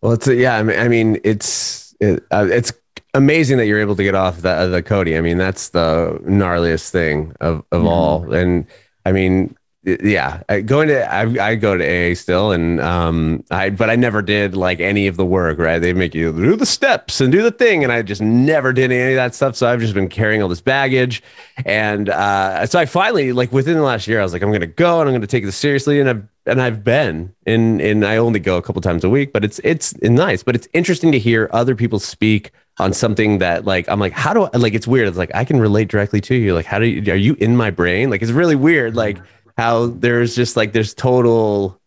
Well, 0.00 0.12
it's 0.12 0.26
yeah. 0.26 0.56
I 0.56 0.62
mean, 0.62 0.78
I 0.78 0.88
mean, 0.88 1.18
it's 1.24 1.94
it, 2.00 2.24
uh, 2.30 2.46
it's 2.50 2.72
amazing 3.14 3.58
that 3.58 3.66
you're 3.66 3.80
able 3.80 3.96
to 3.96 4.02
get 4.02 4.14
off 4.14 4.40
the 4.40 4.66
the 4.68 4.82
Cody. 4.82 5.16
I 5.16 5.20
mean, 5.20 5.36
that's 5.38 5.70
the 5.70 6.18
gnarliest 6.24 6.90
thing 6.90 7.34
of 7.40 7.62
of 7.72 7.82
Mhm. 7.82 7.88
all. 7.88 8.32
And 8.32 8.66
I 9.04 9.12
mean, 9.12 9.56
yeah, 9.82 10.42
going 10.66 10.88
to 10.88 11.10
I, 11.10 11.52
I 11.52 11.54
go 11.54 11.74
to 11.76 12.12
AA 12.12 12.14
still, 12.14 12.52
and 12.52 12.80
um, 12.80 13.42
I 13.50 13.70
but 13.70 13.88
I 13.88 13.96
never 13.96 14.20
did 14.20 14.54
like 14.54 14.78
any 14.78 15.06
of 15.06 15.16
the 15.16 15.24
work. 15.24 15.58
Right? 15.58 15.78
They 15.78 15.94
make 15.94 16.14
you 16.14 16.32
do 16.32 16.54
the 16.54 16.66
steps 16.66 17.20
and 17.20 17.32
do 17.32 17.42
the 17.42 17.50
thing, 17.50 17.82
and 17.82 17.90
I 17.90 18.02
just 18.02 18.20
never 18.20 18.74
did 18.74 18.92
any 18.92 19.12
of 19.12 19.16
that 19.16 19.34
stuff. 19.34 19.56
So 19.56 19.66
I've 19.66 19.80
just 19.80 19.94
been 19.94 20.08
carrying 20.08 20.42
all 20.42 20.50
this 20.50 20.60
baggage, 20.60 21.22
and 21.64 22.10
uh, 22.10 22.66
so 22.66 22.78
I 22.78 22.84
finally 22.84 23.32
like 23.32 23.52
within 23.52 23.74
the 23.74 23.82
last 23.82 24.06
year, 24.06 24.20
I 24.20 24.22
was 24.22 24.34
like, 24.34 24.42
I'm 24.42 24.52
gonna 24.52 24.66
go 24.66 25.00
and 25.00 25.08
I'm 25.08 25.14
gonna 25.14 25.26
take 25.26 25.44
this 25.44 25.56
seriously, 25.56 25.98
and 25.98 26.10
I've 26.10 26.28
and 26.44 26.60
I've 26.60 26.84
been 26.84 27.34
in 27.46 27.80
and 27.80 28.04
I 28.04 28.18
only 28.18 28.40
go 28.40 28.58
a 28.58 28.62
couple 28.62 28.82
times 28.82 29.02
a 29.02 29.08
week, 29.08 29.32
but 29.32 29.44
it's 29.44 29.60
it's 29.64 29.96
nice. 30.02 30.42
But 30.42 30.56
it's 30.56 30.68
interesting 30.74 31.10
to 31.12 31.18
hear 31.18 31.48
other 31.52 31.74
people 31.74 31.98
speak 31.98 32.52
on 32.78 32.92
something 32.92 33.38
that 33.38 33.64
like 33.64 33.88
I'm 33.88 34.00
like, 34.00 34.12
how 34.12 34.32
do 34.32 34.48
I 34.52 34.56
like 34.56 34.74
it's 34.74 34.86
weird. 34.86 35.08
It's 35.08 35.18
like 35.18 35.30
I 35.34 35.44
can 35.44 35.60
relate 35.60 35.88
directly 35.88 36.20
to 36.22 36.34
you. 36.34 36.54
Like, 36.54 36.66
how 36.66 36.78
do 36.78 36.86
you 36.86 37.12
are 37.12 37.16
you 37.16 37.34
in 37.34 37.56
my 37.56 37.70
brain? 37.70 38.10
Like 38.10 38.22
it's 38.22 38.30
really 38.30 38.56
weird, 38.56 38.96
like 38.96 39.18
how 39.60 39.86
there's 39.86 40.34
just 40.34 40.56
like 40.56 40.72
there's 40.72 40.94
total 40.94 41.78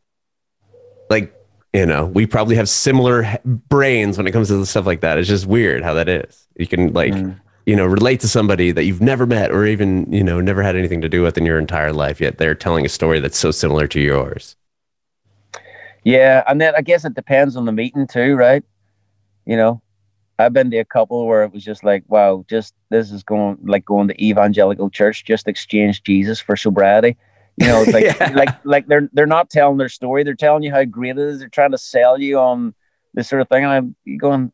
like 1.09 1.33
you 1.73 1.85
know, 1.87 2.05
we 2.05 2.27
probably 2.27 2.55
have 2.55 2.69
similar 2.69 3.39
brains 3.45 4.17
when 4.17 4.27
it 4.27 4.31
comes 4.31 4.49
to 4.49 4.65
stuff 4.65 4.85
like 4.85 5.01
that. 5.01 5.17
It's 5.17 5.27
just 5.27 5.47
weird 5.47 5.83
how 5.83 5.95
that 5.95 6.07
is. 6.07 6.47
You 6.57 6.67
can 6.67 6.93
like 6.93 7.13
Mm. 7.13 7.39
you 7.65 7.75
know 7.75 7.85
relate 7.85 8.19
to 8.21 8.27
somebody 8.27 8.71
that 8.71 8.83
you've 8.85 9.01
never 9.01 9.25
met 9.25 9.51
or 9.51 9.65
even 9.65 10.11
you 10.11 10.23
know 10.23 10.41
never 10.41 10.61
had 10.61 10.75
anything 10.75 11.01
to 11.01 11.09
do 11.09 11.21
with 11.23 11.37
in 11.37 11.45
your 11.45 11.57
entire 11.59 11.93
life 11.93 12.19
yet 12.21 12.37
they're 12.37 12.55
telling 12.55 12.85
a 12.85 12.89
story 12.89 13.19
that's 13.21 13.37
so 13.37 13.51
similar 13.51 13.87
to 13.87 13.99
yours 14.01 14.55
Yeah, 16.03 16.43
and 16.47 16.59
then 16.59 16.73
I 16.75 16.81
guess 16.81 17.05
it 17.05 17.13
depends 17.13 17.55
on 17.55 17.65
the 17.65 17.71
meeting 17.71 18.07
too, 18.07 18.35
right? 18.35 18.63
You 19.45 19.57
know, 19.57 19.81
I've 20.39 20.53
been 20.53 20.71
to 20.71 20.77
a 20.77 20.85
couple 20.85 21.25
where 21.25 21.43
it 21.43 21.53
was 21.53 21.63
just 21.63 21.83
like, 21.83 22.03
wow, 22.07 22.43
just 22.49 22.73
this 22.89 23.11
is 23.11 23.23
going 23.23 23.57
like 23.63 23.85
going 23.85 24.07
to 24.09 24.23
evangelical 24.23 24.89
church, 24.89 25.23
just 25.25 25.47
exchange 25.47 26.03
Jesus 26.03 26.39
for 26.41 26.55
sobriety. 26.57 27.17
You 27.57 27.67
know, 27.67 27.81
it's 27.83 27.93
like 27.93 28.03
Yeah. 28.05 28.31
like 28.35 28.49
like 28.65 28.87
they're 28.87 29.09
they're 29.13 29.25
not 29.25 29.49
telling 29.49 29.77
their 29.77 29.89
story, 29.89 30.23
they're 30.23 30.33
telling 30.35 30.63
you 30.63 30.71
how 30.71 30.83
great 30.85 31.11
it 31.11 31.19
is. 31.19 31.39
They're 31.39 31.49
trying 31.49 31.71
to 31.71 31.77
sell 31.77 32.19
you 32.19 32.39
on 32.39 32.73
this 33.13 33.29
sort 33.29 33.41
of 33.41 33.49
thing. 33.49 33.63
And 33.63 33.71
I'm 33.71 34.17
going, 34.17 34.51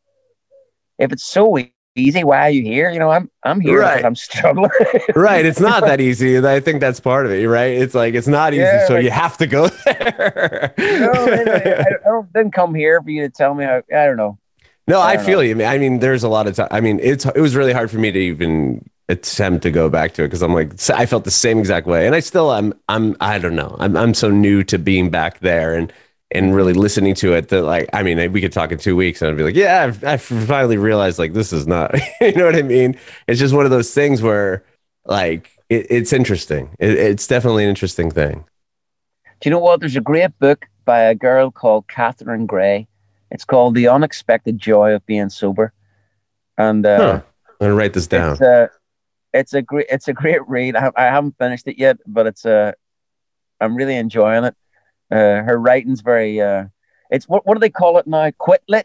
if 0.98 1.12
it's 1.12 1.24
so 1.24 1.58
easy, 1.96 2.22
why 2.24 2.46
are 2.46 2.50
you 2.50 2.62
here? 2.62 2.90
You 2.90 2.98
know, 2.98 3.10
I'm 3.10 3.30
I'm 3.42 3.60
here 3.60 3.80
Right. 3.80 4.04
I'm 4.04 4.14
struggling. 4.14 4.70
right 5.14 5.44
it's 5.44 5.60
not 5.60 5.82
that 5.84 6.00
easy 6.00 6.38
i 6.38 6.60
think 6.60 6.80
that's 6.80 7.00
part 7.00 7.26
of 7.26 7.32
it 7.32 7.46
right 7.48 7.72
it's 7.76 7.94
like 7.94 8.14
it's 8.14 8.28
not 8.28 8.52
easy 8.52 8.62
Yeah, 8.62 8.86
so 8.86 8.94
like- 8.94 9.04
you 9.04 9.10
have 9.10 9.36
to 9.38 9.46
go 9.46 9.66
there 9.84 10.74
no, 10.78 11.10
I, 11.12 11.84
I, 12.08 12.22
didn't 12.34 12.52
come 12.52 12.74
here 12.74 13.02
for 13.02 13.10
you 13.10 13.22
to 13.22 13.30
tell 13.30 13.54
me 13.54 13.64
how. 13.64 13.82
I 13.94 14.06
don't 14.06 14.16
know. 14.16 14.38
no 14.86 15.00
I 15.00 15.12
i 15.12 15.16
feel 15.18 15.38
know. 15.38 15.42
you 15.60 15.64
i 15.64 15.78
mean 15.78 15.98
there's 15.98 16.22
a 16.22 16.28
lot 16.28 16.46
of 16.46 16.54
time 16.54 16.68
i 16.70 16.80
mean 16.80 17.00
it's 17.02 17.24
it 17.26 17.40
was 17.40 17.56
really 17.56 17.72
hard 17.72 17.90
for 17.90 17.98
me 17.98 18.12
to 18.12 18.18
even 18.18 18.88
attempt 19.10 19.62
to 19.62 19.70
go 19.70 19.88
back 19.90 20.14
to 20.14 20.22
it 20.22 20.28
because 20.28 20.42
i'm 20.42 20.54
like 20.54 20.72
i 20.90 21.04
felt 21.04 21.24
the 21.24 21.30
same 21.30 21.58
exact 21.58 21.86
way 21.86 22.06
and 22.06 22.14
i 22.14 22.20
still 22.20 22.50
i'm 22.50 22.72
i'm 22.88 23.16
i 23.20 23.38
don't 23.38 23.56
know 23.56 23.76
i'm, 23.78 23.96
I'm 23.96 24.14
so 24.14 24.30
new 24.30 24.62
to 24.64 24.78
being 24.78 25.10
back 25.10 25.40
there 25.40 25.74
and 25.74 25.92
and 26.32 26.54
really 26.54 26.72
listening 26.74 27.14
to 27.16 27.34
it 27.34 27.48
that 27.48 27.62
like 27.62 27.88
i 27.92 28.02
mean 28.02 28.32
we 28.32 28.40
could 28.40 28.52
talk 28.52 28.70
in 28.72 28.78
two 28.78 28.94
weeks 28.96 29.20
and 29.20 29.30
i'd 29.30 29.36
be 29.36 29.42
like 29.42 29.56
yeah 29.56 29.82
i've, 29.84 30.04
I've 30.04 30.22
finally 30.22 30.76
realized 30.76 31.18
like 31.18 31.32
this 31.32 31.52
is 31.52 31.66
not 31.66 31.92
you 32.20 32.32
know 32.32 32.44
what 32.46 32.56
i 32.56 32.62
mean 32.62 32.96
it's 33.26 33.40
just 33.40 33.54
one 33.54 33.64
of 33.64 33.70
those 33.72 33.92
things 33.92 34.22
where 34.22 34.64
like 35.04 35.50
it, 35.68 35.86
it's 35.90 36.12
interesting 36.12 36.70
it, 36.78 36.92
it's 36.92 37.26
definitely 37.26 37.64
an 37.64 37.70
interesting 37.70 38.10
thing 38.10 38.44
Do 39.40 39.48
you 39.48 39.50
know 39.50 39.58
what? 39.58 39.80
There's 39.80 39.96
a 39.96 40.02
great 40.02 40.38
book 40.38 40.66
by 40.84 41.00
a 41.00 41.14
girl 41.14 41.50
called 41.50 41.88
Catherine 41.88 42.46
Gray. 42.46 42.86
It's 43.30 43.44
called 43.44 43.74
The 43.74 43.88
Unexpected 43.88 44.58
Joy 44.58 44.92
of 44.94 45.04
Being 45.06 45.30
Sober. 45.30 45.72
And 46.58 46.84
uh, 46.84 46.98
Huh. 46.98 47.22
I'm 47.60 47.66
gonna 47.68 47.74
write 47.74 47.94
this 47.94 48.06
down. 48.06 48.32
it's 48.32 48.40
a 48.42 48.70
it's 49.32 49.54
a 49.54 49.62
great 49.62 49.86
it's 49.90 50.08
a 50.08 50.12
great 50.12 50.46
read. 50.48 50.76
I, 50.76 50.90
I 50.96 51.04
haven't 51.04 51.38
finished 51.38 51.66
it 51.66 51.78
yet, 51.78 51.98
but 52.06 52.26
it's 52.26 52.44
a 52.44 52.74
I'm 53.60 53.76
really 53.76 53.96
enjoying 53.96 54.44
it. 54.44 54.54
Uh, 55.10 55.42
her 55.42 55.58
writing's 55.58 56.00
very 56.00 56.40
uh, 56.40 56.64
it's 57.10 57.28
what 57.28 57.46
what 57.46 57.54
do 57.54 57.60
they 57.60 57.70
call 57.70 57.98
it 57.98 58.06
now? 58.06 58.30
Quitlit, 58.30 58.84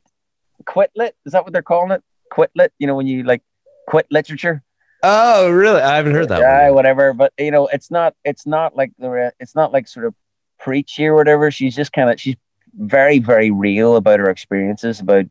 quitlit 0.64 1.12
is 1.26 1.34
that 1.34 1.44
what 1.44 1.54
they're 1.54 1.62
calling 1.62 1.92
it? 1.92 2.04
Quitlit, 2.32 2.70
you 2.80 2.88
know 2.88 2.96
when 2.96 3.08
you 3.08 3.24
like 3.24 3.42
quit 3.88 4.08
literature, 4.10 4.64
Oh, 5.04 5.52
really? 5.52 5.82
I 5.82 5.98
haven't 5.98 6.14
heard 6.16 6.30
that 6.30 6.40
yeah, 6.40 6.66
one. 6.66 6.76
whatever. 6.76 7.14
But 7.14 7.32
you 7.38 7.52
know 7.52 7.68
it's 7.68 7.92
not 7.92 8.16
it's 8.24 8.48
not 8.48 8.76
like 8.76 8.92
the 8.98 9.32
it's 9.40 9.56
not 9.56 9.72
like 9.72 9.88
sort 9.88 10.06
of 10.08 10.16
preachy 10.60 11.06
or 11.06 11.16
whatever. 11.16 11.52
She's 11.52 11.76
just 11.76 11.94
kind 11.94 12.10
of 12.10 12.20
she's 12.20 12.36
very 12.74 13.20
very 13.20 13.52
real 13.52 13.96
about 13.96 14.20
her 14.20 14.30
experiences 14.30 15.00
about 15.00 15.26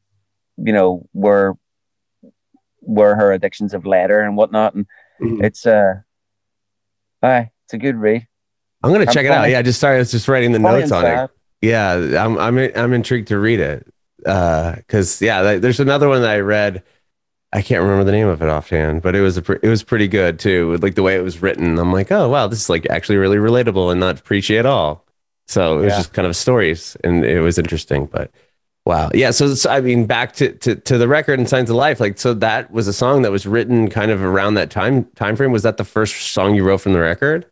you 0.57 0.73
know 0.73 1.09
where 1.13 1.55
where 2.81 3.17
her 3.17 3.33
addictions 3.33 3.73
have 3.73 3.85
led 3.87 4.11
her 4.11 4.21
and 4.21 4.37
whatnot 4.37 4.75
and 4.75 4.87
Mhm. 5.21 5.43
it's 5.45 5.65
uh 5.67 5.95
aye, 7.23 7.51
it's 7.67 7.75
a 7.75 7.79
good 7.79 7.97
read 7.97 8.27
I'm 8.83 8.93
gonna 8.93 9.07
I'm 9.07 9.13
check 9.15 9.25
it 9.25 9.31
out. 9.31 9.49
Yeah, 9.49 9.59
I 9.59 9.63
just 9.63 9.79
started 9.79 10.07
just 10.09 10.29
writing 10.29 10.53
the 10.53 10.59
notes 10.59 10.93
on 10.93 11.07
it. 11.07 11.31
Yeah, 11.63 11.93
I'm 12.23 12.37
I'm 12.39 12.59
I'm 12.59 12.93
intrigued 12.93 13.29
to 13.29 13.39
read 13.39 13.61
it. 13.61 13.87
Uh, 14.27 14.77
cause 14.89 15.23
yeah, 15.23 15.57
there's 15.57 15.81
another 15.81 16.09
one 16.09 16.21
that 16.23 16.31
I 16.31 16.41
read. 16.41 16.83
I 17.53 17.63
can't 17.63 17.83
remember 17.83 18.05
the 18.05 18.13
name 18.13 18.27
of 18.27 18.43
it 18.43 18.49
offhand, 18.49 19.01
but 19.01 19.15
it 19.15 19.21
was 19.23 19.37
a 19.39 19.43
pre- 19.43 19.59
it 19.63 19.69
was 19.69 19.83
pretty 19.83 20.09
good 20.09 20.39
too. 20.39 20.69
with, 20.71 20.83
Like 20.83 20.97
the 20.97 21.03
way 21.03 21.17
it 21.17 21.23
was 21.23 21.41
written, 21.41 21.79
I'm 21.79 21.93
like, 21.93 22.11
oh 22.13 22.29
wow, 22.29 22.47
this 22.47 22.61
is 22.61 22.69
like 22.69 22.87
actually 22.91 23.17
really 23.17 23.37
relatable 23.39 23.91
and 23.91 24.01
not 24.01 24.23
preachy 24.25 24.59
at 24.59 24.67
all. 24.67 25.07
So 25.47 25.79
it 25.79 25.85
was 25.85 25.93
Yeah. 25.93 25.99
just 25.99 26.13
kind 26.13 26.27
of 26.27 26.37
stories, 26.37 26.97
and 27.05 27.25
it 27.25 27.41
was 27.41 27.59
interesting. 27.59 28.05
But 28.07 28.31
wow, 28.87 29.11
yeah. 29.15 29.31
So, 29.31 29.55
so 29.55 29.71
I 29.71 29.81
mean, 29.81 30.07
back 30.07 30.33
to, 30.35 30.53
to 30.53 30.75
to 30.77 30.99
the 30.99 31.09
record 31.09 31.39
and 31.39 31.49
Signs 31.49 31.71
of 31.71 31.77
Life. 31.77 32.01
Like, 32.01 32.19
so 32.19 32.35
that 32.35 32.71
was 32.71 32.89
a 32.89 32.93
song 32.93 33.23
that 33.23 33.31
was 33.31 33.47
written 33.47 33.89
kind 33.91 34.11
of 34.11 34.23
around 34.23 34.55
that 34.55 34.71
time 34.71 35.05
time 35.15 35.37
frame. 35.37 35.53
Was 35.53 35.63
that 35.63 35.77
the 35.77 35.85
first 35.85 36.33
song 36.33 36.55
you 36.55 36.65
wrote 36.65 36.79
from 36.81 36.93
the 36.93 37.01
record? 37.01 37.47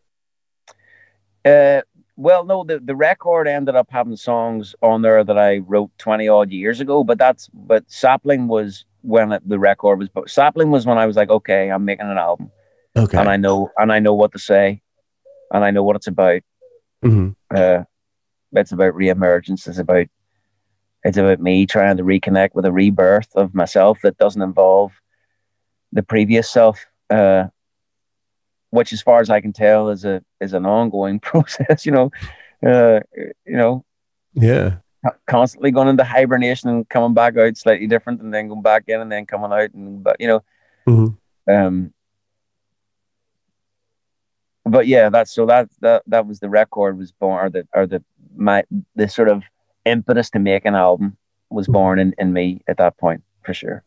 uh 1.45 1.81
well 2.17 2.45
no 2.45 2.63
the, 2.63 2.79
the 2.79 2.95
record 2.95 3.49
ended 3.49 3.75
up 3.75 3.89
having 3.91 4.15
songs 4.15 4.77
on 4.81 5.03
there 5.03 5.25
that 5.25 5.37
i 5.37 5.59
wrote 5.59 5.91
20 5.99 6.29
odd 6.29 6.53
years 6.53 6.79
ago 6.79 7.03
but 7.03 7.19
that's 7.19 7.49
but 7.53 7.83
sapling 7.91 8.47
was 8.47 8.85
when 9.01 9.37
the 9.45 9.59
record 9.59 9.99
was 9.99 10.09
but 10.09 10.31
sapling 10.31 10.71
was 10.71 10.87
when 10.87 10.99
i 10.99 11.05
was 11.07 11.17
like 11.17 11.31
okay 11.31 11.69
i'm 11.73 11.85
making 11.85 12.07
an 12.07 12.17
album 12.19 12.49
Okay. 12.95 13.19
and 13.19 13.29
i 13.29 13.37
know 13.37 13.71
and 13.77 13.91
i 13.93 13.99
know 13.99 14.15
what 14.15 14.31
to 14.31 14.39
say 14.39 14.81
and 15.53 15.65
i 15.65 15.73
know 15.73 15.83
what 15.83 15.97
it's 15.97 16.07
about 16.07 16.43
Mhm. 17.05 17.35
uh, 17.53 17.83
it's 18.53 18.71
about 18.71 18.95
reemergence. 18.95 19.67
It's 19.67 19.79
about 19.79 20.07
it's 21.05 21.17
about 21.17 21.41
me 21.41 21.67
trying 21.67 21.97
to 21.97 22.05
reconnect 22.05 22.55
with 22.55 22.65
a 22.65 22.73
rebirth 22.73 23.29
of 23.35 23.55
myself 23.55 23.99
that 24.03 24.19
doesn't 24.19 24.43
involve 24.43 24.93
the 25.93 26.03
previous 26.03 26.49
self, 26.51 26.87
uh, 27.11 27.47
which, 28.71 28.93
as 28.93 29.03
far 29.03 29.21
as 29.21 29.29
I 29.29 29.41
can 29.41 29.53
tell, 29.53 29.89
is 29.91 30.05
a 30.05 30.23
is 30.41 30.53
an 30.55 30.65
ongoing 30.67 31.21
process. 31.29 31.85
You 31.85 31.93
know, 31.93 32.11
uh, 32.65 33.01
you 33.15 33.57
know, 33.57 33.85
Yeah. 34.35 34.77
constantly 35.27 35.71
going 35.73 35.89
into 35.89 36.05
hibernation 36.05 36.71
and 36.71 36.89
coming 36.89 37.15
back 37.15 37.37
out 37.37 37.57
slightly 37.57 37.87
different, 37.89 38.21
and 38.23 38.33
then 38.33 38.49
going 38.49 38.63
back 38.63 38.85
in 38.89 39.01
and 39.01 39.11
then 39.11 39.27
coming 39.27 39.53
out, 39.53 39.73
and 39.75 40.03
but 40.03 40.17
you 40.21 40.29
know, 40.29 40.43
Mhm. 40.89 41.17
um, 41.51 41.93
but 44.65 44.87
yeah, 44.87 45.09
that's 45.11 45.33
so 45.35 45.45
that 45.47 45.69
that 45.81 46.03
that 46.07 46.27
was 46.27 46.39
the 46.41 46.49
record 46.49 46.97
was 46.97 47.11
born, 47.13 47.45
or 47.47 47.51
the 47.51 47.67
or 47.75 47.87
the 47.87 48.03
my 48.37 48.63
the 48.95 49.09
sort 49.09 49.29
of 49.29 49.43
impetus 49.85 50.31
to 50.31 50.39
make 50.39 50.65
an 50.65 50.75
album 50.75 51.17
was 51.51 51.67
born 51.67 51.99
in, 51.99 52.15
in 52.19 52.33
me 52.33 52.63
at 52.67 52.79
that 52.79 52.97
point 52.99 53.23
for 53.43 53.55
sure. 53.55 53.85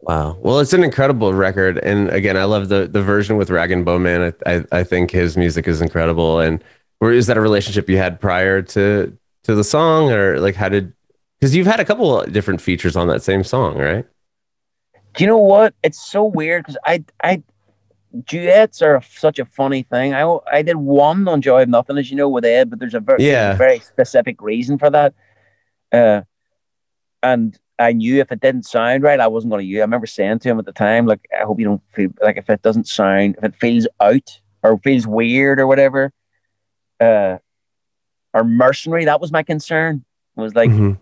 Wow. 0.00 0.36
Well, 0.40 0.60
it's 0.60 0.74
an 0.74 0.84
incredible 0.84 1.32
record, 1.32 1.78
and 1.78 2.10
again, 2.10 2.36
I 2.36 2.44
love 2.44 2.68
the 2.68 2.86
the 2.86 3.02
version 3.02 3.38
with 3.38 3.48
Rag'n'Bone 3.48 4.02
Man. 4.02 4.34
I, 4.46 4.54
I 4.54 4.64
I 4.80 4.84
think 4.84 5.10
his 5.10 5.36
music 5.36 5.66
is 5.66 5.80
incredible. 5.80 6.40
And 6.40 6.62
or 7.00 7.10
is 7.10 7.26
that 7.26 7.38
a 7.38 7.40
relationship 7.40 7.88
you 7.88 7.96
had 7.96 8.20
prior 8.20 8.60
to 8.60 9.16
to 9.44 9.54
the 9.54 9.64
song, 9.64 10.10
or 10.10 10.38
like 10.40 10.56
how 10.56 10.68
did? 10.68 10.92
Because 11.40 11.56
you've 11.56 11.66
had 11.66 11.80
a 11.80 11.86
couple 11.86 12.20
of 12.20 12.32
different 12.32 12.60
features 12.60 12.96
on 12.96 13.08
that 13.08 13.22
same 13.22 13.44
song, 13.44 13.78
right? 13.78 14.04
Do 15.14 15.24
you 15.24 15.26
know 15.26 15.38
what? 15.38 15.74
It's 15.82 16.00
so 16.00 16.24
weird 16.24 16.64
because 16.64 16.76
I 16.84 17.02
I 17.22 17.42
duets 18.24 18.80
are 18.82 19.02
such 19.02 19.38
a 19.38 19.44
funny 19.44 19.82
thing. 19.82 20.14
I 20.14 20.38
I 20.50 20.62
did 20.62 20.76
one 20.76 21.26
on 21.28 21.42
Joy 21.42 21.62
of 21.62 21.68
Nothing, 21.68 21.98
as 21.98 22.10
you 22.10 22.16
know, 22.16 22.28
with 22.28 22.44
Ed, 22.44 22.70
but 22.70 22.78
there's 22.78 22.94
a 22.94 23.00
very 23.00 23.24
Yeah. 23.24 23.56
very 23.56 23.80
specific 23.80 24.40
reason 24.40 24.78
for 24.78 24.90
that. 24.90 25.14
Uh, 25.92 26.22
and 27.22 27.58
I 27.78 27.92
knew 27.92 28.20
if 28.20 28.30
it 28.30 28.40
didn't 28.40 28.66
sound 28.66 29.02
right, 29.02 29.18
I 29.18 29.26
wasn't 29.26 29.50
going 29.52 29.62
to 29.62 29.66
use. 29.66 29.78
I 29.78 29.82
remember 29.82 30.06
saying 30.06 30.38
to 30.40 30.48
him 30.48 30.58
at 30.58 30.64
the 30.64 30.72
time, 30.72 31.06
like, 31.06 31.26
I 31.38 31.42
hope 31.44 31.58
you 31.58 31.64
don't 31.64 31.82
feel 31.92 32.10
like 32.22 32.36
if 32.36 32.48
it 32.48 32.62
doesn't 32.62 32.86
sound, 32.86 33.34
if 33.38 33.44
it 33.44 33.56
feels 33.56 33.88
out 34.00 34.40
or 34.62 34.78
feels 34.78 35.06
weird 35.06 35.58
or 35.58 35.66
whatever, 35.66 36.12
uh, 37.00 37.38
or 38.32 38.44
mercenary. 38.44 39.04
That 39.06 39.20
was 39.20 39.32
my 39.32 39.42
concern. 39.42 40.04
It 40.36 40.40
was 40.40 40.54
like, 40.54 40.70
Mhm. 40.70 40.98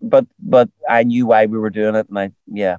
but 0.00 0.26
but 0.40 0.68
I 0.88 1.02
knew 1.04 1.26
why 1.26 1.46
we 1.46 1.58
were 1.58 1.70
doing 1.70 1.94
it, 1.94 2.08
and 2.08 2.18
I 2.18 2.32
yeah, 2.46 2.78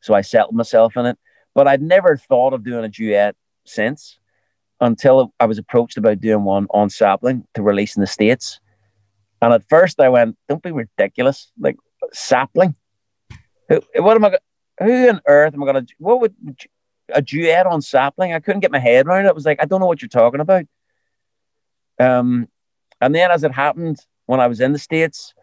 so 0.00 0.12
I 0.14 0.20
settled 0.20 0.54
myself 0.54 0.96
in 0.96 1.06
it. 1.06 1.18
But 1.58 1.66
I'd 1.66 1.82
never 1.82 2.16
thought 2.16 2.54
of 2.54 2.62
doing 2.62 2.84
a 2.84 2.88
duet 2.88 3.34
since 3.64 4.20
until 4.80 5.34
I 5.40 5.46
was 5.46 5.58
approached 5.58 5.96
about 5.96 6.20
doing 6.20 6.44
one 6.44 6.68
on 6.70 6.88
Sapling 6.88 7.48
to 7.54 7.64
release 7.64 7.96
in 7.96 8.00
the 8.00 8.06
states. 8.06 8.60
And 9.42 9.52
at 9.52 9.68
first 9.68 9.98
I 9.98 10.08
went, 10.08 10.36
"Don't 10.48 10.62
be 10.62 10.70
ridiculous! 10.70 11.50
Like 11.58 11.74
Sapling, 12.12 12.76
who? 13.68 13.80
What 13.96 14.16
am 14.16 14.26
I? 14.26 14.38
Who 14.78 15.08
on 15.08 15.20
earth 15.26 15.52
am 15.52 15.64
I 15.64 15.66
gonna? 15.66 15.86
What 15.98 16.20
would 16.20 16.36
a 17.08 17.20
duet 17.20 17.66
on 17.66 17.82
Sapling? 17.82 18.32
I 18.32 18.38
couldn't 18.38 18.60
get 18.60 18.70
my 18.70 18.78
head 18.78 19.08
around 19.08 19.26
it. 19.26 19.30
I 19.30 19.32
was 19.32 19.44
like, 19.44 19.60
I 19.60 19.64
don't 19.64 19.80
know 19.80 19.86
what 19.86 20.00
you're 20.00 20.08
talking 20.08 20.38
about. 20.38 20.64
Um, 21.98 22.46
and 23.00 23.12
then 23.12 23.32
as 23.32 23.42
it 23.42 23.50
happened, 23.50 23.98
when 24.26 24.38
I 24.38 24.46
was 24.46 24.60
in 24.60 24.72
the 24.72 24.78
states, 24.78 25.34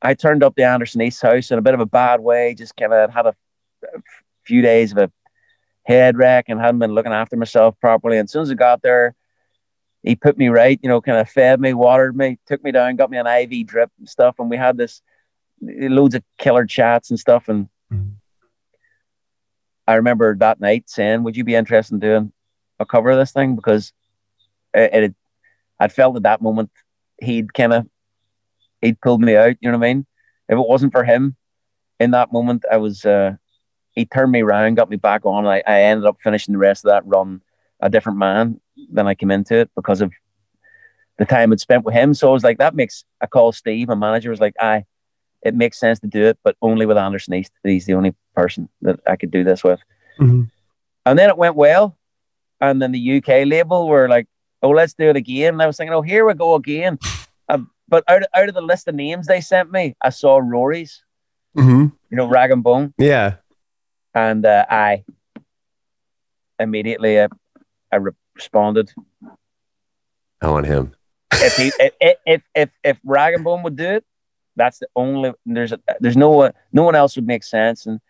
I 0.00 0.14
turned 0.14 0.44
up 0.44 0.54
the 0.54 0.62
Anderson 0.62 1.02
East's 1.02 1.22
house 1.22 1.50
in 1.50 1.58
a 1.58 1.62
bit 1.62 1.74
of 1.74 1.80
a 1.80 1.86
bad 1.86 2.20
way. 2.20 2.54
Just 2.54 2.76
kind 2.76 2.92
of 2.92 3.10
had 3.10 3.26
a 3.26 3.34
few 4.44 4.62
days 4.62 4.92
of 4.92 4.98
a 4.98 5.12
head 5.84 6.16
wreck 6.16 6.46
and 6.48 6.60
hadn't 6.60 6.78
been 6.78 6.94
looking 6.94 7.12
after 7.12 7.36
myself 7.36 7.78
properly. 7.80 8.18
And 8.18 8.26
as 8.26 8.32
soon 8.32 8.42
as 8.42 8.50
I 8.50 8.54
got 8.54 8.82
there, 8.82 9.14
he 10.02 10.16
put 10.16 10.36
me 10.36 10.48
right, 10.48 10.78
you 10.82 10.88
know, 10.88 11.00
kind 11.00 11.18
of 11.18 11.28
fed 11.28 11.60
me, 11.60 11.74
watered 11.74 12.16
me, 12.16 12.38
took 12.46 12.62
me 12.62 12.72
down, 12.72 12.96
got 12.96 13.10
me 13.10 13.18
an 13.18 13.26
IV 13.26 13.66
drip 13.66 13.90
and 13.98 14.08
stuff. 14.08 14.36
And 14.38 14.50
we 14.50 14.56
had 14.56 14.76
this 14.76 15.00
loads 15.60 16.14
of 16.14 16.22
killer 16.38 16.66
chats 16.66 17.10
and 17.10 17.18
stuff. 17.18 17.48
And 17.48 17.68
Mhm. 17.92 18.14
I 19.86 19.94
remember 19.94 20.34
that 20.36 20.60
night 20.60 20.88
saying, 20.88 21.22
"Would 21.22 21.36
you 21.36 21.44
be 21.44 21.54
interested 21.54 21.94
in 21.94 22.00
doing 22.00 22.32
a 22.78 22.86
cover 22.86 23.10
of 23.10 23.18
this 23.18 23.32
thing?" 23.32 23.54
Because 23.56 23.92
it, 24.74 24.94
it 24.94 25.14
I'd 25.78 25.92
felt 25.92 26.16
at 26.16 26.22
that 26.22 26.40
moment 26.40 26.70
he'd 27.20 27.52
kind 27.54 27.72
of 27.72 27.86
he'd 28.80 29.00
pulled 29.00 29.20
me 29.20 29.36
out. 29.36 29.56
You 29.60 29.70
know 29.70 29.78
what 29.78 29.86
I 29.86 29.94
mean? 29.94 30.06
If 30.48 30.58
it 30.58 30.68
wasn't 30.68 30.92
for 30.92 31.04
him 31.04 31.36
in 32.00 32.12
that 32.12 32.32
moment, 32.32 32.64
I 32.70 32.76
was 32.78 33.04
uh, 33.04 33.36
he 33.92 34.04
turned 34.06 34.32
me 34.32 34.42
around, 34.42 34.74
got 34.74 34.90
me 34.90 34.96
back 34.96 35.24
on. 35.24 35.46
I, 35.46 35.62
I 35.66 35.82
ended 35.82 36.06
up 36.06 36.18
finishing 36.22 36.52
the 36.52 36.58
rest 36.58 36.84
of 36.84 36.90
that 36.90 37.06
run 37.06 37.40
a 37.80 37.88
different 37.90 38.18
man 38.18 38.60
than 38.90 39.06
I 39.06 39.14
came 39.14 39.30
into 39.30 39.56
it 39.56 39.70
because 39.74 40.00
of 40.00 40.12
the 41.18 41.24
time 41.26 41.52
I'd 41.52 41.60
spent 41.60 41.84
with 41.84 41.94
him. 41.94 42.14
So 42.14 42.28
I 42.28 42.32
was 42.32 42.44
like, 42.44 42.58
that 42.58 42.74
makes. 42.74 43.04
I 43.20 43.26
call 43.26 43.52
Steve, 43.52 43.88
my 43.88 43.94
manager, 43.94 44.30
was 44.30 44.40
like, 44.40 44.54
"I, 44.60 44.84
it 45.42 45.54
makes 45.54 45.78
sense 45.78 45.98
to 46.00 46.06
do 46.06 46.24
it, 46.24 46.38
but 46.42 46.56
only 46.62 46.86
with 46.86 46.96
Anderson 46.96 47.34
East. 47.34 47.52
He's 47.64 47.86
the 47.86 47.94
only 47.94 48.14
person 48.34 48.68
that 48.82 48.98
I 49.06 49.16
could 49.16 49.30
do 49.30 49.44
this 49.44 49.62
with." 49.62 49.80
Mhm. 50.18 50.50
And 51.04 51.18
then 51.18 51.28
it 51.28 51.36
went 51.36 51.56
well. 51.56 51.96
And 52.60 52.80
then 52.80 52.92
the 52.92 53.16
UK 53.18 53.44
label 53.46 53.88
were 53.88 54.08
like, 54.08 54.26
oh, 54.62 54.70
let's 54.70 54.94
do 54.94 55.08
it 55.08 55.16
again. 55.16 55.54
And 55.54 55.62
I 55.62 55.66
was 55.66 55.76
thinking, 55.76 55.92
oh, 55.92 56.02
here 56.02 56.24
we 56.26 56.34
go 56.34 56.54
again. 56.54 56.98
Um, 57.48 57.70
but 57.88 58.04
out, 58.08 58.22
out 58.34 58.48
of 58.48 58.54
the 58.54 58.60
list 58.62 58.86
of 58.86 58.94
names 58.94 59.26
they 59.26 59.40
sent 59.40 59.70
me, 59.72 59.94
I 60.00 60.10
saw 60.10 60.38
Rory's, 60.38 61.02
Mhm. 61.56 61.90
you 62.08 62.16
know, 62.16 62.28
Rag'n'Bone. 62.28 62.94
Yeah. 62.98 63.34
And 64.14 64.44
uh, 64.44 64.66
I 64.68 65.04
immediately 66.58 67.18
uh, 67.18 67.28
I 67.90 67.98
responded. 68.34 68.90
I 70.40 70.48
want 70.50 70.66
him. 70.66 70.94
If, 71.32 71.56
he, 71.56 71.72
if, 72.00 72.16
if, 72.26 72.42
if, 72.54 72.70
if 72.84 72.98
Rag'n'Bone 73.06 73.62
would 73.64 73.76
do 73.76 73.84
it, 73.88 74.04
that's 74.56 74.78
the 74.78 74.88
only, 74.96 75.32
there's, 75.46 75.72
a, 75.72 75.80
there's 76.00 76.16
no, 76.16 76.30
one- 76.30 76.52
no 76.72 76.82
one 76.82 76.94
else 76.94 77.16
would 77.16 77.26
make 77.26 77.44
sense. 77.44 77.86
And 77.86 78.00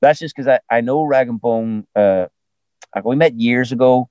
that's 0.00 0.18
just 0.20 0.36
because 0.36 0.46
I, 0.48 0.60
I 0.76 0.80
know 0.80 1.00
Rag'n'Bone, 1.04 1.84
uh, 1.96 2.26
we 3.04 3.16
met 3.16 3.34
years 3.34 3.72
ago 3.72 4.08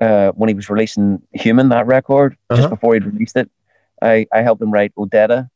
uh, 0.00 0.32
when 0.32 0.48
he 0.48 0.54
was 0.54 0.68
releasing 0.68 1.22
Human, 1.32 1.68
that 1.68 1.86
record, 1.86 2.36
Uh-huh. 2.50 2.62
just 2.62 2.70
before 2.70 2.94
he'd 2.94 3.04
released 3.04 3.36
it. 3.36 3.48
I, 4.00 4.26
I 4.32 4.42
helped 4.42 4.60
him 4.62 4.72
write 4.72 4.92
Odetta. 4.96 5.48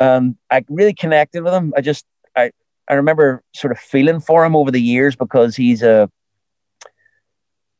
Um, 0.00 0.36
I 0.50 0.62
really 0.68 0.92
connected 0.94 1.42
with 1.42 1.52
him. 1.54 1.72
I 1.76 1.80
just, 1.80 2.04
I, 2.36 2.52
I 2.88 2.94
remember 2.94 3.42
sort 3.54 3.72
of 3.72 3.78
feeling 3.78 4.20
for 4.20 4.44
him 4.44 4.56
over 4.56 4.70
the 4.70 4.80
years 4.80 5.16
because 5.16 5.54
he's 5.56 5.82
a, 5.82 6.10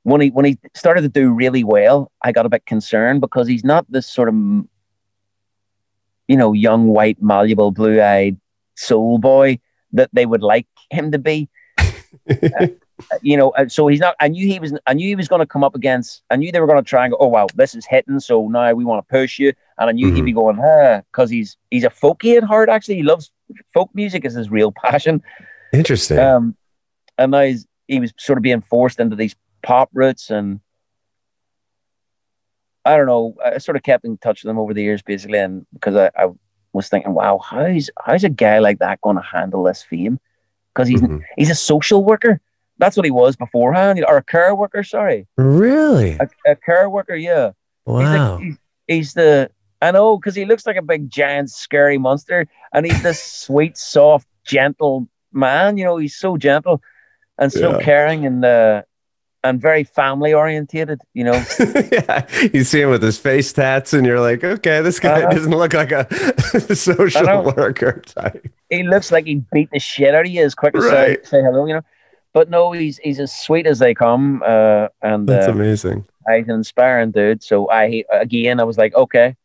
when 0.02 0.20
he 0.20 0.30
when 0.30 0.44
he 0.44 0.59
started 0.74 1.02
to 1.02 1.09
do 1.09 1.32
really 1.32 1.64
well, 1.64 2.10
I 2.22 2.32
got 2.32 2.47
a 2.47 2.48
bit 2.48 2.66
concerned 2.66 3.20
because 3.20 3.47
he's 3.48 3.64
not 3.64 3.85
this 3.90 4.06
sort 4.06 4.28
of 4.28 4.35
you 6.28 6.36
know, 6.36 6.52
young, 6.52 6.89
white, 6.89 7.20
malleable, 7.20 7.72
blue 7.72 8.01
eyed 8.01 8.39
soul 8.76 9.18
boy 9.18 9.59
that 9.93 10.10
they 10.12 10.26
would 10.26 10.43
like 10.43 10.66
him 10.90 11.10
to 11.10 11.18
be. 11.18 11.48
uh, 11.78 12.66
you 13.22 13.36
know, 13.36 13.52
so 13.68 13.89
he's 13.89 14.01
not. 14.01 14.14
I 14.20 14.28
knew 14.28 14.47
he 14.47 14.60
was. 14.60 14.78
I 14.86 14.93
knew 14.93 15.09
he 15.09 15.16
was 15.16 15.26
going 15.26 15.40
to 15.40 15.47
come 15.47 15.64
up 15.64 15.74
against. 15.74 16.22
I 16.30 16.36
knew 16.36 16.52
they 16.52 16.60
were 16.60 16.66
going 16.66 16.82
to 16.82 16.89
try 16.89 17.05
and 17.05 17.12
go. 17.12 17.16
Oh 17.18 17.28
wow, 17.28 17.47
this 17.55 17.74
is 17.74 17.86
hitting. 17.86 18.20
So 18.20 18.47
now 18.48 18.72
we 18.74 18.85
want 18.85 19.06
to 19.06 19.10
push 19.10 19.39
you. 19.39 19.52
And 19.78 19.89
I 19.89 19.93
knew 19.93 20.06
mm-hmm. 20.06 20.16
he'd 20.16 20.24
be 20.24 20.32
going, 20.32 20.59
ah, 20.60 21.01
because 21.10 21.30
he's 21.30 21.56
he's 21.70 21.85
a 21.85 21.90
folky 21.90 22.36
at 22.36 22.44
heart. 22.44 22.68
Actually, 22.68 22.97
he 22.97 23.02
loves 23.02 23.30
folk 23.73 23.91
music. 23.95 24.25
Is 24.25 24.35
his 24.35 24.51
real 24.51 24.73
passion. 24.73 25.23
Interesting. 25.73 26.19
Um, 26.19 26.57
and 27.19 27.33
now 27.33 27.43
he's, 27.43 27.66
he 27.87 28.01
was 28.01 28.12
sort 28.19 28.39
of 28.39 28.43
being 28.43 28.61
forced 28.61 29.01
into 29.01 29.16
these 29.16 29.35
pop 29.62 29.91
roots, 29.93 30.31
and 30.31 30.61
I 32.85 32.97
don't 32.97 33.07
know. 33.07 33.35
I 33.45 33.59
sort 33.59 33.77
of 33.77 33.83
kept 33.83 34.05
in 34.05 34.19
touch 34.19 34.43
with 34.43 34.51
him 34.51 34.59
over 34.59 34.73
the 34.73 34.83
years, 34.83 35.03
basically, 35.03 35.39
and 35.39 35.66
because 35.73 35.97
I, 35.97 36.11
I 36.16 36.29
was 36.73 36.89
thinking, 36.89 37.15
wow, 37.15 37.39
how's 37.39 37.91
how's 38.05 38.25
a 38.25 38.29
guy 38.29 38.61
like 38.61 38.79
that 38.79 39.01
going 39.01 39.16
to 39.16 39.23
handle 39.23 39.65
this 39.65 39.83
fame? 39.83 40.19
Because 40.75 40.89
he's 40.89 41.03
mm-hmm. 41.03 41.19
he's 41.37 41.51
a 41.51 41.55
social 41.55 42.05
worker. 42.05 42.41
That's 42.79 42.97
what 42.97 43.05
he 43.05 43.11
was 43.11 43.35
beforehand, 43.37 44.05
or 44.07 44.16
a 44.19 44.23
care 44.23 44.55
worker. 44.55 44.85
Sorry, 44.85 45.27
really, 45.37 46.12
a, 46.12 46.29
a 46.47 46.57
care 46.57 46.89
worker. 46.89 47.16
Yeah. 47.16 47.53
Wow. 47.85 48.37
He's, 48.39 48.47
he's, 48.47 48.59
he's 48.87 49.15
the 49.15 49.51
I 49.80 49.90
know 49.90 50.18
because 50.18 50.34
he 50.34 50.44
looks 50.44 50.66
like 50.66 50.76
a 50.76 50.82
big 50.82 51.09
giant 51.09 51.50
scary 51.50 51.98
monster, 51.98 52.46
and 52.72 52.86
he's 52.86 53.02
this 53.02 53.22
sweet, 53.44 53.76
soft, 53.76 54.26
gentle 54.44 55.09
man. 55.32 55.76
You 55.76 55.84
know, 55.84 55.96
he's 55.96 56.16
so 56.16 56.36
gentle 56.36 56.82
and 57.38 57.52
so 57.52 57.72
yeah. 57.72 57.84
caring 57.84 58.26
and 58.26 58.44
uh, 58.44 58.82
and 59.44 59.60
very 59.60 59.84
family 59.84 60.34
orientated. 60.34 61.00
You 61.14 61.24
know, 61.24 61.32
yeah. 61.92 62.26
You 62.52 62.64
see 62.64 62.82
him 62.82 62.90
with 62.90 63.02
his 63.02 63.18
face 63.18 63.52
tats, 63.52 63.92
and 63.92 64.05
you're 64.05 64.20
like, 64.20 64.44
okay, 64.44 64.82
this 64.82 65.00
guy 65.00 65.22
uh, 65.22 65.30
doesn't 65.30 65.52
look 65.52 65.72
like 65.72 65.92
a 65.92 66.06
social 66.74 67.44
worker 67.44 68.02
type. 68.05 68.46
He 68.68 68.82
looks 68.82 69.10
like 69.12 69.26
he 69.26 69.42
beat 69.52 69.70
the 69.70 69.78
shit 69.78 70.14
out 70.14 70.26
of 70.26 70.30
you 70.30 70.44
as 70.44 70.55
quick 70.55 70.76
as 70.76 70.84
right. 70.84 71.24
say, 71.24 71.30
say 71.30 71.42
hello. 71.42 71.66
You 71.66 71.74
know, 71.74 71.82
but 72.32 72.50
no, 72.50 72.72
he's 72.72 72.98
he's 72.98 73.20
as 73.20 73.34
sweet 73.34 73.66
as 73.66 73.78
they 73.78 73.94
come, 73.94 74.42
uh, 74.44 74.88
and 75.02 75.28
that's 75.28 75.48
uh, 75.48 75.52
amazing. 75.52 76.06
He's 76.30 76.44
an 76.44 76.56
inspiring 76.56 77.12
dude. 77.12 77.42
So 77.42 77.70
I 77.70 78.05
again, 78.12 78.60
I 78.60 78.64
was 78.64 78.76
like, 78.76 78.94
okay, 78.94 79.36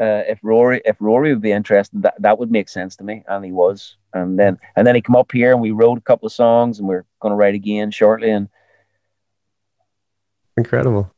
uh, 0.00 0.22
if 0.28 0.38
Rory 0.42 0.80
if 0.84 0.96
Rory 1.00 1.32
would 1.32 1.42
be 1.42 1.52
interested, 1.52 2.02
that, 2.02 2.14
that 2.20 2.38
would 2.38 2.50
make 2.50 2.68
sense 2.68 2.96
to 2.96 3.04
me, 3.04 3.24
and 3.28 3.44
he 3.44 3.52
was. 3.52 3.96
And 4.14 4.38
then 4.38 4.58
and 4.76 4.86
then 4.86 4.94
he 4.94 5.00
come 5.00 5.16
up 5.16 5.32
here 5.32 5.52
and 5.52 5.60
we 5.60 5.70
wrote 5.70 5.98
a 5.98 6.02
couple 6.02 6.26
of 6.26 6.32
songs, 6.32 6.78
and 6.78 6.88
we're 6.88 7.04
going 7.20 7.30
to 7.30 7.36
write 7.36 7.54
again 7.54 7.90
shortly. 7.90 8.30
And 8.30 8.48
incredible. 10.56 11.12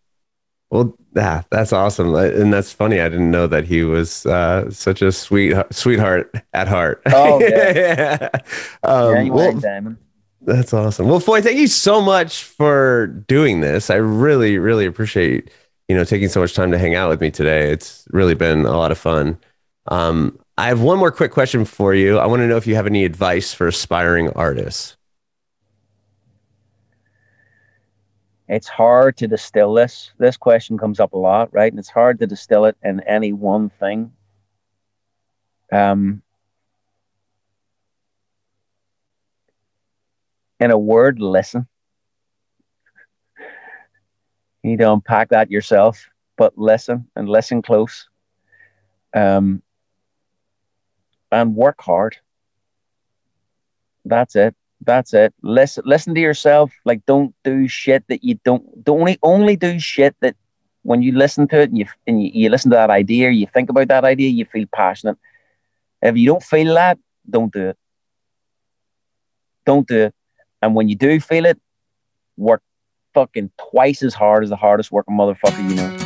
Well, 0.70 0.96
yeah, 1.14 1.42
that's 1.50 1.72
awesome, 1.72 2.14
and 2.14 2.52
that's 2.52 2.72
funny. 2.72 3.00
I 3.00 3.08
didn't 3.08 3.30
know 3.30 3.46
that 3.46 3.64
he 3.64 3.84
was 3.84 4.26
uh, 4.26 4.70
such 4.70 5.02
a 5.02 5.12
sweet 5.12 5.54
sweetheart 5.70 6.34
at 6.52 6.66
heart. 6.66 7.02
Oh 7.06 7.40
yeah, 7.40 7.72
yeah. 7.74 8.28
Um, 8.82 9.14
yeah 9.14 9.32
well, 9.32 9.60
Diamond. 9.60 9.98
That's 10.40 10.74
awesome. 10.74 11.08
Well, 11.08 11.20
Foy, 11.20 11.40
thank 11.40 11.58
you 11.58 11.68
so 11.68 12.02
much 12.02 12.44
for 12.44 13.06
doing 13.06 13.60
this. 13.60 13.88
I 13.88 13.96
really, 13.96 14.58
really 14.58 14.84
appreciate 14.84 15.50
you 15.88 15.94
know, 15.94 16.04
taking 16.04 16.28
so 16.28 16.40
much 16.40 16.54
time 16.54 16.70
to 16.70 16.78
hang 16.78 16.94
out 16.94 17.10
with 17.10 17.20
me 17.20 17.30
today. 17.30 17.70
It's 17.70 18.06
really 18.10 18.34
been 18.34 18.64
a 18.64 18.76
lot 18.76 18.92
of 18.92 18.98
fun. 18.98 19.38
Um, 19.88 20.38
I 20.56 20.68
have 20.68 20.80
one 20.80 20.98
more 20.98 21.10
quick 21.10 21.32
question 21.32 21.64
for 21.64 21.94
you. 21.94 22.18
I 22.18 22.26
want 22.26 22.40
to 22.40 22.46
know 22.46 22.56
if 22.56 22.66
you 22.66 22.74
have 22.74 22.86
any 22.86 23.04
advice 23.04 23.52
for 23.52 23.66
aspiring 23.66 24.30
artists. 24.30 24.96
It's 28.46 28.68
hard 28.68 29.16
to 29.18 29.26
distill 29.26 29.74
this. 29.74 30.12
This 30.18 30.36
question 30.36 30.76
comes 30.78 31.00
up 31.00 31.12
a 31.14 31.18
lot, 31.18 31.52
right? 31.52 31.72
And 31.72 31.78
it's 31.78 31.88
hard 31.88 32.18
to 32.20 32.26
distill 32.26 32.66
it 32.66 32.76
in 32.82 33.00
any 33.00 33.32
one 33.32 33.70
thing. 33.70 34.12
Um, 35.72 36.22
in 40.60 40.70
a 40.70 40.78
word, 40.78 41.20
listen. 41.20 41.66
You 44.64 44.70
need 44.70 44.78
to 44.78 44.90
unpack 44.90 45.28
that 45.28 45.50
yourself, 45.50 46.08
but 46.38 46.56
listen 46.56 47.06
and 47.14 47.28
listen 47.28 47.60
close. 47.60 48.08
Um, 49.14 49.62
and 51.30 51.54
work 51.54 51.82
hard. 51.82 52.16
That's 54.06 54.34
it. 54.34 54.54
That's 54.80 55.12
it. 55.12 55.34
Listen, 55.42 55.82
listen 55.86 56.14
to 56.14 56.20
yourself. 56.20 56.72
Like, 56.86 57.04
don't 57.04 57.34
do 57.44 57.68
shit 57.68 58.04
that 58.08 58.24
you 58.24 58.38
don't. 58.42 58.82
Don't 58.82 59.00
only 59.00 59.18
only 59.22 59.56
do 59.56 59.78
shit 59.78 60.16
that 60.22 60.34
when 60.82 61.02
you 61.02 61.12
listen 61.12 61.46
to 61.48 61.60
it 61.60 61.68
and 61.68 61.78
you 61.78 61.86
and 62.06 62.22
you, 62.22 62.30
you 62.32 62.48
listen 62.48 62.70
to 62.70 62.76
that 62.76 62.90
idea, 62.90 63.30
you 63.30 63.46
think 63.46 63.68
about 63.68 63.88
that 63.88 64.04
idea, 64.04 64.30
you 64.30 64.46
feel 64.46 64.66
passionate. 64.72 65.18
If 66.00 66.16
you 66.16 66.26
don't 66.26 66.42
feel 66.42 66.74
that, 66.74 66.98
don't 67.28 67.52
do 67.52 67.68
it. 67.68 67.78
Don't 69.66 69.86
do 69.86 70.04
it. 70.04 70.14
And 70.62 70.74
when 70.74 70.88
you 70.88 70.96
do 70.96 71.20
feel 71.20 71.44
it, 71.44 71.60
work 72.38 72.62
fucking 73.14 73.50
twice 73.70 74.02
as 74.02 74.14
hard 74.14 74.42
as 74.44 74.50
the 74.50 74.56
hardest 74.56 74.92
working 74.92 75.16
motherfucker 75.16 75.68
you 75.68 75.76
know. 75.76 76.03